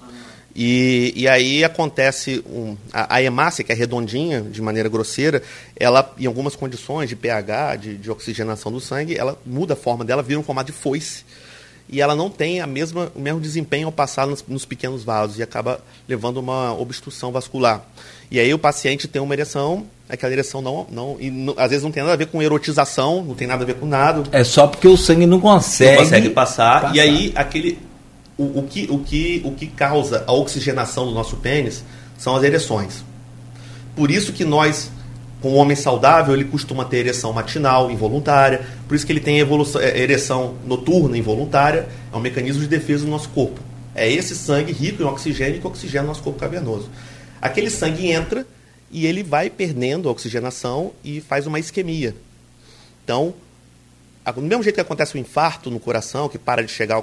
E, 0.60 1.12
e 1.14 1.28
aí 1.28 1.62
acontece 1.62 2.42
um, 2.44 2.76
a, 2.92 3.14
a, 3.14 3.22
hemácia, 3.22 3.62
que 3.62 3.70
é 3.70 3.74
redondinha, 3.76 4.42
de 4.42 4.60
maneira 4.60 4.88
grosseira, 4.88 5.40
ela, 5.78 6.12
em 6.18 6.26
algumas 6.26 6.56
condições 6.56 7.08
de 7.08 7.14
pH, 7.14 7.76
de, 7.76 7.96
de 7.96 8.10
oxigenação 8.10 8.72
do 8.72 8.80
sangue, 8.80 9.16
ela 9.16 9.38
muda 9.46 9.74
a 9.74 9.76
forma 9.76 10.04
dela, 10.04 10.20
vira 10.20 10.40
um 10.40 10.42
formato 10.42 10.72
de 10.72 10.76
foice 10.76 11.24
e 11.88 12.00
ela 12.00 12.16
não 12.16 12.28
tem 12.28 12.60
a 12.60 12.66
mesma, 12.66 13.12
o 13.14 13.20
mesmo 13.20 13.40
desempenho 13.40 13.86
ao 13.86 13.92
passar 13.92 14.26
nos, 14.26 14.44
nos 14.48 14.64
pequenos 14.64 15.04
vasos 15.04 15.38
e 15.38 15.44
acaba 15.44 15.80
levando 16.08 16.38
uma 16.38 16.74
obstrução 16.74 17.30
vascular. 17.30 17.82
E 18.28 18.40
aí 18.40 18.52
o 18.52 18.58
paciente 18.58 19.06
tem 19.06 19.22
uma 19.22 19.34
ereção, 19.34 19.86
aquela 20.08 20.32
ereção 20.32 20.60
não, 20.60 20.86
não, 20.90 21.16
e 21.20 21.30
não, 21.30 21.54
às 21.56 21.70
vezes 21.70 21.84
não 21.84 21.92
tem 21.92 22.02
nada 22.02 22.14
a 22.14 22.16
ver 22.16 22.26
com 22.26 22.42
erotização, 22.42 23.22
não 23.22 23.36
tem 23.36 23.46
nada 23.46 23.62
a 23.62 23.66
ver 23.66 23.76
com 23.76 23.86
nada. 23.86 24.24
É 24.32 24.42
só 24.42 24.66
porque 24.66 24.88
o 24.88 24.96
sangue 24.96 25.24
não 25.24 25.40
consegue, 25.40 25.92
não 25.92 26.02
consegue 26.02 26.30
passar, 26.30 26.80
passar. 26.80 26.96
E 26.96 27.00
aí 27.00 27.32
aquele 27.36 27.78
o, 28.38 28.60
o, 28.60 28.62
que, 28.62 28.86
o, 28.88 29.00
que, 29.00 29.42
o 29.44 29.52
que 29.52 29.66
causa 29.66 30.24
a 30.26 30.32
oxigenação 30.32 31.04
do 31.06 31.12
nosso 31.12 31.36
pênis 31.36 31.84
são 32.16 32.36
as 32.36 32.44
ereções. 32.44 33.04
Por 33.94 34.10
isso 34.10 34.32
que 34.32 34.44
nós 34.44 34.90
com 35.40 35.50
o 35.50 35.54
homem 35.54 35.76
saudável, 35.76 36.34
ele 36.34 36.44
costuma 36.44 36.84
ter 36.84 36.98
ereção 36.98 37.32
matinal, 37.32 37.90
involuntária, 37.90 38.66
por 38.88 38.94
isso 38.94 39.06
que 39.06 39.12
ele 39.12 39.20
tem 39.20 39.38
evolução, 39.38 39.80
é, 39.80 39.96
ereção 39.96 40.56
noturna, 40.66 41.16
involuntária, 41.16 41.88
é 42.12 42.16
um 42.16 42.20
mecanismo 42.20 42.60
de 42.60 42.68
defesa 42.68 43.04
do 43.04 43.10
nosso 43.10 43.28
corpo. 43.28 43.60
É 43.94 44.10
esse 44.10 44.34
sangue 44.34 44.72
rico 44.72 45.02
em 45.02 45.06
oxigênio 45.06 45.60
que 45.60 45.66
oxigena 45.66 46.04
o 46.04 46.06
nosso 46.08 46.22
corpo 46.22 46.38
cavernoso. 46.38 46.88
Aquele 47.40 47.70
sangue 47.70 48.10
entra 48.10 48.44
e 48.90 49.06
ele 49.06 49.22
vai 49.22 49.48
perdendo 49.48 50.08
a 50.08 50.12
oxigenação 50.12 50.92
e 51.04 51.20
faz 51.20 51.46
uma 51.46 51.58
isquemia. 51.58 52.14
Então, 53.04 53.34
do 54.34 54.42
mesmo 54.42 54.62
jeito 54.62 54.74
que 54.74 54.80
acontece 54.80 55.14
o 55.14 55.18
infarto 55.18 55.70
no 55.70 55.78
coração, 55.78 56.28
que 56.28 56.38
para 56.38 56.62
de 56.62 56.70
chegar 56.70 57.02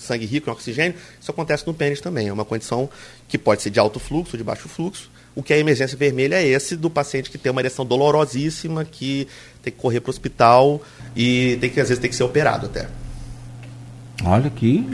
sangue 0.00 0.26
rico 0.26 0.48
em 0.48 0.52
oxigênio, 0.52 0.94
isso 1.20 1.30
acontece 1.30 1.66
no 1.66 1.74
pênis 1.74 2.00
também. 2.00 2.28
É 2.28 2.32
uma 2.32 2.44
condição 2.44 2.88
que 3.28 3.38
pode 3.38 3.62
ser 3.62 3.70
de 3.70 3.78
alto 3.78 3.98
fluxo, 3.98 4.36
de 4.36 4.44
baixo 4.44 4.68
fluxo, 4.68 5.10
o 5.34 5.42
que 5.42 5.52
é 5.52 5.56
a 5.56 5.58
emergência 5.60 5.96
vermelha 5.96 6.36
é 6.36 6.46
esse 6.46 6.76
do 6.76 6.90
paciente 6.90 7.30
que 7.30 7.38
tem 7.38 7.52
uma 7.52 7.60
ereção 7.60 7.86
dolorosíssima, 7.86 8.84
que 8.84 9.28
tem 9.62 9.72
que 9.72 9.78
correr 9.78 10.00
para 10.00 10.10
o 10.10 10.12
hospital 10.12 10.82
e 11.14 11.56
tem 11.60 11.70
que, 11.70 11.80
às 11.80 11.88
vezes, 11.88 12.00
tem 12.00 12.10
que 12.10 12.16
ser 12.16 12.24
operado 12.24 12.66
até. 12.66 12.88
Olha 14.24 14.50
que 14.50 14.84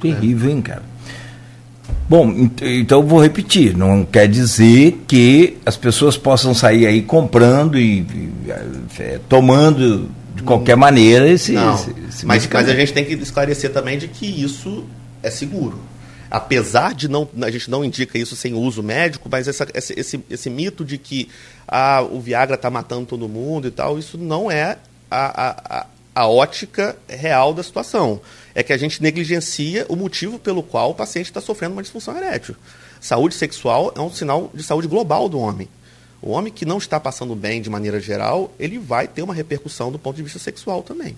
terrível, 0.00 0.50
é. 0.50 0.52
hein, 0.52 0.62
cara? 0.62 0.82
Bom, 2.08 2.50
então 2.62 3.02
vou 3.02 3.20
repetir, 3.20 3.76
não 3.76 4.04
quer 4.04 4.28
dizer 4.28 5.02
que 5.06 5.58
as 5.64 5.76
pessoas 5.76 6.16
possam 6.16 6.54
sair 6.54 6.86
aí 6.86 7.02
comprando 7.02 7.78
e, 7.78 8.00
e 8.00 8.50
é, 8.98 9.20
tomando 9.28 10.08
de 10.38 10.44
qualquer 10.44 10.76
hum. 10.76 10.80
maneira 10.80 11.28
esse, 11.28 11.54
esse, 11.54 11.94
esse 12.08 12.26
mas, 12.26 12.46
mas 12.46 12.68
a 12.68 12.74
gente 12.74 12.92
tem 12.92 13.04
que 13.04 13.14
esclarecer 13.14 13.72
também 13.72 13.98
de 13.98 14.08
que 14.08 14.26
isso 14.26 14.84
é 15.22 15.30
seguro 15.30 15.78
apesar 16.30 16.94
de 16.94 17.08
não 17.08 17.28
a 17.40 17.50
gente 17.50 17.70
não 17.70 17.84
indica 17.84 18.18
isso 18.18 18.36
sem 18.36 18.54
uso 18.54 18.82
médico, 18.82 19.28
mas 19.30 19.48
essa, 19.48 19.66
esse, 19.74 19.98
esse, 19.98 20.24
esse 20.28 20.50
mito 20.50 20.84
de 20.84 20.98
que 20.98 21.28
ah, 21.66 22.02
o 22.02 22.20
Viagra 22.20 22.54
está 22.54 22.70
matando 22.70 23.06
todo 23.06 23.28
mundo 23.28 23.68
e 23.68 23.70
tal, 23.70 23.98
isso 23.98 24.18
não 24.18 24.50
é 24.50 24.78
a, 25.10 25.48
a, 25.78 25.86
a 26.14 26.28
ótica 26.28 26.96
real 27.08 27.54
da 27.54 27.62
situação. 27.62 28.20
É 28.54 28.62
que 28.62 28.72
a 28.72 28.76
gente 28.76 29.02
negligencia 29.02 29.86
o 29.88 29.96
motivo 29.96 30.38
pelo 30.38 30.62
qual 30.62 30.90
o 30.90 30.94
paciente 30.94 31.26
está 31.26 31.40
sofrendo 31.40 31.74
uma 31.74 31.82
disfunção 31.82 32.16
erétil. 32.16 32.56
Saúde 33.00 33.34
sexual 33.34 33.92
é 33.96 34.00
um 34.00 34.10
sinal 34.10 34.50
de 34.52 34.62
saúde 34.62 34.88
global 34.88 35.28
do 35.28 35.38
homem. 35.38 35.68
O 36.20 36.30
homem 36.30 36.52
que 36.52 36.64
não 36.64 36.78
está 36.78 36.98
passando 36.98 37.34
bem 37.34 37.62
de 37.62 37.70
maneira 37.70 38.00
geral, 38.00 38.52
ele 38.58 38.78
vai 38.78 39.06
ter 39.06 39.22
uma 39.22 39.34
repercussão 39.34 39.92
do 39.92 39.98
ponto 39.98 40.16
de 40.16 40.22
vista 40.22 40.38
sexual 40.38 40.82
também. 40.82 41.16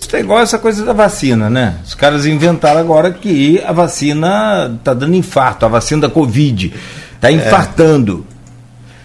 Isso 0.00 0.14
é 0.14 0.20
igual 0.20 0.40
essa 0.40 0.58
coisa 0.58 0.84
da 0.84 0.92
vacina, 0.92 1.48
né? 1.48 1.78
Os 1.84 1.94
caras 1.94 2.26
inventaram 2.26 2.80
agora 2.80 3.12
que 3.12 3.62
a 3.64 3.72
vacina 3.72 4.78
tá 4.84 4.92
dando 4.92 5.14
infarto, 5.14 5.64
a 5.64 5.68
vacina 5.68 6.02
da 6.02 6.10
Covid 6.10 6.72
tá 7.20 7.30
é. 7.30 7.34
infartando. 7.34 8.26
É. 8.32 8.36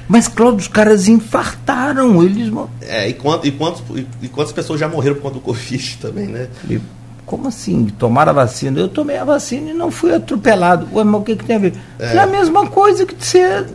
Mas, 0.07 0.27
Cláudio, 0.27 0.59
os 0.59 0.67
caras 0.67 1.07
infartaram, 1.07 2.21
eles... 2.21 2.51
É, 2.81 3.07
e, 3.07 3.13
quant, 3.13 3.45
e, 3.45 3.51
quantos, 3.51 3.81
e 4.21 4.27
quantas 4.27 4.51
pessoas 4.51 4.77
já 4.77 4.89
morreram 4.89 5.15
por 5.15 5.21
conta 5.21 5.35
do 5.35 5.41
Covid 5.41 5.97
também, 6.01 6.27
né? 6.27 6.49
E, 6.69 6.81
como 7.25 7.47
assim? 7.47 7.85
Tomaram 7.97 8.31
a 8.31 8.33
vacina? 8.33 8.77
Eu 8.77 8.89
tomei 8.89 9.17
a 9.17 9.23
vacina 9.23 9.71
e 9.71 9.73
não 9.73 9.89
fui 9.89 10.13
atropelado. 10.13 10.85
Ué, 10.93 11.03
mas 11.05 11.21
o 11.21 11.23
que, 11.23 11.37
que 11.37 11.45
tem 11.45 11.55
a 11.55 11.59
ver? 11.59 11.73
É, 11.97 12.17
é 12.17 12.19
a 12.19 12.27
mesma 12.27 12.67
coisa 12.67 13.05
que 13.05 13.15
ser... 13.25 13.65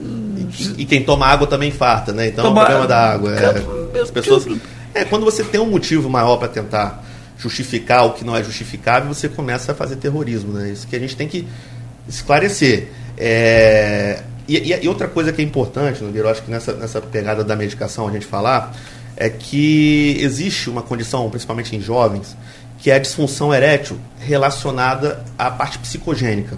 E, 0.79 0.85
quem 0.85 1.03
toma 1.03 1.27
água 1.27 1.47
também 1.47 1.69
infarta, 1.69 2.13
né? 2.13 2.29
Então 2.29 2.45
Toma... 2.45 2.61
é 2.61 2.63
o 2.63 2.67
problema 2.67 2.89
da 2.89 3.13
água. 3.13 3.35
É, 3.35 4.01
as 4.01 4.11
pessoas... 4.11 4.47
É, 4.95 5.05
quando 5.05 5.25
você 5.25 5.45
tem 5.45 5.61
um 5.61 5.71
motivo 5.71 6.09
maior 6.09 6.37
para 6.37 6.49
tentar 6.49 7.05
justificar 7.39 8.07
o 8.07 8.13
que 8.13 8.25
não 8.25 8.37
é 8.37 8.43
justificável, 8.43 9.13
você 9.13 9.29
começa 9.29 9.73
a 9.73 9.75
fazer 9.75 9.97
terrorismo. 9.97 10.53
Né? 10.53 10.71
Isso 10.71 10.87
que 10.87 10.97
a 10.97 10.99
gente 10.99 11.17
tem 11.17 11.29
que 11.29 11.47
esclarecer. 12.09 12.89
É... 13.17 14.23
E, 14.49 14.73
e, 14.73 14.89
outra 14.89 15.09
coisa 15.09 15.33
que 15.33 15.43
é 15.43 15.45
importante, 15.45 16.03
Nogueira, 16.05 16.29
eu 16.29 16.33
acho 16.33 16.43
que 16.43 16.51
nessa, 16.51 16.73
nessa 16.73 17.01
pegada 17.01 17.43
da 17.43 17.57
medicação 17.57 18.07
a 18.07 18.13
gente 18.13 18.27
falar, 18.27 18.73
é 19.17 19.29
que 19.29 20.17
existe 20.21 20.71
uma 20.71 20.83
condição, 20.83 21.29
principalmente 21.29 21.75
em 21.75 21.81
jovens, 21.81 22.37
que 22.79 22.91
é 22.91 22.95
a 22.95 22.99
disfunção 22.99 23.53
erétil 23.53 23.99
relacionada 24.21 25.25
à 25.37 25.51
parte 25.51 25.79
psicogênica. 25.79 26.57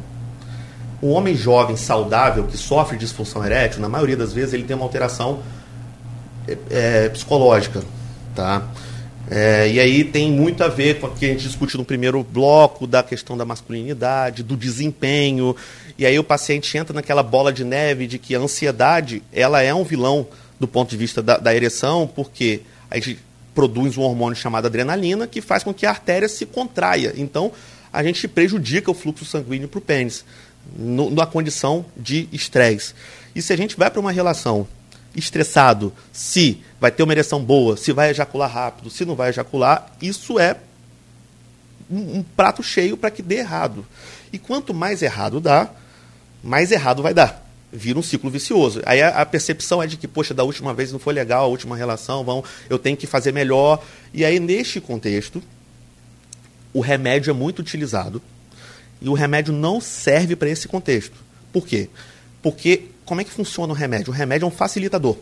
O 1.00 1.10
homem 1.10 1.34
jovem 1.34 1.76
saudável 1.76 2.44
que 2.44 2.56
sofre 2.56 2.96
disfunção 2.96 3.44
erétil, 3.44 3.80
na 3.80 3.88
maioria 3.88 4.16
das 4.16 4.32
vezes, 4.32 4.54
ele 4.54 4.64
tem 4.64 4.74
uma 4.74 4.84
alteração 4.84 5.40
é, 6.46 6.56
é 6.70 7.08
psicológica. 7.08 7.82
Tá? 8.34 8.62
É, 9.30 9.70
e 9.70 9.78
aí 9.78 10.04
tem 10.04 10.30
muito 10.32 10.64
a 10.64 10.68
ver 10.68 11.00
com 11.00 11.06
o 11.06 11.10
que 11.10 11.26
a 11.26 11.28
gente 11.28 11.42
discutiu 11.42 11.78
no 11.78 11.84
primeiro 11.84 12.22
bloco, 12.22 12.86
da 12.86 13.02
questão 13.02 13.36
da 13.36 13.44
masculinidade, 13.44 14.42
do 14.42 14.56
desempenho. 14.56 15.54
E 15.98 16.06
aí 16.06 16.18
o 16.18 16.24
paciente 16.24 16.76
entra 16.78 16.94
naquela 16.94 17.22
bola 17.22 17.52
de 17.52 17.62
neve 17.62 18.06
de 18.06 18.18
que 18.18 18.34
a 18.34 18.38
ansiedade 18.38 19.22
ela 19.32 19.62
é 19.62 19.74
um 19.74 19.84
vilão 19.84 20.26
do 20.58 20.66
ponto 20.66 20.90
de 20.90 20.96
vista 20.96 21.22
da, 21.22 21.36
da 21.36 21.54
ereção, 21.54 22.06
porque 22.12 22.62
a 22.90 22.96
gente 22.96 23.18
produz 23.54 23.98
um 23.98 24.02
hormônio 24.02 24.36
chamado 24.36 24.66
adrenalina 24.66 25.26
que 25.26 25.40
faz 25.40 25.62
com 25.62 25.74
que 25.74 25.84
a 25.84 25.90
artéria 25.90 26.28
se 26.28 26.46
contraia. 26.46 27.12
Então 27.16 27.52
a 27.92 28.02
gente 28.02 28.26
prejudica 28.26 28.90
o 28.90 28.94
fluxo 28.94 29.24
sanguíneo 29.24 29.68
para 29.68 29.78
o 29.78 29.82
pênis, 29.82 30.24
na 30.76 31.26
condição 31.26 31.84
de 31.96 32.28
estresse. 32.32 32.94
E 33.34 33.42
se 33.42 33.52
a 33.52 33.56
gente 33.56 33.76
vai 33.76 33.90
para 33.90 34.00
uma 34.00 34.12
relação 34.12 34.66
estressado, 35.14 35.92
se 36.12 36.62
vai 36.80 36.90
ter 36.90 37.02
uma 37.02 37.12
ereção 37.12 37.42
boa, 37.42 37.76
se 37.76 37.92
vai 37.92 38.10
ejacular 38.10 38.50
rápido, 38.50 38.90
se 38.90 39.04
não 39.04 39.14
vai 39.14 39.30
ejacular, 39.30 39.90
isso 40.00 40.38
é 40.38 40.56
um, 41.90 42.18
um 42.18 42.22
prato 42.22 42.62
cheio 42.62 42.96
para 42.96 43.10
que 43.10 43.22
dê 43.22 43.36
errado. 43.36 43.86
E 44.32 44.38
quanto 44.38 44.74
mais 44.74 45.02
errado 45.02 45.40
dá, 45.40 45.70
mais 46.42 46.70
errado 46.70 47.02
vai 47.02 47.14
dar. 47.14 47.46
Vira 47.72 47.98
um 47.98 48.02
ciclo 48.02 48.30
vicioso. 48.30 48.80
Aí 48.86 49.02
a, 49.02 49.08
a, 49.20 49.26
percepção 49.26 49.82
é 49.82 49.86
de 49.86 49.96
que, 49.96 50.08
poxa, 50.08 50.32
da 50.32 50.42
última 50.42 50.72
vez 50.72 50.92
não 50.92 50.98
foi 50.98 51.12
legal, 51.12 51.44
a 51.44 51.48
última 51.48 51.76
relação, 51.76 52.24
vão, 52.24 52.42
eu 52.68 52.78
tenho 52.78 52.96
que 52.96 53.06
fazer 53.06 53.32
melhor. 53.32 53.82
E 54.12 54.24
aí, 54.24 54.40
neste 54.40 54.80
contexto, 54.80 55.42
o 56.72 56.80
remédio 56.80 57.30
é 57.30 57.34
muito 57.34 57.58
utilizado. 57.58 58.22
E 59.00 59.08
o 59.08 59.14
remédio 59.14 59.52
não 59.52 59.80
serve 59.80 60.34
para 60.34 60.48
esse 60.48 60.66
contexto. 60.66 61.16
Por 61.52 61.66
quê? 61.66 61.88
Porque 62.42 62.86
como 63.04 63.20
é 63.20 63.24
que 63.24 63.30
funciona 63.30 63.72
o 63.72 63.76
remédio? 63.76 64.12
O 64.12 64.14
remédio 64.14 64.44
é 64.44 64.48
um 64.48 64.50
facilitador. 64.50 65.16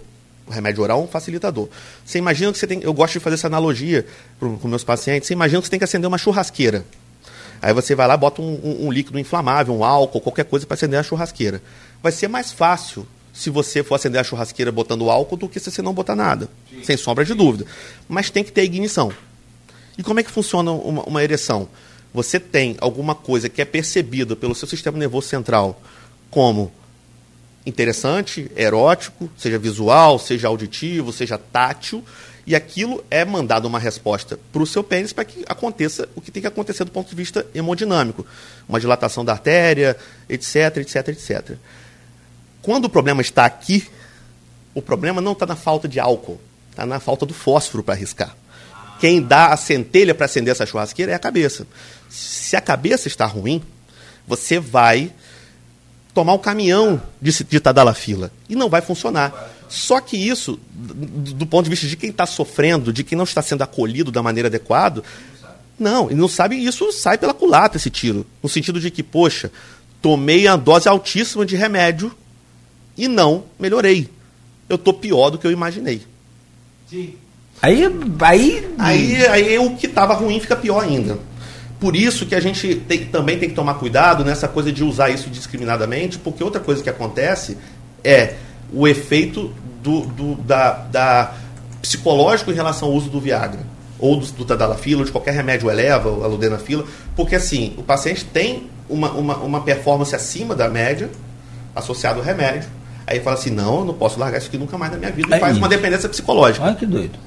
O 0.46 0.50
remédio 0.50 0.82
oral 0.82 1.00
é 1.00 1.04
um 1.04 1.08
facilitador. 1.08 1.68
Você 2.04 2.18
imagina 2.18 2.52
que 2.52 2.58
você 2.58 2.66
tem. 2.66 2.80
Eu 2.82 2.94
gosto 2.94 3.14
de 3.14 3.20
fazer 3.20 3.34
essa 3.34 3.48
analogia 3.48 4.06
com 4.38 4.68
meus 4.68 4.84
pacientes. 4.84 5.26
Você 5.26 5.34
imagina 5.34 5.60
que 5.60 5.66
você 5.66 5.70
tem 5.70 5.78
que 5.78 5.84
acender 5.84 6.06
uma 6.06 6.18
churrasqueira. 6.18 6.84
Aí 7.60 7.72
você 7.72 7.94
vai 7.94 8.06
lá, 8.06 8.16
bota 8.16 8.42
um, 8.42 8.60
um, 8.62 8.86
um 8.86 8.92
líquido 8.92 9.18
inflamável, 9.18 9.74
um 9.74 9.82
álcool, 9.82 10.20
qualquer 10.20 10.44
coisa 10.44 10.66
para 10.66 10.74
acender 10.74 11.00
a 11.00 11.02
churrasqueira. 11.02 11.62
Vai 12.02 12.12
ser 12.12 12.28
mais 12.28 12.52
fácil 12.52 13.06
se 13.32 13.50
você 13.50 13.82
for 13.82 13.94
acender 13.94 14.20
a 14.20 14.24
churrasqueira 14.24 14.70
botando 14.70 15.10
álcool 15.10 15.36
do 15.36 15.48
que 15.48 15.58
se 15.58 15.70
você 15.70 15.82
não 15.82 15.92
botar 15.92 16.14
nada. 16.14 16.48
Sim. 16.70 16.84
Sem 16.84 16.96
sombra 16.96 17.24
de 17.24 17.34
dúvida. 17.34 17.66
Mas 18.08 18.30
tem 18.30 18.44
que 18.44 18.52
ter 18.52 18.62
ignição. 18.62 19.12
E 19.98 20.02
como 20.02 20.20
é 20.20 20.22
que 20.22 20.30
funciona 20.30 20.70
uma, 20.70 21.02
uma 21.02 21.22
ereção? 21.24 21.68
Você 22.16 22.40
tem 22.40 22.78
alguma 22.80 23.14
coisa 23.14 23.46
que 23.46 23.60
é 23.60 23.64
percebida 23.66 24.34
pelo 24.34 24.54
seu 24.54 24.66
sistema 24.66 24.96
nervoso 24.96 25.28
central 25.28 25.78
como 26.30 26.72
interessante, 27.66 28.50
erótico, 28.56 29.28
seja 29.36 29.58
visual, 29.58 30.18
seja 30.18 30.48
auditivo, 30.48 31.12
seja 31.12 31.36
tátil, 31.36 32.02
e 32.46 32.56
aquilo 32.56 33.04
é 33.10 33.22
mandado 33.22 33.68
uma 33.68 33.78
resposta 33.78 34.40
para 34.50 34.62
o 34.62 34.66
seu 34.66 34.82
pênis 34.82 35.12
para 35.12 35.26
que 35.26 35.44
aconteça 35.46 36.08
o 36.16 36.22
que 36.22 36.30
tem 36.30 36.40
que 36.40 36.46
acontecer 36.46 36.84
do 36.84 36.90
ponto 36.90 37.10
de 37.10 37.14
vista 37.14 37.46
hemodinâmico. 37.54 38.24
Uma 38.66 38.80
dilatação 38.80 39.22
da 39.22 39.32
artéria, 39.32 39.94
etc, 40.26 40.78
etc, 40.78 41.08
etc. 41.08 41.58
Quando 42.62 42.86
o 42.86 42.88
problema 42.88 43.20
está 43.20 43.44
aqui, 43.44 43.86
o 44.72 44.80
problema 44.80 45.20
não 45.20 45.32
está 45.32 45.44
na 45.44 45.54
falta 45.54 45.86
de 45.86 46.00
álcool, 46.00 46.40
está 46.70 46.86
na 46.86 46.98
falta 46.98 47.26
do 47.26 47.34
fósforo 47.34 47.84
para 47.84 47.92
arriscar. 47.92 48.34
Quem 48.98 49.22
dá 49.22 49.48
a 49.48 49.56
centelha 49.56 50.14
para 50.14 50.26
acender 50.26 50.52
essa 50.52 50.66
churrasqueira 50.66 51.12
é 51.12 51.14
a 51.14 51.18
cabeça. 51.18 51.66
Se 52.08 52.56
a 52.56 52.60
cabeça 52.60 53.08
está 53.08 53.26
ruim, 53.26 53.62
você 54.26 54.58
vai 54.58 55.12
tomar 56.14 56.32
o 56.32 56.38
caminhão 56.38 57.00
de, 57.20 57.44
de 57.44 57.60
Tadalafila 57.60 58.32
e 58.48 58.56
não 58.56 58.70
vai 58.70 58.80
funcionar. 58.80 59.52
Só 59.68 60.00
que 60.00 60.16
isso, 60.16 60.58
do 60.72 61.46
ponto 61.46 61.64
de 61.64 61.70
vista 61.70 61.86
de 61.86 61.96
quem 61.96 62.10
está 62.10 62.24
sofrendo, 62.24 62.92
de 62.92 63.04
quem 63.04 63.18
não 63.18 63.24
está 63.24 63.42
sendo 63.42 63.62
acolhido 63.62 64.10
da 64.10 64.22
maneira 64.22 64.48
adequada, 64.48 65.02
não, 65.78 66.10
e 66.10 66.14
não 66.14 66.28
sabe, 66.28 66.56
isso 66.56 66.90
sai 66.90 67.18
pela 67.18 67.34
culatra 67.34 67.76
esse 67.76 67.90
tiro. 67.90 68.24
No 68.42 68.48
sentido 68.48 68.80
de 68.80 68.90
que, 68.90 69.02
poxa, 69.02 69.50
tomei 70.00 70.46
a 70.46 70.56
dose 70.56 70.88
altíssima 70.88 71.44
de 71.44 71.54
remédio 71.54 72.16
e 72.96 73.08
não 73.08 73.44
melhorei. 73.58 74.08
Eu 74.68 74.76
estou 74.76 74.94
pior 74.94 75.30
do 75.30 75.38
que 75.38 75.46
eu 75.46 75.50
imaginei. 75.50 76.02
Sim. 76.88 77.14
Aí, 77.66 78.70
aí... 78.78 79.26
aí, 79.26 79.26
aí 79.26 79.58
o 79.58 79.74
que 79.74 79.86
estava 79.86 80.14
ruim 80.14 80.38
fica 80.38 80.54
pior 80.54 80.82
ainda. 80.82 81.18
Por 81.80 81.94
isso 81.94 82.24
que 82.24 82.34
a 82.34 82.40
gente 82.40 82.74
tem, 82.74 83.04
também 83.06 83.38
tem 83.38 83.48
que 83.48 83.54
tomar 83.54 83.74
cuidado 83.74 84.24
nessa 84.24 84.48
coisa 84.48 84.72
de 84.72 84.82
usar 84.82 85.10
isso 85.10 85.28
discriminadamente, 85.28 86.18
porque 86.18 86.42
outra 86.42 86.60
coisa 86.60 86.82
que 86.82 86.88
acontece 86.88 87.58
é 88.02 88.34
o 88.72 88.88
efeito 88.88 89.52
do, 89.82 90.02
do 90.02 90.34
da, 90.36 90.72
da, 90.90 91.34
psicológico 91.82 92.50
em 92.50 92.54
relação 92.54 92.88
ao 92.88 92.94
uso 92.94 93.10
do 93.10 93.20
Viagra, 93.20 93.60
ou 93.98 94.16
do, 94.16 94.26
do 94.26 94.44
Tadalafila, 94.44 95.00
ou 95.00 95.04
de 95.04 95.12
qualquer 95.12 95.34
remédio 95.34 95.70
eleva, 95.70 96.08
a 96.08 96.26
Ludenafila, 96.26 96.84
porque 97.14 97.36
assim, 97.36 97.74
o 97.76 97.82
paciente 97.82 98.24
tem 98.24 98.70
uma, 98.88 99.10
uma, 99.10 99.36
uma 99.36 99.60
performance 99.60 100.14
acima 100.14 100.54
da 100.54 100.68
média, 100.68 101.10
associado 101.74 102.20
ao 102.20 102.24
remédio, 102.24 102.68
aí 103.06 103.20
fala 103.20 103.36
assim, 103.36 103.50
não, 103.50 103.80
eu 103.80 103.84
não 103.84 103.94
posso 103.94 104.18
largar 104.18 104.38
isso 104.38 104.48
aqui 104.48 104.56
nunca 104.56 104.78
mais 104.78 104.92
na 104.92 104.98
minha 104.98 105.12
vida, 105.12 105.34
é 105.34 105.36
e 105.36 105.40
faz 105.40 105.52
isso. 105.52 105.60
uma 105.60 105.68
dependência 105.68 106.08
psicológica. 106.08 106.64
Olha 106.64 106.74
que 106.74 106.86
doido. 106.86 107.25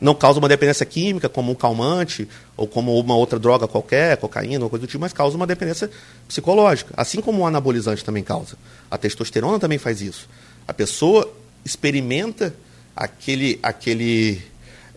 Não 0.00 0.14
causa 0.14 0.38
uma 0.38 0.48
dependência 0.48 0.86
química, 0.86 1.28
como 1.28 1.52
um 1.52 1.54
calmante, 1.54 2.28
ou 2.56 2.66
como 2.66 2.98
uma 2.98 3.16
outra 3.16 3.38
droga 3.38 3.66
qualquer, 3.66 4.16
cocaína, 4.16 4.64
ou 4.64 4.70
coisa 4.70 4.86
do 4.86 4.88
tipo, 4.88 5.00
mas 5.00 5.12
causa 5.12 5.36
uma 5.36 5.46
dependência 5.46 5.90
psicológica. 6.26 6.92
Assim 6.96 7.20
como 7.20 7.42
o 7.42 7.46
anabolizante 7.46 8.04
também 8.04 8.22
causa. 8.22 8.56
A 8.90 8.96
testosterona 8.96 9.58
também 9.58 9.78
faz 9.78 10.00
isso. 10.00 10.28
A 10.66 10.72
pessoa 10.72 11.30
experimenta 11.64 12.54
aquele, 12.94 13.58
aquele, 13.62 14.42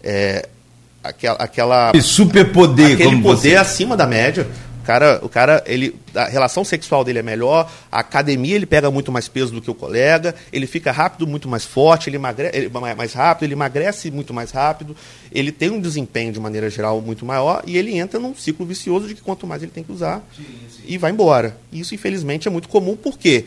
é, 0.04 0.48
aquela, 1.04 1.38
aquela 1.38 2.02
superpoder, 2.02 2.94
aquele 2.94 3.04
como 3.04 3.24
poder 3.24 3.52
você... 3.52 3.56
acima 3.56 3.98
da 3.98 4.06
média. 4.06 4.48
O 4.82 4.84
cara, 4.84 5.20
o 5.22 5.30
cara, 5.30 5.64
ele, 5.68 5.96
a 6.16 6.26
relação 6.26 6.66
sexual 6.66 7.04
dele 7.04 7.20
é 7.20 7.22
melhor, 7.22 7.72
a 7.92 8.00
academia 8.00 8.56
ele 8.56 8.66
pega 8.66 8.90
muito 8.90 9.12
mais 9.12 9.28
peso 9.28 9.54
do 9.54 9.62
que 9.62 9.70
o 9.70 9.76
colega, 9.76 10.34
ele 10.52 10.66
fica 10.66 10.92
rápido, 10.92 11.28
muito 11.28 11.48
mais 11.48 11.64
forte, 11.64 12.10
ele 12.10 12.16
emagrece 12.16 12.68
mais 12.98 13.14
rápido, 13.14 13.44
ele 13.44 13.54
emagrece 13.54 14.10
muito 14.10 14.34
mais 14.34 14.50
rápido, 14.50 14.98
ele 15.32 15.52
tem 15.52 15.70
um 15.70 15.80
desempenho 15.80 16.34
de 16.34 16.40
maneira 16.40 16.68
geral 16.68 17.00
muito 17.00 17.24
maior 17.24 17.62
e 17.68 17.78
ele 17.78 17.96
entra 17.96 18.20
num 18.20 18.34
ciclo 18.34 18.66
vicioso 18.66 19.08
de 19.08 19.14
que 19.14 19.22
quanto 19.22 19.46
mais 19.46 19.62
ele 19.62 19.72
tem 19.72 19.84
que 19.84 19.92
usar 19.92 20.24
sim, 20.36 20.44
sim. 20.44 20.82
e 20.88 20.98
vai 20.98 21.12
embora. 21.12 21.56
Isso, 21.72 21.94
infelizmente, 21.94 22.48
é 22.48 22.52
muito 22.52 22.68
comum, 22.68 22.96
por 22.96 23.20
quê? 23.20 23.46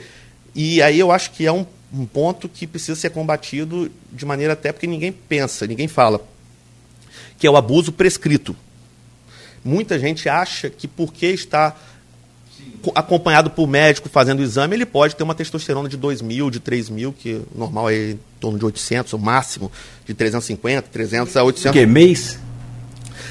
E 0.54 0.80
aí 0.80 1.00
eu 1.00 1.10
acho 1.10 1.32
que 1.32 1.44
é 1.44 1.50
um, 1.52 1.66
um 1.92 2.06
ponto 2.06 2.48
que 2.48 2.64
precisa 2.64 2.94
ser 2.94 3.10
combatido 3.10 3.90
de 4.12 4.24
maneira 4.24 4.52
até 4.52 4.70
porque 4.70 4.86
ninguém 4.86 5.10
pensa, 5.10 5.66
ninguém 5.66 5.88
fala, 5.88 6.24
que 7.36 7.44
é 7.44 7.50
o 7.50 7.56
abuso 7.56 7.90
prescrito. 7.90 8.54
Muita 9.64 9.98
gente 9.98 10.28
acha 10.28 10.68
que 10.68 10.86
porque 10.86 11.26
está 11.26 11.74
acompanhado 12.94 13.50
por 13.50 13.66
médico 13.66 14.08
fazendo 14.08 14.40
o 14.40 14.42
exame, 14.42 14.76
ele 14.76 14.86
pode 14.86 15.16
ter 15.16 15.22
uma 15.22 15.34
testosterona 15.34 15.88
de 15.88 15.96
2 15.96 16.20
mil, 16.20 16.50
de 16.50 16.60
3 16.60 16.90
mil, 16.90 17.12
que 17.12 17.40
normal 17.54 17.88
é 17.88 18.10
em 18.10 18.20
torno 18.38 18.58
de 18.58 18.64
800, 18.64 19.12
o 19.14 19.18
máximo 19.18 19.72
de 20.04 20.12
350, 20.12 20.88
300 20.92 21.36
a 21.36 21.44
800. 21.44 21.80
Que 21.80 21.86
mês? 21.86 22.38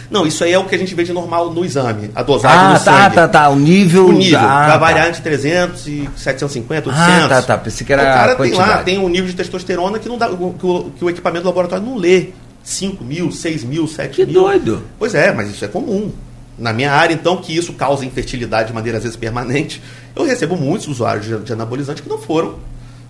Não, 0.10 0.28
isso 0.28 0.44
aí 0.44 0.54
é 0.54 0.60
o 0.60 0.66
que 0.66 0.76
a 0.76 0.78
gente 0.78 0.94
vê 0.94 1.04
de 1.04 1.14
normal 1.14 1.52
no 1.52 1.64
exame, 1.66 2.12
a 2.14 2.22
dosagem 2.22 2.60
ah, 2.60 2.68
do 2.74 2.74
tá, 2.74 2.80
sangue. 2.80 3.16
tá, 3.16 3.28
tá, 3.28 3.50
o 3.50 3.56
nível... 3.56 4.08
O 4.08 4.12
nível, 4.12 4.40
ah, 4.40 4.68
vai 4.68 4.80
variar 4.80 5.10
entre 5.10 5.22
300 5.22 5.88
e 5.88 6.10
750, 6.16 6.90
800. 6.90 7.14
Ah, 7.14 7.28
tá, 7.28 7.42
tá, 7.42 7.58
pensei 7.58 7.86
que 7.86 7.94
era 7.94 8.02
o 8.02 8.06
cara 8.06 8.36
tem 8.36 8.54
lá, 8.54 8.84
tem 8.84 9.00
um 9.00 9.10
nível 9.10 9.28
de 9.28 9.36
testosterona 9.36 10.00
que, 10.00 10.08
não 10.08 10.18
dá, 10.18 10.28
que, 10.28 10.36
o, 10.36 10.92
que 10.98 11.06
o 11.06 11.10
equipamento 11.10 11.44
do 11.44 11.48
laboratório 11.48 11.86
não 11.86 11.96
lê. 11.96 12.30
5 12.64 13.04
mil, 13.04 13.32
6 13.32 13.64
mil, 13.64 13.88
7 13.88 14.16
que 14.16 14.26
mil. 14.26 14.28
Que 14.28 14.34
doido. 14.34 14.84
Pois 14.98 15.14
é, 15.14 15.32
mas 15.32 15.50
isso 15.50 15.64
é 15.66 15.68
comum. 15.68 16.12
Na 16.58 16.72
minha 16.72 16.92
área, 16.92 17.14
então, 17.14 17.38
que 17.38 17.56
isso 17.56 17.74
causa 17.74 18.06
infertilidade 18.06 18.70
de 18.70 18.74
maneira 18.74 18.98
às 18.98 19.04
vezes 19.04 19.18
permanente, 19.18 19.82
eu 20.16 20.24
recebo 20.24 20.56
muitos 20.56 20.88
usuários 20.88 21.26
de, 21.26 21.38
de 21.40 21.54
anabolizante 21.54 22.02
que 22.02 22.08
não 22.08 22.20
foram, 22.20 22.56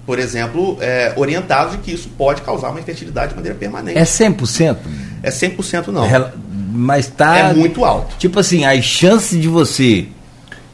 por 0.06 0.18
exemplo, 0.18 0.78
é, 0.82 1.14
orientados 1.16 1.74
de 1.74 1.78
que 1.80 1.92
isso 1.92 2.10
pode 2.18 2.42
causar 2.42 2.70
uma 2.70 2.80
infertilidade 2.80 3.30
de 3.30 3.36
maneira 3.36 3.58
permanente. 3.58 3.98
É 3.98 4.04
100%? 4.04 4.78
É 5.22 5.30
100% 5.30 5.88
não. 5.88 6.06
É, 6.06 6.32
mas 6.74 7.08
tá. 7.08 7.38
É 7.38 7.54
muito 7.54 7.86
alto. 7.86 8.16
Tipo 8.18 8.40
assim, 8.40 8.66
as 8.66 8.84
chances 8.84 9.40
de 9.40 9.48
você 9.48 10.08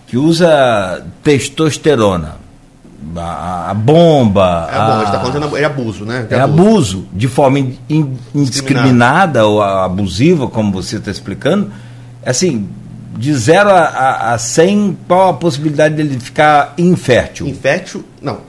que 0.07 0.17
usa 0.17 1.05
testosterona, 1.23 2.37
a, 3.15 3.71
a 3.71 3.73
bomba. 3.73 4.69
É 4.71 4.75
a 4.75 4.79
bomba, 4.79 4.99
a, 4.99 5.03
está 5.03 5.19
falando 5.19 5.57
de 5.57 5.65
abuso, 5.65 6.05
né? 6.05 6.25
De 6.27 6.35
é 6.35 6.39
abuso. 6.39 6.61
abuso, 6.61 7.07
de 7.13 7.27
forma 7.27 7.59
in, 7.59 8.17
indiscriminada 8.33 9.45
ou 9.45 9.61
abusiva, 9.61 10.47
como 10.47 10.71
você 10.71 10.97
está 10.97 11.11
explicando. 11.11 11.71
Assim, 12.25 12.67
de 13.17 13.33
0 13.33 13.69
a, 13.69 13.73
a, 13.73 14.33
a 14.33 14.37
100, 14.37 14.97
qual 15.07 15.29
a 15.29 15.33
possibilidade 15.33 15.95
dele 15.95 16.19
ficar 16.19 16.73
infértil? 16.77 17.47
Infértil, 17.47 18.03
não. 18.21 18.39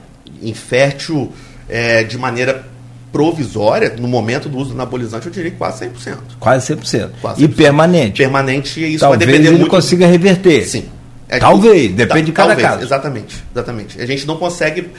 Infértil 0.41 1.31
é, 1.69 2.03
de 2.03 2.17
maneira 2.17 2.65
provisória, 3.11 3.93
no 3.99 4.07
momento 4.07 4.47
do 4.47 4.57
uso 4.57 4.69
do 4.69 4.75
anabolizante, 4.75 5.27
eu 5.27 5.31
diria 5.31 5.51
quase 5.51 5.85
100%. 5.85 6.17
Quase 6.39 6.73
100%. 6.73 7.09
Quase 7.21 7.41
100%. 7.41 7.43
E 7.43 7.47
permanente? 7.49 8.17
Permanente, 8.17 8.79
isso 8.79 8.99
Talvez 8.99 9.19
vai 9.19 9.27
depender 9.27 9.49
ele 9.49 9.57
muito... 9.57 9.69
consiga 9.69 10.07
reverter. 10.07 10.65
Sim. 10.65 10.85
É, 11.31 11.39
talvez, 11.39 11.93
depende 11.93 12.25
de 12.25 12.31
cada 12.33 12.49
talvez, 12.49 12.67
caso. 12.67 12.83
Exatamente, 12.83 13.43
exatamente. 13.53 14.01
A 14.01 14.05
gente 14.05 14.27
não 14.27 14.35
consegue 14.35 14.89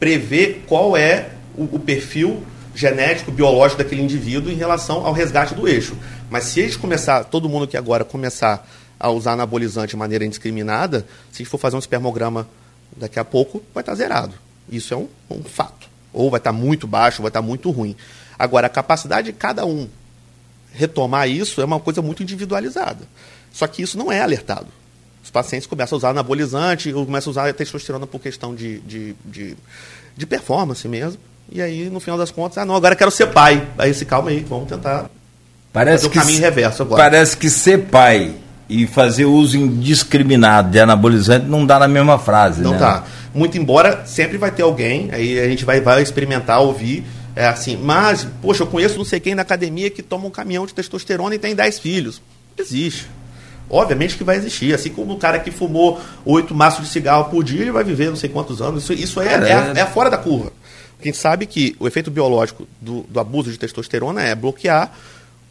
prever 0.00 0.64
qual 0.66 0.96
é 0.96 1.28
o, 1.54 1.64
o 1.76 1.78
perfil 1.78 2.42
genético, 2.74 3.30
biológico 3.30 3.82
daquele 3.82 4.00
indivíduo 4.00 4.50
em 4.50 4.56
relação 4.56 5.04
ao 5.04 5.12
resgate 5.12 5.54
do 5.54 5.68
eixo. 5.68 5.94
Mas 6.30 6.44
se 6.44 6.60
a 6.60 6.62
gente 6.62 6.78
começar, 6.78 7.24
todo 7.24 7.46
mundo 7.46 7.68
que 7.68 7.76
agora 7.76 8.06
começar 8.06 8.66
a 8.98 9.10
usar 9.10 9.32
anabolizante 9.32 9.90
de 9.90 9.96
maneira 9.98 10.24
indiscriminada, 10.24 11.00
se 11.30 11.36
a 11.36 11.38
gente 11.42 11.50
for 11.50 11.58
fazer 11.58 11.76
um 11.76 11.78
espermograma 11.80 12.48
daqui 12.96 13.18
a 13.18 13.24
pouco, 13.24 13.62
vai 13.74 13.82
estar 13.82 13.94
zerado. 13.94 14.32
Isso 14.70 14.94
é 14.94 14.96
um, 14.96 15.08
um 15.30 15.44
fato. 15.44 15.88
Ou 16.10 16.30
vai 16.30 16.40
estar 16.40 16.52
muito 16.52 16.86
baixo, 16.86 17.20
ou 17.20 17.24
vai 17.24 17.28
estar 17.28 17.42
muito 17.42 17.70
ruim. 17.70 17.94
Agora, 18.38 18.66
a 18.66 18.70
capacidade 18.70 19.26
de 19.26 19.34
cada 19.34 19.66
um 19.66 19.86
retomar 20.72 21.28
isso 21.28 21.60
é 21.60 21.66
uma 21.66 21.78
coisa 21.78 22.00
muito 22.00 22.22
individualizada. 22.22 23.06
Só 23.52 23.66
que 23.66 23.82
isso 23.82 23.98
não 23.98 24.10
é 24.10 24.22
alertado. 24.22 24.68
Os 25.22 25.30
pacientes 25.30 25.66
começam 25.66 25.96
a 25.96 25.98
usar 25.98 26.10
anabolizante, 26.10 26.92
ou 26.92 27.06
começam 27.06 27.30
a 27.30 27.32
usar 27.32 27.52
testosterona 27.54 28.06
por 28.06 28.20
questão 28.20 28.54
de, 28.54 28.80
de, 28.80 29.14
de, 29.24 29.56
de 30.16 30.26
performance 30.26 30.86
mesmo. 30.88 31.20
E 31.50 31.60
aí, 31.60 31.88
no 31.90 32.00
final 32.00 32.18
das 32.18 32.30
contas, 32.30 32.58
ah, 32.58 32.64
não, 32.64 32.74
agora 32.74 32.96
quero 32.96 33.10
ser 33.10 33.26
pai. 33.26 33.66
Aí 33.78 33.92
se 33.94 34.04
calma 34.04 34.30
aí, 34.30 34.40
vamos 34.40 34.68
tentar 34.68 35.10
parece 35.72 36.04
fazer 36.04 36.06
o 36.06 36.10
que 36.10 36.18
caminho 36.18 36.36
se, 36.36 36.42
reverso 36.42 36.82
agora. 36.82 37.02
Parece 37.02 37.36
que 37.36 37.48
ser 37.50 37.78
pai 37.86 38.34
e 38.68 38.86
fazer 38.86 39.26
uso 39.26 39.56
indiscriminado 39.56 40.70
de 40.70 40.80
anabolizante 40.80 41.46
não 41.46 41.66
dá 41.66 41.78
na 41.78 41.88
mesma 41.88 42.18
frase, 42.18 42.62
não 42.62 42.72
né? 42.72 42.78
tá. 42.78 43.04
Muito 43.34 43.56
embora 43.58 44.04
sempre 44.06 44.38
vai 44.38 44.50
ter 44.50 44.62
alguém, 44.62 45.10
aí 45.12 45.38
a 45.38 45.48
gente 45.48 45.64
vai, 45.64 45.80
vai 45.80 46.02
experimentar, 46.02 46.60
ouvir, 46.60 47.04
é 47.34 47.46
assim, 47.46 47.76
mas, 47.76 48.26
poxa, 48.40 48.62
eu 48.62 48.66
conheço 48.66 48.98
não 48.98 49.04
sei 49.04 49.20
quem 49.20 49.34
na 49.34 49.42
academia 49.42 49.90
que 49.90 50.02
toma 50.02 50.26
um 50.26 50.30
caminhão 50.30 50.66
de 50.66 50.74
testosterona 50.74 51.34
e 51.34 51.38
tem 51.38 51.54
10 51.54 51.78
filhos. 51.78 52.20
Existe. 52.58 53.08
Obviamente 53.72 54.18
que 54.18 54.22
vai 54.22 54.36
existir. 54.36 54.74
Assim 54.74 54.90
como 54.90 55.14
o 55.14 55.18
cara 55.18 55.40
que 55.40 55.50
fumou 55.50 55.98
oito 56.26 56.54
maços 56.54 56.84
de 56.84 56.92
cigarro 56.92 57.30
por 57.30 57.42
dia, 57.42 57.62
ele 57.62 57.72
vai 57.72 57.82
viver 57.82 58.10
não 58.10 58.16
sei 58.16 58.28
quantos 58.28 58.60
anos. 58.60 58.82
Isso, 58.84 58.92
isso 58.92 59.20
é, 59.20 59.32
é, 59.34 59.80
é 59.80 59.86
fora 59.86 60.10
da 60.10 60.18
curva. 60.18 60.52
Quem 61.00 61.12
sabe 61.12 61.46
que 61.46 61.74
o 61.80 61.88
efeito 61.88 62.10
biológico 62.10 62.68
do, 62.80 63.00
do 63.08 63.18
abuso 63.18 63.50
de 63.50 63.58
testosterona 63.58 64.22
é 64.22 64.34
bloquear 64.34 64.92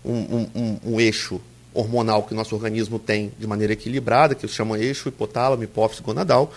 um, 0.05 0.13
um, 0.13 0.47
um, 0.55 0.77
um, 0.93 0.99
eixo 0.99 1.41
hormonal 1.73 2.23
que 2.23 2.33
o 2.33 2.37
nosso 2.37 2.55
organismo 2.55 2.99
tem 2.99 3.33
de 3.39 3.47
maneira 3.47 3.73
equilibrada, 3.73 4.35
que 4.35 4.47
se 4.47 4.53
chama 4.53 4.77
eixo 4.77 5.09
hipotálamo, 5.09 5.63
hipófise 5.63 6.03
gonadal, 6.03 6.53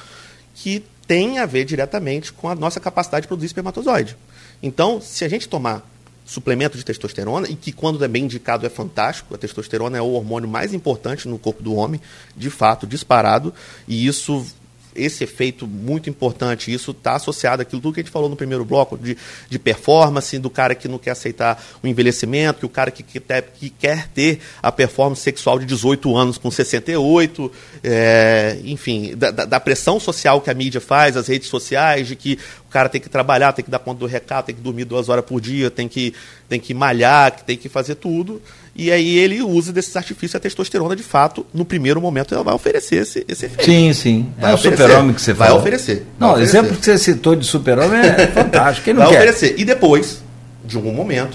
que 0.54 0.84
tem 1.06 1.38
a 1.38 1.46
ver 1.46 1.64
diretamente 1.64 2.32
com 2.32 2.48
a 2.48 2.54
nossa 2.54 2.78
capacidade 2.78 3.22
de 3.22 3.28
produzir 3.28 3.46
espermatozoide. 3.46 4.16
Então, 4.62 5.00
se 5.00 5.24
a 5.24 5.28
gente 5.28 5.48
tomar 5.48 5.82
suplemento 6.24 6.78
de 6.78 6.84
testosterona, 6.84 7.48
e 7.48 7.54
que 7.54 7.70
quando 7.70 8.02
é 8.04 8.08
bem 8.08 8.24
indicado 8.24 8.66
é 8.66 8.70
fantástico, 8.70 9.34
a 9.34 9.38
testosterona 9.38 9.98
é 9.98 10.00
o 10.00 10.12
hormônio 10.12 10.48
mais 10.48 10.72
importante 10.72 11.28
no 11.28 11.38
corpo 11.38 11.62
do 11.62 11.74
homem, 11.74 12.00
de 12.36 12.50
fato, 12.50 12.86
disparado, 12.86 13.52
e 13.86 14.06
isso 14.06 14.46
esse 14.94 15.24
efeito 15.24 15.66
muito 15.66 16.08
importante, 16.08 16.72
isso 16.72 16.90
está 16.90 17.16
associado 17.16 17.62
àquilo 17.62 17.80
tudo 17.80 17.94
que 17.94 18.00
a 18.00 18.02
gente 18.02 18.12
falou 18.12 18.28
no 18.28 18.36
primeiro 18.36 18.64
bloco, 18.64 18.96
de, 18.96 19.16
de 19.48 19.58
performance, 19.58 20.38
do 20.38 20.48
cara 20.48 20.74
que 20.74 20.88
não 20.88 20.98
quer 20.98 21.10
aceitar 21.10 21.62
o 21.82 21.86
envelhecimento, 21.86 22.60
que 22.60 22.66
o 22.66 22.68
cara 22.68 22.90
que, 22.90 23.02
que, 23.02 23.20
que 23.20 23.70
quer 23.70 24.08
ter 24.08 24.40
a 24.62 24.72
performance 24.72 25.20
sexual 25.20 25.58
de 25.58 25.66
18 25.66 26.16
anos 26.16 26.38
com 26.38 26.50
68, 26.50 27.52
é, 27.82 28.58
enfim, 28.64 29.14
da, 29.16 29.30
da, 29.30 29.60
pressão 29.60 29.98
social 30.00 30.40
que 30.40 30.50
a 30.50 30.54
mídia 30.54 30.80
faz, 30.80 31.16
as 31.16 31.28
redes 31.28 31.48
sociais, 31.48 32.08
de 32.08 32.16
que 32.16 32.38
o 32.66 32.70
cara 32.70 32.88
tem 32.88 33.00
que 33.00 33.08
trabalhar, 33.08 33.52
tem 33.52 33.64
que 33.64 33.70
dar 33.70 33.78
conta 33.78 34.00
do 34.00 34.06
recado, 34.06 34.46
tem 34.46 34.54
que 34.54 34.60
dormir 34.60 34.84
duas 34.84 35.08
horas 35.08 35.24
por 35.24 35.40
dia, 35.40 35.70
tem 35.70 35.88
que, 35.88 36.14
tem 36.48 36.60
que 36.60 36.72
malhar, 36.74 37.32
tem 37.42 37.56
que 37.56 37.68
fazer 37.68 37.96
tudo. 37.96 38.40
E 38.76 38.90
aí 38.90 39.18
ele 39.18 39.40
usa 39.40 39.72
desses 39.72 39.96
artifícios 39.96 40.34
a 40.34 40.40
testosterona, 40.40 40.96
de 40.96 41.02
fato, 41.02 41.46
no 41.54 41.64
primeiro 41.64 42.00
momento 42.00 42.34
ela 42.34 42.42
vai 42.42 42.54
oferecer 42.54 42.96
esse, 42.96 43.24
esse 43.28 43.46
efeito. 43.46 43.64
Sim, 43.64 43.92
sim. 43.92 44.32
Vai 44.36 44.50
é 44.50 44.54
o 44.54 44.58
super-homem 44.58 45.14
que 45.14 45.22
você 45.22 45.32
vai 45.32 45.52
Oferecer. 45.52 46.04
Não, 46.18 46.32
vai 46.32 46.40
o 46.40 46.42
exemplo 46.42 46.76
que 46.76 46.84
você 46.84 46.98
citou 46.98 47.36
de 47.36 47.46
super-homem 47.46 48.00
é 48.00 48.26
fantástico. 48.34 48.84
Quem 48.86 48.94
não 48.94 49.02
vai 49.02 49.10
quer? 49.10 49.18
oferecer. 49.18 49.54
E 49.56 49.64
depois, 49.64 50.22
de 50.64 50.76
algum 50.76 50.92
momento, 50.92 51.34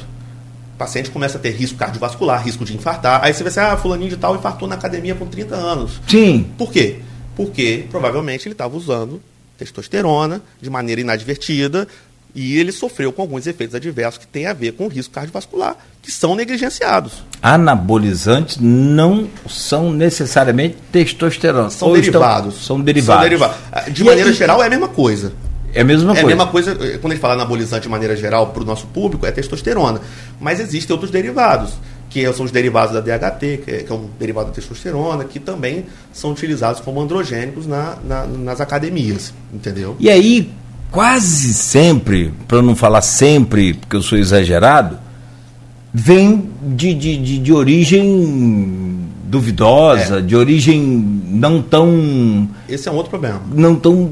o 0.76 0.78
paciente 0.78 1.10
começa 1.10 1.38
a 1.38 1.42
ter 1.42 1.52
risco 1.52 1.78
cardiovascular, 1.78 2.44
risco 2.44 2.66
de 2.66 2.76
infartar. 2.76 3.24
Aí 3.24 3.34
você 3.34 3.42
vai 3.42 3.52
ser, 3.54 3.62
ah, 3.62 3.78
fulaninho 3.78 4.10
de 4.10 4.18
tal 4.18 4.36
infartou 4.36 4.68
na 4.68 4.76
academia 4.76 5.16
com 5.16 5.26
30 5.26 5.56
anos. 5.56 6.02
Sim. 6.08 6.46
Por 6.58 6.72
quê? 6.74 6.98
Porque 7.38 7.86
provavelmente 7.90 8.48
ele 8.48 8.54
estava 8.54 8.76
usando 8.76 9.22
testosterona 9.58 10.42
de 10.62 10.70
maneira 10.70 11.02
inadvertida, 11.02 11.88
e 12.34 12.58
ele 12.58 12.72
sofreu 12.72 13.12
com 13.12 13.22
alguns 13.22 13.48
efeitos 13.48 13.76
adversos 13.76 14.20
que 14.20 14.28
têm 14.28 14.46
a 14.46 14.54
ver 14.54 14.74
com 14.74 14.86
o 14.86 14.88
risco 14.88 15.14
cardiovascular, 15.14 15.76
que 16.02 16.12
são 16.12 16.36
negligenciados. 16.36 17.24
Anabolizantes 17.42 18.58
não 18.60 19.28
são 19.48 19.92
necessariamente 19.92 20.78
testosterona. 20.92 21.70
São 21.70 21.94
derivados. 21.94 22.56
Estão, 22.56 22.68
são 22.68 22.82
derivados. 22.82 23.22
São 23.22 23.30
derivados. 23.30 23.58
Ah, 23.72 23.90
de 23.90 24.02
e 24.02 24.06
maneira 24.06 24.34
geral, 24.34 24.62
é 24.64 24.68
a 24.68 24.70
mesma 24.70 24.88
coisa. 24.88 25.34
É 25.74 25.82
a 25.82 25.84
mesma 25.84 26.14
coisa. 26.14 26.20
É 26.20 26.24
a 26.24 26.28
mesma 26.28 26.48
coisa, 26.48 26.72
eh, 26.72 26.98
quando 26.98 27.12
a 27.12 27.16
gente 27.16 27.22
fala 27.22 27.34
anabolizante 27.34 27.84
de 27.84 27.90
maneira 27.90 28.16
geral 28.16 28.48
para 28.48 28.64
o 28.64 28.66
nosso 28.66 28.88
público, 28.88 29.26
é 29.26 29.32
testosterona. 29.32 30.02
Mas 30.40 30.60
existem 30.60 30.94
outros 30.94 31.12
derivados, 31.12 31.74
que 32.10 32.32
são 32.34 32.46
os 32.46 32.52
derivados 32.52 32.94
da 32.94 33.02
DHT, 33.02 33.62
que 33.64 33.72
é, 33.72 33.84
que 33.84 33.92
é 33.92 33.96
um 33.96 34.10
derivado 34.20 34.48
da 34.48 34.54
testosterona, 34.54 35.24
que 35.26 35.40
também 35.40 35.86
são 36.12 36.32
utilizados 36.32 36.82
como 36.82 37.00
androgênicos 37.00 37.68
na, 37.68 37.98
na, 38.04 38.26
nas 38.26 38.60
academias, 38.60 39.34
entendeu? 39.54 39.96
E 40.00 40.10
aí, 40.10 40.52
quase 40.92 41.54
sempre, 41.54 42.34
para 42.48 42.62
não 42.62 42.76
falar 42.76 43.02
sempre, 43.02 43.74
porque 43.74 43.96
eu 43.96 44.02
sou 44.02 44.18
exagerado, 44.18 45.00
vem 45.94 46.50
de, 46.62 46.94
de, 46.94 47.18
de, 47.18 47.40
de 47.40 47.54
origem 47.54 49.08
duvidosa, 49.24 50.20
é. 50.20 50.22
de 50.22 50.36
origem 50.36 50.82
não 50.82 51.62
tão. 51.62 52.50
Esse 52.68 52.90
é 52.90 52.92
um 52.92 52.96
outro 52.96 53.12
problema. 53.12 53.42
Não 53.54 53.76
tão. 53.76 54.12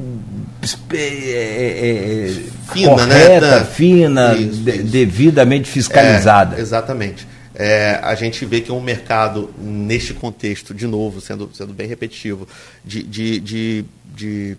É, 0.91 0.98
é, 0.98 2.30
é 2.30 2.74
fina, 2.74 3.06
né? 3.06 3.20
correta, 3.20 3.60
né? 3.60 3.66
fina, 3.66 4.36
isso, 4.36 4.62
de, 4.62 4.72
isso. 4.72 4.84
devidamente 4.84 5.70
fiscalizada. 5.70 6.58
É, 6.58 6.62
exatamente. 6.62 7.28
É, 7.56 7.99
a 8.04 8.14
gente 8.14 8.45
vê 8.45 8.62
que 8.62 8.72
um 8.72 8.82
mercado, 8.82 9.49
neste 9.60 10.14
contexto, 10.14 10.74
de 10.74 10.86
novo, 10.86 11.20
sendo, 11.20 11.49
sendo 11.54 11.74
bem 11.74 11.88
repetitivo, 11.88 12.48
de, 12.86 13.02
de, 13.02 13.40
de, 13.40 13.86
de 14.16 14.58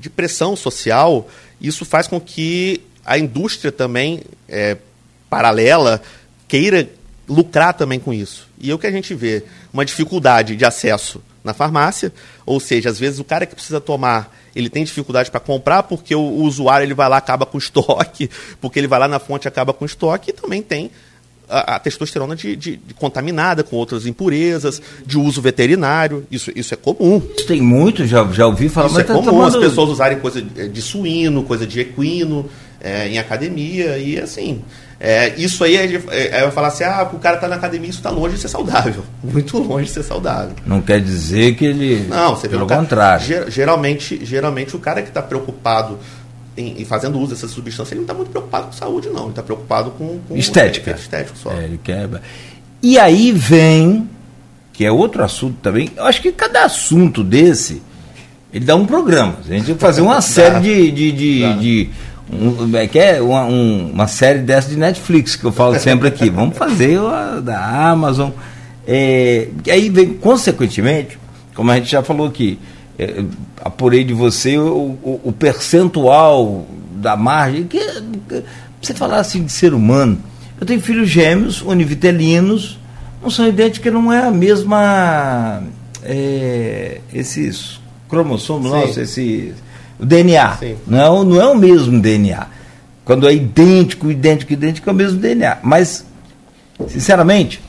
de 0.00 0.08
pressão 0.08 0.56
social, 0.56 1.28
isso 1.60 1.84
faz 1.84 2.08
com 2.08 2.18
que 2.18 2.80
a 3.04 3.18
indústria 3.18 3.70
também, 3.70 4.22
é, 4.48 4.78
paralela, 5.28 6.00
queira 6.48 6.88
lucrar 7.28 7.74
também 7.74 8.00
com 8.00 8.12
isso. 8.12 8.48
E 8.58 8.70
é 8.70 8.74
o 8.74 8.78
que 8.78 8.86
a 8.86 8.90
gente 8.90 9.14
vê, 9.14 9.44
uma 9.72 9.84
dificuldade 9.84 10.56
de 10.56 10.64
acesso 10.64 11.22
na 11.44 11.52
farmácia, 11.52 12.12
ou 12.46 12.58
seja, 12.58 12.88
às 12.88 12.98
vezes 12.98 13.20
o 13.20 13.24
cara 13.24 13.44
que 13.44 13.54
precisa 13.54 13.80
tomar, 13.80 14.34
ele 14.56 14.70
tem 14.70 14.84
dificuldade 14.84 15.30
para 15.30 15.40
comprar 15.40 15.82
porque 15.82 16.14
o, 16.14 16.20
o, 16.20 16.42
usuário 16.42 16.84
ele 16.84 16.94
vai 16.94 17.08
lá 17.08 17.18
acaba 17.18 17.44
com 17.44 17.58
estoque, 17.58 18.30
porque 18.60 18.78
ele 18.78 18.88
vai 18.88 18.98
lá 18.98 19.08
na 19.08 19.18
fonte 19.18 19.46
acaba 19.46 19.72
com 19.72 19.84
estoque, 19.84 20.30
e 20.30 20.32
também 20.32 20.62
tem 20.62 20.90
a, 21.50 21.76
a 21.76 21.78
testosterona 21.78 22.36
de, 22.36 22.56
de, 22.56 22.76
de, 22.76 22.94
contaminada 22.94 23.62
com 23.62 23.76
outras 23.76 24.06
impurezas, 24.06 24.80
de 25.04 25.18
uso 25.18 25.42
veterinário. 25.42 26.24
Isso, 26.30 26.50
isso 26.54 26.72
é 26.72 26.76
comum. 26.76 27.20
Isso 27.36 27.46
tem 27.46 27.60
muito, 27.60 28.06
já, 28.06 28.24
já 28.32 28.46
ouvi 28.46 28.68
falar. 28.68 28.88
Isso 28.88 29.00
é 29.00 29.04
tá 29.04 29.14
comum 29.14 29.26
tomando... 29.26 29.58
as 29.58 29.64
pessoas 29.64 29.90
usarem 29.90 30.18
coisa 30.18 30.40
de 30.40 30.82
suíno, 30.82 31.42
coisa 31.42 31.66
de 31.66 31.80
equino 31.80 32.48
é, 32.80 33.08
em 33.08 33.18
academia 33.18 33.98
e 33.98 34.18
assim. 34.18 34.62
É, 35.02 35.34
isso 35.38 35.64
aí 35.64 35.76
é, 35.76 36.02
é, 36.10 36.44
é 36.44 36.50
falar 36.50 36.68
assim, 36.68 36.84
ah, 36.84 37.08
o 37.10 37.18
cara 37.18 37.36
está 37.36 37.48
na 37.48 37.56
academia, 37.56 37.88
isso 37.88 38.00
está 38.00 38.10
longe 38.10 38.34
de 38.34 38.40
ser 38.42 38.48
saudável. 38.48 39.02
Muito 39.24 39.56
longe 39.58 39.86
de 39.86 39.92
ser 39.92 40.02
saudável. 40.02 40.54
Não 40.66 40.82
quer 40.82 41.00
dizer 41.00 41.54
que 41.54 41.64
ele. 41.64 42.06
Não, 42.06 42.36
você 42.36 42.48
pelo 42.48 42.66
cara, 42.66 42.82
contrário. 42.82 43.50
Geralmente, 43.50 44.22
geralmente 44.24 44.76
o 44.76 44.78
cara 44.78 45.00
que 45.00 45.08
está 45.08 45.22
preocupado 45.22 45.98
em, 46.56 46.80
em, 46.80 46.84
fazendo 46.84 47.18
uso 47.18 47.34
dessa 47.34 47.48
substância, 47.48 47.94
ele 47.94 48.00
não 48.00 48.04
está 48.04 48.14
muito 48.14 48.30
preocupado 48.30 48.66
com 48.66 48.72
saúde, 48.72 49.08
não. 49.08 49.22
Ele 49.22 49.30
está 49.30 49.42
preocupado 49.42 49.90
com, 49.92 50.18
com 50.28 50.36
estética. 50.36 50.92
estético 50.92 51.38
só. 51.38 51.52
É, 51.52 51.64
ele 51.64 51.80
quebra. 51.82 52.22
E 52.82 52.98
aí 52.98 53.32
vem, 53.32 54.08
que 54.72 54.84
é 54.84 54.90
outro 54.90 55.22
assunto 55.22 55.58
também, 55.62 55.90
eu 55.96 56.04
acho 56.04 56.22
que 56.22 56.32
cada 56.32 56.64
assunto 56.64 57.22
desse, 57.22 57.82
ele 58.52 58.64
dá 58.64 58.74
um 58.76 58.86
programa. 58.86 59.36
A 59.44 59.52
gente 59.52 59.66
tem 59.66 59.74
que 59.74 59.80
fazer 59.80 60.00
uma 60.00 60.20
série 60.22 60.60
de. 60.60 60.90
de, 60.90 61.12
de, 61.12 61.54
de 61.58 61.90
um, 62.32 62.76
é 62.76 62.86
que 62.86 62.98
é 62.98 63.20
uma, 63.20 63.44
um, 63.44 63.90
uma 63.92 64.06
série 64.06 64.38
dessa 64.38 64.68
de 64.68 64.76
Netflix 64.76 65.34
que 65.34 65.44
eu 65.44 65.52
falo 65.52 65.78
sempre 65.78 66.08
aqui. 66.08 66.30
Vamos 66.30 66.56
fazer 66.56 66.98
a 67.00 67.40
da 67.40 67.90
Amazon. 67.90 68.30
É, 68.86 69.48
e 69.66 69.70
aí 69.70 69.88
vem, 69.88 70.14
consequentemente, 70.14 71.18
como 71.54 71.70
a 71.70 71.76
gente 71.76 71.90
já 71.90 72.02
falou 72.02 72.26
aqui, 72.26 72.58
é, 73.00 73.24
apurei 73.64 74.04
de 74.04 74.12
você 74.12 74.58
o, 74.58 74.98
o, 75.02 75.20
o, 75.24 75.32
percentual 75.32 76.66
da 76.96 77.16
margem. 77.16 77.64
Que, 77.64 77.78
que, 78.28 78.44
você 78.82 78.92
falar 78.92 79.20
assim 79.20 79.42
de 79.42 79.50
ser 79.50 79.72
humano. 79.72 80.20
Eu 80.60 80.66
tenho 80.66 80.82
filhos 80.82 81.08
gêmeos, 81.08 81.62
univitelinos, 81.62 82.78
não 83.22 83.30
são 83.30 83.48
idênticos, 83.48 83.90
não 83.90 84.12
é 84.12 84.26
a 84.26 84.30
mesma. 84.30 85.62
É, 86.02 87.00
esses 87.14 87.80
cromossomos 88.06 88.70
nossos, 88.70 88.98
esse. 88.98 89.54
O 89.98 90.04
DNA. 90.04 90.58
Não, 90.86 91.24
não 91.24 91.40
é 91.40 91.46
o 91.46 91.56
mesmo 91.56 91.98
DNA. 91.98 92.48
Quando 93.02 93.26
é 93.26 93.34
idêntico, 93.34 94.10
idêntico, 94.10 94.52
idêntico, 94.52 94.90
é 94.90 94.92
o 94.92 94.96
mesmo 94.96 95.18
DNA. 95.18 95.58
Mas, 95.62 96.04
sinceramente, 96.86 97.62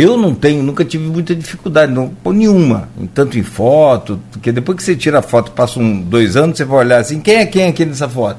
eu 0.00 0.16
não 0.16 0.34
tenho, 0.34 0.62
nunca 0.62 0.84
tive 0.84 1.08
muita 1.08 1.34
dificuldade, 1.34 1.92
não, 1.92 2.12
nenhuma, 2.26 2.88
tanto 3.14 3.38
em 3.38 3.42
foto, 3.42 4.20
porque 4.30 4.52
depois 4.52 4.76
que 4.76 4.84
você 4.84 4.94
tira 4.94 5.18
a 5.18 5.22
foto, 5.22 5.50
passa 5.52 5.80
um, 5.80 6.00
dois 6.00 6.36
anos, 6.36 6.56
você 6.56 6.64
vai 6.64 6.78
olhar 6.78 6.98
assim, 7.00 7.20
quem 7.20 7.36
é 7.36 7.46
quem 7.46 7.66
aqui 7.66 7.84
nessa 7.84 8.08
foto? 8.08 8.38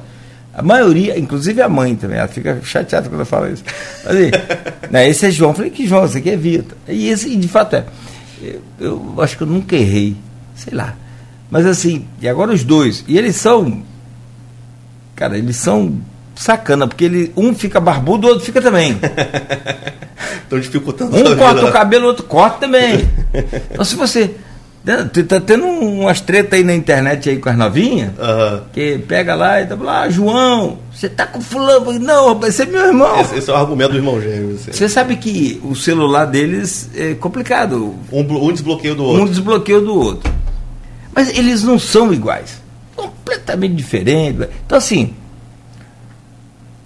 A 0.54 0.62
maioria, 0.62 1.18
inclusive 1.18 1.62
a 1.62 1.70
mãe 1.70 1.96
também, 1.96 2.18
ela 2.18 2.28
fica 2.28 2.60
chateada 2.64 3.10
quando 3.10 3.22
eu 3.22 3.26
falo 3.26 3.52
isso. 3.52 3.64
Mas, 4.06 4.16
aí, 4.16 4.32
né, 4.92 5.10
esse 5.10 5.26
é 5.26 5.32
João, 5.32 5.52
eu 5.52 5.56
falei, 5.56 5.72
que 5.72 5.88
João, 5.88 6.06
esse 6.06 6.18
aqui 6.18 6.30
é 6.30 6.38
Vitor. 6.38 6.78
E 6.88 7.10
esse, 7.10 7.36
de 7.36 7.48
fato, 7.48 7.76
é. 7.76 7.86
Eu, 8.42 8.62
eu 8.80 9.16
acho 9.22 9.38
que 9.38 9.44
eu 9.44 9.48
nunca 9.48 9.76
errei, 9.76 10.16
sei 10.56 10.74
lá. 10.74 10.96
Mas 11.52 11.66
assim, 11.66 12.06
e 12.22 12.28
agora 12.28 12.54
os 12.54 12.64
dois, 12.64 13.04
e 13.08 13.18
eles 13.18 13.36
são, 13.36 13.84
cara, 15.16 15.38
eles 15.38 15.56
são 15.56 16.00
sacana, 16.40 16.88
porque 16.88 17.04
ele, 17.04 17.34
um 17.36 17.54
fica 17.54 17.82
barbudo, 17.82 18.26
o 18.26 18.30
outro 18.30 18.46
fica 18.46 18.62
também. 18.62 18.98
Estão 20.42 20.58
dificultando 20.58 21.16
Um 21.16 21.36
corta 21.36 21.66
o 21.66 21.72
cabelo, 21.72 22.06
o 22.06 22.08
outro 22.08 22.24
corta 22.24 22.60
também. 22.60 23.10
então, 23.72 23.84
se 23.84 23.96
você. 23.96 24.32
Né, 24.82 25.10
tá 25.28 25.42
tendo 25.42 25.66
umas 25.66 26.22
tretas 26.22 26.58
aí 26.58 26.64
na 26.64 26.74
internet 26.74 27.30
aí 27.30 27.38
com 27.38 27.50
as 27.50 27.58
novinhas, 27.58 28.12
uhum. 28.18 28.62
que 28.72 28.98
pega 29.00 29.36
lá 29.36 29.62
e 29.62 29.66
tá 29.66 29.76
lá, 29.76 30.04
ah, 30.04 30.10
João, 30.10 30.80
você 30.92 31.10
tá 31.10 31.28
com 31.28 31.42
fulano? 31.42 32.00
Não, 32.00 32.30
rapaz, 32.30 32.56
você 32.56 32.64
é 32.64 32.66
meu 32.66 32.86
irmão. 32.88 33.20
Esse, 33.20 33.36
esse 33.36 33.50
é 33.50 33.54
o 33.54 33.58
argumento 33.58 33.92
do 33.92 33.98
irmão 33.98 34.22
gêmeo. 34.22 34.58
Você 34.58 34.88
sabe 34.88 35.18
que 35.18 35.60
o 35.66 35.76
celular 35.76 36.24
deles 36.24 36.90
é 36.96 37.14
complicado. 37.14 37.94
Um, 38.10 38.22
um 38.22 38.54
desbloqueio 38.54 38.96
do 38.96 39.04
outro. 39.04 39.24
Um 39.24 39.26
desbloqueio 39.26 39.82
do 39.82 39.94
outro. 39.94 40.34
Mas 41.14 41.38
eles 41.38 41.62
não 41.62 41.78
são 41.78 42.14
iguais. 42.14 42.62
Completamente 42.96 43.76
diferentes. 43.76 44.48
Então, 44.66 44.78
assim, 44.78 45.14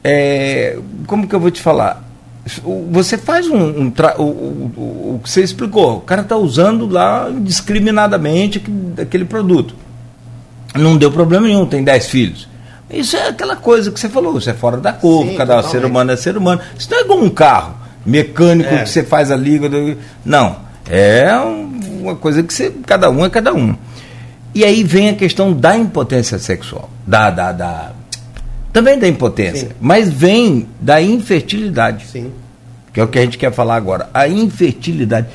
é, 0.03 0.77
como 1.07 1.27
que 1.27 1.33
eu 1.33 1.39
vou 1.39 1.51
te 1.51 1.61
falar? 1.61 2.03
Você 2.91 3.17
faz 3.17 3.47
um. 3.47 3.83
um 3.83 3.89
tra, 3.89 4.15
o, 4.19 4.23
o, 4.23 5.15
o, 5.15 5.21
que 5.23 5.29
você 5.29 5.41
explicou, 5.41 5.97
o 5.97 6.01
cara 6.01 6.21
está 6.21 6.35
usando 6.35 6.87
lá 6.87 7.29
indiscriminadamente 7.29 8.61
aquele 9.01 9.23
produto. 9.23 9.75
Não 10.75 10.97
deu 10.97 11.11
problema 11.11 11.47
nenhum, 11.47 11.65
tem 11.65 11.83
10 11.83 12.07
filhos. 12.07 12.49
Isso 12.89 13.15
é 13.15 13.29
aquela 13.29 13.55
coisa 13.55 13.91
que 13.91 13.99
você 13.99 14.09
falou, 14.09 14.37
isso 14.37 14.49
é 14.49 14.53
fora 14.53 14.77
da 14.77 14.91
curva, 14.91 15.31
Sim, 15.31 15.37
cada 15.37 15.55
totalmente. 15.55 15.71
ser 15.71 15.85
humano 15.85 16.11
é 16.11 16.15
ser 16.17 16.37
humano. 16.37 16.61
Isso 16.77 16.89
não 16.91 16.97
é 16.97 17.01
igual 17.01 17.19
um 17.19 17.29
carro 17.29 17.75
mecânico 18.05 18.73
é. 18.73 18.83
que 18.83 18.89
você 18.89 19.03
faz 19.03 19.31
a 19.31 19.37
liga. 19.37 19.69
Não. 20.25 20.57
É 20.89 21.33
uma 22.01 22.15
coisa 22.15 22.43
que 22.43 22.53
você, 22.53 22.71
cada 22.85 23.09
um 23.09 23.23
é 23.23 23.29
cada 23.29 23.53
um. 23.53 23.75
E 24.53 24.65
aí 24.65 24.83
vem 24.83 25.09
a 25.09 25.13
questão 25.13 25.53
da 25.53 25.77
impotência 25.77 26.37
sexual, 26.37 26.89
da, 27.07 27.31
da, 27.31 27.51
da 27.51 27.91
também 28.73 28.97
da 28.97 29.07
impotência, 29.07 29.67
Sim. 29.67 29.75
mas 29.79 30.11
vem 30.11 30.67
da 30.81 30.99
infertilidade. 30.99 32.07
Sim. 32.07 32.31
Que 32.91 32.99
é 32.99 33.03
o 33.03 33.07
que 33.07 33.19
a 33.19 33.21
gente 33.21 33.37
quer 33.37 33.53
falar 33.53 33.75
agora. 33.75 34.09
A 34.13 34.27
infertilidade. 34.27 35.27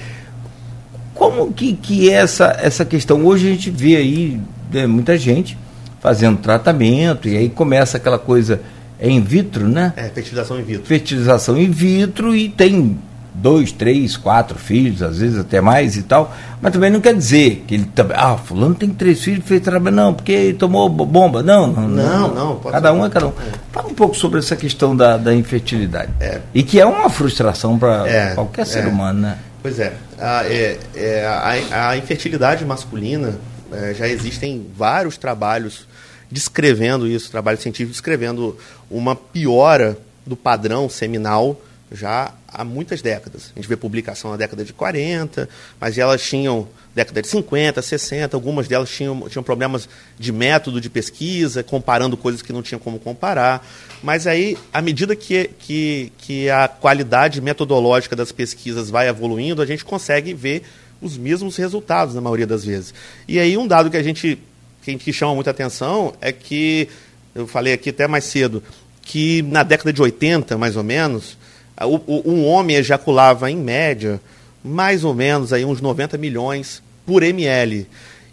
Como 1.14 1.52
que, 1.52 1.72
que 1.74 2.10
é 2.10 2.14
essa, 2.14 2.56
essa 2.60 2.84
questão? 2.84 3.24
Hoje 3.24 3.46
a 3.46 3.50
gente 3.50 3.70
vê 3.70 3.96
aí 3.96 4.40
é, 4.74 4.86
muita 4.86 5.16
gente 5.16 5.56
fazendo 6.00 6.38
tratamento, 6.38 7.28
e 7.28 7.36
aí 7.36 7.48
começa 7.48 7.96
aquela 7.96 8.18
coisa 8.18 8.60
é 9.00 9.08
in 9.08 9.20
vitro, 9.20 9.68
né? 9.68 9.92
É, 9.96 10.08
fertilização 10.08 10.58
in 10.58 10.64
vitro. 10.64 10.84
Fertilização 10.84 11.56
in 11.56 11.70
vitro 11.70 12.34
e 12.34 12.48
tem 12.48 12.98
dois, 13.40 13.72
três, 13.72 14.16
quatro 14.16 14.58
filhos, 14.58 15.02
às 15.02 15.18
vezes 15.18 15.38
até 15.38 15.60
mais 15.60 15.96
e 15.96 16.02
tal, 16.02 16.34
mas 16.60 16.72
também 16.72 16.90
não 16.90 17.00
quer 17.00 17.14
dizer 17.14 17.64
que 17.66 17.74
ele 17.74 17.84
também, 17.94 18.16
ah, 18.18 18.36
fulano 18.36 18.74
tem 18.74 18.90
três 18.90 19.22
filhos, 19.22 19.44
fez 19.44 19.60
trabalho, 19.60 19.94
não, 19.94 20.14
porque 20.14 20.54
tomou 20.58 20.88
bomba, 20.88 21.42
não, 21.42 21.68
não, 21.68 21.88
não, 21.88 22.34
não, 22.34 22.56
cada 22.58 22.92
um 22.92 23.04
é 23.04 23.10
cada 23.10 23.26
um. 23.26 23.30
É. 23.30 23.52
Fala 23.72 23.88
um 23.88 23.94
pouco 23.94 24.16
sobre 24.16 24.40
essa 24.40 24.56
questão 24.56 24.96
da, 24.96 25.16
da 25.16 25.34
infertilidade, 25.34 26.12
é. 26.20 26.40
e 26.52 26.62
que 26.62 26.80
é 26.80 26.86
uma 26.86 27.08
frustração 27.08 27.78
para 27.78 28.08
é, 28.08 28.34
qualquer 28.34 28.66
ser 28.66 28.84
é. 28.84 28.86
humano, 28.88 29.20
né? 29.20 29.38
Pois 29.62 29.78
é, 29.78 29.92
a, 30.18 30.44
é, 30.46 30.78
é 30.94 31.26
a, 31.26 31.90
a 31.90 31.96
infertilidade 31.96 32.64
masculina, 32.64 33.34
é, 33.72 33.94
já 33.94 34.08
existem 34.08 34.66
vários 34.76 35.16
trabalhos 35.16 35.86
descrevendo 36.30 37.06
isso, 37.06 37.30
trabalho 37.30 37.58
científico 37.58 37.92
descrevendo 37.92 38.56
uma 38.90 39.16
piora 39.16 39.96
do 40.26 40.36
padrão 40.36 40.88
seminal 40.88 41.58
já 41.90 42.32
há 42.46 42.64
muitas 42.64 43.02
décadas. 43.02 43.52
A 43.54 43.58
gente 43.58 43.68
vê 43.68 43.76
publicação 43.76 44.30
na 44.30 44.36
década 44.36 44.64
de 44.64 44.72
40, 44.72 45.48
mas 45.80 45.96
elas 45.96 46.22
tinham 46.22 46.68
década 46.94 47.22
de 47.22 47.28
50, 47.28 47.80
60, 47.80 48.36
algumas 48.36 48.66
delas 48.66 48.90
tinham, 48.90 49.28
tinham 49.28 49.42
problemas 49.42 49.88
de 50.18 50.32
método 50.32 50.80
de 50.80 50.90
pesquisa, 50.90 51.62
comparando 51.62 52.16
coisas 52.16 52.42
que 52.42 52.52
não 52.52 52.62
tinham 52.62 52.80
como 52.80 52.98
comparar. 52.98 53.66
Mas 54.02 54.26
aí, 54.26 54.58
à 54.72 54.82
medida 54.82 55.14
que, 55.14 55.50
que, 55.58 56.12
que 56.18 56.50
a 56.50 56.68
qualidade 56.68 57.40
metodológica 57.40 58.16
das 58.16 58.32
pesquisas 58.32 58.90
vai 58.90 59.08
evoluindo, 59.08 59.62
a 59.62 59.66
gente 59.66 59.84
consegue 59.84 60.34
ver 60.34 60.62
os 61.00 61.16
mesmos 61.16 61.56
resultados 61.56 62.14
na 62.14 62.20
maioria 62.20 62.46
das 62.46 62.64
vezes. 62.64 62.92
E 63.26 63.38
aí 63.38 63.56
um 63.56 63.66
dado 63.66 63.90
que 63.90 63.96
a 63.96 64.02
gente 64.02 64.38
que, 64.82 64.96
que 64.96 65.12
chama 65.12 65.34
muita 65.34 65.50
atenção 65.50 66.14
é 66.20 66.32
que, 66.32 66.88
eu 67.34 67.46
falei 67.46 67.72
aqui 67.72 67.90
até 67.90 68.06
mais 68.08 68.24
cedo, 68.24 68.62
que 69.02 69.42
na 69.42 69.62
década 69.62 69.92
de 69.92 70.00
80, 70.02 70.56
mais 70.58 70.76
ou 70.76 70.82
menos, 70.82 71.38
um 71.86 72.46
homem 72.46 72.76
ejaculava, 72.76 73.50
em 73.50 73.56
média, 73.56 74.20
mais 74.64 75.04
ou 75.04 75.14
menos 75.14 75.52
aí 75.52 75.64
uns 75.64 75.80
90 75.80 76.18
milhões 76.18 76.82
por 77.06 77.22
ml. 77.22 77.86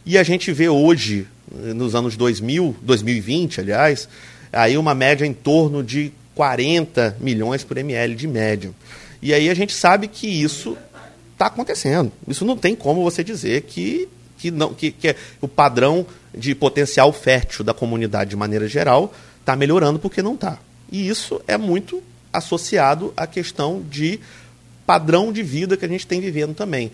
E 0.06 0.18
a 0.18 0.24
gente 0.24 0.52
vê 0.52 0.70
hoje, 0.70 1.28
nos 1.52 1.96
anos 1.96 2.16
2000, 2.18 2.76
2020, 2.82 3.62
aliás, 3.62 4.08
aí 4.52 4.78
uma 4.78 4.96
média 4.96 5.26
em 5.26 5.34
torno 5.34 5.84
de 5.84 6.12
40 6.34 7.18
milhões 7.20 7.64
por 7.64 7.78
ml 7.78 8.16
de 8.16 8.28
média. 8.28 8.72
E 9.22 9.34
aí 9.34 9.50
a 9.50 9.54
gente 9.54 9.74
sabe 9.74 10.08
que 10.08 10.28
isso 10.28 10.78
está 11.34 11.48
acontecendo. 11.48 12.12
Isso 12.28 12.46
não 12.46 12.58
tem 12.58 12.76
como 12.76 13.04
você 13.04 13.24
dizer 13.24 13.62
que, 13.64 14.08
que, 14.38 14.52
não, 14.52 14.74
que, 14.74 14.92
que 14.92 15.10
é 15.10 15.16
o 15.42 15.48
padrão 15.48 16.06
de 16.36 16.54
potencial 16.54 17.12
fértil 17.14 17.64
da 17.64 17.74
comunidade 17.74 18.32
de 18.32 18.36
maneira 18.36 18.68
geral 18.68 19.14
está 19.40 19.56
melhorando 19.56 20.00
porque 20.00 20.22
não 20.22 20.34
está. 20.34 20.60
E 20.92 21.08
isso 21.08 21.42
é 21.48 21.58
muito 21.58 22.04
associado 22.38 23.14
à 23.16 23.26
questão 23.26 23.82
de 23.82 24.20
padrão 24.86 25.32
de 25.32 25.42
vida 25.42 25.76
que 25.76 25.86
a 25.86 25.88
gente 25.88 26.06
tem 26.06 26.22
vivendo 26.22 26.54
também, 26.54 26.92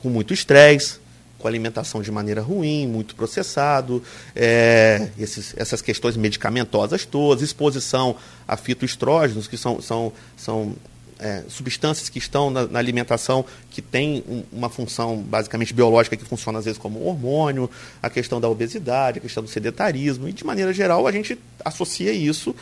com 0.00 0.08
muito 0.08 0.34
estresse, 0.34 1.00
com 1.38 1.48
alimentação 1.48 2.00
de 2.00 2.10
maneira 2.10 2.40
ruim, 2.40 2.86
muito 2.86 3.16
processado, 3.16 4.02
é, 4.34 5.08
esses, 5.18 5.54
essas 5.56 5.82
questões 5.82 6.16
medicamentosas 6.16 7.04
todas, 7.04 7.42
exposição 7.42 8.16
a 8.46 8.56
fitoestrógenos, 8.56 9.48
que 9.48 9.56
são, 9.56 9.82
são, 9.82 10.12
são 10.36 10.76
é, 11.18 11.42
substâncias 11.48 12.08
que 12.08 12.18
estão 12.18 12.50
na, 12.50 12.66
na 12.66 12.78
alimentação 12.78 13.44
que 13.70 13.82
tem 13.82 14.22
um, 14.28 14.42
uma 14.52 14.68
função 14.68 15.16
basicamente 15.16 15.74
biológica 15.74 16.16
que 16.16 16.24
funciona 16.24 16.60
às 16.60 16.64
vezes 16.64 16.78
como 16.78 17.04
hormônio, 17.04 17.68
a 18.00 18.08
questão 18.08 18.40
da 18.40 18.48
obesidade, 18.48 19.18
a 19.18 19.22
questão 19.22 19.42
do 19.42 19.48
sedentarismo, 19.48 20.28
e 20.28 20.32
de 20.32 20.44
maneira 20.44 20.72
geral 20.72 21.06
a 21.06 21.12
gente 21.12 21.36
associa 21.64 22.12
isso 22.12 22.54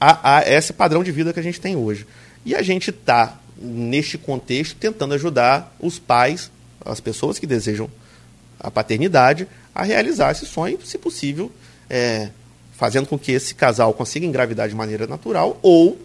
a, 0.00 0.36
a 0.38 0.48
esse 0.48 0.72
padrão 0.72 1.02
de 1.02 1.12
vida 1.12 1.32
que 1.32 1.40
a 1.40 1.42
gente 1.42 1.60
tem 1.60 1.76
hoje. 1.76 2.06
E 2.44 2.54
a 2.54 2.62
gente 2.62 2.90
está, 2.90 3.38
neste 3.60 4.16
contexto, 4.16 4.76
tentando 4.76 5.14
ajudar 5.14 5.74
os 5.80 5.98
pais, 5.98 6.50
as 6.84 7.00
pessoas 7.00 7.38
que 7.38 7.46
desejam 7.46 7.90
a 8.60 8.70
paternidade, 8.70 9.48
a 9.74 9.82
realizar 9.82 10.32
esse 10.32 10.46
sonho, 10.46 10.78
se 10.84 10.96
possível, 10.98 11.50
é, 11.90 12.30
fazendo 12.76 13.06
com 13.06 13.18
que 13.18 13.32
esse 13.32 13.54
casal 13.54 13.92
consiga 13.94 14.26
engravidar 14.26 14.68
de 14.68 14.74
maneira 14.74 15.06
natural 15.06 15.58
ou 15.62 15.98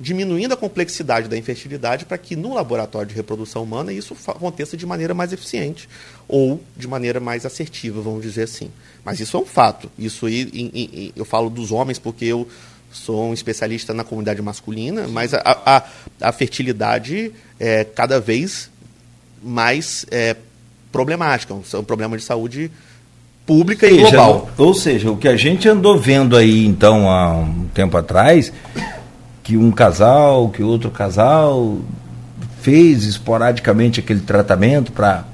diminuindo 0.00 0.54
a 0.54 0.56
complexidade 0.56 1.28
da 1.28 1.36
infertilidade 1.36 2.06
para 2.06 2.16
que 2.16 2.34
no 2.34 2.54
laboratório 2.54 3.08
de 3.08 3.14
reprodução 3.14 3.62
humana 3.62 3.92
isso 3.92 4.16
aconteça 4.26 4.74
de 4.76 4.86
maneira 4.86 5.12
mais 5.12 5.30
eficiente 5.30 5.86
ou 6.26 6.58
de 6.74 6.88
maneira 6.88 7.20
mais 7.20 7.44
assertiva, 7.44 8.00
vamos 8.00 8.22
dizer 8.22 8.44
assim. 8.44 8.70
Mas 9.04 9.20
isso 9.20 9.36
é 9.36 9.40
um 9.40 9.44
fato. 9.44 9.90
Isso 9.98 10.24
aí, 10.24 11.12
eu 11.14 11.24
falo 11.24 11.50
dos 11.50 11.70
homens 11.70 11.98
porque 11.98 12.24
eu 12.24 12.48
sou 12.92 13.30
um 13.30 13.34
especialista 13.34 13.94
na 13.94 14.04
comunidade 14.04 14.42
masculina, 14.42 15.06
mas 15.08 15.32
a, 15.32 15.40
a, 15.44 15.82
a 16.20 16.32
fertilidade 16.32 17.32
é 17.58 17.84
cada 17.84 18.20
vez 18.20 18.70
mais 19.42 20.04
é, 20.10 20.36
problemática. 20.90 21.54
É 21.54 21.76
um 21.76 21.84
problema 21.84 22.16
de 22.16 22.22
saúde 22.22 22.70
pública 23.46 23.88
seja, 23.88 24.00
e 24.00 24.10
global. 24.10 24.50
Ou 24.58 24.74
seja, 24.74 25.10
o 25.10 25.16
que 25.16 25.28
a 25.28 25.36
gente 25.36 25.68
andou 25.68 25.98
vendo 25.98 26.36
aí, 26.36 26.66
então, 26.66 27.08
há 27.08 27.34
um 27.34 27.66
tempo 27.72 27.96
atrás, 27.96 28.52
que 29.42 29.56
um 29.56 29.70
casal, 29.70 30.48
que 30.50 30.62
outro 30.62 30.90
casal 30.90 31.78
fez 32.60 33.04
esporadicamente 33.04 34.00
aquele 34.00 34.20
tratamento 34.20 34.92
para 34.92 35.24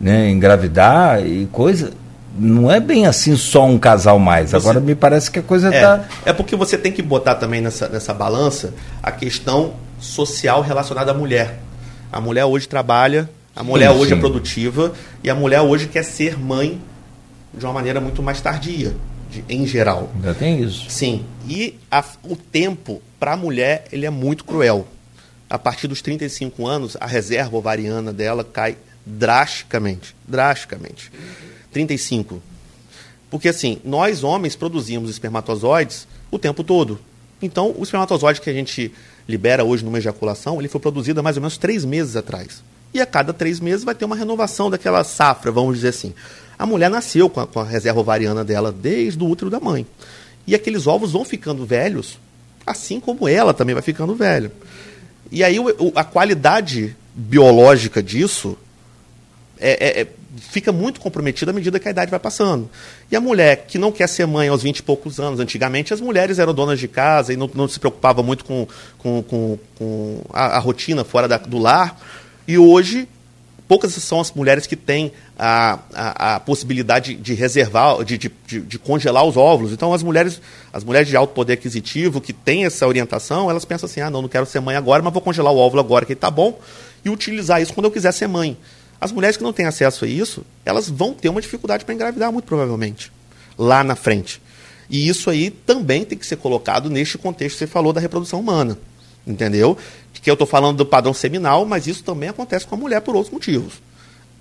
né, 0.00 0.30
engravidar 0.30 1.26
e 1.26 1.46
coisa, 1.46 1.92
não 2.38 2.70
é 2.70 2.78
bem 2.78 3.06
assim 3.06 3.36
só 3.36 3.66
um 3.66 3.78
casal 3.78 4.18
mais. 4.18 4.50
Você, 4.50 4.56
Agora 4.56 4.80
me 4.80 4.94
parece 4.94 5.30
que 5.30 5.38
a 5.38 5.42
coisa 5.42 5.68
está. 5.68 6.08
É, 6.24 6.30
é 6.30 6.32
porque 6.32 6.54
você 6.54 6.78
tem 6.78 6.92
que 6.92 7.02
botar 7.02 7.34
também 7.34 7.60
nessa, 7.60 7.88
nessa 7.88 8.14
balança 8.14 8.72
a 9.02 9.10
questão 9.10 9.74
social 9.98 10.62
relacionada 10.62 11.10
à 11.10 11.14
mulher. 11.14 11.60
A 12.12 12.20
mulher 12.20 12.44
hoje 12.44 12.68
trabalha, 12.68 13.28
a 13.54 13.62
mulher 13.62 13.90
sim, 13.92 13.98
hoje 13.98 14.12
é 14.12 14.14
sim. 14.14 14.18
é 14.18 14.20
produtiva 14.20 14.92
e 15.22 15.30
a 15.30 15.34
mulher 15.34 15.60
hoje 15.60 15.86
quer 15.86 16.04
ser 16.04 16.38
mãe 16.38 16.80
de 17.52 17.64
uma 17.64 17.72
maneira 17.72 18.00
muito 18.00 18.22
mais 18.22 18.40
tardia, 18.40 18.94
de, 19.30 19.44
em 19.48 19.66
geral. 19.66 20.10
Ainda 20.14 20.34
tem 20.34 20.62
isso. 20.62 20.88
Sim. 20.88 21.24
E 21.48 21.78
a, 21.90 22.04
o 22.24 22.36
tempo 22.36 23.02
para 23.18 23.32
a 23.32 23.36
mulher 23.36 23.84
ele 23.92 24.06
é 24.06 24.10
muito 24.10 24.44
cruel. 24.44 24.86
A 25.48 25.58
partir 25.58 25.88
dos 25.88 26.00
35 26.00 26.66
anos, 26.66 26.96
a 27.00 27.06
reserva 27.06 27.56
ovariana 27.56 28.12
dela 28.12 28.44
cai 28.44 28.76
drasticamente. 29.04 30.14
Drasticamente. 30.26 31.10
35. 31.72 32.42
Porque 33.30 33.48
assim, 33.48 33.78
nós 33.84 34.24
homens 34.24 34.56
produzimos 34.56 35.10
espermatozoides 35.10 36.06
o 36.30 36.38
tempo 36.38 36.64
todo. 36.64 36.98
Então, 37.42 37.74
o 37.76 37.82
espermatozoide 37.82 38.40
que 38.40 38.50
a 38.50 38.52
gente 38.52 38.92
libera 39.28 39.64
hoje 39.64 39.84
numa 39.84 39.98
ejaculação, 39.98 40.58
ele 40.58 40.68
foi 40.68 40.80
produzido 40.80 41.20
há 41.20 41.22
mais 41.22 41.36
ou 41.36 41.42
menos 41.42 41.56
três 41.56 41.84
meses 41.84 42.16
atrás. 42.16 42.62
E 42.92 43.00
a 43.00 43.06
cada 43.06 43.32
três 43.32 43.60
meses 43.60 43.84
vai 43.84 43.94
ter 43.94 44.04
uma 44.04 44.16
renovação 44.16 44.68
daquela 44.68 45.04
safra, 45.04 45.52
vamos 45.52 45.76
dizer 45.76 45.88
assim. 45.88 46.12
A 46.58 46.66
mulher 46.66 46.90
nasceu 46.90 47.30
com 47.30 47.40
a, 47.40 47.46
com 47.46 47.60
a 47.60 47.64
reserva 47.64 48.00
ovariana 48.00 48.44
dela 48.44 48.72
desde 48.72 49.22
o 49.22 49.28
útero 49.28 49.50
da 49.50 49.60
mãe. 49.60 49.86
E 50.46 50.54
aqueles 50.54 50.86
ovos 50.86 51.12
vão 51.12 51.24
ficando 51.24 51.64
velhos, 51.64 52.18
assim 52.66 52.98
como 52.98 53.28
ela 53.28 53.54
também 53.54 53.74
vai 53.74 53.82
ficando 53.82 54.14
velha. 54.14 54.52
E 55.30 55.44
aí 55.44 55.58
o, 55.60 55.92
a 55.94 56.02
qualidade 56.02 56.96
biológica 57.14 58.02
disso 58.02 58.58
é, 59.58 60.00
é, 60.00 60.00
é 60.02 60.08
fica 60.40 60.72
muito 60.72 61.00
comprometido 61.00 61.50
à 61.50 61.54
medida 61.54 61.78
que 61.78 61.86
a 61.86 61.90
idade 61.90 62.10
vai 62.10 62.18
passando. 62.18 62.68
E 63.10 63.16
a 63.16 63.20
mulher 63.20 63.66
que 63.68 63.78
não 63.78 63.92
quer 63.92 64.08
ser 64.08 64.26
mãe 64.26 64.48
aos 64.48 64.62
20 64.62 64.78
e 64.78 64.82
poucos 64.82 65.20
anos, 65.20 65.38
antigamente 65.38 65.92
as 65.92 66.00
mulheres 66.00 66.38
eram 66.38 66.54
donas 66.54 66.80
de 66.80 66.88
casa 66.88 67.32
e 67.32 67.36
não, 67.36 67.48
não 67.54 67.68
se 67.68 67.78
preocupavam 67.78 68.24
muito 68.24 68.44
com, 68.44 68.66
com, 68.98 69.22
com, 69.22 69.58
com 69.76 70.22
a, 70.32 70.56
a, 70.56 70.58
rotina 70.58 71.04
fora 71.04 71.28
da, 71.28 71.36
do 71.36 71.58
lar. 71.58 72.00
E 72.48 72.58
hoje, 72.58 73.06
poucas 73.68 73.92
são 73.92 74.20
as 74.20 74.32
mulheres 74.32 74.66
que 74.66 74.74
têm 74.74 75.12
a, 75.38 75.78
a, 75.94 76.34
a 76.34 76.40
possibilidade 76.40 77.14
de 77.14 77.34
reservar, 77.34 78.02
de, 78.02 78.18
de, 78.18 78.32
de, 78.46 78.60
de, 78.62 78.78
congelar 78.78 79.24
os 79.24 79.36
óvulos. 79.36 79.72
Então, 79.72 79.94
as 79.94 80.02
mulheres, 80.02 80.40
as 80.72 80.82
mulheres 80.82 81.06
de 81.06 81.16
alto 81.16 81.32
poder 81.34 81.52
aquisitivo 81.52 82.20
que 82.20 82.32
têm 82.32 82.64
essa 82.64 82.86
orientação, 82.86 83.48
elas 83.48 83.64
pensam 83.64 83.88
assim: 83.88 84.00
ah, 84.00 84.10
não, 84.10 84.22
não 84.22 84.28
quero 84.28 84.46
ser 84.46 84.60
mãe 84.60 84.74
agora, 84.74 85.02
mas 85.02 85.12
vou 85.12 85.22
congelar 85.22 85.52
o 85.52 85.58
óvulo 85.58 85.80
agora, 85.80 86.04
que 86.04 86.14
está 86.14 86.30
bom, 86.30 86.58
e 87.04 87.10
utilizar 87.10 87.62
isso 87.62 87.72
quando 87.72 87.84
eu 87.84 87.92
quiser 87.92 88.12
ser 88.12 88.26
mãe. 88.26 88.56
As 89.00 89.12
mulheres 89.12 89.36
que 89.36 89.42
não 89.42 89.52
têm 89.52 89.66
acesso 89.66 90.04
a 90.04 90.08
isso, 90.08 90.44
elas 90.64 90.88
vão 90.88 91.14
ter 91.14 91.28
uma 91.28 91.40
dificuldade 91.40 91.84
para 91.84 91.94
engravidar, 91.94 92.30
muito 92.30 92.44
provavelmente, 92.44 93.10
lá 93.56 93.82
na 93.82 93.96
frente. 93.96 94.42
E 94.90 95.08
isso 95.08 95.30
aí 95.30 95.50
também 95.50 96.04
tem 96.04 96.18
que 96.18 96.26
ser 96.26 96.36
colocado 96.36 96.90
neste 96.90 97.16
contexto 97.16 97.54
que 97.54 97.58
você 97.60 97.66
falou 97.66 97.92
da 97.92 98.00
reprodução 98.00 98.40
humana. 98.40 98.76
Entendeu? 99.26 99.76
Que 100.12 100.28
eu 100.28 100.34
estou 100.34 100.46
falando 100.46 100.78
do 100.78 100.84
padrão 100.84 101.14
seminal, 101.14 101.64
mas 101.64 101.86
isso 101.86 102.02
também 102.02 102.28
acontece 102.28 102.66
com 102.66 102.74
a 102.74 102.78
mulher 102.78 103.00
por 103.00 103.14
outros 103.14 103.32
motivos. 103.32 103.74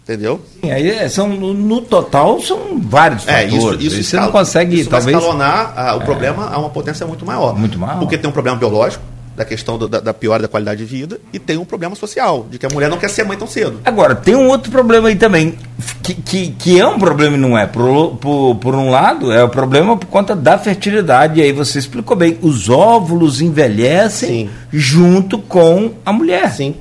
Entendeu? 0.03 0.41
Sim, 0.60 0.72
aí 0.72 0.90
é, 0.90 1.07
são, 1.07 1.27
no 1.30 1.81
total 1.81 2.41
são 2.41 2.80
vários 2.80 3.27
é, 3.27 3.48
fatores. 3.48 3.84
Isso, 3.84 3.99
isso, 3.99 4.10
você 4.10 4.19
não 4.19 4.31
consegue, 4.31 4.80
isso 4.80 4.90
talvez... 4.90 5.15
escalonar 5.15 5.73
ah, 5.77 5.95
o 5.95 6.02
é. 6.02 6.06
problema 6.06 6.49
a 6.49 6.57
uma 6.57 6.72
potência 6.72 7.06
muito 7.06 7.23
maior. 7.23 7.56
Muito 7.56 7.77
maior. 7.77 7.99
Porque 7.99 8.18
tem 8.18 8.27
um 8.27 8.34
problema 8.34 8.57
biológico, 8.57 9.03
da 9.40 9.45
questão 9.45 9.78
do, 9.78 9.88
da, 9.88 10.02
da 10.02 10.14
piora 10.14 10.41
da 10.41 10.49
qualidade 10.49 10.80
de 10.80 10.86
vida 10.86 11.18
e 11.32 11.40
tem 11.40 11.57
um 11.57 11.64
problema 11.64 11.95
social, 11.95 12.45
de 12.52 12.60
que 12.60 12.66
a 12.66 12.70
mulher 12.70 12.90
não 12.90 12.98
quer 12.98 13.10
ser 13.10 13.24
mãe 13.24 13.38
tão 13.38 13.48
cedo. 13.48 13.80
Agora, 13.86 14.14
tem 14.14 14.36
um 14.36 14.49
outro 14.49 14.70
problema 14.70 15.07
aí 15.07 15.16
também. 15.16 15.57
que, 16.03 16.14
que, 16.14 16.52
que, 16.52 16.78
é 16.78 16.86
um 16.86 16.99
problema 16.99 17.38
e 17.38 17.40
não 17.40 17.57
é. 17.57 17.66
Por, 17.66 18.18
por, 18.18 18.56
por 18.56 18.76
um 18.76 18.90
lado, 18.90 19.32
é 19.32 19.41
o 19.41 19.48
problema 19.48 19.95
por 19.95 20.07
conta 20.07 20.36
da 20.36 20.57
fertilidade. 20.57 21.40
E 21.40 21.44
aí 21.44 21.53
você 21.53 21.80
explicou 21.80 22.18
bem. 22.18 22.38
Os 22.41 22.68
óvulos 22.68 23.40
envelhecem 23.40 24.48
Sim. 24.48 24.49
junto 24.74 25.40
com 25.40 25.94
a 26.06 26.11
mulher. 26.11 26.52
Sim. 26.52 26.76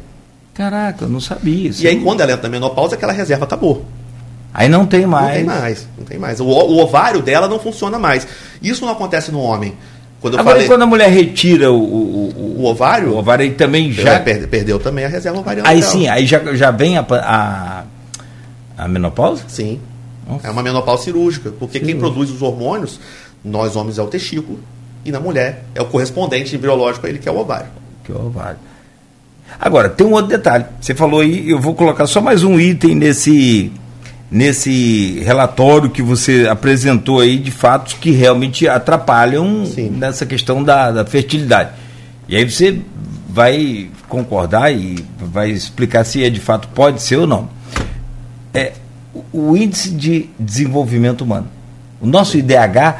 Caraca, 0.52 1.04
eu 1.04 1.08
não 1.08 1.20
sabia. 1.20 1.68
Isso. 1.68 1.84
E 1.84 1.86
aí, 1.86 2.00
quando 2.00 2.22
ela 2.22 2.32
entra 2.32 2.42
na 2.42 2.48
menopausa, 2.48 2.96
aquela 2.96 3.12
reserva 3.12 3.44
acabou. 3.44 3.86
Aí 4.52 4.68
não 4.68 4.84
tem 4.84 5.06
mais. 5.06 5.28
Não 5.28 5.34
tem 5.34 5.44
mais, 5.44 5.88
não 5.96 6.04
tem 6.04 6.18
mais. 6.18 6.40
O, 6.40 6.46
o 6.46 6.78
ovário 6.80 7.22
dela 7.22 7.46
não 7.46 7.60
funciona 7.60 8.00
mais. 8.00 8.26
Isso 8.60 8.84
não 8.84 8.90
acontece 8.90 9.30
no 9.30 9.38
homem. 9.38 9.74
Quando 10.20 10.34
eu 10.34 10.40
Agora, 10.40 10.56
falei... 10.56 10.68
quando 10.68 10.82
a 10.82 10.86
mulher 10.86 11.10
retira 11.10 11.70
o, 11.70 11.78
o, 11.80 12.56
o, 12.58 12.64
ovário, 12.64 13.12
o 13.12 13.18
ovário 13.18 13.44
aí 13.44 13.52
também 13.52 13.92
já 13.92 14.18
perdeu, 14.18 14.48
perdeu 14.48 14.78
também 14.80 15.04
a 15.04 15.08
reserva 15.08 15.38
ovariana. 15.38 15.68
Aí 15.68 15.82
sim, 15.82 16.08
aí 16.08 16.26
já, 16.26 16.42
já 16.56 16.70
vem 16.72 16.98
a, 16.98 17.06
a, 17.08 17.84
a 18.76 18.88
menopausa? 18.88 19.44
Sim. 19.46 19.80
Nossa. 20.28 20.46
É 20.46 20.50
uma 20.50 20.62
menopausa 20.62 21.04
cirúrgica, 21.04 21.52
porque 21.58 21.78
quem 21.78 21.96
produz 21.96 22.30
os 22.30 22.42
hormônios, 22.42 22.98
nós 23.44 23.76
homens 23.76 23.98
é 23.98 24.02
o 24.02 24.08
testículo 24.08 24.58
e 25.04 25.12
na 25.12 25.20
mulher 25.20 25.64
é 25.74 25.80
o 25.80 25.86
correspondente 25.86 26.58
biológico 26.58 27.06
a 27.06 27.08
ele 27.08 27.18
que 27.18 27.28
é 27.28 27.32
o 27.32 27.38
ovário. 27.38 27.68
Que 28.02 28.10
é 28.10 28.14
o 28.14 28.26
ovário. 28.26 28.58
Agora, 29.58 29.88
tem 29.88 30.06
um 30.06 30.12
outro 30.12 30.28
detalhe. 30.28 30.66
Você 30.80 30.94
falou 30.94 31.20
aí, 31.20 31.48
eu 31.48 31.58
vou 31.58 31.74
colocar 31.74 32.06
só 32.06 32.20
mais 32.20 32.42
um 32.42 32.60
item 32.60 32.94
nesse 32.94 33.72
nesse 34.30 35.20
relatório 35.24 35.90
que 35.90 36.02
você 36.02 36.46
apresentou 36.50 37.20
aí 37.20 37.38
de 37.38 37.50
fatos 37.50 37.94
que 37.94 38.10
realmente 38.10 38.68
atrapalham 38.68 39.64
Sim. 39.66 39.90
nessa 39.90 40.26
questão 40.26 40.62
da, 40.62 40.90
da, 40.90 41.04
fertilidade. 41.04 41.70
E 42.28 42.36
aí 42.36 42.48
você 42.48 42.80
vai 43.28 43.88
concordar 44.08 44.70
e 44.72 45.04
vai 45.18 45.50
explicar 45.50 46.04
se 46.04 46.22
é 46.22 46.28
de 46.28 46.40
fato 46.40 46.68
pode 46.68 47.02
ser 47.02 47.16
ou 47.16 47.26
não. 47.26 47.48
É, 48.52 48.72
o 49.32 49.56
índice 49.56 49.90
de 49.90 50.28
desenvolvimento 50.38 51.22
humano. 51.22 51.48
O 52.00 52.06
nosso 52.06 52.36
IDH, 52.36 52.96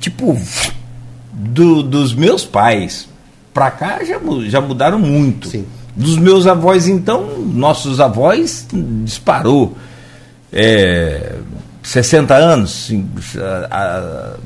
tipo, 0.00 0.36
do, 1.32 1.82
dos 1.82 2.14
meus 2.14 2.44
pais 2.44 3.08
para 3.54 3.70
cá 3.70 4.02
já, 4.04 4.20
já 4.46 4.60
mudaram 4.60 4.98
muito. 4.98 5.48
Sim. 5.48 5.64
Dos 5.94 6.16
meus 6.16 6.46
avós, 6.46 6.88
então, 6.88 7.38
nossos 7.38 8.00
avós 8.00 8.66
disparou 9.04 9.76
é, 10.52 11.32
60 11.82 12.34
anos, 12.34 12.92
a, 13.38 13.68
a, 13.70 14.36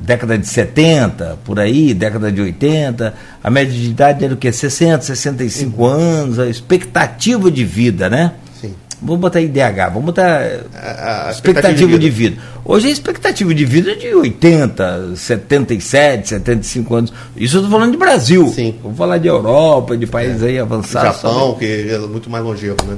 década 0.00 0.36
de 0.36 0.46
70, 0.46 1.38
por 1.44 1.60
aí, 1.60 1.94
década 1.94 2.30
de 2.32 2.40
80, 2.40 3.14
a 3.42 3.50
média 3.50 3.72
de 3.72 3.88
idade 3.88 4.24
era 4.24 4.34
o 4.34 4.36
quê? 4.36 4.50
60, 4.50 5.02
65 5.02 5.80
uhum. 5.80 5.88
anos, 5.88 6.38
a 6.38 6.48
expectativa 6.48 7.50
de 7.50 7.64
vida, 7.64 8.10
né? 8.10 8.32
Sim. 8.60 8.74
Vamos 9.00 9.20
botar 9.20 9.40
IDH, 9.40 9.90
vamos 9.92 10.06
botar 10.06 10.42
a, 10.74 11.28
a 11.28 11.30
expectativa, 11.30 11.76
de, 11.76 11.86
vida. 11.86 11.98
de 11.98 12.10
vida. 12.10 12.42
Hoje 12.64 12.88
a 12.88 12.90
expectativa 12.90 13.54
de 13.54 13.64
vida 13.64 13.92
é 13.92 13.94
de 13.94 14.14
80, 14.14 15.16
77, 15.16 16.28
75 16.28 16.94
anos. 16.94 17.12
Isso 17.36 17.56
eu 17.56 17.60
estou 17.62 17.70
falando 17.70 17.92
de 17.92 17.98
Brasil. 17.98 18.48
Sim. 18.48 18.74
Vou 18.82 18.94
falar 18.94 19.18
de 19.18 19.28
Europa, 19.28 19.96
de 19.96 20.06
países 20.06 20.42
é. 20.42 20.46
aí 20.46 20.58
avançados. 20.58 21.22
Japão, 21.22 21.54
que 21.54 21.64
é 21.64 21.98
muito 21.98 22.28
mais 22.28 22.44
longevo, 22.44 22.84
né? 22.86 22.96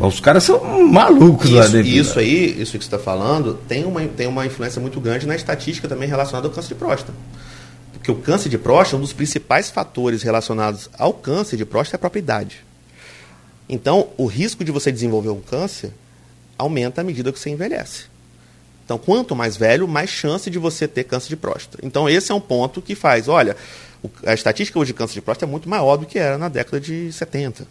Os 0.00 0.18
caras 0.18 0.44
são 0.44 0.88
malucos 0.88 1.46
isso, 1.46 1.58
lá 1.58 1.66
dentro. 1.66 1.88
Isso 1.88 2.18
aí, 2.18 2.60
isso 2.60 2.72
que 2.78 2.84
você 2.84 2.94
está 2.94 2.98
falando, 2.98 3.54
tem 3.68 3.84
uma, 3.84 4.00
tem 4.06 4.26
uma 4.26 4.46
influência 4.46 4.80
muito 4.80 4.98
grande 5.00 5.26
na 5.26 5.36
estatística 5.36 5.86
também 5.86 6.08
relacionada 6.08 6.48
ao 6.48 6.52
câncer 6.52 6.68
de 6.68 6.74
próstata. 6.74 7.12
Porque 7.92 8.10
o 8.10 8.16
câncer 8.16 8.48
de 8.48 8.56
próstata, 8.56 8.96
um 8.96 9.00
dos 9.00 9.12
principais 9.12 9.70
fatores 9.70 10.22
relacionados 10.22 10.88
ao 10.98 11.12
câncer 11.12 11.58
de 11.58 11.66
próstata 11.66 11.96
é 11.96 11.98
a 11.98 12.00
própria 12.00 12.20
idade. 12.20 12.64
Então, 13.68 14.08
o 14.16 14.24
risco 14.24 14.64
de 14.64 14.72
você 14.72 14.90
desenvolver 14.90 15.28
um 15.28 15.40
câncer 15.40 15.92
aumenta 16.56 17.02
à 17.02 17.04
medida 17.04 17.30
que 17.30 17.38
você 17.38 17.50
envelhece. 17.50 18.04
Então, 18.84 18.98
quanto 18.98 19.36
mais 19.36 19.56
velho, 19.56 19.86
mais 19.86 20.10
chance 20.10 20.50
de 20.50 20.58
você 20.58 20.88
ter 20.88 21.04
câncer 21.04 21.28
de 21.28 21.36
próstata. 21.36 21.78
Então, 21.86 22.08
esse 22.08 22.32
é 22.32 22.34
um 22.34 22.40
ponto 22.40 22.82
que 22.82 22.94
faz, 22.94 23.28
olha, 23.28 23.54
a 24.26 24.34
estatística 24.34 24.78
hoje 24.78 24.92
de 24.92 24.94
câncer 24.94 25.14
de 25.14 25.20
próstata 25.20 25.44
é 25.44 25.48
muito 25.50 25.68
maior 25.68 25.96
do 25.96 26.06
que 26.06 26.18
era 26.18 26.38
na 26.38 26.48
década 26.48 26.80
de 26.80 27.12
70. 27.12 27.66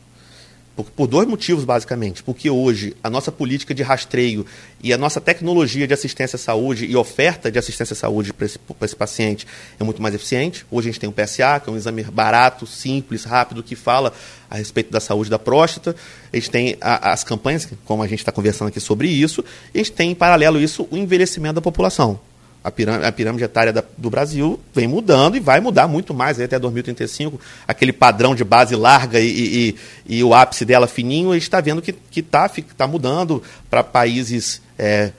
Por, 0.80 0.85
por, 0.91 1.07
dois 1.07 1.27
motivos, 1.27 1.65
basicamente. 1.65 2.23
Porque 2.23 2.49
hoje 2.49 2.95
a 3.03 3.10
nossa 3.10 3.34
política 3.34 3.73
de 3.73 3.84
rastreio 3.84 4.45
e 4.81 4.93
a 4.93 4.97
nossa 4.97 5.19
tecnologia 5.19 5.85
de 5.85 5.93
assistência 5.93 6.38
à 6.38 6.39
saúde 6.39 6.85
e 6.85 6.95
oferta 6.95 7.51
de 7.51 7.60
assistência 7.60 7.93
à 7.93 7.97
saúde 7.97 8.31
para 8.31 8.45
esse, 8.45 8.57
esse, 8.81 8.95
paciente 8.95 9.45
é 9.77 9.84
muito 9.84 10.01
mais 10.01 10.15
eficiente. 10.15 10.65
Hoje 10.72 10.88
a 10.88 10.91
gente 10.93 11.01
tem 11.01 11.10
o 11.10 11.11
PSA, 11.11 11.60
que 11.60 11.69
é 11.69 11.73
um 11.73 11.76
exame 11.76 12.01
barato, 12.03 12.65
simples, 12.65 13.26
rápido, 13.26 13.61
que 13.61 13.76
fala 13.76 14.14
a 14.49 14.56
respeito 14.56 14.89
da 14.89 15.01
saúde 15.01 15.30
da 15.30 15.38
próstata. 15.38 15.93
A 16.31 16.35
gente 16.38 16.49
tem 16.49 16.77
a, 16.80 17.11
as 17.11 17.26
campanhas, 17.26 17.68
como 17.84 18.01
a 18.01 18.07
gente 18.07 18.19
está 18.19 18.31
conversando 18.31 18.69
aqui 18.69 18.80
sobre 18.80 19.10
isso. 19.10 19.43
E 19.73 19.80
a 19.80 19.84
gente 19.84 19.91
tem, 19.91 20.11
em 20.11 20.15
paralelo 20.15 20.61
isso, 20.61 20.88
o 20.89 20.95
envelhecimento 20.95 21.56
da 21.56 21.61
população 21.61 22.22
a 22.64 22.69
pirâmide, 22.69 23.06
a 23.06 23.11
pirâmide 23.11 23.44
etária 23.44 23.72
da, 23.72 23.84
do 23.98 24.10
Brasil 24.10 24.60
vem 24.73 24.88
mudando 24.88 25.38
e 25.38 25.40
vai 25.40 25.60
mudar 25.60 25.88
muito 25.88 26.14
mais 26.14 26.40
até 26.40 26.60
2035. 26.60 27.40
Aquele 27.68 27.94
padrão 27.94 28.36
de 28.36 28.44
base 28.44 28.76
larga 28.76 29.19
e, 29.19 29.27
e, 30.07 30.18
e 30.18 30.23
o 30.23 30.34
ápice 30.34 30.65
dela 30.65 30.88
fininho, 30.88 31.31
a 31.31 31.34
gente 31.36 31.44
está 31.44 31.61
vendo 31.61 31.81
que 31.81 31.95
está 32.19 32.49
tá 32.77 32.88
mudando 32.88 33.41
para 33.69 33.84
países 33.84 34.61
é, 34.77 35.11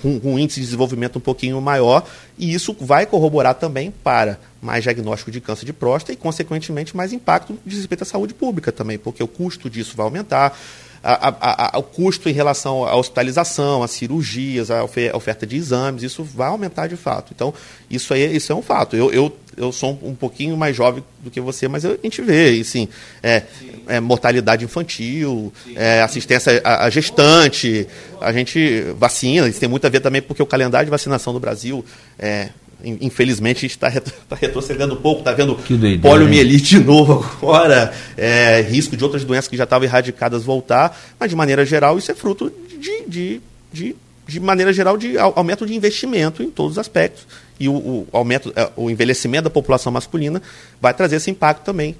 com, 0.00 0.20
com 0.20 0.38
índice 0.38 0.60
de 0.60 0.66
desenvolvimento 0.66 1.16
um 1.16 1.20
pouquinho 1.20 1.60
maior, 1.60 2.06
e 2.38 2.52
isso 2.52 2.76
vai 2.78 3.06
corroborar 3.06 3.54
também 3.54 3.90
para 3.90 4.38
mais 4.60 4.82
diagnóstico 4.82 5.30
de 5.30 5.40
câncer 5.40 5.64
de 5.64 5.72
próstata 5.72 6.12
e, 6.12 6.16
consequentemente, 6.16 6.96
mais 6.96 7.12
impacto 7.12 7.58
de 7.64 7.76
respeito 7.76 8.02
à 8.02 8.06
saúde 8.06 8.34
pública 8.34 8.70
também, 8.70 8.98
porque 8.98 9.22
o 9.22 9.28
custo 9.28 9.70
disso 9.70 9.96
vai 9.96 10.04
aumentar 10.04 10.58
a, 11.02 11.76
a, 11.76 11.78
o 11.78 11.82
custo 11.82 12.28
em 12.28 12.32
relação 12.32 12.84
à 12.84 12.94
hospitalização, 12.94 13.82
às 13.82 13.90
cirurgias, 13.90 14.70
à 14.70 14.84
oferta 14.84 15.46
de 15.46 15.56
exames, 15.56 16.02
isso 16.02 16.22
vai 16.22 16.48
aumentar 16.48 16.88
de 16.88 16.96
fato. 16.96 17.32
Então, 17.34 17.54
isso 17.90 18.12
aí 18.12 18.36
isso 18.36 18.52
é 18.52 18.54
um 18.54 18.60
fato. 18.60 18.96
Eu, 18.96 19.10
eu, 19.10 19.34
eu 19.56 19.72
sou 19.72 19.98
um 20.02 20.14
pouquinho 20.14 20.56
mais 20.56 20.76
jovem 20.76 21.02
do 21.20 21.30
que 21.30 21.40
você, 21.40 21.68
mas 21.68 21.84
a 21.86 21.96
gente 22.02 22.20
vê, 22.20 22.50
e, 22.50 22.64
sim, 22.64 22.86
é, 23.22 23.44
é 23.86 23.98
mortalidade 23.98 24.64
infantil, 24.64 25.52
é, 25.74 26.02
assistência 26.02 26.60
à, 26.62 26.84
à, 26.84 26.90
gestante, 26.90 27.86
a 28.20 28.32
gente 28.32 28.82
vacina, 28.98 29.48
isso 29.48 29.58
tem 29.58 29.68
muito 29.68 29.86
a 29.86 29.90
ver 29.90 30.00
também 30.00 30.20
porque 30.20 30.42
o 30.42 30.46
calendário 30.46 30.86
de 30.86 30.90
vacinação 30.90 31.32
do 31.32 31.40
Brasil 31.40 31.84
é, 32.18 32.50
infelizmente 32.84 33.66
está 33.66 33.88
retro, 33.88 34.12
tá 34.28 34.36
retrocedendo 34.36 34.94
um 34.94 35.00
pouco, 35.00 35.20
está 35.20 35.32
vendo 35.32 35.56
poliomielite 36.00 36.78
de 36.78 36.84
novo 36.84 37.24
agora, 37.38 37.92
é, 38.16 38.60
risco 38.62 38.96
de 38.96 39.04
outras 39.04 39.24
doenças 39.24 39.48
que 39.48 39.56
já 39.56 39.64
estavam 39.64 39.86
erradicadas 39.86 40.44
voltar, 40.44 40.98
mas 41.18 41.30
de 41.30 41.36
maneira 41.36 41.64
geral 41.64 41.98
isso 41.98 42.10
é 42.10 42.14
fruto 42.14 42.52
de, 42.78 43.04
de, 43.06 43.40
de, 43.72 43.96
de 44.26 44.40
maneira 44.40 44.72
geral 44.72 44.96
de 44.96 45.18
aumento 45.18 45.66
de 45.66 45.74
investimento 45.74 46.42
em 46.42 46.50
todos 46.50 46.72
os 46.72 46.78
aspectos. 46.78 47.26
E 47.58 47.68
o, 47.68 47.72
o 47.74 48.08
aumento, 48.12 48.52
é, 48.56 48.70
o 48.76 48.90
envelhecimento 48.90 49.44
da 49.44 49.50
população 49.50 49.92
masculina 49.92 50.40
vai 50.80 50.94
trazer 50.94 51.16
esse 51.16 51.30
impacto 51.30 51.64
também, 51.64 51.94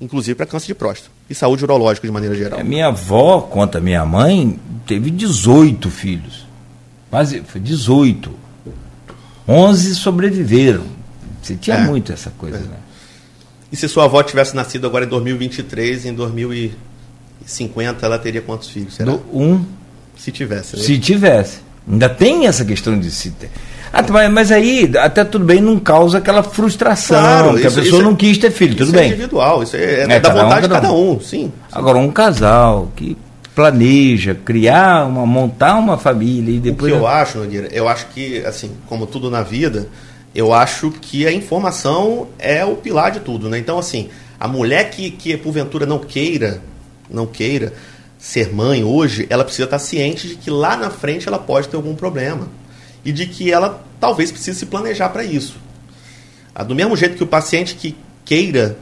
inclusive 0.00 0.34
para 0.34 0.46
câncer 0.46 0.68
de 0.68 0.74
próstata 0.74 1.10
e 1.28 1.34
saúde 1.34 1.64
urológica 1.64 2.06
de 2.06 2.12
maneira 2.12 2.34
geral. 2.34 2.58
A 2.58 2.64
minha 2.64 2.88
avó, 2.88 3.40
conta 3.40 3.80
minha 3.80 4.04
mãe, 4.04 4.58
teve 4.86 5.10
18 5.10 5.90
filhos. 5.90 6.46
Quase, 7.08 7.42
foi 7.42 7.60
18 7.60 8.49
11 9.50 9.94
sobreviveram. 9.96 10.84
Você 11.42 11.56
tinha 11.56 11.76
é, 11.76 11.80
muito 11.80 12.12
essa 12.12 12.30
coisa, 12.30 12.58
é. 12.58 12.60
né? 12.60 12.76
E 13.72 13.76
se 13.76 13.88
sua 13.88 14.04
avó 14.04 14.22
tivesse 14.22 14.54
nascido 14.54 14.86
agora 14.86 15.04
em 15.04 15.08
2023, 15.08 16.06
em 16.06 16.14
2050, 16.14 18.06
ela 18.06 18.18
teria 18.18 18.40
quantos 18.42 18.68
filhos? 18.68 18.94
Será? 18.94 19.12
Do, 19.12 19.22
um. 19.32 19.64
Se 20.16 20.30
tivesse. 20.32 20.76
Né? 20.76 20.82
Se 20.82 20.98
tivesse. 20.98 21.58
Ainda 21.90 22.08
tem 22.08 22.46
essa 22.46 22.64
questão 22.64 22.98
de 22.98 23.10
se 23.10 23.30
ter. 23.30 23.50
Ah, 23.92 24.04
mas 24.28 24.52
aí 24.52 24.90
até 24.98 25.24
tudo 25.24 25.44
bem, 25.44 25.60
não 25.60 25.78
causa 25.78 26.18
aquela 26.18 26.44
frustração, 26.44 27.20
claro, 27.20 27.54
que 27.54 27.66
isso, 27.66 27.80
a 27.80 27.82
pessoa 27.82 28.02
não 28.02 28.12
é, 28.12 28.16
quis 28.16 28.38
ter 28.38 28.52
filho, 28.52 28.76
tudo 28.76 28.92
bem. 28.92 29.06
Isso 29.06 29.10
é 29.10 29.16
individual, 29.16 29.62
isso 29.64 29.76
é, 29.76 29.82
é, 29.82 30.12
é 30.12 30.20
da 30.20 30.28
vontade 30.28 30.66
um, 30.66 30.68
de 30.68 30.74
cada 30.74 30.92
um, 30.92 31.20
sim. 31.20 31.52
Agora, 31.72 31.98
um 31.98 32.10
casal 32.12 32.92
que 32.94 33.16
planeja 33.60 34.34
criar 34.34 35.06
uma 35.06 35.26
montar 35.26 35.76
uma 35.76 35.98
família 35.98 36.56
e 36.56 36.58
depois 36.58 36.90
o 36.90 36.96
que 36.96 37.02
eu 37.02 37.06
acho 37.06 37.38
Nogueira, 37.38 37.68
eu 37.70 37.86
acho 37.86 38.06
que 38.06 38.38
assim 38.46 38.70
como 38.86 39.06
tudo 39.06 39.30
na 39.30 39.42
vida 39.42 39.86
eu 40.34 40.54
acho 40.54 40.90
que 40.90 41.26
a 41.26 41.32
informação 41.32 42.28
é 42.38 42.64
o 42.64 42.76
pilar 42.76 43.10
de 43.10 43.20
tudo 43.20 43.50
né? 43.50 43.58
Então 43.58 43.78
assim 43.78 44.08
a 44.38 44.48
mulher 44.48 44.90
que 44.90 45.10
que 45.10 45.36
porventura 45.36 45.84
não 45.84 45.98
queira 45.98 46.62
não 47.10 47.26
queira 47.26 47.74
ser 48.18 48.50
mãe 48.50 48.82
hoje 48.82 49.26
ela 49.28 49.44
precisa 49.44 49.64
estar 49.64 49.78
ciente 49.78 50.26
de 50.26 50.36
que 50.36 50.48
lá 50.48 50.74
na 50.74 50.88
frente 50.88 51.28
ela 51.28 51.38
pode 51.38 51.68
ter 51.68 51.76
algum 51.76 51.94
problema 51.94 52.48
e 53.04 53.12
de 53.12 53.26
que 53.26 53.52
ela 53.52 53.84
talvez 54.00 54.32
precise 54.32 54.58
se 54.58 54.66
planejar 54.66 55.10
para 55.10 55.22
isso. 55.22 55.56
Ah, 56.54 56.64
do 56.64 56.74
mesmo 56.74 56.96
jeito 56.96 57.16
que 57.16 57.22
o 57.22 57.26
paciente 57.26 57.74
que 57.74 57.94
queira 58.24 58.78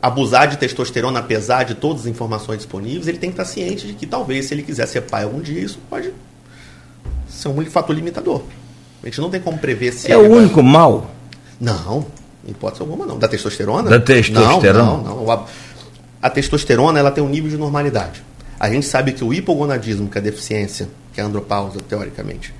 abusar 0.00 0.48
de 0.48 0.56
testosterona, 0.56 1.20
apesar 1.20 1.64
de 1.64 1.74
todas 1.74 2.02
as 2.02 2.06
informações 2.06 2.58
disponíveis, 2.58 3.06
ele 3.08 3.18
tem 3.18 3.30
que 3.30 3.40
estar 3.40 3.44
ciente 3.44 3.86
de 3.86 3.94
que 3.94 4.06
talvez, 4.06 4.46
se 4.46 4.54
ele 4.54 4.62
quiser 4.62 4.86
ser 4.86 5.02
pai 5.02 5.24
algum 5.24 5.40
dia, 5.40 5.60
isso 5.60 5.78
pode 5.88 6.12
ser 7.28 7.48
um 7.48 7.64
fator 7.66 7.94
limitador. 7.94 8.42
A 9.02 9.06
gente 9.06 9.20
não 9.20 9.30
tem 9.30 9.40
como 9.40 9.58
prever 9.58 9.92
se. 9.92 10.10
É 10.10 10.16
o 10.16 10.30
único 10.30 10.56
vai... 10.56 10.64
mal? 10.64 11.10
Não, 11.60 12.06
em 12.46 12.50
hipótese 12.50 12.82
alguma 12.82 13.06
não. 13.06 13.18
Da 13.18 13.28
testosterona? 13.28 13.88
Da 13.88 14.00
testosterona? 14.00 14.84
Não, 14.84 15.02
não, 15.02 15.24
não. 15.24 15.30
A, 15.30 15.46
a 16.22 16.30
testosterona 16.30 16.98
ela 16.98 17.10
tem 17.10 17.22
um 17.22 17.28
nível 17.28 17.50
de 17.50 17.56
normalidade. 17.56 18.22
A 18.58 18.68
gente 18.68 18.84
sabe 18.84 19.12
que 19.12 19.24
o 19.24 19.32
hipogonadismo, 19.32 20.08
que 20.08 20.18
é 20.18 20.20
a 20.20 20.24
deficiência, 20.24 20.88
que 21.14 21.20
que 21.20 21.22
é 21.22 21.24
a 21.24 21.26
andropausa, 21.26 21.78
teoricamente. 21.86 22.54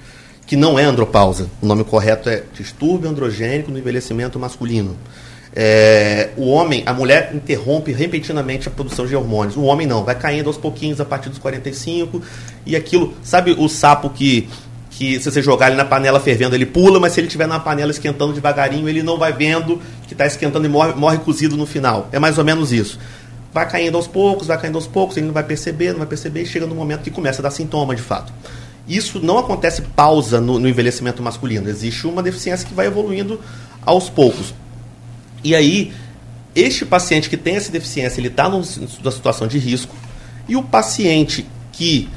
Que 0.46 0.56
não 0.56 0.78
é 0.78 0.84
andropausa. 0.84 1.48
O 1.62 1.66
nome 1.66 1.84
correto 1.84 2.28
é 2.28 2.42
distúrbio 2.52 3.08
androgênico 3.08 3.70
no 3.70 3.78
envelhecimento 3.78 4.38
masculino. 4.38 4.96
É, 5.54 6.30
o 6.36 6.48
homem, 6.48 6.82
a 6.86 6.92
mulher 6.92 7.32
interrompe 7.34 7.92
repentinamente 7.92 8.68
a 8.68 8.70
produção 8.70 9.06
de 9.06 9.16
hormônios. 9.16 9.56
O 9.56 9.62
homem 9.62 9.86
não, 9.86 10.04
vai 10.04 10.14
caindo 10.14 10.46
aos 10.46 10.56
pouquinhos 10.56 11.00
a 11.00 11.04
partir 11.04 11.28
dos 11.28 11.38
45 11.38 12.22
e 12.64 12.76
aquilo, 12.76 13.14
sabe 13.22 13.52
o 13.58 13.68
sapo 13.68 14.10
que 14.10 14.48
que 14.90 15.18
se 15.18 15.30
você 15.30 15.40
jogar 15.40 15.68
ele 15.68 15.76
na 15.76 15.84
panela 15.84 16.20
fervendo, 16.20 16.54
ele 16.54 16.66
pula, 16.66 17.00
mas 17.00 17.12
se 17.12 17.20
ele 17.20 17.28
estiver 17.28 17.46
na 17.46 17.58
panela 17.58 17.90
esquentando 17.90 18.34
devagarinho, 18.34 18.86
ele 18.86 19.02
não 19.02 19.16
vai 19.16 19.32
vendo 19.32 19.80
que 20.06 20.12
está 20.12 20.26
esquentando 20.26 20.66
e 20.66 20.68
morre, 20.68 20.92
morre 20.92 21.16
cozido 21.18 21.56
no 21.56 21.64
final. 21.64 22.08
É 22.12 22.18
mais 22.18 22.36
ou 22.36 22.44
menos 22.44 22.70
isso. 22.70 22.98
Vai 23.50 23.66
caindo 23.66 23.96
aos 23.96 24.06
poucos, 24.06 24.48
vai 24.48 24.60
caindo 24.60 24.76
aos 24.76 24.86
poucos, 24.86 25.16
ele 25.16 25.26
não 25.26 25.32
vai 25.32 25.42
perceber, 25.42 25.92
não 25.92 26.00
vai 26.00 26.06
perceber, 26.06 26.42
e 26.42 26.46
chega 26.46 26.66
no 26.66 26.74
momento 26.74 27.00
que 27.00 27.10
começa 27.10 27.40
a 27.40 27.42
dar 27.44 27.50
sintoma 27.50 27.94
de 27.94 28.02
fato. 28.02 28.30
Isso 28.86 29.20
não 29.20 29.38
acontece 29.38 29.80
pausa 29.82 30.38
no, 30.38 30.58
no 30.58 30.68
envelhecimento 30.68 31.22
masculino, 31.22 31.70
existe 31.70 32.06
uma 32.06 32.22
deficiência 32.22 32.66
que 32.68 32.74
vai 32.74 32.86
evoluindo 32.86 33.40
aos 33.86 34.10
poucos. 34.10 34.52
E 35.42 35.54
aí, 35.54 35.92
este 36.54 36.84
paciente 36.84 37.28
que 37.28 37.36
tem 37.36 37.56
essa 37.56 37.70
deficiência, 37.70 38.20
ele 38.20 38.28
está 38.28 38.48
numa 38.48 38.64
situação 38.64 39.46
de 39.46 39.58
risco, 39.58 39.94
e 40.48 40.56
o 40.56 40.62
paciente 40.62 41.46
que 41.72 42.08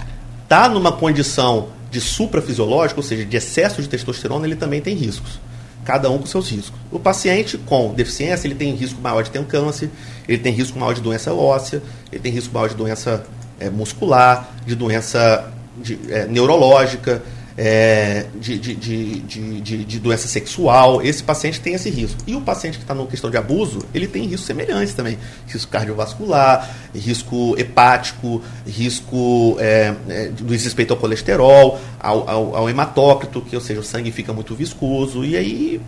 está 0.43 0.67
numa 0.67 0.91
condição 0.91 1.69
de 1.91 2.01
suprafisiológico, 2.01 2.99
ou 2.99 3.05
seja, 3.05 3.23
de 3.23 3.37
excesso 3.37 3.81
de 3.81 3.87
testosterona, 3.87 4.45
ele 4.47 4.55
também 4.55 4.81
tem 4.81 4.95
riscos. 4.95 5.39
Cada 5.85 6.09
um 6.09 6.17
com 6.17 6.25
seus 6.25 6.49
riscos. 6.49 6.73
O 6.91 6.97
paciente 6.97 7.57
com 7.57 7.93
deficiência, 7.93 8.47
ele 8.47 8.55
tem 8.55 8.73
risco 8.73 8.99
maior 9.01 9.21
de 9.21 9.29
ter 9.29 9.39
um 9.39 9.43
câncer, 9.43 9.89
ele 10.27 10.39
tem 10.39 10.51
risco 10.51 10.79
maior 10.79 10.93
de 10.93 11.01
doença 11.01 11.33
óssea, 11.33 11.83
ele 12.11 12.21
tem 12.21 12.31
risco 12.31 12.53
maior 12.53 12.69
de 12.69 12.75
doença 12.75 13.23
é, 13.59 13.69
muscular, 13.69 14.49
de 14.65 14.75
doença 14.75 15.53
de, 15.77 15.99
é, 16.09 16.25
neurológica, 16.25 17.21
é, 17.57 18.25
de, 18.39 18.57
de, 18.57 18.75
de, 19.21 19.85
de, 19.85 19.99
doença 19.99 20.27
sexual, 20.27 21.01
esse 21.01 21.21
paciente 21.21 21.59
tem 21.59 21.73
esse 21.73 21.89
risco. 21.89 22.17
E 22.25 22.35
o 22.35 22.41
paciente 22.41 22.77
que 22.77 22.83
está 22.83 22.93
numa 22.93 23.07
questão 23.07 23.29
de 23.29 23.37
abuso, 23.37 23.79
ele 23.93 24.07
tem 24.07 24.23
riscos 24.23 24.45
semelhantes 24.45 24.93
também. 24.93 25.17
Risco 25.47 25.71
cardiovascular, 25.71 26.69
risco 26.93 27.55
hepático, 27.57 28.41
risco 28.65 29.57
é, 29.59 29.93
é, 30.09 30.27
do 30.29 30.51
respeito 30.51 30.93
ao 30.93 30.99
colesterol, 30.99 31.79
ao, 31.99 32.29
ao, 32.29 32.55
ao, 32.55 32.69
hematócrito, 32.69 33.41
que 33.41 33.55
ou 33.55 33.61
seja, 33.61 33.79
o 33.79 33.83
sangue 33.83 34.11
fica 34.11 34.33
muito 34.33 34.55
viscoso, 34.55 35.23
e 35.23 35.37
aí 35.37 35.81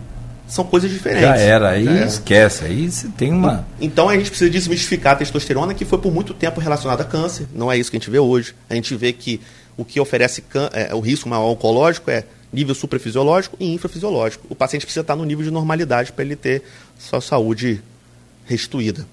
são 0.46 0.64
coisas 0.64 0.90
diferentes. 0.90 1.28
Já 1.28 1.36
era, 1.36 1.70
aí 1.70 1.84
Já 1.84 2.06
esquece, 2.06 2.64
aí 2.64 2.88
você 2.88 3.08
tem 3.08 3.32
uma... 3.32 3.66
Então 3.80 4.08
a 4.08 4.16
gente 4.16 4.30
precisa 4.30 4.48
desmistificar 4.48 5.14
a 5.14 5.16
testosterona, 5.16 5.74
que 5.74 5.84
foi 5.84 5.98
por 5.98 6.12
muito 6.12 6.32
tempo 6.32 6.60
relacionada 6.60 7.02
a 7.02 7.06
câncer, 7.06 7.48
não 7.52 7.70
é 7.70 7.76
isso 7.76 7.90
que 7.90 7.96
a 7.96 8.00
gente 8.00 8.10
vê 8.10 8.20
hoje. 8.20 8.54
A 8.70 8.74
gente 8.74 8.94
vê 8.94 9.12
que 9.12 9.40
o 9.76 9.84
que 9.84 10.00
oferece 10.00 10.42
é, 10.72 10.94
o 10.94 11.00
risco 11.00 11.28
maior 11.28 11.50
oncológico 11.50 12.10
é 12.10 12.24
nível 12.52 12.74
suprafisiológico 12.74 13.56
e 13.60 13.72
infrafisiológico. 13.74 14.46
O 14.48 14.54
paciente 14.54 14.86
precisa 14.86 15.02
estar 15.02 15.16
no 15.16 15.24
nível 15.24 15.44
de 15.44 15.50
normalidade 15.50 16.12
para 16.12 16.24
ele 16.24 16.36
ter 16.36 16.62
sua 16.98 17.20
saúde 17.20 17.82
restituída. 18.46 19.06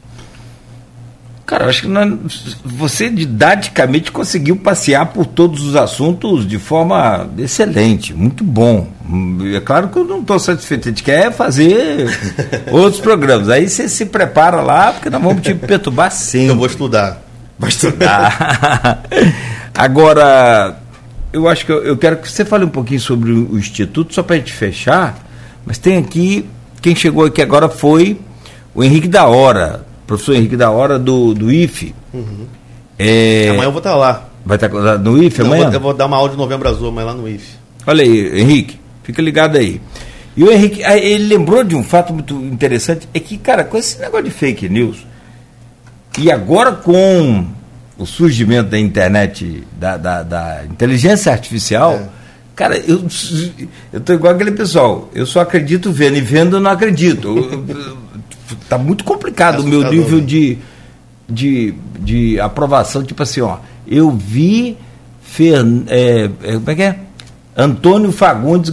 Cara, 1.46 1.66
acho 1.68 1.82
que 1.82 1.88
nós, 1.90 2.58
você 2.64 3.10
didaticamente 3.10 4.14
conseguiu 4.14 4.56
passear 4.56 5.08
por 5.08 5.26
todos 5.26 5.62
os 5.62 5.76
assuntos 5.76 6.48
de 6.48 6.58
forma 6.58 7.30
excelente, 7.38 8.14
muito 8.14 8.46
bom. 8.46 8.88
É 9.54 9.60
claro 9.60 9.90
que 9.90 9.98
eu 9.98 10.06
não 10.06 10.22
estou 10.22 10.40
satisfeito, 10.40 10.88
a 10.88 10.92
gente 10.92 11.04
quer 11.04 11.34
fazer 11.34 12.08
outros 12.72 13.02
programas. 13.02 13.50
Aí 13.50 13.68
você 13.68 13.90
se 13.90 14.06
prepara 14.06 14.62
lá, 14.62 14.94
porque 14.94 15.10
nós 15.10 15.22
vamos 15.22 15.42
te 15.42 15.54
perturbar 15.54 16.12
sempre. 16.12 16.48
Eu 16.48 16.56
vou 16.56 16.68
estudar. 16.68 17.22
Vai 17.60 17.70
estudar. 17.70 19.04
Agora, 19.76 20.78
eu 21.32 21.48
acho 21.48 21.66
que 21.66 21.72
eu, 21.72 21.84
eu, 21.84 21.98
quero 21.98 22.18
que 22.18 22.30
você 22.30 22.46
fale 22.46 22.64
um 22.64 22.70
pouquinho 22.70 23.00
sobre 23.00 23.32
o, 23.32 23.58
Instituto, 23.58 24.14
só 24.14 24.22
para 24.22 24.36
a 24.36 24.40
gente 24.40 24.54
fechar. 24.54 25.18
Mas 25.66 25.78
tem 25.78 25.98
aqui, 25.98 26.46
quem 26.82 26.96
chegou 26.96 27.26
aqui 27.26 27.42
agora 27.42 27.68
foi 27.68 28.20
o 28.76 28.84
Henrique 28.84 29.08
da 29.08 29.26
Hora, 29.26 29.86
professor 30.06 30.36
Henrique 30.36 30.56
da 30.56 30.70
Hora 30.70 31.00
do, 31.00 31.34
do 31.34 31.52
IFE. 31.52 31.96
Uhum. 32.14 32.46
É... 33.00 33.50
Amanhã 33.50 33.66
eu 33.66 33.72
vou 33.72 33.80
estar 33.80 33.92
tá 33.92 33.96
lá. 33.96 34.30
Vai 34.46 34.58
estar 34.58 34.70
tá 34.70 34.98
no 34.98 35.22
IFE 35.24 35.42
amanhã? 35.42 35.64
Eu 35.64 35.66
vou, 35.66 35.74
eu 35.74 35.80
vou, 35.80 35.94
dar 35.94 36.06
uma 36.06 36.18
aula 36.18 36.30
de 36.30 36.38
Novembro 36.38 36.70
Azul 36.70 36.90
amanhã 36.90 37.08
lá 37.08 37.14
no 37.14 37.28
IFE. 37.28 37.58
Olha 37.88 38.04
aí, 38.04 38.42
Henrique, 38.42 38.80
fica 39.04 39.22
ligado 39.22 39.58
aí. 39.58 39.82
E 40.36 40.44
o 40.44 40.52
Henrique, 40.52 40.82
ele 40.84 41.28
lembrou 41.28 41.64
de 41.64 41.76
um 41.76 41.84
fato 41.84 42.14
muito 42.14 42.34
interessante, 42.34 43.08
é 43.14 43.20
que, 43.20 43.38
cara, 43.38 43.64
com 43.64 43.78
esse 43.78 44.00
negócio 44.00 44.26
de 44.26 44.32
fake 44.32 44.68
news, 44.68 45.06
e 46.18 46.32
agora 46.32 46.72
com 46.72 47.46
o 47.98 48.06
surgimento 48.06 48.70
da 48.70 48.80
internet, 48.80 49.64
da, 49.80 49.98
da, 49.98 50.24
da 50.24 50.66
inteligência 50.70 51.32
artificial, 51.32 51.94
é. 51.94 52.10
cara, 52.56 52.78
eu, 52.78 53.06
eu 53.92 54.02
tô 54.02 54.14
igual 54.14 54.34
aquele 54.34 54.52
pessoal, 54.52 55.10
eu 55.14 55.26
só 55.26 55.42
acredito 55.42 55.92
vendo 55.92 56.18
e 56.18 56.22
vendo 56.22 56.58
eu 56.58 56.60
não 56.60 56.72
acredito. 56.72 57.64
tá 58.68 58.78
muito 58.78 59.04
complicado 59.04 59.60
o 59.60 59.68
meu 59.68 59.90
nível 59.92 60.20
de, 60.22 60.58
de, 61.30 61.74
de 62.00 62.40
aprovação, 62.40 63.04
tipo 63.04 63.22
assim, 63.22 63.42
ó, 63.42 63.58
eu 63.88 64.12
vi 64.12 64.78
Fer, 65.34 65.66
é, 65.88 66.30
é, 66.44 66.54
como 66.54 66.70
é 66.70 66.76
que 66.76 66.84
é? 66.84 66.96
Antônio 67.58 68.12
Fagundes. 68.12 68.72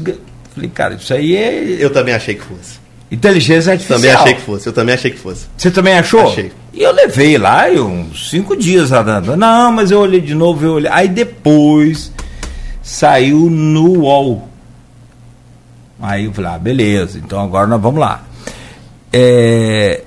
Falei, 0.55 0.68
cara, 0.68 0.94
isso 0.94 1.14
aí 1.14 1.34
é. 1.34 1.76
Eu 1.78 1.88
também 1.88 2.12
achei 2.12 2.34
que 2.34 2.42
fosse. 2.42 2.78
Inteligência 3.10 3.72
artificial. 3.72 3.98
Também 3.98 4.14
achei 4.14 4.34
que 4.34 4.42
fosse, 4.42 4.66
eu 4.66 4.72
também 4.74 4.94
achei 4.94 5.10
que 5.10 5.18
fosse. 5.18 5.47
Você 5.56 5.70
também 5.70 5.94
achou? 5.94 6.20
Achei. 6.20 6.52
E 6.72 6.82
eu 6.82 6.92
levei 6.92 7.36
lá 7.36 7.70
eu, 7.70 7.86
uns 7.86 8.30
cinco 8.30 8.56
dias 8.56 8.92
andando. 8.92 9.36
Não, 9.36 9.72
mas 9.72 9.90
eu 9.90 10.01
olhei 10.01 10.20
de 10.20 10.34
novo, 10.34 10.64
eu 10.64 10.74
olhei. 10.74 10.90
Aí 10.90 11.09
depois 11.09 12.12
saiu 12.82 13.51
no 13.51 14.01
UOL. 14.01 14.48
Aí 16.01 16.24
eu 16.24 16.32
falei, 16.32 16.51
ah, 16.52 16.59
beleza, 16.59 17.18
então 17.18 17.40
agora 17.40 17.66
nós 17.66 17.80
vamos 17.80 18.01
lá. 18.01 18.24
É, 19.12 20.02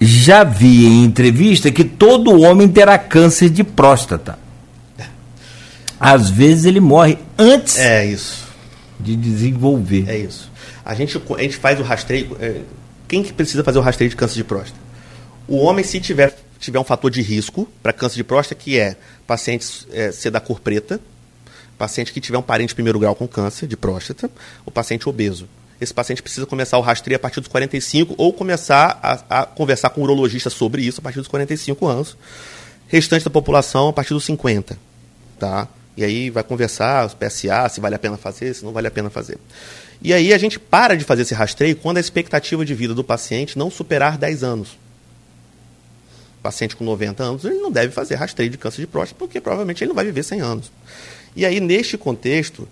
já 0.00 0.44
vi 0.44 0.86
em 0.86 1.04
entrevista 1.04 1.70
que 1.70 1.84
todo 1.84 2.40
homem 2.40 2.68
terá 2.68 2.96
câncer 2.96 3.50
de 3.50 3.64
próstata. 3.64 4.38
Às 6.00 6.30
vezes 6.30 6.64
ele 6.64 6.78
morre 6.78 7.18
antes 7.36 7.76
é 7.76 8.06
isso. 8.06 8.46
de 9.00 9.16
desenvolver. 9.16 10.04
É 10.08 10.16
isso. 10.16 10.50
A 10.84 10.94
gente, 10.94 11.20
a 11.36 11.42
gente 11.42 11.56
faz 11.56 11.80
o 11.80 11.82
rastreio. 11.82 12.36
É, 12.40 12.60
quem 13.08 13.22
que 13.22 13.32
precisa 13.32 13.64
fazer 13.64 13.78
o 13.78 13.82
rastreio 13.82 14.08
de 14.08 14.16
câncer 14.16 14.36
de 14.36 14.44
próstata? 14.44 14.87
O 15.48 15.56
homem, 15.56 15.82
se 15.82 15.98
tiver, 15.98 16.36
tiver 16.60 16.78
um 16.78 16.84
fator 16.84 17.10
de 17.10 17.22
risco 17.22 17.66
para 17.82 17.90
câncer 17.92 18.16
de 18.16 18.24
próstata, 18.24 18.60
que 18.60 18.78
é 18.78 18.96
paciente 19.26 19.86
é, 19.90 20.12
ser 20.12 20.30
da 20.30 20.40
cor 20.40 20.60
preta, 20.60 21.00
paciente 21.78 22.12
que 22.12 22.20
tiver 22.20 22.36
um 22.36 22.42
parente 22.42 22.74
primeiro 22.74 22.98
grau 22.98 23.14
com 23.14 23.26
câncer 23.26 23.66
de 23.66 23.76
próstata, 23.76 24.30
o 24.66 24.70
paciente 24.70 25.08
obeso. 25.08 25.48
Esse 25.80 25.94
paciente 25.94 26.22
precisa 26.22 26.44
começar 26.44 26.76
o 26.76 26.82
rastreio 26.82 27.16
a 27.16 27.18
partir 27.18 27.40
dos 27.40 27.48
45 27.48 28.14
ou 28.18 28.32
começar 28.32 28.98
a, 29.02 29.40
a 29.42 29.46
conversar 29.46 29.90
com 29.90 30.02
o 30.02 30.04
urologista 30.04 30.50
sobre 30.50 30.82
isso 30.82 31.00
a 31.00 31.02
partir 31.02 31.20
dos 31.20 31.28
45 31.28 31.86
anos. 31.86 32.16
Restante 32.88 33.24
da 33.24 33.30
população 33.30 33.88
a 33.88 33.92
partir 33.92 34.12
dos 34.12 34.24
50. 34.24 34.76
Tá? 35.38 35.68
E 35.96 36.04
aí 36.04 36.30
vai 36.30 36.42
conversar, 36.42 37.06
os 37.06 37.14
PSA, 37.14 37.68
se 37.70 37.80
vale 37.80 37.94
a 37.94 37.98
pena 37.98 38.16
fazer, 38.16 38.54
se 38.54 38.64
não 38.64 38.72
vale 38.72 38.88
a 38.88 38.90
pena 38.90 39.08
fazer. 39.08 39.38
E 40.02 40.12
aí 40.12 40.32
a 40.32 40.38
gente 40.38 40.58
para 40.58 40.96
de 40.96 41.04
fazer 41.04 41.22
esse 41.22 41.34
rastreio 41.34 41.76
quando 41.76 41.96
a 41.96 42.00
expectativa 42.00 42.64
de 42.64 42.74
vida 42.74 42.92
do 42.92 43.04
paciente 43.04 43.56
não 43.56 43.70
superar 43.70 44.18
10 44.18 44.42
anos. 44.42 44.87
Paciente 46.42 46.76
com 46.76 46.84
90 46.84 47.22
anos, 47.22 47.44
ele 47.44 47.56
não 47.56 47.70
deve 47.70 47.92
fazer 47.92 48.14
rastreio 48.14 48.50
de 48.50 48.58
câncer 48.58 48.80
de 48.80 48.86
próstata, 48.86 49.18
porque 49.18 49.40
provavelmente 49.40 49.82
ele 49.82 49.88
não 49.88 49.94
vai 49.94 50.04
viver 50.04 50.22
100 50.22 50.40
anos. 50.40 50.72
E 51.34 51.44
aí, 51.44 51.60
neste 51.60 51.98
contexto, 51.98 52.68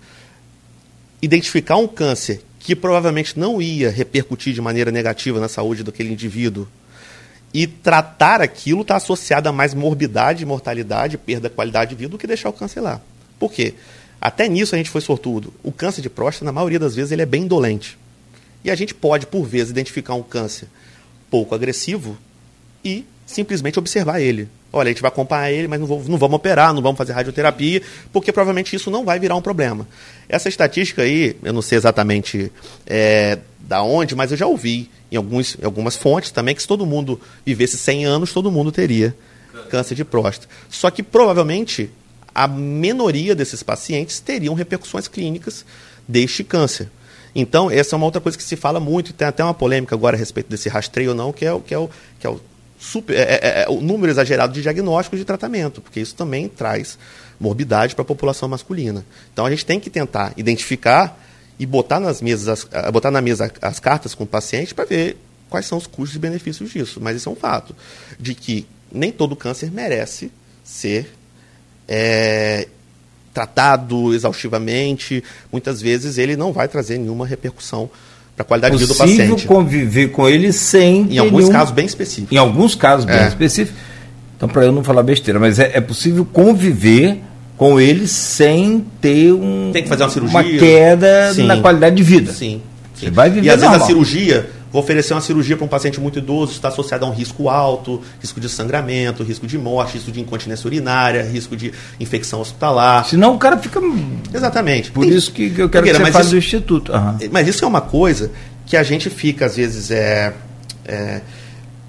identificar 1.21 1.77
um 1.77 1.87
câncer 1.87 2.41
que 2.59 2.75
provavelmente 2.75 3.37
não 3.37 3.61
ia 3.61 3.89
repercutir 3.89 4.53
de 4.53 4.61
maneira 4.61 4.91
negativa 4.91 5.39
na 5.39 5.47
saúde 5.47 5.83
daquele 5.83 6.11
indivíduo 6.11 6.67
e 7.53 7.65
tratar 7.65 8.41
aquilo 8.41 8.81
está 8.81 8.97
associado 8.97 9.47
a 9.47 9.51
mais 9.51 9.73
morbidade, 9.73 10.45
mortalidade, 10.45 11.17
perda 11.17 11.49
da 11.49 11.55
qualidade 11.55 11.91
de 11.91 11.95
vida 11.95 12.09
do 12.09 12.17
que 12.17 12.27
deixar 12.27 12.49
o 12.49 12.53
câncer 12.53 12.81
lá. 12.81 13.01
Por 13.39 13.51
quê? 13.51 13.73
Até 14.19 14.49
nisso 14.49 14.75
a 14.75 14.77
gente 14.77 14.89
foi 14.89 15.01
sortudo. 15.01 15.53
O 15.63 15.71
câncer 15.71 16.01
de 16.01 16.09
próstata, 16.09 16.45
na 16.45 16.51
maioria 16.51 16.79
das 16.79 16.95
vezes, 16.95 17.11
ele 17.11 17.21
é 17.21 17.25
bem 17.25 17.43
indolente. 17.43 17.97
E 18.63 18.71
a 18.71 18.75
gente 18.75 18.93
pode, 18.93 19.27
por 19.27 19.45
vezes, 19.45 19.69
identificar 19.69 20.15
um 20.15 20.23
câncer 20.23 20.67
pouco 21.29 21.53
agressivo 21.53 22.17
e 22.83 23.05
simplesmente 23.27 23.77
observar 23.77 24.21
ele. 24.21 24.47
Olha, 24.71 24.87
a 24.87 24.91
gente 24.91 25.01
vai 25.01 25.09
acompanhar 25.09 25.51
ele, 25.51 25.67
mas 25.67 25.79
não, 25.79 25.85
vou, 25.85 26.03
não 26.07 26.17
vamos 26.17 26.37
operar, 26.37 26.73
não 26.73 26.81
vamos 26.81 26.97
fazer 26.97 27.11
radioterapia, 27.11 27.81
porque 28.11 28.31
provavelmente 28.31 28.75
isso 28.75 28.89
não 28.89 29.05
vai 29.05 29.19
virar 29.19 29.35
um 29.35 29.41
problema. 29.41 29.87
Essa 30.27 30.49
estatística 30.49 31.01
aí, 31.03 31.35
eu 31.43 31.53
não 31.53 31.61
sei 31.61 31.77
exatamente 31.77 32.51
é, 32.85 33.37
da 33.59 33.83
onde, 33.83 34.15
mas 34.15 34.31
eu 34.31 34.37
já 34.37 34.47
ouvi 34.47 34.89
em, 35.11 35.17
alguns, 35.17 35.57
em 35.61 35.65
algumas 35.65 35.95
fontes 35.95 36.31
também 36.31 36.55
que 36.55 36.61
se 36.61 36.67
todo 36.67 36.85
mundo 36.85 37.19
vivesse 37.45 37.77
100 37.77 38.05
anos, 38.05 38.33
todo 38.33 38.51
mundo 38.51 38.71
teria 38.71 39.15
câncer 39.69 39.95
de 39.95 40.05
próstata. 40.05 40.47
Só 40.69 40.89
que 40.89 41.03
provavelmente 41.03 41.89
a 42.33 42.47
minoria 42.47 43.35
desses 43.35 43.61
pacientes 43.61 44.19
teriam 44.19 44.53
repercussões 44.53 45.07
clínicas 45.07 45.65
deste 46.07 46.43
câncer. 46.43 46.89
Então, 47.35 47.69
essa 47.69 47.93
é 47.93 47.97
uma 47.97 48.05
outra 48.05 48.21
coisa 48.21 48.37
que 48.37 48.43
se 48.43 48.55
fala 48.55 48.79
muito, 48.79 49.13
tem 49.13 49.27
até 49.27 49.43
uma 49.43 49.53
polêmica 49.53 49.93
agora 49.93 50.15
a 50.15 50.19
respeito 50.19 50.49
desse 50.49 50.69
rastreio 50.69 51.09
ou 51.09 51.15
não, 51.15 51.33
que 51.33 51.45
é 51.45 51.51
o, 51.51 51.59
que 51.59 51.73
é 51.73 51.77
o, 51.77 51.89
que 52.19 52.25
é 52.25 52.29
o, 52.29 52.39
super, 52.79 53.15
é, 53.15 53.21
é, 53.21 53.63
é 53.63 53.69
o 53.69 53.81
número 53.81 54.11
exagerado 54.11 54.53
de 54.53 54.61
diagnósticos 54.61 55.19
de 55.19 55.25
tratamento, 55.25 55.81
porque 55.81 55.99
isso 55.99 56.15
também 56.15 56.47
traz 56.47 56.97
morbidade 57.39 57.95
para 57.95 58.01
a 58.01 58.05
população 58.05 58.47
masculina. 58.47 59.05
Então 59.33 59.45
a 59.45 59.49
gente 59.49 59.65
tem 59.65 59.79
que 59.79 59.89
tentar 59.89 60.33
identificar 60.37 61.19
e 61.59 61.65
botar 61.65 61.99
nas 61.99 62.21
mesas, 62.21 62.47
as, 62.71 62.91
botar 62.91 63.11
na 63.11 63.21
mesa 63.21 63.51
as 63.61 63.79
cartas 63.79 64.13
com 64.13 64.23
o 64.23 64.27
paciente 64.27 64.73
para 64.73 64.85
ver 64.85 65.17
quais 65.49 65.65
são 65.65 65.77
os 65.77 65.87
custos 65.87 66.15
e 66.15 66.19
benefícios 66.19 66.71
disso. 66.71 66.99
Mas 67.01 67.17
isso 67.17 67.29
é 67.29 67.31
um 67.31 67.35
fato 67.35 67.75
de 68.19 68.35
que 68.35 68.67
nem 68.91 69.11
todo 69.11 69.35
câncer 69.35 69.71
merece 69.71 70.31
ser 70.63 71.11
é, 71.87 72.67
tratado 73.33 74.13
exaustivamente. 74.13 75.23
Muitas 75.51 75.81
vezes 75.81 76.17
ele 76.17 76.35
não 76.35 76.51
vai 76.51 76.67
trazer 76.67 76.97
nenhuma 76.97 77.25
repercussão 77.25 77.89
para 78.37 78.43
a 78.43 78.45
qualidade 78.45 78.77
de 78.77 78.83
vida 78.83 78.93
do 78.93 78.97
paciente. 78.97 79.31
possível 79.31 79.47
conviver 79.47 80.07
com 80.09 80.29
ele 80.29 80.53
sem. 80.53 81.07
Em 81.09 81.17
alguns 81.17 81.39
nenhum... 81.39 81.51
casos 81.51 81.73
bem 81.73 81.85
específicos. 81.87 82.31
Em 82.31 82.37
alguns 82.37 82.75
casos 82.75 83.03
bem 83.03 83.17
é. 83.17 83.27
específicos. 83.27 83.81
Então, 84.35 84.47
para 84.47 84.63
eu 84.63 84.71
não 84.71 84.83
falar 84.83 85.01
besteira, 85.01 85.39
mas 85.39 85.57
é, 85.57 85.71
é, 85.73 85.81
possível 85.81 86.23
conviver 86.23 87.19
com 87.57 87.81
ele 87.81 88.07
sem 88.07 88.85
ter 89.01 89.33
um, 89.33 89.71
Tem 89.73 89.81
que 89.81 89.89
fazer 89.89 90.03
uma, 90.03 90.09
cirurgia. 90.11 90.39
uma 90.39 90.43
queda 90.43 91.33
sim. 91.33 91.47
na 91.47 91.57
qualidade 91.57 91.95
de 91.95 92.03
vida. 92.03 92.31
Sim. 92.31 92.61
sim. 92.93 93.07
Você 93.07 93.09
vai 93.09 93.31
viver 93.31 93.47
E 93.47 93.49
às 93.49 93.59
normal. 93.59 93.71
vezes 93.79 93.83
a 93.83 93.87
cirurgia 93.87 94.49
Vou 94.71 94.81
oferecer 94.81 95.13
uma 95.13 95.21
cirurgia 95.21 95.55
para 95.55 95.65
um 95.65 95.69
paciente 95.69 95.99
muito 95.99 96.19
idoso, 96.19 96.51
está 96.51 96.67
associado 96.67 97.05
a 97.05 97.09
um 97.09 97.13
risco 97.13 97.47
alto, 97.47 98.01
risco 98.19 98.39
de 98.39 98.49
sangramento, 98.49 99.23
risco 99.23 99.47
de 99.47 99.57
morte, 99.57 99.93
risco 99.93 100.11
de 100.11 100.19
incontinência 100.19 100.67
urinária, 100.67 101.23
risco 101.23 101.55
de 101.55 101.71
infecção 101.99 102.41
hospitalar. 102.41 103.05
Senão 103.05 103.35
o 103.35 103.37
cara 103.37 103.57
fica. 103.57 103.79
Exatamente. 104.33 104.91
Por 104.91 105.05
Tem... 105.05 105.15
isso 105.15 105.31
que 105.31 105.53
eu 105.57 105.69
quero 105.69 105.85
que 105.85 105.93
você 105.93 106.11
faça 106.11 106.29
do 106.29 106.37
Instituto. 106.37 106.91
Uhum. 106.91 107.17
Mas 107.31 107.47
isso 107.47 107.63
é 107.63 107.67
uma 107.67 107.81
coisa 107.81 108.29
que 108.65 108.75
a 108.75 108.83
gente 108.83 109.09
fica, 109.09 109.45
às 109.45 109.55
vezes, 109.55 109.89
é, 109.89 110.33
é, 110.85 111.21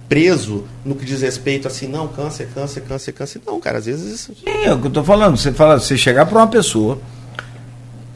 preso 0.08 0.64
no 0.84 0.94
que 0.94 1.04
diz 1.04 1.20
respeito 1.20 1.66
assim, 1.66 1.88
não, 1.88 2.06
câncer, 2.06 2.48
câncer, 2.54 2.82
câncer, 2.82 3.12
câncer. 3.12 3.40
Não, 3.44 3.58
cara, 3.58 3.78
às 3.78 3.86
vezes. 3.86 4.20
Sim, 4.20 4.34
é 4.46 4.72
o 4.72 4.78
que 4.78 4.84
eu 4.84 4.88
estou 4.88 5.02
falando. 5.02 5.36
Você 5.36 5.52
fala, 5.52 5.80
você 5.80 5.96
chegar 5.96 6.26
para 6.26 6.38
uma 6.38 6.46
pessoa. 6.46 7.00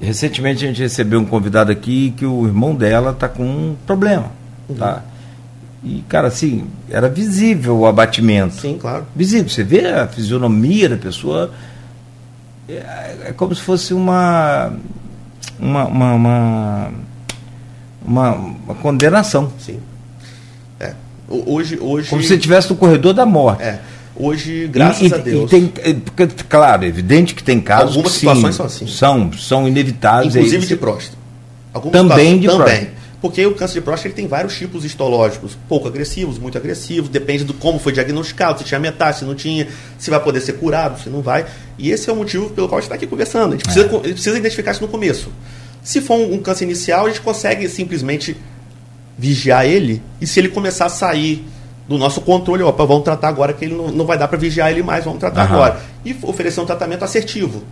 Recentemente 0.01 0.65
a 0.65 0.69
gente 0.69 0.83
recebeu 0.83 1.21
um 1.21 1.25
convidado 1.25 1.71
aqui 1.71 2.13
que 2.17 2.27
o 2.27 2.47
irmão 2.47 2.75
dela 2.75 3.11
está 3.11 3.29
com 3.29 3.45
um 3.45 3.77
problema 3.87 4.42
Uhum. 4.69 4.77
Tá? 4.77 5.03
E, 5.85 6.05
cara, 6.09 6.29
assim, 6.29 6.67
era 6.89 7.09
visível 7.09 7.79
o 7.79 7.87
abatimento. 7.87 8.55
Sim, 8.55 8.79
claro. 8.81 9.05
Visível. 9.17 9.49
Você 9.49 9.65
vê 9.65 9.87
a 9.87 10.07
fisionomia 10.07 10.89
da 10.89 10.97
pessoa. 10.97 11.51
É, 12.69 13.17
é 13.27 13.35
como 13.37 13.55
se 13.55 13.63
fosse 13.63 13.93
uma. 13.93 14.73
Uma. 15.59 15.85
Uma, 15.87 16.15
uma, 16.15 16.91
uma, 18.05 18.31
uma 18.31 18.75
condenação. 18.77 19.53
Sim. 19.59 19.81
É. 20.79 20.95
Hoje, 21.29 21.79
hoje. 21.81 22.09
Como 22.09 22.23
se 22.23 22.29
você 22.29 22.37
estivesse 22.37 22.71
no 22.71 22.77
corredor 22.77 23.13
da 23.13 23.27
morte. 23.27 23.63
É. 23.65 23.81
Hoje, 24.15 24.69
graças 24.69 25.11
e, 25.11 25.15
a 25.15 25.17
Deus. 25.17 25.51
E 25.51 25.55
tem, 25.55 25.73
é, 25.79 25.97
claro, 26.49 26.85
é 26.85 26.87
evidente 26.87 27.35
que 27.35 27.43
tem 27.43 27.61
casos. 27.61 27.97
Algumas 27.97 28.13
que, 28.13 28.19
situações 28.19 28.55
sim, 28.55 28.57
são 28.57 28.67
assim. 28.67 28.87
São, 28.87 29.33
são 29.33 29.69
inevitáveis. 29.69 30.37
Inclusive 30.37 30.67
de 30.67 30.77
próstata. 30.77 31.19
Algumas 31.73 32.01
também 32.01 32.39
de 32.39 32.47
também. 32.47 32.65
próstata. 32.65 33.02
Porque 33.23 33.47
o 33.47 33.55
câncer 33.55 33.75
de 33.75 33.83
próstata 33.83 34.09
ele 34.09 34.15
tem 34.15 34.27
vários 34.27 34.59
tipos 34.59 34.85
histológicos, 34.85 35.57
pouco 35.69 35.87
agressivos, 35.87 36.41
muito 36.41 36.59
agressivos, 36.59 37.09
depende 37.09 37.45
do 37.45 37.55
como 37.55 37.79
foi 37.79 37.93
diagnosticado, 37.93 38.59
se 38.59 38.65
tinha 38.65 38.81
metástase, 38.81 39.21
se 39.21 39.25
não 39.25 39.37
tinha, 39.37 39.69
se 39.97 40.11
vai 40.11 40.19
poder 40.19 40.41
ser 40.41 40.55
curado, 40.55 41.01
se 41.01 41.09
não 41.09 41.23
vai. 41.23 41.47
E 41.79 41.93
esse 41.93 42.11
é 42.11 42.13
o 42.13 42.17
motivo 42.17 42.51
pelo 42.51 42.69
qual 42.69 42.79
a 42.79 42.81
gente 42.81 42.87
está 42.87 42.97
aqui 42.97 43.07
conversando. 43.07 43.51
A 43.51 43.57
gente 43.57 43.63
precisa, 43.63 43.87
é. 43.87 43.99
precisa 44.13 44.37
identificar 44.37 44.73
isso 44.73 44.83
no 44.83 44.89
começo. 44.89 45.31
Se 45.85 46.01
for 46.01 46.17
um, 46.17 46.35
um 46.35 46.39
câncer 46.39 46.65
inicial, 46.65 47.07
a 47.07 47.09
gente 47.11 47.21
consegue 47.21 47.69
simplesmente 47.69 48.37
vigiar 49.17 49.65
ele, 49.67 50.03
e 50.21 50.27
se 50.27 50.41
ele 50.41 50.49
começar 50.49 50.87
a 50.87 50.89
sair 50.89 51.47
do 51.89 51.97
nosso 51.97 52.21
controle, 52.23 52.65
opa, 52.65 52.85
vamos 52.85 53.05
tratar 53.05 53.29
agora 53.29 53.53
que 53.53 53.65
ele 53.65 53.77
não, 53.77 53.93
não 53.93 54.05
vai 54.05 54.19
dar 54.19 54.27
para 54.27 54.39
vigiar 54.39 54.73
ele 54.73 54.83
mais, 54.83 55.05
vamos 55.05 55.21
tratar 55.21 55.49
uhum. 55.49 55.55
agora. 55.55 55.81
E 56.05 56.17
oferecer 56.23 56.61
um 56.61 56.67
tratamento 56.67 57.05
assertivo, 57.05 57.63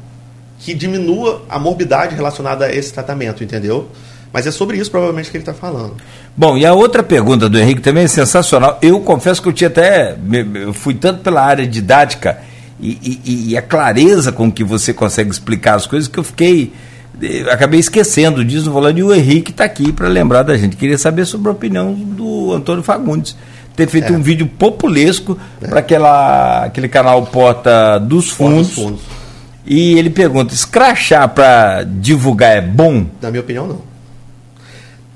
que 0.61 0.75
diminua 0.75 1.43
a 1.49 1.59
morbidade 1.59 2.15
relacionada 2.15 2.67
a 2.67 2.73
esse 2.73 2.93
tratamento, 2.93 3.43
entendeu? 3.43 3.89
Mas 4.33 4.47
é 4.47 4.51
sobre 4.51 4.77
isso, 4.79 4.91
provavelmente, 4.91 5.31
que 5.31 5.37
ele 5.37 5.43
está 5.43 5.55
falando. 5.55 5.97
Bom, 6.37 6.57
e 6.57 6.65
a 6.65 6.73
outra 6.73 7.03
pergunta 7.03 7.49
do 7.49 7.59
Henrique 7.59 7.81
também 7.81 8.05
é 8.05 8.09
sensacional. 8.09 8.79
Eu 8.81 9.01
confesso 9.01 9.43
que 9.43 9.49
eu 9.49 9.53
tinha 9.53 9.69
até. 9.69 10.17
Eu 10.55 10.73
fui 10.73 10.95
tanto 10.95 11.21
pela 11.21 11.43
área 11.43 11.67
didática 11.67 12.39
e, 12.81 13.21
e, 13.25 13.51
e 13.51 13.57
a 13.57 13.63
clareza 13.63 14.31
com 14.31 14.51
que 14.51 14.63
você 14.63 14.93
consegue 14.93 15.31
explicar 15.31 15.75
as 15.75 15.87
coisas 15.87 16.09
que 16.09 16.19
eu 16.19 16.25
fiquei. 16.25 16.73
Eu 17.21 17.51
acabei 17.51 17.81
esquecendo 17.81 18.45
disso, 18.45 18.73
falando, 18.73 18.99
e 18.99 19.03
o 19.03 19.13
Henrique 19.13 19.51
está 19.51 19.65
aqui 19.65 19.93
para 19.93 20.09
lembrar 20.09 20.43
da 20.43 20.57
gente. 20.57 20.77
Queria 20.77 20.97
saber 20.97 21.27
sobre 21.27 21.49
a 21.49 21.53
opinião 21.53 21.93
do 21.93 22.53
Antônio 22.53 22.83
Fagundes. 22.83 23.37
Ter 23.75 23.89
feito 23.89 24.13
é. 24.13 24.17
um 24.17 24.23
vídeo 24.23 24.47
populesco 24.47 25.37
é. 25.61 25.67
para 25.67 26.65
aquele 26.67 26.89
canal 26.89 27.27
Porta 27.27 27.99
dos 27.99 28.31
Fundos. 28.31 28.69
Porta 28.69 28.91
dos 28.91 29.01
Fundos. 29.01 29.21
E 29.67 29.99
ele 29.99 30.11
pergunta: 30.11 30.55
escrachar 30.55 31.29
para 31.29 31.83
divulgar 31.83 32.57
é 32.57 32.61
bom? 32.61 33.07
Na 33.21 33.31
minha 33.31 33.41
opinião, 33.41 33.67
não. 33.67 33.90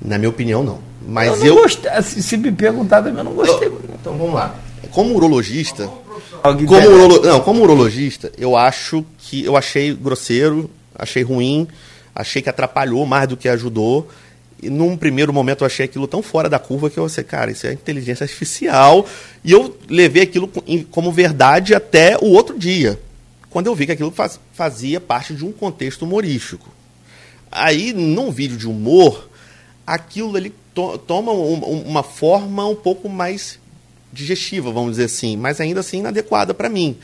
Na 0.05 0.17
minha 0.17 0.29
opinião, 0.29 0.63
não. 0.63 0.79
Mas 1.07 1.29
eu. 1.29 1.37
Não 1.37 1.45
eu... 1.45 1.55
Gostei, 1.63 2.01
se 2.01 2.37
me 2.37 2.51
perguntar 2.51 3.01
também, 3.01 3.17
eu 3.17 3.23
não 3.23 3.33
gostei. 3.33 3.67
Eu, 3.67 3.81
então 3.99 4.17
vamos 4.17 4.35
lá. 4.35 4.55
Como 4.91 5.15
urologista. 5.15 5.89
Como, 6.41 6.87
urolo, 6.87 7.21
não, 7.23 7.39
como 7.39 7.63
urologista, 7.63 8.31
eu 8.37 8.55
acho 8.55 9.03
que. 9.17 9.43
Eu 9.43 9.57
achei 9.57 9.93
grosseiro, 9.93 10.69
achei 10.93 11.23
ruim, 11.23 11.67
achei 12.13 12.41
que 12.41 12.49
atrapalhou 12.49 13.05
mais 13.05 13.27
do 13.27 13.35
que 13.35 13.49
ajudou. 13.49 14.07
E 14.61 14.69
num 14.69 14.95
primeiro 14.95 15.33
momento 15.33 15.63
eu 15.63 15.65
achei 15.65 15.85
aquilo 15.85 16.07
tão 16.07 16.21
fora 16.21 16.47
da 16.47 16.57
curva 16.57 16.89
que 16.89 16.97
eu 16.97 17.03
pensei, 17.03 17.23
cara, 17.23 17.51
isso 17.51 17.67
é 17.67 17.73
inteligência 17.73 18.23
artificial. 18.23 19.05
E 19.43 19.51
eu 19.51 19.75
levei 19.89 20.23
aquilo 20.23 20.49
como 20.91 21.11
verdade 21.11 21.75
até 21.75 22.17
o 22.21 22.27
outro 22.27 22.57
dia, 22.57 22.99
quando 23.49 23.67
eu 23.67 23.75
vi 23.75 23.85
que 23.85 23.91
aquilo 23.91 24.11
faz, 24.11 24.39
fazia 24.53 24.99
parte 24.99 25.33
de 25.33 25.43
um 25.43 25.51
contexto 25.51 26.03
humorístico. 26.03 26.69
Aí, 27.51 27.91
num 27.93 28.31
vídeo 28.31 28.57
de 28.57 28.67
humor, 28.67 29.29
aquilo 29.85 30.35
ali 30.35 30.53
to 30.73 30.97
toma 30.97 31.31
um, 31.31 31.81
uma 31.81 32.03
forma 32.03 32.65
um 32.67 32.75
pouco 32.75 33.07
mais 33.07 33.59
digestiva, 34.11 34.71
vamos 34.71 34.91
dizer 34.91 35.05
assim, 35.05 35.35
mas 35.35 35.59
ainda 35.59 35.81
assim 35.81 35.99
inadequada 35.99 36.53
para 36.53 36.69
mim. 36.69 36.97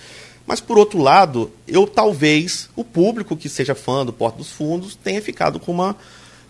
Mas, 0.45 0.60
por 0.60 0.78
outro 0.78 0.99
lado, 0.99 1.52
eu 1.68 1.86
talvez, 1.86 2.70
o 2.76 2.84
público 2.84 3.38
que 3.38 3.48
seja 3.48 3.76
fã 3.76 4.06
do 4.06 4.12
Porto 4.12 4.38
dos 4.38 4.52
Fundos, 4.52 4.95
tenha 4.95 5.22
ficado 5.22 5.60
com 5.60 5.72
uma, 5.72 5.95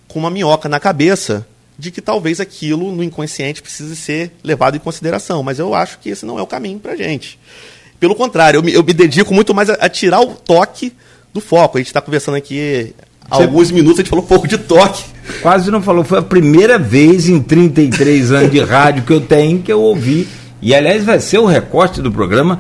com 0.08 0.20
uma 0.20 0.30
minhoca 0.30 0.70
na 0.70 0.80
cabeça 0.80 1.46
de 1.78 1.92
que 1.92 2.02
talvez 2.02 2.40
aquilo 2.40 2.92
no 2.92 3.04
inconsciente 3.04 3.62
precise 3.62 3.96
ser 3.96 4.32
levado 4.44 4.78
em 4.78 4.80
consideração. 4.80 5.44
Mas 5.44 5.60
eu 5.60 5.74
acho 5.74 6.00
que 6.00 6.10
esse 6.10 6.26
não 6.26 6.40
é 6.40 6.42
o 6.42 6.48
caminho 6.48 6.80
para 6.80 6.96
gente. 6.96 7.40
Pelo 8.00 8.16
contrário, 8.16 8.60
eu 8.60 8.64
me, 8.64 8.74
eu 8.74 8.84
me 8.84 8.94
dedico 8.94 9.34
muito 9.34 9.54
mais 9.54 9.70
a, 9.70 9.74
a 9.74 9.90
tirar 9.90 10.22
o 10.22 10.36
toque 10.36 10.94
do 11.34 11.42
foco. 11.42 11.78
A 11.78 11.82
gente 11.82 11.88
está 11.88 12.02
conversando 12.02 12.36
aqui 12.36 12.96
Há 13.32 13.38
alguns 13.38 13.72
minutos 13.72 14.00
a 14.00 14.02
gente 14.02 14.10
falou 14.10 14.26
um 14.26 14.28
pouco 14.28 14.46
de 14.46 14.58
toque. 14.58 15.04
Quase 15.42 15.72
não 15.72 15.82
falou. 15.82 16.04
Foi 16.04 16.20
a 16.20 16.22
primeira 16.22 16.78
vez 16.78 17.30
em 17.30 17.42
33 17.42 18.32
anos 18.34 18.52
de 18.52 18.60
rádio 18.60 19.04
que 19.04 19.14
eu 19.14 19.22
tenho 19.22 19.60
que 19.60 19.72
eu 19.72 19.80
ouvi. 19.80 20.28
E 20.62 20.76
aliás, 20.76 21.06
vai 21.06 21.20
ser 21.22 21.38
o 21.38 21.46
recorte 21.46 22.02
do 22.02 22.12
programa. 22.12 22.60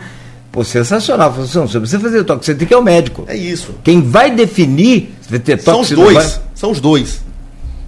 Pô, 0.49 0.63
sensacional. 0.63 1.31
Falou 1.31 1.45
assim, 1.45 1.67
se 1.67 1.77
você 1.77 1.99
fazer 1.99 2.23
toque, 2.23 2.45
você 2.45 2.55
tem 2.55 2.65
que 2.65 2.73
ir 2.73 2.75
ao 2.75 2.81
médico. 2.81 3.25
É 3.27 3.35
isso. 3.35 3.75
Quem 3.83 4.01
vai 4.01 4.31
definir 4.31 5.13
se 5.21 5.29
vai 5.29 5.39
ter 5.39 5.57
toque 5.57 5.65
São 5.65 5.81
os 5.81 5.89
dois. 5.89 6.13
Vai... 6.13 6.41
São 6.55 6.71
os 6.71 6.79
dois. 6.79 7.21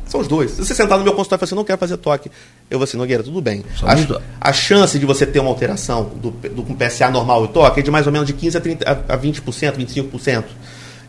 São 0.05 0.19
os 0.19 0.27
dois. 0.27 0.51
Se 0.51 0.65
você 0.65 0.75
sentar 0.75 0.97
no 0.97 1.03
meu 1.05 1.13
consultório 1.13 1.39
e 1.39 1.39
falar 1.39 1.47
assim, 1.47 1.55
não 1.55 1.63
quero 1.63 1.79
fazer 1.79 1.97
toque, 1.97 2.29
eu 2.69 2.77
vou 2.77 2.83
assim, 2.83 2.97
Nogueira, 2.97 3.23
tudo 3.23 3.41
bem. 3.41 3.63
A, 3.81 4.49
a, 4.49 4.53
chance 4.53 4.99
de 4.99 5.05
você 5.05 5.25
ter 5.25 5.39
uma 5.39 5.49
alteração 5.49 6.11
do, 6.21 6.29
do, 6.29 6.63
com 6.63 6.75
PSA 6.75 7.09
normal 7.09 7.45
e 7.45 7.47
toque 7.47 7.79
é 7.79 7.83
de 7.83 7.89
mais 7.89 8.05
ou 8.05 8.13
menos 8.13 8.27
de 8.27 8.33
15% 8.33 8.55
a, 8.55 8.61
30, 8.61 9.05
a 9.09 9.17
20%, 9.17 9.73
25% 9.75 10.43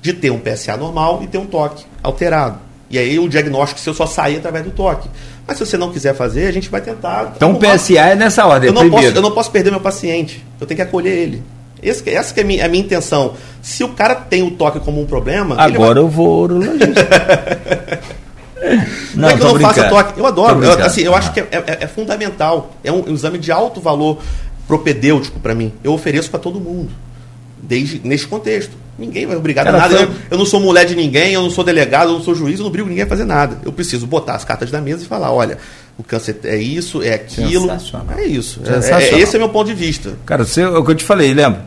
de 0.05 0.13
ter 0.13 0.31
um 0.31 0.39
PSA 0.39 0.77
normal 0.77 1.23
e 1.23 1.27
ter 1.27 1.39
um 1.39 1.47
toque 1.47 1.83
alterado. 2.03 2.59
E 2.91 2.99
aí 2.99 3.19
o 3.19 3.27
diagnóstico 3.27 3.81
seu 3.81 3.95
só 3.95 4.05
sair 4.05 4.37
através 4.37 4.63
do 4.63 4.71
toque. 4.71 5.09
Mas 5.47 5.57
se 5.57 5.65
você 5.65 5.79
não 5.79 5.91
quiser 5.91 6.15
fazer, 6.15 6.47
a 6.47 6.53
gente 6.53 6.69
vai 6.69 6.83
tentar. 6.83 7.33
Então 7.35 7.53
o 7.53 7.59
PSA 7.59 8.01
é 8.01 8.15
nessa 8.15 8.47
ordem. 8.47 8.69
Eu 8.69 8.75
não, 8.75 8.91
posso, 8.91 9.07
eu 9.07 9.23
não 9.23 9.31
posso 9.31 9.51
perder 9.51 9.71
meu 9.71 9.81
paciente. 9.81 10.45
Eu 10.61 10.67
tenho 10.67 10.77
que 10.77 10.83
acolher 10.83 11.11
ele. 11.11 11.43
Esse, 11.83 12.09
essa 12.11 12.35
que 12.35 12.41
é 12.41 12.43
a 12.43 12.47
minha, 12.47 12.67
a 12.67 12.69
minha 12.69 12.85
intenção. 12.85 13.33
Se 13.63 13.83
o 13.83 13.89
cara 13.95 14.15
tem 14.15 14.43
o 14.43 14.51
toque 14.51 14.79
como 14.79 15.01
um 15.01 15.07
problema. 15.07 15.55
Agora 15.59 15.95
vai... 15.95 16.03
eu 16.03 16.09
vou 16.09 16.43
urologista. 16.43 16.85
não, 19.17 19.23
não 19.23 19.29
é 19.31 19.37
que 19.37 19.43
eu 19.43 19.55
não 19.55 19.61
faça 19.61 19.89
toque. 19.89 20.21
Eu 20.21 20.27
adoro. 20.27 20.63
Eu, 20.63 20.85
assim, 20.85 21.01
eu 21.01 21.15
acho 21.15 21.33
que 21.33 21.41
é, 21.41 21.49
é, 21.51 21.79
é, 21.81 21.87
fundamental. 21.87 22.75
É 22.85 22.93
um, 22.93 23.09
um 23.09 23.15
exame 23.15 23.39
de 23.39 23.51
alto 23.51 23.81
valor 23.81 24.19
propedêutico 24.69 25.41
para 25.41 25.55
mim. 25.55 25.73
Eu 25.83 25.95
ofereço 25.95 26.29
para 26.29 26.41
todo 26.41 26.61
mundo. 26.61 26.91
Desde, 27.63 28.07
neste 28.07 28.29
contexto. 28.29 28.84
Ninguém 28.99 29.27
vai 29.27 29.37
obrigar 29.37 29.65
Cara, 29.65 29.77
a 29.77 29.81
nada. 29.81 29.97
Foi... 29.97 30.07
Eu, 30.07 30.13
eu, 30.33 30.39
não 30.39 30.47
sou 30.47 30.61
mulher 30.61 30.85
de 30.85 30.95
ninguém, 30.95 31.33
eu 31.33 31.43
não 31.43 31.51
sou 31.51 31.65
delegado, 31.65 32.11
eu 32.11 32.15
não 32.15 32.23
sou 32.23 32.35
juiz, 32.35 32.59
eu 32.59 32.65
não 32.65 32.71
brigo 32.71 32.89
ninguém 32.89 33.05
a 33.05 33.07
fazer 33.07 33.25
nada. 33.25 33.59
Eu 33.65 33.73
preciso 33.73 34.07
botar 34.07 34.35
as 34.35 34.45
cartas 34.45 34.71
na 34.71 34.81
mesa 34.81 35.03
e 35.03 35.07
falar, 35.07 35.33
olha, 35.33 35.59
o 35.99 36.03
câncer 36.03 36.39
é 36.45 36.57
isso, 36.57 37.03
é 37.03 37.15
aquilo. 37.15 37.71
É 38.17 38.25
isso. 38.25 38.61
É, 38.65 38.93
é, 38.93 39.19
esse 39.19 39.35
é 39.35 39.39
meu 39.39 39.49
ponto 39.49 39.67
de 39.67 39.75
vista. 39.75 40.17
Cara, 40.25 40.45
você, 40.45 40.63
é 40.63 40.69
o 40.69 40.85
que 40.85 40.93
eu 40.93 40.95
te 40.95 41.05
falei, 41.05 41.35
lembra? 41.35 41.65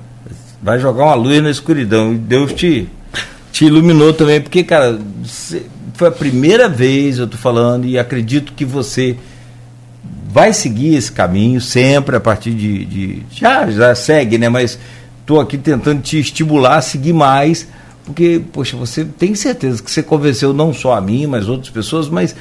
Vai 0.62 0.80
jogar 0.80 1.06
uma 1.06 1.16
luz 1.16 1.42
na 1.44 1.52
escuridão. 1.52 2.14
E 2.14 2.18
Deus 2.18 2.54
te, 2.54 2.90
te 3.52 3.66
iluminou 3.66 4.14
também, 4.14 4.40
porque, 4.40 4.64
cara, 4.64 5.00
foi 5.94 6.08
a 6.08 6.12
primeira 6.12 6.70
vez, 6.70 7.20
eu 7.20 7.28
tô 7.28 7.38
falando, 7.38 7.86
e 7.86 8.00
acredito 8.00 8.54
que 8.54 8.64
você 8.64 9.18
vai 10.30 10.54
seguir 10.54 10.96
esse 10.96 11.12
caminho 11.12 11.60
sempre 11.60 12.16
a 12.16 12.20
partir 12.20 12.52
de. 12.52 12.86
de 12.86 13.24
já, 13.32 13.70
já 13.70 13.96
segue, 13.96 14.38
né? 14.38 14.50
Mas 14.50 14.78
estou 15.28 15.42
aqui 15.42 15.58
tentando 15.58 16.02
te 16.02 16.18
estimular 16.18 16.78
a 16.78 16.82
seguir 16.82 17.12
mais, 17.12 17.68
porque, 18.06 18.42
poxa, 18.54 18.78
você 18.78 19.04
tem 19.04 19.36
certeza 19.36 19.84
que 19.84 19.92
você 19.92 20.02
convenceu 20.02 20.54
não 20.54 20.74
só 20.74 20.94
a 20.94 21.02
mim, 21.02 21.28
mas 21.28 21.50
outras 21.50 21.70
pessoas, 21.70 22.08
mas, 22.08 22.34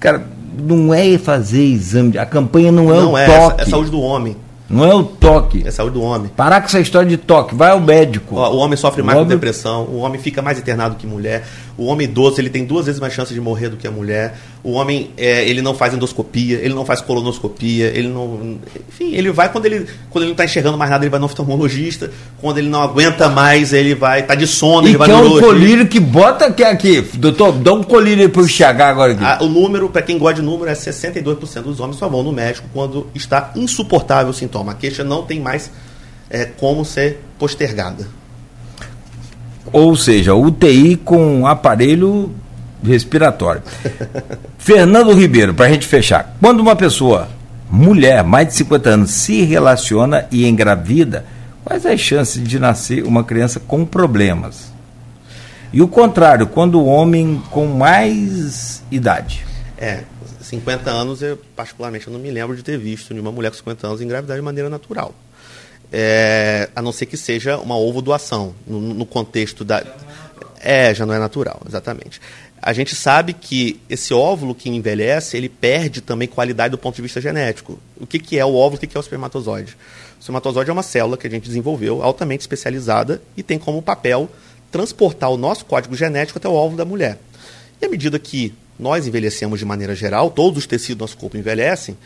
cara, 0.00 0.26
não 0.58 0.94
é 0.94 1.18
fazer 1.18 1.62
exame, 1.62 2.16
a 2.16 2.24
campanha 2.24 2.72
não 2.72 2.90
é 2.94 2.96
não 2.98 3.12
o 3.12 3.18
é, 3.18 3.26
toque. 3.26 3.60
É 3.60 3.66
saúde 3.66 3.90
do 3.90 4.00
homem. 4.00 4.34
Não 4.68 4.84
é 4.84 4.94
o 4.94 5.04
toque. 5.04 5.62
É 5.66 5.70
saúde 5.70 5.94
do 5.94 6.02
homem. 6.02 6.30
Parar 6.34 6.60
com 6.60 6.66
essa 6.66 6.80
história 6.80 7.08
de 7.08 7.16
toque. 7.16 7.54
Vai 7.54 7.70
ao 7.70 7.80
médico. 7.80 8.36
O 8.36 8.56
homem 8.56 8.76
sofre 8.76 9.02
mais 9.02 9.18
com 9.18 9.26
depressão. 9.26 9.84
O 9.84 9.98
homem 9.98 10.20
fica 10.20 10.40
mais 10.40 10.58
internado 10.58 10.96
que 10.96 11.06
mulher. 11.06 11.44
O 11.76 11.86
homem 11.86 12.06
idoso 12.06 12.40
ele 12.40 12.48
tem 12.48 12.64
duas 12.64 12.86
vezes 12.86 13.00
mais 13.00 13.12
chance 13.12 13.34
de 13.34 13.40
morrer 13.40 13.68
do 13.68 13.76
que 13.76 13.86
a 13.86 13.90
mulher. 13.90 14.36
O 14.62 14.72
homem 14.72 15.10
é, 15.16 15.46
ele 15.46 15.60
não 15.60 15.74
faz 15.74 15.92
endoscopia, 15.92 16.58
ele 16.62 16.72
não 16.72 16.86
faz 16.86 17.00
colonoscopia, 17.00 17.86
ele 17.94 18.08
não, 18.08 18.58
enfim, 18.88 19.12
ele 19.12 19.30
vai 19.30 19.50
quando 19.50 19.66
ele 19.66 19.86
quando 20.08 20.22
ele 20.22 20.26
não 20.26 20.32
está 20.32 20.44
enxergando 20.44 20.78
mais 20.78 20.90
nada 20.90 21.04
ele 21.04 21.10
vai 21.10 21.18
no 21.18 21.26
oftalmologista. 21.26 22.10
Quando 22.40 22.58
ele 22.58 22.68
não 22.68 22.80
aguenta 22.80 23.28
mais 23.28 23.72
ele 23.72 23.94
vai 23.94 24.22
tá 24.22 24.34
de 24.34 24.46
sono 24.46 24.86
e 24.86 24.90
ele 24.90 24.98
vai 24.98 25.10
é 25.10 25.16
um 25.16 25.40
colírio 25.40 25.86
que 25.88 25.98
bota 25.98 26.46
aqui 26.46 26.62
aqui, 26.62 27.02
doutor, 27.14 27.52
dá 27.52 27.72
um 27.72 27.82
colírio 27.82 28.30
para 28.30 28.42
enxergar 28.42 28.88
agora 28.88 29.12
aqui. 29.12 29.24
Ah, 29.24 29.38
o 29.42 29.48
número 29.48 29.88
para 29.88 30.00
quem 30.00 30.16
gosta 30.16 30.40
de 30.40 30.42
número 30.42 30.70
é 30.70 30.74
62% 30.74 31.62
dos 31.62 31.80
homens 31.80 31.96
só 31.96 32.08
vão 32.08 32.22
no 32.22 32.32
médico 32.32 32.68
quando 32.72 33.08
está 33.14 33.50
insuportável 33.56 34.30
o 34.30 34.34
sintoma. 34.34 34.53
A 34.62 34.74
queixa 34.74 35.02
não 35.04 35.24
tem 35.24 35.40
mais 35.40 35.70
é, 36.30 36.44
como 36.44 36.84
ser 36.84 37.22
postergada. 37.38 38.06
Ou 39.72 39.96
seja, 39.96 40.34
UTI 40.34 40.96
com 40.96 41.46
aparelho 41.46 42.32
respiratório. 42.82 43.62
Fernando 44.58 45.12
Ribeiro, 45.12 45.54
para 45.54 45.66
a 45.66 45.68
gente 45.68 45.86
fechar. 45.86 46.36
Quando 46.40 46.60
uma 46.60 46.76
pessoa, 46.76 47.28
mulher, 47.70 48.22
mais 48.22 48.48
de 48.48 48.54
50 48.54 48.90
anos, 48.90 49.10
se 49.10 49.42
relaciona 49.42 50.26
e 50.30 50.46
engravida, 50.46 51.24
quais 51.64 51.86
as 51.86 52.00
chances 52.00 52.42
de 52.42 52.58
nascer 52.58 53.04
uma 53.04 53.24
criança 53.24 53.58
com 53.58 53.84
problemas? 53.84 54.72
E 55.72 55.82
o 55.82 55.88
contrário, 55.88 56.46
quando 56.46 56.80
o 56.80 56.86
homem 56.86 57.42
com 57.50 57.66
mais 57.66 58.82
idade? 58.92 59.44
É, 59.76 60.04
50 60.44 60.90
anos, 60.90 61.22
eu 61.22 61.38
particularmente 61.56 62.06
eu 62.06 62.12
não 62.12 62.20
me 62.20 62.30
lembro 62.30 62.56
de 62.56 62.62
ter 62.62 62.78
visto 62.78 63.12
nenhuma 63.12 63.32
mulher 63.32 63.50
com 63.50 63.56
50 63.56 63.86
anos 63.86 64.00
engravidar 64.00 64.36
de 64.36 64.42
maneira 64.42 64.68
natural 64.70 65.14
é, 65.96 66.68
a 66.74 66.82
não 66.82 66.90
ser 66.90 67.06
que 67.06 67.16
seja 67.16 67.56
uma 67.56 67.76
ovo 67.76 68.02
doação, 68.02 68.52
no, 68.66 68.80
no 68.80 69.06
contexto 69.06 69.64
da. 69.64 69.84
É, 70.60 70.92
já 70.92 71.06
não 71.06 71.14
é 71.14 71.20
natural, 71.20 71.62
exatamente. 71.68 72.20
A 72.60 72.72
gente 72.72 72.96
sabe 72.96 73.32
que 73.32 73.80
esse 73.88 74.12
óvulo 74.12 74.56
que 74.56 74.68
envelhece, 74.68 75.36
ele 75.36 75.48
perde 75.48 76.00
também 76.00 76.26
qualidade 76.26 76.72
do 76.72 76.78
ponto 76.78 76.96
de 76.96 77.02
vista 77.02 77.20
genético. 77.20 77.78
O 77.96 78.06
que, 78.06 78.18
que 78.18 78.38
é 78.38 78.44
o 78.44 78.54
óvulo, 78.54 78.76
o 78.76 78.80
que, 78.80 78.88
que 78.88 78.96
é 78.96 79.00
o 79.00 79.02
espermatozoide? 79.02 79.76
O 80.16 80.20
espermatozoide 80.20 80.70
é 80.70 80.72
uma 80.72 80.82
célula 80.82 81.16
que 81.16 81.26
a 81.26 81.30
gente 81.30 81.46
desenvolveu, 81.46 82.02
altamente 82.02 82.40
especializada, 82.40 83.22
e 83.36 83.42
tem 83.42 83.58
como 83.58 83.80
papel 83.80 84.28
transportar 84.72 85.30
o 85.30 85.36
nosso 85.36 85.64
código 85.64 85.94
genético 85.94 86.38
até 86.38 86.48
o 86.48 86.54
óvulo 86.54 86.78
da 86.78 86.84
mulher. 86.84 87.18
E 87.80 87.86
à 87.86 87.88
medida 87.88 88.18
que 88.18 88.52
nós 88.78 89.06
envelhecemos 89.06 89.58
de 89.58 89.64
maneira 89.64 89.94
geral, 89.94 90.30
todos 90.30 90.58
os 90.58 90.66
tecidos 90.66 90.96
do 90.96 91.00
nosso 91.02 91.16
corpo 91.16 91.36
envelhecem, 91.36 91.96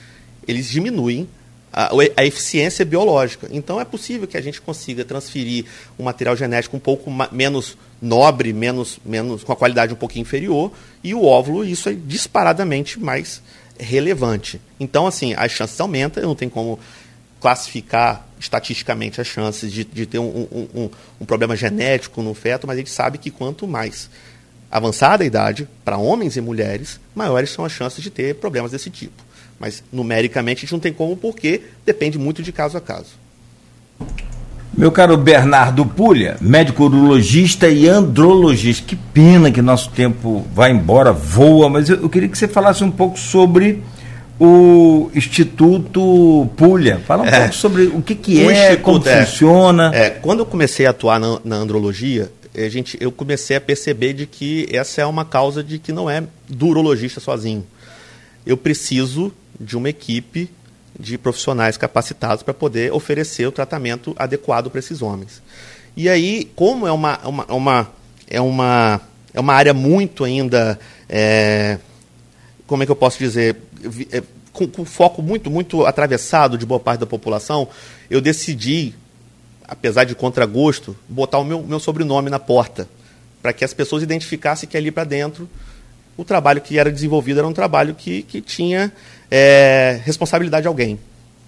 eles 0.46 0.68
diminuem 0.68 1.28
a, 1.72 1.90
a, 2.16 2.24
eficiência 2.24 2.84
biológica. 2.84 3.48
Então 3.50 3.80
é 3.80 3.84
possível 3.84 4.26
que 4.26 4.36
a 4.36 4.40
gente 4.40 4.60
consiga 4.60 5.04
transferir 5.04 5.64
um 5.98 6.04
material 6.04 6.36
genético 6.36 6.76
um 6.76 6.80
pouco 6.80 7.10
menos 7.32 7.76
nobre, 8.00 8.52
menos, 8.52 8.98
menos 9.04 9.44
com 9.44 9.52
a 9.52 9.56
qualidade 9.56 9.92
um 9.92 9.96
pouquinho 9.96 10.22
inferior, 10.22 10.72
e 11.02 11.14
o 11.14 11.24
óvulo, 11.24 11.64
isso 11.64 11.88
é 11.88 11.94
disparadamente 11.94 12.98
mais 12.98 13.42
relevante. 13.78 14.60
Então, 14.78 15.06
assim, 15.06 15.34
as 15.36 15.52
chances 15.52 15.80
aumentam, 15.80 16.22
eu 16.22 16.28
não 16.28 16.34
tenho 16.34 16.50
como 16.50 16.78
classificar 17.40 18.26
estatisticamente 18.40 19.20
as 19.20 19.26
chances 19.26 19.72
de, 19.72 19.84
de 19.84 20.06
ter 20.06 20.18
um, 20.18 20.48
um, 20.52 20.68
um, 20.74 20.90
um 21.20 21.24
problema 21.24 21.56
genético 21.56 22.22
no 22.22 22.34
feto, 22.34 22.66
mas 22.66 22.76
a 22.76 22.78
gente 22.78 22.90
sabe 22.90 23.18
que 23.18 23.30
quanto 23.30 23.66
mais 23.66 24.10
avançada 24.70 25.22
a 25.24 25.26
idade, 25.26 25.68
para 25.84 25.96
homens 25.96 26.36
e 26.36 26.40
mulheres, 26.40 27.00
maiores 27.14 27.50
são 27.50 27.64
as 27.64 27.72
chances 27.72 28.02
de 28.02 28.10
ter 28.10 28.34
problemas 28.34 28.70
desse 28.70 28.90
tipo. 28.90 29.22
Mas 29.58 29.82
numericamente 29.92 30.58
a 30.58 30.60
gente 30.60 30.72
não 30.72 30.80
tem 30.80 30.92
como, 30.92 31.16
porque 31.16 31.62
depende 31.84 32.18
muito 32.18 32.42
de 32.42 32.52
caso 32.52 32.76
a 32.76 32.80
caso. 32.80 33.10
Meu 34.76 34.92
caro 34.92 35.16
Bernardo 35.16 35.84
Pulha, 35.84 36.36
médico 36.40 36.84
urologista 36.84 37.68
e 37.68 37.88
andrologista. 37.88 38.86
Que 38.86 38.94
pena 38.94 39.50
que 39.50 39.60
nosso 39.60 39.90
tempo 39.90 40.46
vai 40.54 40.70
embora, 40.70 41.10
voa, 41.10 41.68
mas 41.68 41.88
eu, 41.88 42.02
eu 42.02 42.08
queria 42.08 42.28
que 42.28 42.38
você 42.38 42.46
falasse 42.46 42.84
um 42.84 42.90
pouco 42.90 43.18
sobre 43.18 43.82
o 44.38 45.10
Instituto 45.14 46.48
Pulha. 46.56 47.00
Fala 47.04 47.24
um 47.24 47.26
é, 47.26 47.40
pouco 47.40 47.54
sobre 47.56 47.86
o 47.86 48.00
que, 48.00 48.14
que 48.14 48.44
o 48.44 48.50
é, 48.50 48.76
como 48.76 49.08
é, 49.08 49.26
funciona. 49.26 49.90
É, 49.92 50.10
quando 50.10 50.40
eu 50.40 50.46
comecei 50.46 50.86
a 50.86 50.90
atuar 50.90 51.18
na, 51.18 51.40
na 51.44 51.56
andrologia, 51.56 52.30
a 52.64 52.68
gente, 52.68 52.96
eu 53.00 53.12
comecei 53.12 53.56
a 53.56 53.60
perceber 53.60 54.12
de 54.12 54.26
que 54.26 54.68
essa 54.70 55.00
é 55.00 55.06
uma 55.06 55.24
causa 55.24 55.62
de 55.62 55.78
que 55.78 55.92
não 55.92 56.08
é 56.08 56.24
do 56.48 56.68
urologista 56.68 57.20
sozinho. 57.20 57.66
Eu 58.46 58.56
preciso 58.56 59.32
de 59.60 59.76
uma 59.76 59.88
equipe 59.88 60.50
de 60.98 61.16
profissionais 61.16 61.76
capacitados 61.76 62.42
para 62.42 62.54
poder 62.54 62.92
oferecer 62.92 63.46
o 63.46 63.52
tratamento 63.52 64.14
adequado 64.18 64.70
para 64.70 64.80
esses 64.80 65.00
homens. 65.02 65.42
E 65.96 66.08
aí, 66.08 66.50
como 66.56 66.86
é 66.86 66.92
uma, 66.92 67.18
uma, 67.26 67.44
uma, 67.46 67.92
é 68.28 68.40
uma, 68.40 69.00
é 69.32 69.40
uma 69.40 69.54
área 69.54 69.74
muito 69.74 70.24
ainda, 70.24 70.78
é, 71.08 71.78
como 72.66 72.82
é 72.82 72.86
que 72.86 72.92
eu 72.92 72.96
posso 72.96 73.18
dizer, 73.18 73.56
é, 74.10 74.22
com, 74.52 74.66
com 74.66 74.84
foco 74.84 75.22
muito, 75.22 75.50
muito 75.50 75.86
atravessado 75.86 76.58
de 76.58 76.66
boa 76.66 76.80
parte 76.80 77.00
da 77.00 77.06
população, 77.06 77.68
eu 78.10 78.20
decidi, 78.20 78.94
apesar 79.68 80.04
de 80.04 80.14
contragosto, 80.14 80.96
botar 81.08 81.38
o 81.38 81.44
meu, 81.44 81.62
meu 81.62 81.78
sobrenome 81.78 82.30
na 82.30 82.38
porta, 82.38 82.88
para 83.42 83.52
que 83.52 83.64
as 83.64 83.74
pessoas 83.74 84.02
identificassem 84.02 84.68
que 84.68 84.76
ali 84.76 84.90
para 84.90 85.04
dentro 85.04 85.48
o 86.16 86.24
trabalho 86.24 86.60
que 86.60 86.78
era 86.78 86.90
desenvolvido 86.90 87.38
era 87.38 87.46
um 87.46 87.52
trabalho 87.52 87.94
que, 87.94 88.22
que 88.22 88.40
tinha 88.40 88.92
é, 89.30 90.00
responsabilidade 90.04 90.62
de 90.62 90.68
alguém. 90.68 90.98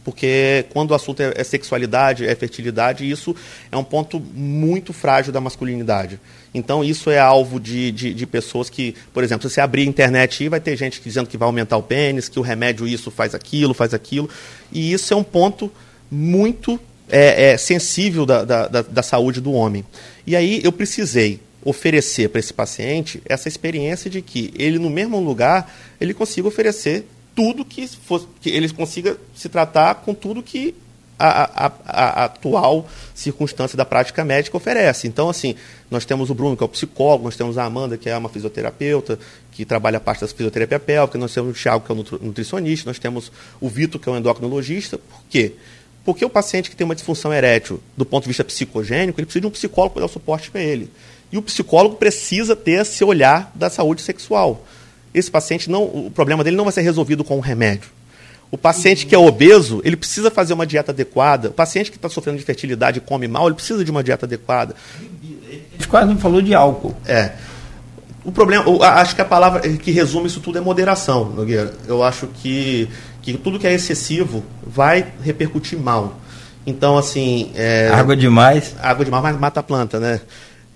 Porque 0.04 0.64
quando 0.70 0.92
o 0.92 0.94
assunto 0.94 1.20
é, 1.20 1.32
é 1.36 1.44
sexualidade, 1.44 2.26
é 2.26 2.34
fertilidade, 2.34 3.08
isso 3.08 3.34
é 3.70 3.76
um 3.76 3.84
ponto 3.84 4.20
muito 4.20 4.92
frágil 4.92 5.32
da 5.32 5.40
masculinidade. 5.40 6.20
Então, 6.54 6.82
isso 6.82 7.10
é 7.10 7.18
alvo 7.18 7.60
de, 7.60 7.92
de, 7.92 8.14
de, 8.14 8.26
pessoas 8.26 8.70
que, 8.70 8.94
por 9.12 9.22
exemplo, 9.22 9.48
se 9.48 9.54
você 9.54 9.60
abrir 9.60 9.82
a 9.82 9.86
internet, 9.86 10.48
vai 10.48 10.60
ter 10.60 10.76
gente 10.76 11.00
dizendo 11.02 11.28
que 11.28 11.36
vai 11.36 11.46
aumentar 11.46 11.76
o 11.76 11.82
pênis, 11.82 12.28
que 12.28 12.38
o 12.38 12.42
remédio 12.42 12.88
isso 12.88 13.10
faz 13.10 13.34
aquilo, 13.34 13.74
faz 13.74 13.92
aquilo. 13.92 14.28
E 14.72 14.92
isso 14.92 15.12
é 15.12 15.16
um 15.16 15.22
ponto 15.22 15.70
muito 16.10 16.80
é, 17.10 17.50
é, 17.50 17.56
sensível 17.56 18.24
da, 18.24 18.44
da, 18.44 18.68
da, 18.68 18.82
da 18.82 19.02
saúde 19.02 19.40
do 19.40 19.52
homem. 19.52 19.84
E 20.26 20.36
aí 20.36 20.60
eu 20.62 20.72
precisei 20.72 21.40
oferecer 21.64 22.28
para 22.28 22.38
esse 22.38 22.54
paciente 22.54 23.22
essa 23.26 23.48
experiência 23.48 24.10
de 24.10 24.22
que 24.22 24.52
ele, 24.56 24.78
no 24.78 24.88
mesmo 24.88 25.20
lugar, 25.20 25.74
ele 26.00 26.14
consiga 26.14 26.48
oferecer 26.48 27.06
tudo 27.34 27.64
que, 27.64 27.86
for, 27.86 28.26
que 28.40 28.50
ele 28.50 28.68
consiga 28.70 29.16
se 29.34 29.48
tratar 29.48 29.96
com 29.96 30.14
tudo 30.14 30.42
que 30.42 30.74
a, 31.18 31.66
a, 31.66 31.72
a, 31.84 32.24
atual 32.24 32.88
circunstância 33.14 33.76
da 33.76 33.84
prática 33.84 34.24
médica 34.24 34.56
oferece. 34.56 35.06
Então, 35.06 35.28
assim, 35.28 35.54
nós 35.90 36.06
temos 36.06 36.30
o 36.30 36.34
Bruno, 36.34 36.56
que 36.56 36.62
é 36.62 36.66
o 36.66 36.68
psicólogo, 36.68 37.24
nós 37.24 37.36
temos 37.36 37.58
a 37.58 37.64
Amanda, 37.64 37.98
que 37.98 38.08
é 38.08 38.16
uma 38.16 38.30
fisioterapeuta, 38.30 39.18
que 39.52 39.66
trabalha 39.66 39.98
a 39.98 40.00
parte 40.00 40.22
da 40.22 40.28
fisioterapia 40.28 40.80
pélvica, 40.80 41.18
nós 41.18 41.34
temos 41.34 41.50
o 41.50 41.62
Thiago, 41.62 41.84
que 41.84 41.92
é 41.92 41.94
o 41.94 42.24
nutricionista, 42.24 42.88
nós 42.88 42.98
temos 42.98 43.30
o 43.60 43.68
Vitor, 43.68 44.00
que 44.00 44.08
é 44.08 44.12
o 44.12 44.16
endocrinologista. 44.16 44.96
Por 44.96 45.20
quê? 45.28 45.52
Porque 45.52 45.79
o 46.24 46.30
paciente 46.30 46.70
que 46.70 46.76
tem 46.76 46.84
uma 46.84 46.94
disfunção 46.94 47.32
erétil, 47.32 47.80
do 47.96 48.04
ponto 48.04 48.24
de 48.24 48.28
vista 48.28 48.44
psicogênico, 48.44 49.20
ele 49.20 49.26
precisa 49.26 49.42
de 49.42 49.46
um 49.46 49.50
psicólogo 49.50 49.94
para 49.94 50.00
dar 50.00 50.06
o 50.06 50.12
suporte 50.12 50.50
para 50.50 50.60
ele. 50.60 50.90
E 51.30 51.38
o 51.38 51.42
psicólogo 51.42 51.96
precisa 51.96 52.56
ter 52.56 52.80
esse 52.80 53.04
olhar 53.04 53.52
da 53.54 53.70
saúde 53.70 54.02
sexual 54.02 54.64
esse 55.12 55.30
paciente 55.30 55.70
não, 55.70 55.82
o 55.82 56.10
problema 56.10 56.44
dele 56.44 56.56
não 56.56 56.64
vai 56.64 56.72
ser 56.72 56.82
resolvido 56.82 57.24
com 57.24 57.36
um 57.36 57.40
remédio. 57.40 57.90
O 58.50 58.58
paciente 58.58 59.06
que 59.06 59.14
é 59.14 59.18
obeso, 59.18 59.80
ele 59.84 59.96
precisa 59.96 60.30
fazer 60.30 60.54
uma 60.54 60.66
dieta 60.66 60.90
adequada. 60.90 61.50
O 61.50 61.52
paciente 61.52 61.90
que 61.90 61.96
está 61.96 62.08
sofrendo 62.08 62.38
de 62.38 62.44
fertilidade 62.44 62.98
e 62.98 63.00
come 63.00 63.28
mal, 63.28 63.46
ele 63.46 63.54
precisa 63.54 63.84
de 63.84 63.90
uma 63.90 64.02
dieta 64.02 64.26
adequada. 64.26 64.74
A 64.92 65.52
gente 65.72 65.88
quase 65.88 66.08
não 66.08 66.18
falou 66.18 66.42
de 66.42 66.52
álcool. 66.52 66.94
É. 67.06 67.32
O 68.24 68.32
problema, 68.32 68.64
acho 68.86 69.14
que 69.14 69.20
a 69.20 69.24
palavra 69.24 69.60
que 69.60 69.90
resume 69.92 70.26
isso 70.26 70.40
tudo 70.40 70.58
é 70.58 70.60
moderação, 70.60 71.30
Nogueira. 71.30 71.72
Eu 71.86 72.02
acho 72.02 72.26
que, 72.26 72.88
que 73.22 73.34
tudo 73.34 73.58
que 73.58 73.66
é 73.66 73.72
excessivo 73.72 74.42
vai 74.66 75.12
repercutir 75.22 75.78
mal. 75.78 76.18
Então, 76.66 76.98
assim. 76.98 77.50
É, 77.54 77.90
água 77.92 78.16
demais. 78.16 78.74
Água 78.80 79.04
demais 79.04 79.38
mata 79.38 79.60
a 79.60 79.62
planta, 79.62 79.98
né? 79.98 80.20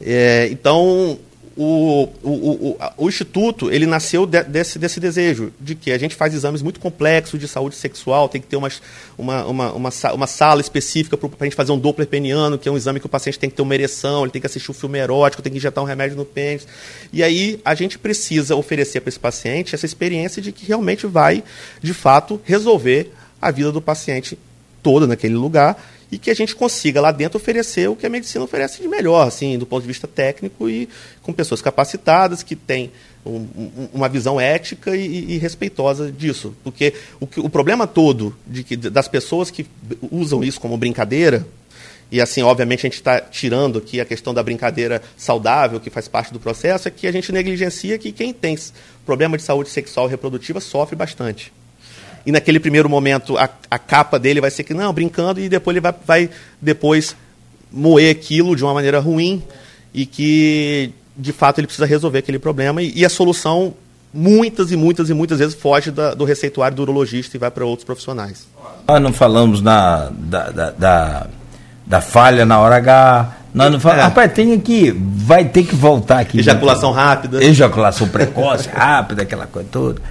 É, 0.00 0.48
então, 0.50 1.18
o, 1.56 2.08
o, 2.22 2.30
o, 2.30 2.78
o, 2.96 3.08
Instituto 3.08 3.70
ele 3.70 3.86
nasceu 3.86 4.26
de, 4.26 4.42
desse, 4.42 4.76
desse 4.76 4.98
desejo 4.98 5.52
de 5.60 5.76
que 5.76 5.92
a 5.92 5.98
gente 5.98 6.16
faz 6.16 6.34
exames 6.34 6.62
muito 6.62 6.80
complexos 6.80 7.38
de 7.38 7.46
saúde 7.46 7.76
sexual, 7.76 8.28
tem 8.28 8.40
que 8.40 8.48
ter 8.48 8.56
uma, 8.56 8.68
uma, 9.16 9.44
uma, 9.44 9.92
uma, 10.12 10.26
sala 10.26 10.60
específica 10.60 11.16
para 11.16 11.28
a 11.38 11.44
gente 11.44 11.54
fazer 11.54 11.70
um 11.70 11.78
Doppler 11.78 12.08
peniano, 12.08 12.58
que 12.58 12.68
é 12.68 12.72
um 12.72 12.76
exame 12.76 12.98
que 12.98 13.06
o 13.06 13.08
paciente 13.08 13.38
tem 13.38 13.48
que 13.48 13.54
ter 13.54 13.62
uma 13.62 13.74
ereção, 13.74 14.22
ele 14.22 14.32
tem 14.32 14.40
que 14.40 14.46
assistir 14.46 14.68
um 14.70 14.74
filme 14.74 14.98
erótico, 14.98 15.42
tem 15.42 15.52
que 15.52 15.58
injetar 15.58 15.82
um 15.82 15.86
remédio 15.86 16.16
no 16.16 16.24
pênis. 16.24 16.66
E 17.12 17.22
aí 17.22 17.60
a 17.64 17.74
gente 17.74 18.00
precisa 18.00 18.56
oferecer 18.56 19.00
para 19.00 19.10
esse 19.10 19.20
paciente 19.20 19.76
essa 19.76 19.86
experiência 19.86 20.42
de 20.42 20.50
que 20.50 20.66
realmente 20.66 21.06
vai, 21.06 21.44
de 21.80 21.94
fato, 21.94 22.40
resolver 22.44 23.12
a 23.40 23.52
vida 23.52 23.70
do 23.70 23.80
paciente 23.80 24.36
toda 24.82 25.06
naquele 25.06 25.34
lugar 25.34 25.76
e 26.14 26.18
que 26.18 26.30
a 26.30 26.34
gente 26.34 26.54
consiga 26.54 27.00
lá 27.00 27.10
dentro 27.10 27.38
oferecer 27.38 27.88
o 27.88 27.96
que 27.96 28.06
a 28.06 28.08
medicina 28.08 28.44
oferece 28.44 28.80
de 28.80 28.86
melhor, 28.86 29.26
assim, 29.26 29.58
do 29.58 29.66
ponto 29.66 29.82
de 29.82 29.88
vista 29.88 30.06
técnico 30.06 30.70
e 30.70 30.88
com 31.22 31.32
pessoas 31.32 31.60
capacitadas 31.60 32.40
que 32.40 32.54
têm 32.54 32.92
um, 33.26 33.38
um, 33.56 33.88
uma 33.92 34.08
visão 34.08 34.40
ética 34.40 34.94
e, 34.96 35.32
e, 35.32 35.38
respeitosa 35.38 36.12
disso. 36.12 36.54
Porque 36.62 36.94
o, 37.20 37.26
o 37.40 37.50
problema 37.50 37.84
todo 37.84 38.32
de 38.46 38.62
que, 38.62 38.76
das 38.76 39.08
pessoas 39.08 39.50
que 39.50 39.66
usam 40.08 40.44
isso 40.44 40.60
como 40.60 40.76
brincadeira, 40.76 41.44
e 42.12 42.20
assim, 42.20 42.42
obviamente, 42.42 42.86
a 42.86 42.88
gente 42.88 42.94
está 42.94 43.20
tirando 43.20 43.78
aqui 43.78 44.00
a 44.00 44.04
questão 44.04 44.32
da 44.32 44.40
brincadeira 44.40 45.02
saudável, 45.16 45.80
que 45.80 45.90
faz 45.90 46.06
parte 46.06 46.32
do 46.32 46.38
processo, 46.38 46.86
é 46.86 46.92
que 46.92 47.08
a 47.08 47.12
gente 47.12 47.32
negligencia 47.32 47.98
que 47.98 48.12
quem 48.12 48.32
tem 48.32 48.56
problema 49.04 49.36
de 49.36 49.42
saúde 49.42 49.68
sexual 49.68 50.06
e 50.06 50.10
reprodutiva 50.10 50.60
sofre 50.60 50.94
bastante. 50.94 51.52
E 52.26 52.32
naquele 52.32 52.58
primeiro 52.58 52.88
momento, 52.88 53.36
a, 53.36 53.48
a 53.70 53.78
capa 53.78 54.18
dele 54.18 54.40
vai 54.40 54.50
ser 54.50 54.64
que, 54.64 54.72
não, 54.72 54.92
brincando, 54.92 55.40
e 55.40 55.48
depois 55.48 55.76
ele 55.76 55.80
vai, 55.80 55.94
vai 56.06 56.30
depois 56.60 57.16
moer 57.70 58.10
aquilo 58.10 58.56
de 58.56 58.64
uma 58.64 58.72
maneira 58.72 58.98
ruim 58.98 59.42
e 59.92 60.06
que, 60.06 60.90
de 61.16 61.32
fato, 61.32 61.60
ele 61.60 61.66
precisa 61.66 61.86
resolver 61.86 62.18
aquele 62.18 62.38
problema. 62.38 62.82
E, 62.82 62.92
e 62.96 63.04
a 63.04 63.08
solução, 63.08 63.74
muitas 64.12 64.72
e 64.72 64.76
muitas 64.76 65.10
e 65.10 65.14
muitas 65.14 65.38
vezes, 65.38 65.54
foge 65.54 65.90
da, 65.90 66.14
do 66.14 66.24
receituário 66.24 66.76
do 66.76 66.82
urologista 66.82 67.36
e 67.36 67.40
vai 67.40 67.50
para 67.50 67.64
outros 67.64 67.84
profissionais. 67.84 68.46
Nós 68.88 69.02
não 69.02 69.12
falamos 69.12 69.60
na, 69.60 70.10
da, 70.10 70.50
da, 70.50 70.70
da 70.70 71.26
da 71.86 72.00
falha 72.00 72.44
na 72.44 72.58
hora 72.58 72.76
H. 72.76 73.32
Nós 73.52 73.70
não 73.70 73.78
falamos, 73.78 74.02
é. 74.02 74.08
rapaz, 74.08 74.32
tem 74.32 74.52
aqui, 74.52 74.90
vai 74.90 75.44
ter 75.44 75.64
que 75.64 75.76
voltar 75.76 76.18
aqui. 76.18 76.40
Ejaculação 76.40 76.90
rápida. 76.90 77.44
Ejaculação 77.44 78.08
precoce, 78.08 78.68
rápida, 78.72 79.22
aquela 79.22 79.46
coisa 79.46 79.68
toda. 79.70 80.02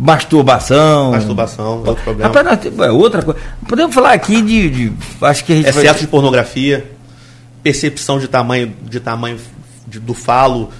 Masturbação. 0.00 1.10
Masturbação, 1.10 1.82
outro 1.84 2.02
problema. 2.02 2.32
Rapaz, 2.32 2.66
é 2.78 2.90
outra 2.90 3.22
coisa. 3.22 3.38
Podemos 3.68 3.94
falar 3.94 4.12
aqui 4.14 4.40
de. 4.40 4.70
de 4.70 4.92
acho 5.20 5.44
que 5.44 5.52
Excesso 5.52 5.82
vai... 5.84 5.94
de 5.94 6.06
pornografia, 6.06 6.90
percepção 7.62 8.18
de 8.18 8.26
tamanho, 8.26 8.72
de 8.82 8.98
tamanho 8.98 9.38
de, 9.86 10.00
do 10.00 10.14
falo 10.14 10.70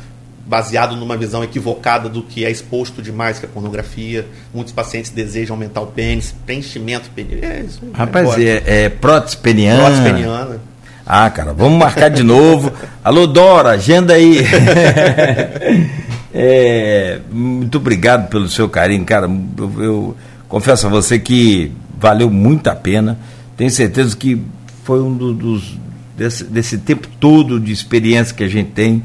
baseado 0.46 0.96
numa 0.96 1.16
visão 1.16 1.44
equivocada 1.44 2.08
do 2.08 2.22
que 2.22 2.44
é 2.44 2.50
exposto 2.50 3.02
demais 3.02 3.38
que 3.38 3.44
a 3.44 3.48
pornografia. 3.48 4.26
Muitos 4.54 4.72
pacientes 4.72 5.10
desejam 5.10 5.54
aumentar 5.54 5.82
o 5.82 5.86
pênis, 5.88 6.34
preenchimento 6.44 7.10
peniano. 7.10 7.44
É, 7.44 7.60
isso 7.60 7.80
Rapaz, 7.92 8.38
é, 8.38 8.84
é 8.84 8.88
prótese 8.88 9.36
peniana. 9.36 9.84
Prótese 9.84 10.02
peniana. 10.02 10.60
Ah, 11.06 11.28
cara, 11.28 11.52
vamos 11.52 11.78
marcar 11.78 12.08
de 12.08 12.22
novo. 12.22 12.72
Alô, 13.04 13.26
Dora, 13.26 13.70
agenda 13.70 14.14
aí. 14.14 14.44
é, 16.32 17.20
muito 17.30 17.78
obrigado 17.78 18.28
pelo 18.28 18.48
seu 18.48 18.68
carinho, 18.68 19.04
cara. 19.04 19.26
Eu, 19.26 19.82
eu, 19.82 20.16
confesso 20.48 20.86
a 20.86 20.90
você 20.90 21.18
que 21.18 21.72
valeu 21.98 22.30
muito 22.30 22.68
a 22.68 22.74
pena. 22.74 23.18
Tenho 23.56 23.70
certeza 23.70 24.16
que 24.16 24.42
foi 24.84 25.00
um 25.00 25.14
do, 25.14 25.32
dos. 25.32 25.78
Desse, 26.16 26.44
desse 26.44 26.76
tempo 26.76 27.08
todo 27.18 27.58
de 27.58 27.72
experiência 27.72 28.34
que 28.34 28.44
a 28.44 28.48
gente 28.48 28.72
tem 28.72 29.02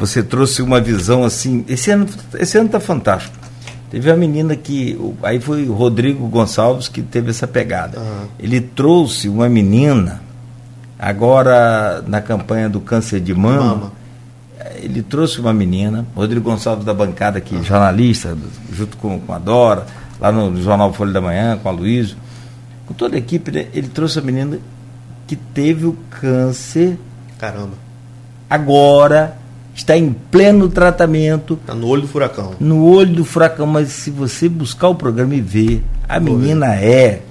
você 0.00 0.22
trouxe 0.22 0.62
uma 0.62 0.80
visão 0.80 1.22
assim. 1.24 1.62
Esse 1.68 1.90
ano 1.90 2.06
esse 2.38 2.56
ano 2.56 2.66
está 2.66 2.80
fantástico. 2.80 3.36
Teve 3.90 4.10
uma 4.10 4.16
menina 4.16 4.56
que. 4.56 4.98
Aí 5.22 5.38
foi 5.38 5.68
o 5.68 5.74
Rodrigo 5.74 6.26
Gonçalves 6.28 6.88
que 6.88 7.02
teve 7.02 7.30
essa 7.30 7.46
pegada. 7.46 7.98
Uhum. 7.98 8.26
Ele 8.38 8.60
trouxe 8.60 9.28
uma 9.28 9.48
menina, 9.48 10.22
agora 10.98 12.02
na 12.06 12.22
campanha 12.22 12.68
do 12.68 12.80
câncer 12.80 13.20
de 13.20 13.34
mama. 13.34 13.62
mama. 13.62 13.99
Ele 14.76 15.02
trouxe 15.02 15.40
uma 15.40 15.52
menina, 15.52 16.06
Rodrigo 16.14 16.50
Gonçalves 16.50 16.84
da 16.84 16.94
bancada 16.94 17.38
aqui, 17.38 17.54
uhum. 17.54 17.62
jornalista, 17.62 18.36
junto 18.72 18.96
com, 18.96 19.18
com 19.20 19.32
a 19.32 19.38
Dora, 19.38 19.86
lá 20.20 20.30
no 20.30 20.60
Jornal 20.62 20.92
Folha 20.92 21.12
da 21.12 21.20
Manhã, 21.20 21.58
com 21.62 21.68
a 21.68 21.72
Luísa, 21.72 22.14
com 22.86 22.94
toda 22.94 23.16
a 23.16 23.18
equipe, 23.18 23.50
né? 23.50 23.66
ele 23.72 23.88
trouxe 23.88 24.18
a 24.18 24.22
menina 24.22 24.58
que 25.26 25.36
teve 25.36 25.86
o 25.86 25.96
câncer. 26.10 26.98
Caramba. 27.38 27.74
Agora 28.48 29.36
está 29.74 29.96
em 29.96 30.12
pleno 30.12 30.68
tratamento. 30.68 31.54
Está 31.54 31.74
no 31.74 31.86
olho 31.86 32.02
do 32.02 32.08
furacão. 32.08 32.54
No 32.58 32.84
olho 32.84 33.14
do 33.14 33.24
furacão, 33.24 33.66
mas 33.66 33.88
se 33.88 34.10
você 34.10 34.48
buscar 34.48 34.88
o 34.88 34.94
programa 34.94 35.34
e 35.34 35.40
ver, 35.40 35.84
a 36.08 36.20
Pô, 36.20 36.32
menina 36.32 36.74
é, 36.74 37.22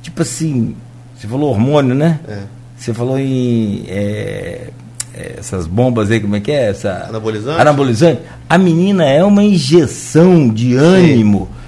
tipo 0.00 0.22
assim, 0.22 0.74
você 1.14 1.28
falou 1.28 1.50
hormônio, 1.50 1.94
né? 1.94 2.20
É. 2.26 2.40
Você 2.76 2.92
falou 2.92 3.18
em 3.18 3.84
é, 3.86 3.92
é, 3.92 4.70
essas 5.14 5.66
bombas 5.66 6.10
aí, 6.10 6.20
como 6.20 6.36
é 6.36 6.40
que 6.40 6.50
é? 6.50 6.70
Essa, 6.70 7.06
anabolizante. 7.08 7.60
Anabolizante. 7.60 8.20
A 8.48 8.58
menina 8.58 9.04
é 9.04 9.22
uma 9.24 9.42
injeção 9.42 10.48
de 10.48 10.74
ânimo. 10.74 11.48
Sim. 11.50 11.62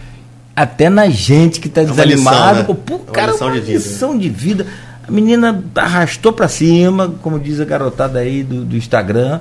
Até 0.57 0.89
na 0.89 1.09
gente 1.09 1.61
que 1.61 1.69
está 1.69 1.83
é 1.83 1.85
desanimada. 1.85 2.61
Lição, 2.61 2.75
né? 2.75 2.81
Pô, 2.87 2.95
é 2.95 3.13
cara, 3.13 3.27
uma 3.27 3.33
lição, 3.33 3.49
uma 3.49 3.55
de, 3.55 3.61
vida, 3.61 3.73
lição 3.73 4.19
de 4.19 4.29
vida. 4.29 4.67
A 5.07 5.11
menina 5.11 5.65
arrastou 5.75 6.33
para 6.33 6.49
cima, 6.49 7.15
como 7.23 7.39
diz 7.39 7.61
a 7.61 7.65
garotada 7.65 8.21
aí 8.21 8.43
do, 8.43 8.65
do 8.65 8.77
Instagram 8.77 9.41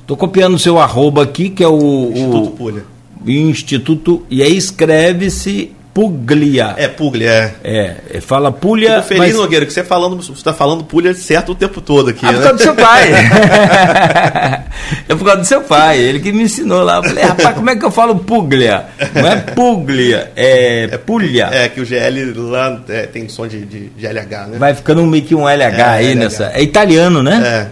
Estou 0.00 0.16
é. 0.16 0.20
copiando 0.20 0.54
o 0.54 0.58
seu 0.58 0.78
arroba 0.78 1.22
aqui, 1.22 1.50
que 1.50 1.64
é 1.64 1.68
o. 1.68 2.10
Instituto 2.12 2.48
o... 2.48 2.52
Pulha. 2.52 2.93
Instituto. 3.32 4.26
E 4.30 4.42
aí 4.42 4.56
escreve-se 4.56 5.72
Puglia. 5.94 6.74
É, 6.76 6.88
Puglia, 6.88 7.54
é. 7.62 7.94
É, 8.14 8.20
fala 8.20 8.50
Puglia. 8.50 9.00
Fico 9.00 9.06
feliz, 9.20 9.26
mas... 9.26 9.36
Nogueira, 9.36 9.64
que 9.64 9.72
você 9.72 9.84
falando, 9.84 10.16
você 10.16 10.32
está 10.32 10.52
falando 10.52 10.82
Puglia 10.82 11.14
certo 11.14 11.52
o 11.52 11.54
tempo 11.54 11.80
todo 11.80 12.10
aqui. 12.10 12.26
Ah, 12.26 12.32
né? 12.32 12.38
por 12.38 12.42
causa 12.42 12.56
do 12.56 12.62
seu 12.62 12.74
pai. 12.74 13.12
é 15.08 15.14
por 15.14 15.24
causa 15.24 15.36
do 15.40 15.46
seu 15.46 15.60
pai, 15.60 16.00
ele 16.00 16.18
que 16.18 16.32
me 16.32 16.42
ensinou 16.42 16.82
lá. 16.82 16.96
Eu 16.96 17.04
falei, 17.04 17.22
rapaz, 17.22 17.54
como 17.54 17.70
é 17.70 17.76
que 17.76 17.84
eu 17.84 17.92
falo 17.92 18.16
Puglia? 18.16 18.86
Não 19.14 19.28
é 19.28 19.36
Puglia, 19.36 20.32
é, 20.34 20.88
é 20.90 20.98
Puglia. 20.98 21.48
É, 21.52 21.68
que 21.68 21.80
o 21.80 21.84
GL 21.84 22.32
lá 22.50 22.82
é, 22.88 23.06
tem 23.06 23.28
som 23.28 23.46
de, 23.46 23.64
de, 23.64 23.90
de, 23.90 24.04
LH, 24.04 24.48
né? 24.48 24.58
Vai 24.58 24.74
ficando 24.74 25.06
meio 25.06 25.22
que 25.22 25.36
um 25.36 25.48
LH 25.48 25.78
é, 25.78 25.82
aí 25.84 26.10
LH. 26.10 26.18
nessa. 26.18 26.50
É 26.54 26.60
italiano, 26.60 27.22
né? 27.22 27.40
É. 27.44 27.68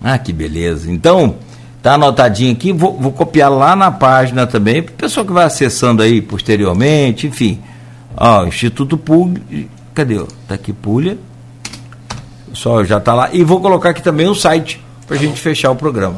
Ah, 0.00 0.16
que 0.16 0.32
beleza. 0.32 0.88
Então. 0.88 1.34
Tá 1.82 1.94
anotadinho 1.94 2.52
aqui, 2.52 2.72
vou, 2.72 2.96
vou 2.98 3.12
copiar 3.12 3.50
lá 3.50 3.76
na 3.76 3.90
página 3.90 4.46
também, 4.46 4.82
para 4.82 4.92
o 4.92 4.96
pessoal 4.96 5.24
que 5.24 5.32
vai 5.32 5.44
acessando 5.44 6.02
aí 6.02 6.20
posteriormente, 6.20 7.26
enfim. 7.28 7.60
Ó, 8.16 8.44
Instituto 8.46 8.96
Público, 8.98 9.46
cadê? 9.94 10.18
Tá 10.48 10.54
aqui 10.54 10.72
Pulha. 10.72 11.16
Só 12.52 12.82
já 12.84 12.98
tá 12.98 13.14
lá. 13.14 13.28
E 13.32 13.44
vou 13.44 13.60
colocar 13.60 13.90
aqui 13.90 14.02
também 14.02 14.26
o 14.26 14.34
site 14.34 14.80
para 15.06 15.16
a 15.16 15.18
gente 15.18 15.38
fechar 15.40 15.70
o 15.70 15.76
programa. 15.76 16.16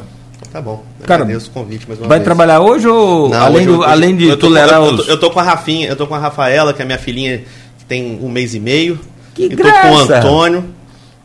Tá 0.51 0.59
bom. 0.61 0.83
Cara, 1.05 1.23
Agradeço 1.23 1.49
o 1.49 1.53
convite 1.53 1.87
mais 1.87 1.99
uma 1.99 2.07
Vai 2.09 2.17
vez. 2.17 2.25
trabalhar 2.25 2.59
hoje 2.59 2.87
ou 2.87 3.29
Não, 3.29 3.39
além, 3.41 3.57
hoje 3.57 3.65
do- 3.67 3.73
eu- 3.75 3.83
além 3.83 4.15
de 4.17 4.25
eu 4.27 4.37
tô, 4.37 4.47
tolerar 4.47 4.81
eu, 4.81 4.93
os. 4.95 5.07
eu 5.07 5.19
tô 5.19 5.29
com 5.31 5.39
a 5.39 5.43
Rafinha, 5.43 5.87
eu 5.87 5.95
tô 5.95 6.07
com 6.07 6.15
a 6.15 6.19
Rafaela, 6.19 6.73
que 6.73 6.81
é 6.81 6.85
minha 6.85 6.97
filhinha, 6.97 7.37
que 7.77 7.85
tem 7.87 8.19
um 8.21 8.27
mês 8.29 8.53
e 8.53 8.59
meio. 8.59 8.99
Que 9.33 9.45
e 9.45 9.49
tô 9.55 9.63
com 9.63 9.69
o 9.69 9.71
graça! 9.71 10.17
Antônio. 10.19 10.65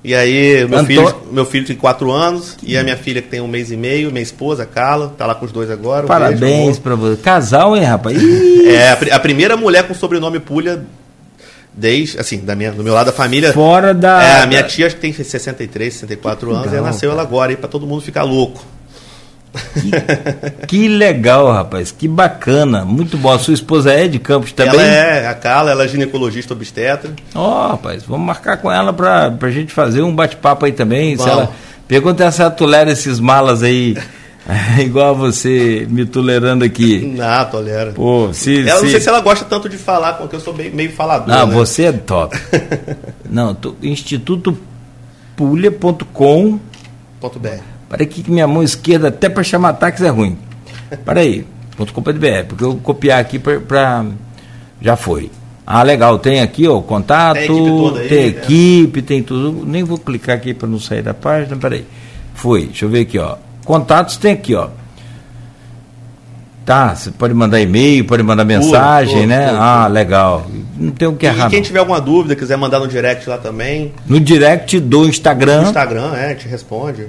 E 0.07 0.15
aí, 0.15 0.65
meu, 0.69 0.85
filho, 0.85 1.23
meu 1.33 1.45
filho 1.45 1.67
tem 1.67 1.75
quatro 1.75 2.13
anos, 2.13 2.57
e 2.63 2.79
a 2.79 2.85
minha 2.85 2.97
filha 2.97 3.21
que 3.21 3.27
tem 3.27 3.41
um 3.41 3.49
mês 3.49 3.73
e 3.73 3.77
meio, 3.77 4.13
minha 4.13 4.23
esposa, 4.23 4.65
Carla, 4.65 5.13
tá 5.19 5.27
lá 5.27 5.35
com 5.35 5.45
os 5.45 5.51
dois 5.51 5.69
agora. 5.69 6.05
um 6.05 6.07
Parabéns 6.07 6.79
pra 6.79 6.95
você. 6.95 7.21
Casal, 7.21 7.77
hein, 7.77 7.83
rapaz? 7.83 8.17
É, 8.65 8.91
a, 8.91 9.17
a 9.17 9.19
primeira 9.19 9.57
mulher 9.57 9.83
com 9.89 9.95
sobrenome 9.95 10.39
Pulha, 10.39 10.85
desde, 11.75 12.21
assim, 12.21 12.39
da 12.39 12.55
minha, 12.55 12.71
do 12.71 12.85
meu 12.85 12.95
lado 12.95 13.07
da 13.07 13.13
família. 13.13 13.53
Fora 13.53 13.93
da. 13.93 14.23
É, 14.23 14.43
a 14.43 14.47
minha 14.47 14.63
tia 14.63 14.87
acho 14.87 14.95
que 14.95 15.01
tem 15.01 15.13
63, 15.13 15.93
64 15.93 16.53
anos, 16.53 16.67
legal, 16.67 16.85
e 16.85 16.87
nasceu 16.87 17.11
ela 17.11 17.23
agora 17.23 17.51
aí 17.51 17.57
pra 17.57 17.69
todo 17.69 17.85
mundo 17.85 18.01
ficar 18.01 18.23
louco. 18.23 18.65
Que 20.67 20.89
legal, 20.89 21.51
rapaz. 21.53 21.93
Que 21.93 22.07
bacana. 22.09 22.85
Muito 22.85 23.17
bom. 23.17 23.33
A 23.33 23.39
sua 23.39 23.55
esposa 23.55 23.93
é 23.93 24.09
de 24.09 24.19
Campos 24.19 24.53
também? 24.53 24.75
Ela 24.81 24.83
é 24.83 25.27
a 25.27 25.35
Carla, 25.35 25.71
ela 25.71 25.85
é 25.85 25.89
ginecologista 25.89 26.55
obstetra. 26.55 27.11
Ó, 27.35 27.69
rapaz, 27.69 28.03
vamos 28.05 28.27
marcar 28.27 28.57
com 28.59 28.71
ela 28.71 28.93
pra, 28.93 29.31
pra 29.31 29.51
gente 29.51 29.73
fazer 29.73 30.03
um 30.03 30.15
bate-papo 30.15 30.65
aí 30.67 30.73
também. 30.73 31.17
Se 31.17 31.29
ela 31.29 31.51
pergunta 31.89 32.31
se 32.31 32.41
ela 32.43 32.51
tolera 32.51 32.91
esses 32.91 33.21
malas 33.21 33.63
aí, 33.63 33.97
igual 34.79 35.15
você 35.15 35.87
me 35.89 36.05
tolerando 36.05 36.65
aqui. 36.65 37.01
Não, 37.17 37.45
tolera. 37.47 37.93
Pô, 37.93 38.31
se. 38.33 38.61
Ela 38.61 38.75
não 38.81 38.87
se- 38.87 38.91
sei 38.93 39.01
se 39.01 39.09
ela 39.09 39.21
gosta 39.21 39.45
tanto 39.45 39.69
de 39.69 39.77
falar, 39.77 40.15
porque 40.15 40.37
eu 40.37 40.41
sou 40.41 40.55
meio, 40.55 40.75
meio 40.75 40.93
falador. 40.93 41.29
Não, 41.29 41.47
né? 41.47 41.55
você 41.55 41.85
é 41.85 41.93
top. 41.93 42.37
Não, 43.29 43.55
tô. 43.55 43.75
BR. 47.87 47.89
Para 47.89 48.03
aqui 48.03 48.23
que 48.23 48.31
minha 48.31 48.47
mão 48.47 48.63
esquerda, 48.63 49.09
até 49.09 49.29
para 49.29 49.43
chamar 49.43 49.73
táxi 49.75 50.05
é 50.05 50.09
ruim. 50.09 50.37
Para 51.05 51.21
aí, 51.21 51.47
.com.br, 51.77 52.11
porque 52.49 52.65
eu 52.65 52.73
vou 52.73 52.77
copiar 52.81 53.21
aqui 53.21 53.39
para. 53.39 54.05
Já 54.81 54.97
foi. 54.97 55.31
Ah, 55.67 55.83
legal, 55.83 56.19
tem 56.19 56.41
aqui 56.41 56.69
ó, 56.69 56.77
o 56.79 56.83
contato, 56.83 57.39
Tem 57.39 57.45
equipe 57.47 57.67
toda 57.71 58.01
aí, 58.01 58.09
tem 58.09 58.21
né? 58.21 58.27
equipe, 58.29 59.03
tem 59.03 59.23
tudo. 59.23 59.67
Nem 59.67 59.83
vou 59.83 59.99
clicar 59.99 60.37
aqui 60.37 60.55
para 60.55 60.69
não 60.69 60.79
sair 60.79 61.03
da 61.03 61.13
página, 61.13 61.57
peraí. 61.57 61.85
Foi, 62.35 62.67
deixa 62.67 62.85
eu 62.85 62.89
ver 62.89 63.01
aqui, 63.01 63.19
ó. 63.19 63.37
Contatos 63.65 64.17
tem 64.17 64.33
aqui, 64.33 64.55
ó. 64.55 64.69
Tá, 66.65 66.95
você 66.95 67.11
pode 67.13 67.33
mandar 67.35 67.61
e-mail, 67.61 68.05
pode 68.05 68.23
mandar 68.25 68.45
mensagem, 68.45 69.27
né? 69.27 69.49
ah, 69.53 69.87
legal. 69.89 70.47
Não 70.77 70.91
tem 70.93 71.07
o 71.09 71.15
que 71.15 71.25
E 71.27 71.29
errar. 71.29 71.49
quem 71.49 71.61
não. 71.61 71.67
tiver 71.67 71.79
alguma 71.79 72.01
dúvida, 72.01 72.35
quiser 72.37 72.57
mandar 72.57 72.79
no 72.81 72.89
direct 72.89 73.29
lá 73.29 73.39
também, 73.39 73.93
No 74.07 74.19
direct 74.21 74.79
do 74.81 75.01
no 75.01 75.09
Instagram. 75.09 75.63
Instagram, 75.65 76.13
é, 76.15 76.29
gente 76.31 76.49
responde. 76.49 77.07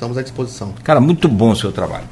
Estamos 0.00 0.16
à 0.16 0.22
disposição. 0.22 0.72
Cara, 0.82 0.98
muito 0.98 1.28
bom 1.28 1.50
o 1.50 1.54
seu 1.56 1.70
trabalho. 1.70 2.04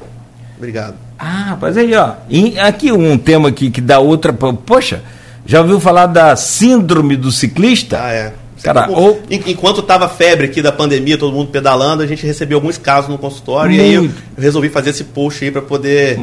Obrigado. 0.57 0.93
Ah, 1.17 1.45
rapaz, 1.49 1.75
aí, 1.75 1.91
ó. 1.95 2.11
E 2.29 2.59
aqui 2.59 2.91
um 2.91 3.17
tema 3.17 3.49
aqui 3.49 3.71
que 3.71 3.81
dá 3.81 3.97
outra. 3.97 4.31
Poxa, 4.31 5.01
já 5.43 5.59
ouviu 5.61 5.79
falar 5.79 6.05
da 6.05 6.35
síndrome 6.35 7.15
do 7.15 7.31
ciclista? 7.31 7.99
Ah, 7.99 8.11
é. 8.13 8.33
Cara, 8.61 8.83
Como- 8.83 8.95
ou- 9.01 9.21
en- 9.31 9.41
Enquanto 9.47 9.81
tava 9.81 10.07
febre 10.07 10.45
aqui 10.45 10.61
da 10.61 10.71
pandemia, 10.71 11.17
todo 11.17 11.33
mundo 11.33 11.49
pedalando, 11.49 12.03
a 12.03 12.05
gente 12.05 12.23
recebeu 12.27 12.59
alguns 12.59 12.77
casos 12.77 13.09
no 13.09 13.17
consultório 13.17 13.71
e 13.73 13.79
aí 13.81 13.93
eu 13.95 14.01
Muito. 14.03 14.19
Hum, 14.19 14.23
resolvi 14.41 14.69
fazer 14.69 14.91
esse 14.91 15.05
post 15.05 15.43
aí 15.43 15.49
para 15.49 15.63
poder 15.63 16.15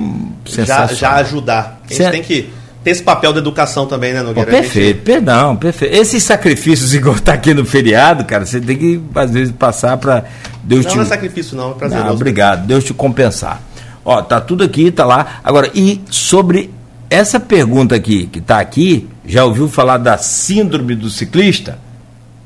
já, 0.45 0.53
sensacional. 0.53 0.95
já 0.97 1.13
ajudar. 1.17 1.81
A 1.85 1.89
gente 1.89 1.97
Cê- 1.97 2.11
tem 2.13 2.23
que 2.23 2.49
esse 2.91 3.03
papel 3.03 3.33
da 3.33 3.39
educação 3.41 3.87
também, 3.87 4.13
né, 4.13 4.21
Pô, 4.21 4.27
Nogueira? 4.27 4.51
A 4.51 4.55
gente- 4.55 4.63
perfeito, 4.63 5.03
perdão, 5.03 5.57
perfeito. 5.57 5.95
Esses 5.95 6.23
sacrifícios, 6.23 6.93
igual 6.95 7.17
tá 7.19 7.33
aqui 7.35 7.53
no 7.55 7.65
feriado, 7.65 8.25
cara, 8.25 8.45
você 8.47 8.61
tem 8.61 8.77
que, 8.77 9.01
às 9.15 9.31
vezes, 9.31 9.53
passar 9.53 9.97
para 9.97 10.25
Deus 10.63 10.85
Não, 10.85 10.91
te. 10.93 10.97
não 10.97 11.03
é 11.05 11.07
sacrifício, 11.07 11.57
não, 11.57 11.71
é 11.73 11.75
prazer. 11.75 11.99
Não, 11.99 12.13
obrigado, 12.13 12.67
Deus 12.67 12.85
te 12.85 12.95
compensar. 12.95 13.61
Ó, 14.05 14.23
tá 14.23 14.41
tudo 14.41 14.63
aqui, 14.65 14.91
tá 14.91 15.05
lá. 15.05 15.41
Agora, 15.43 15.71
e 15.75 16.01
sobre 16.11 16.71
essa 17.11 17.41
pergunta 17.41 17.95
aqui, 17.95 18.27
que 18.27 18.41
tá 18.41 18.59
aqui, 18.61 19.09
já 19.25 19.45
ouviu 19.45 19.69
falar 19.69 19.99
da 19.99 20.17
síndrome 20.19 20.95
do 20.95 21.11
ciclista? 21.11 21.79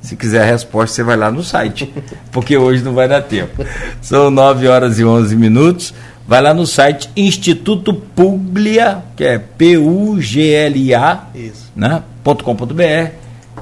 Se 0.01 0.17
quiser 0.17 0.41
a 0.41 0.47
resposta, 0.47 0.97
você 0.97 1.03
vai 1.03 1.15
lá 1.19 1.31
no 1.31 1.43
site, 1.45 1.93
porque 2.33 2.57
hoje 2.57 2.83
não 2.83 2.95
vai 2.95 3.07
dar 3.07 3.21
tempo. 3.21 3.63
São 4.01 4.31
9 4.31 4.67
horas 4.67 4.99
e 4.99 5.05
11 5.05 5.37
minutos. 5.37 5.93
Vai 6.31 6.41
lá 6.41 6.55
no 6.55 6.65
site 6.65 7.11
Instituto 7.17 7.93
Puglia, 7.93 9.03
que 9.17 9.25
é 9.25 9.37
P-U-G-L-I-A, 9.37 11.25
Isso. 11.35 11.73
né? 11.75 12.05
.com.br 12.23 13.11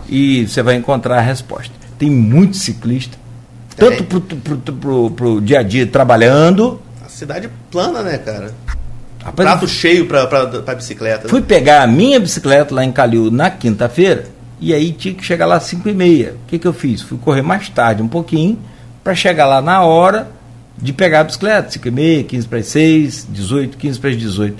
e 0.07 0.47
você 0.47 0.62
vai 0.62 0.74
encontrar 0.74 1.16
a 1.16 1.23
resposta. 1.23 1.73
Tem 1.99 2.11
muito 2.11 2.59
ciclista, 2.59 3.16
tanto 3.74 4.05
pro, 4.05 4.20
pro, 4.20 4.59
pro, 4.59 5.11
pro 5.12 5.40
dia 5.40 5.61
a 5.61 5.62
dia 5.62 5.86
trabalhando. 5.86 6.78
A 7.03 7.09
cidade 7.09 7.49
plana, 7.70 8.03
né, 8.03 8.19
cara? 8.19 8.53
Rapaz, 9.24 9.49
Prato 9.49 9.66
cheio 9.66 10.05
pra, 10.07 10.27
pra, 10.27 10.47
pra 10.47 10.74
bicicleta. 10.74 11.24
né? 11.24 11.31
Fui 11.31 11.40
pegar 11.40 11.82
a 11.85 11.86
minha 11.86 12.20
bicicleta 12.20 12.74
lá 12.74 12.85
em 12.85 12.93
Calil 12.93 13.31
na 13.31 13.49
quinta-feira 13.49 14.27
e 14.61 14.74
aí 14.74 14.93
tinha 14.93 15.15
que 15.15 15.24
chegar 15.24 15.47
lá 15.47 15.57
às 15.57 15.62
5 15.62 15.89
e 15.89 15.95
meia. 15.95 16.35
O 16.45 16.49
que, 16.49 16.59
que 16.59 16.69
eu 16.69 16.74
fiz? 16.74 17.01
Fui 17.01 17.16
correr 17.16 17.40
mais 17.40 17.70
tarde 17.70 18.03
um 18.03 18.09
pouquinho 18.09 18.59
para 19.03 19.15
chegar 19.15 19.47
lá 19.47 19.62
na 19.62 19.81
hora 19.81 20.36
de 20.81 20.93
pegar 20.93 21.21
a 21.21 21.25
bicicleta. 21.25 21.71
5 21.71 21.89
e 21.89 21.91
meia, 21.91 22.25
15 22.25 22.47
para 22.49 22.59
as 22.59 22.67
6, 22.67 23.27
18, 23.31 23.77
15 23.77 23.99
para 23.99 24.11
as 24.11 24.17
18. 24.17 24.57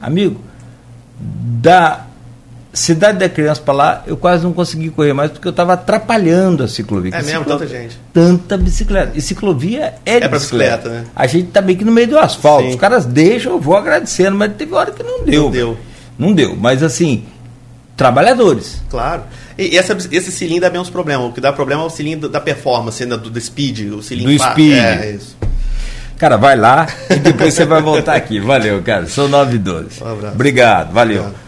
Amigo, 0.00 0.40
da 1.20 2.06
cidade 2.72 3.18
da 3.18 3.28
criança 3.28 3.60
para 3.60 3.74
lá, 3.74 4.02
eu 4.06 4.16
quase 4.16 4.42
não 4.44 4.52
consegui 4.52 4.88
correr 4.88 5.12
mais 5.12 5.30
porque 5.30 5.46
eu 5.46 5.50
estava 5.50 5.74
atrapalhando 5.74 6.64
a 6.64 6.68
ciclovia. 6.68 7.12
É 7.14 7.22
mesmo, 7.22 7.40
ciclo- 7.40 7.58
tanta 7.58 7.66
gente. 7.66 7.98
Tanta 8.12 8.56
bicicleta. 8.56 9.12
E 9.14 9.20
ciclovia 9.20 9.94
é, 10.06 10.14
de 10.20 10.28
pra 10.28 10.38
bicicleta. 10.38 10.76
bicicleta, 10.78 10.88
né? 11.02 11.04
A 11.14 11.26
gente 11.26 11.48
tá 11.50 11.60
meio 11.60 11.78
que 11.78 11.84
no 11.84 11.92
meio 11.92 12.08
do 12.08 12.18
asfalto. 12.18 12.64
Sim. 12.64 12.70
Os 12.70 12.76
caras 12.76 13.04
deixam, 13.04 13.52
eu 13.52 13.60
vou 13.60 13.76
agradecendo, 13.76 14.36
mas 14.36 14.52
teve 14.54 14.72
hora 14.74 14.90
que 14.90 15.02
não 15.02 15.24
deu. 15.24 15.42
Não 15.44 15.50
deu. 15.50 15.78
Não 16.18 16.32
deu. 16.32 16.56
Mas 16.56 16.82
assim, 16.82 17.24
trabalhadores. 17.96 18.82
Claro. 18.88 19.22
E 19.56 19.76
essa, 19.76 19.96
esse 20.10 20.32
cilindro 20.32 20.62
dá 20.62 20.70
menos 20.70 20.90
problema. 20.90 21.24
O 21.24 21.32
que 21.32 21.40
dá 21.40 21.52
problema 21.52 21.82
é 21.82 21.86
o 21.86 21.90
cilindro 21.90 22.28
da 22.28 22.40
performance, 22.40 23.04
né, 23.04 23.16
do, 23.16 23.30
do 23.30 23.40
speed. 23.40 23.92
O 23.92 24.02
cilindro 24.02 24.32
Do 24.32 24.42
speed. 24.42 24.72
É, 24.72 25.10
isso. 25.10 25.36
Cara, 26.18 26.36
vai 26.36 26.56
lá 26.56 26.86
e 27.10 27.16
depois 27.16 27.52
você 27.52 27.64
vai 27.64 27.82
voltar 27.82 28.14
aqui. 28.14 28.38
Valeu, 28.38 28.80
cara. 28.82 29.06
Sou 29.06 29.28
9 29.28 29.56
e 29.56 29.58
12. 29.58 30.02
Um 30.02 30.12
abraço. 30.12 30.34
Obrigado, 30.34 30.92
valeu. 30.92 31.20
Obrigado. 31.22 31.42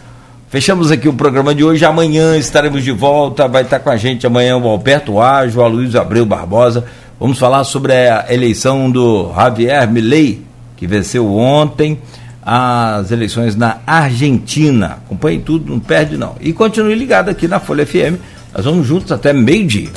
Fechamos 0.49 0.91
aqui 0.91 1.09
o 1.09 1.13
programa 1.13 1.55
de 1.55 1.63
hoje. 1.63 1.83
Amanhã 1.83 2.37
estaremos 2.37 2.83
de 2.83 2.91
volta. 2.91 3.47
Vai 3.47 3.63
estar 3.63 3.79
com 3.79 3.89
a 3.89 3.97
gente 3.97 4.27
amanhã 4.27 4.57
o 4.57 4.67
Alberto 4.67 5.19
Ágio, 5.19 5.61
o 5.61 5.63
Aloysio 5.63 5.99
Abreu 5.99 6.25
Barbosa. 6.25 6.85
Vamos 7.19 7.39
falar 7.39 7.63
sobre 7.63 7.93
a 7.93 8.25
eleição 8.29 8.91
do 8.91 9.33
Javier 9.33 9.89
Milei, 9.89 10.43
que 10.75 10.85
venceu 10.85 11.33
ontem 11.33 11.99
as 12.45 13.11
eleições 13.11 13.55
na 13.55 13.79
Argentina. 13.87 14.99
Acompanhe 15.05 15.39
tudo, 15.39 15.71
não 15.71 15.79
perde 15.79 16.15
não. 16.15 16.35
E 16.39 16.53
continue 16.53 16.93
ligado 16.93 17.29
aqui 17.29 17.47
na 17.47 17.59
Folha 17.59 17.85
FM. 17.85 18.19
Nós 18.53 18.65
vamos 18.65 18.85
juntos 18.85 19.11
até 19.11 19.33
meio-dia. 19.33 19.89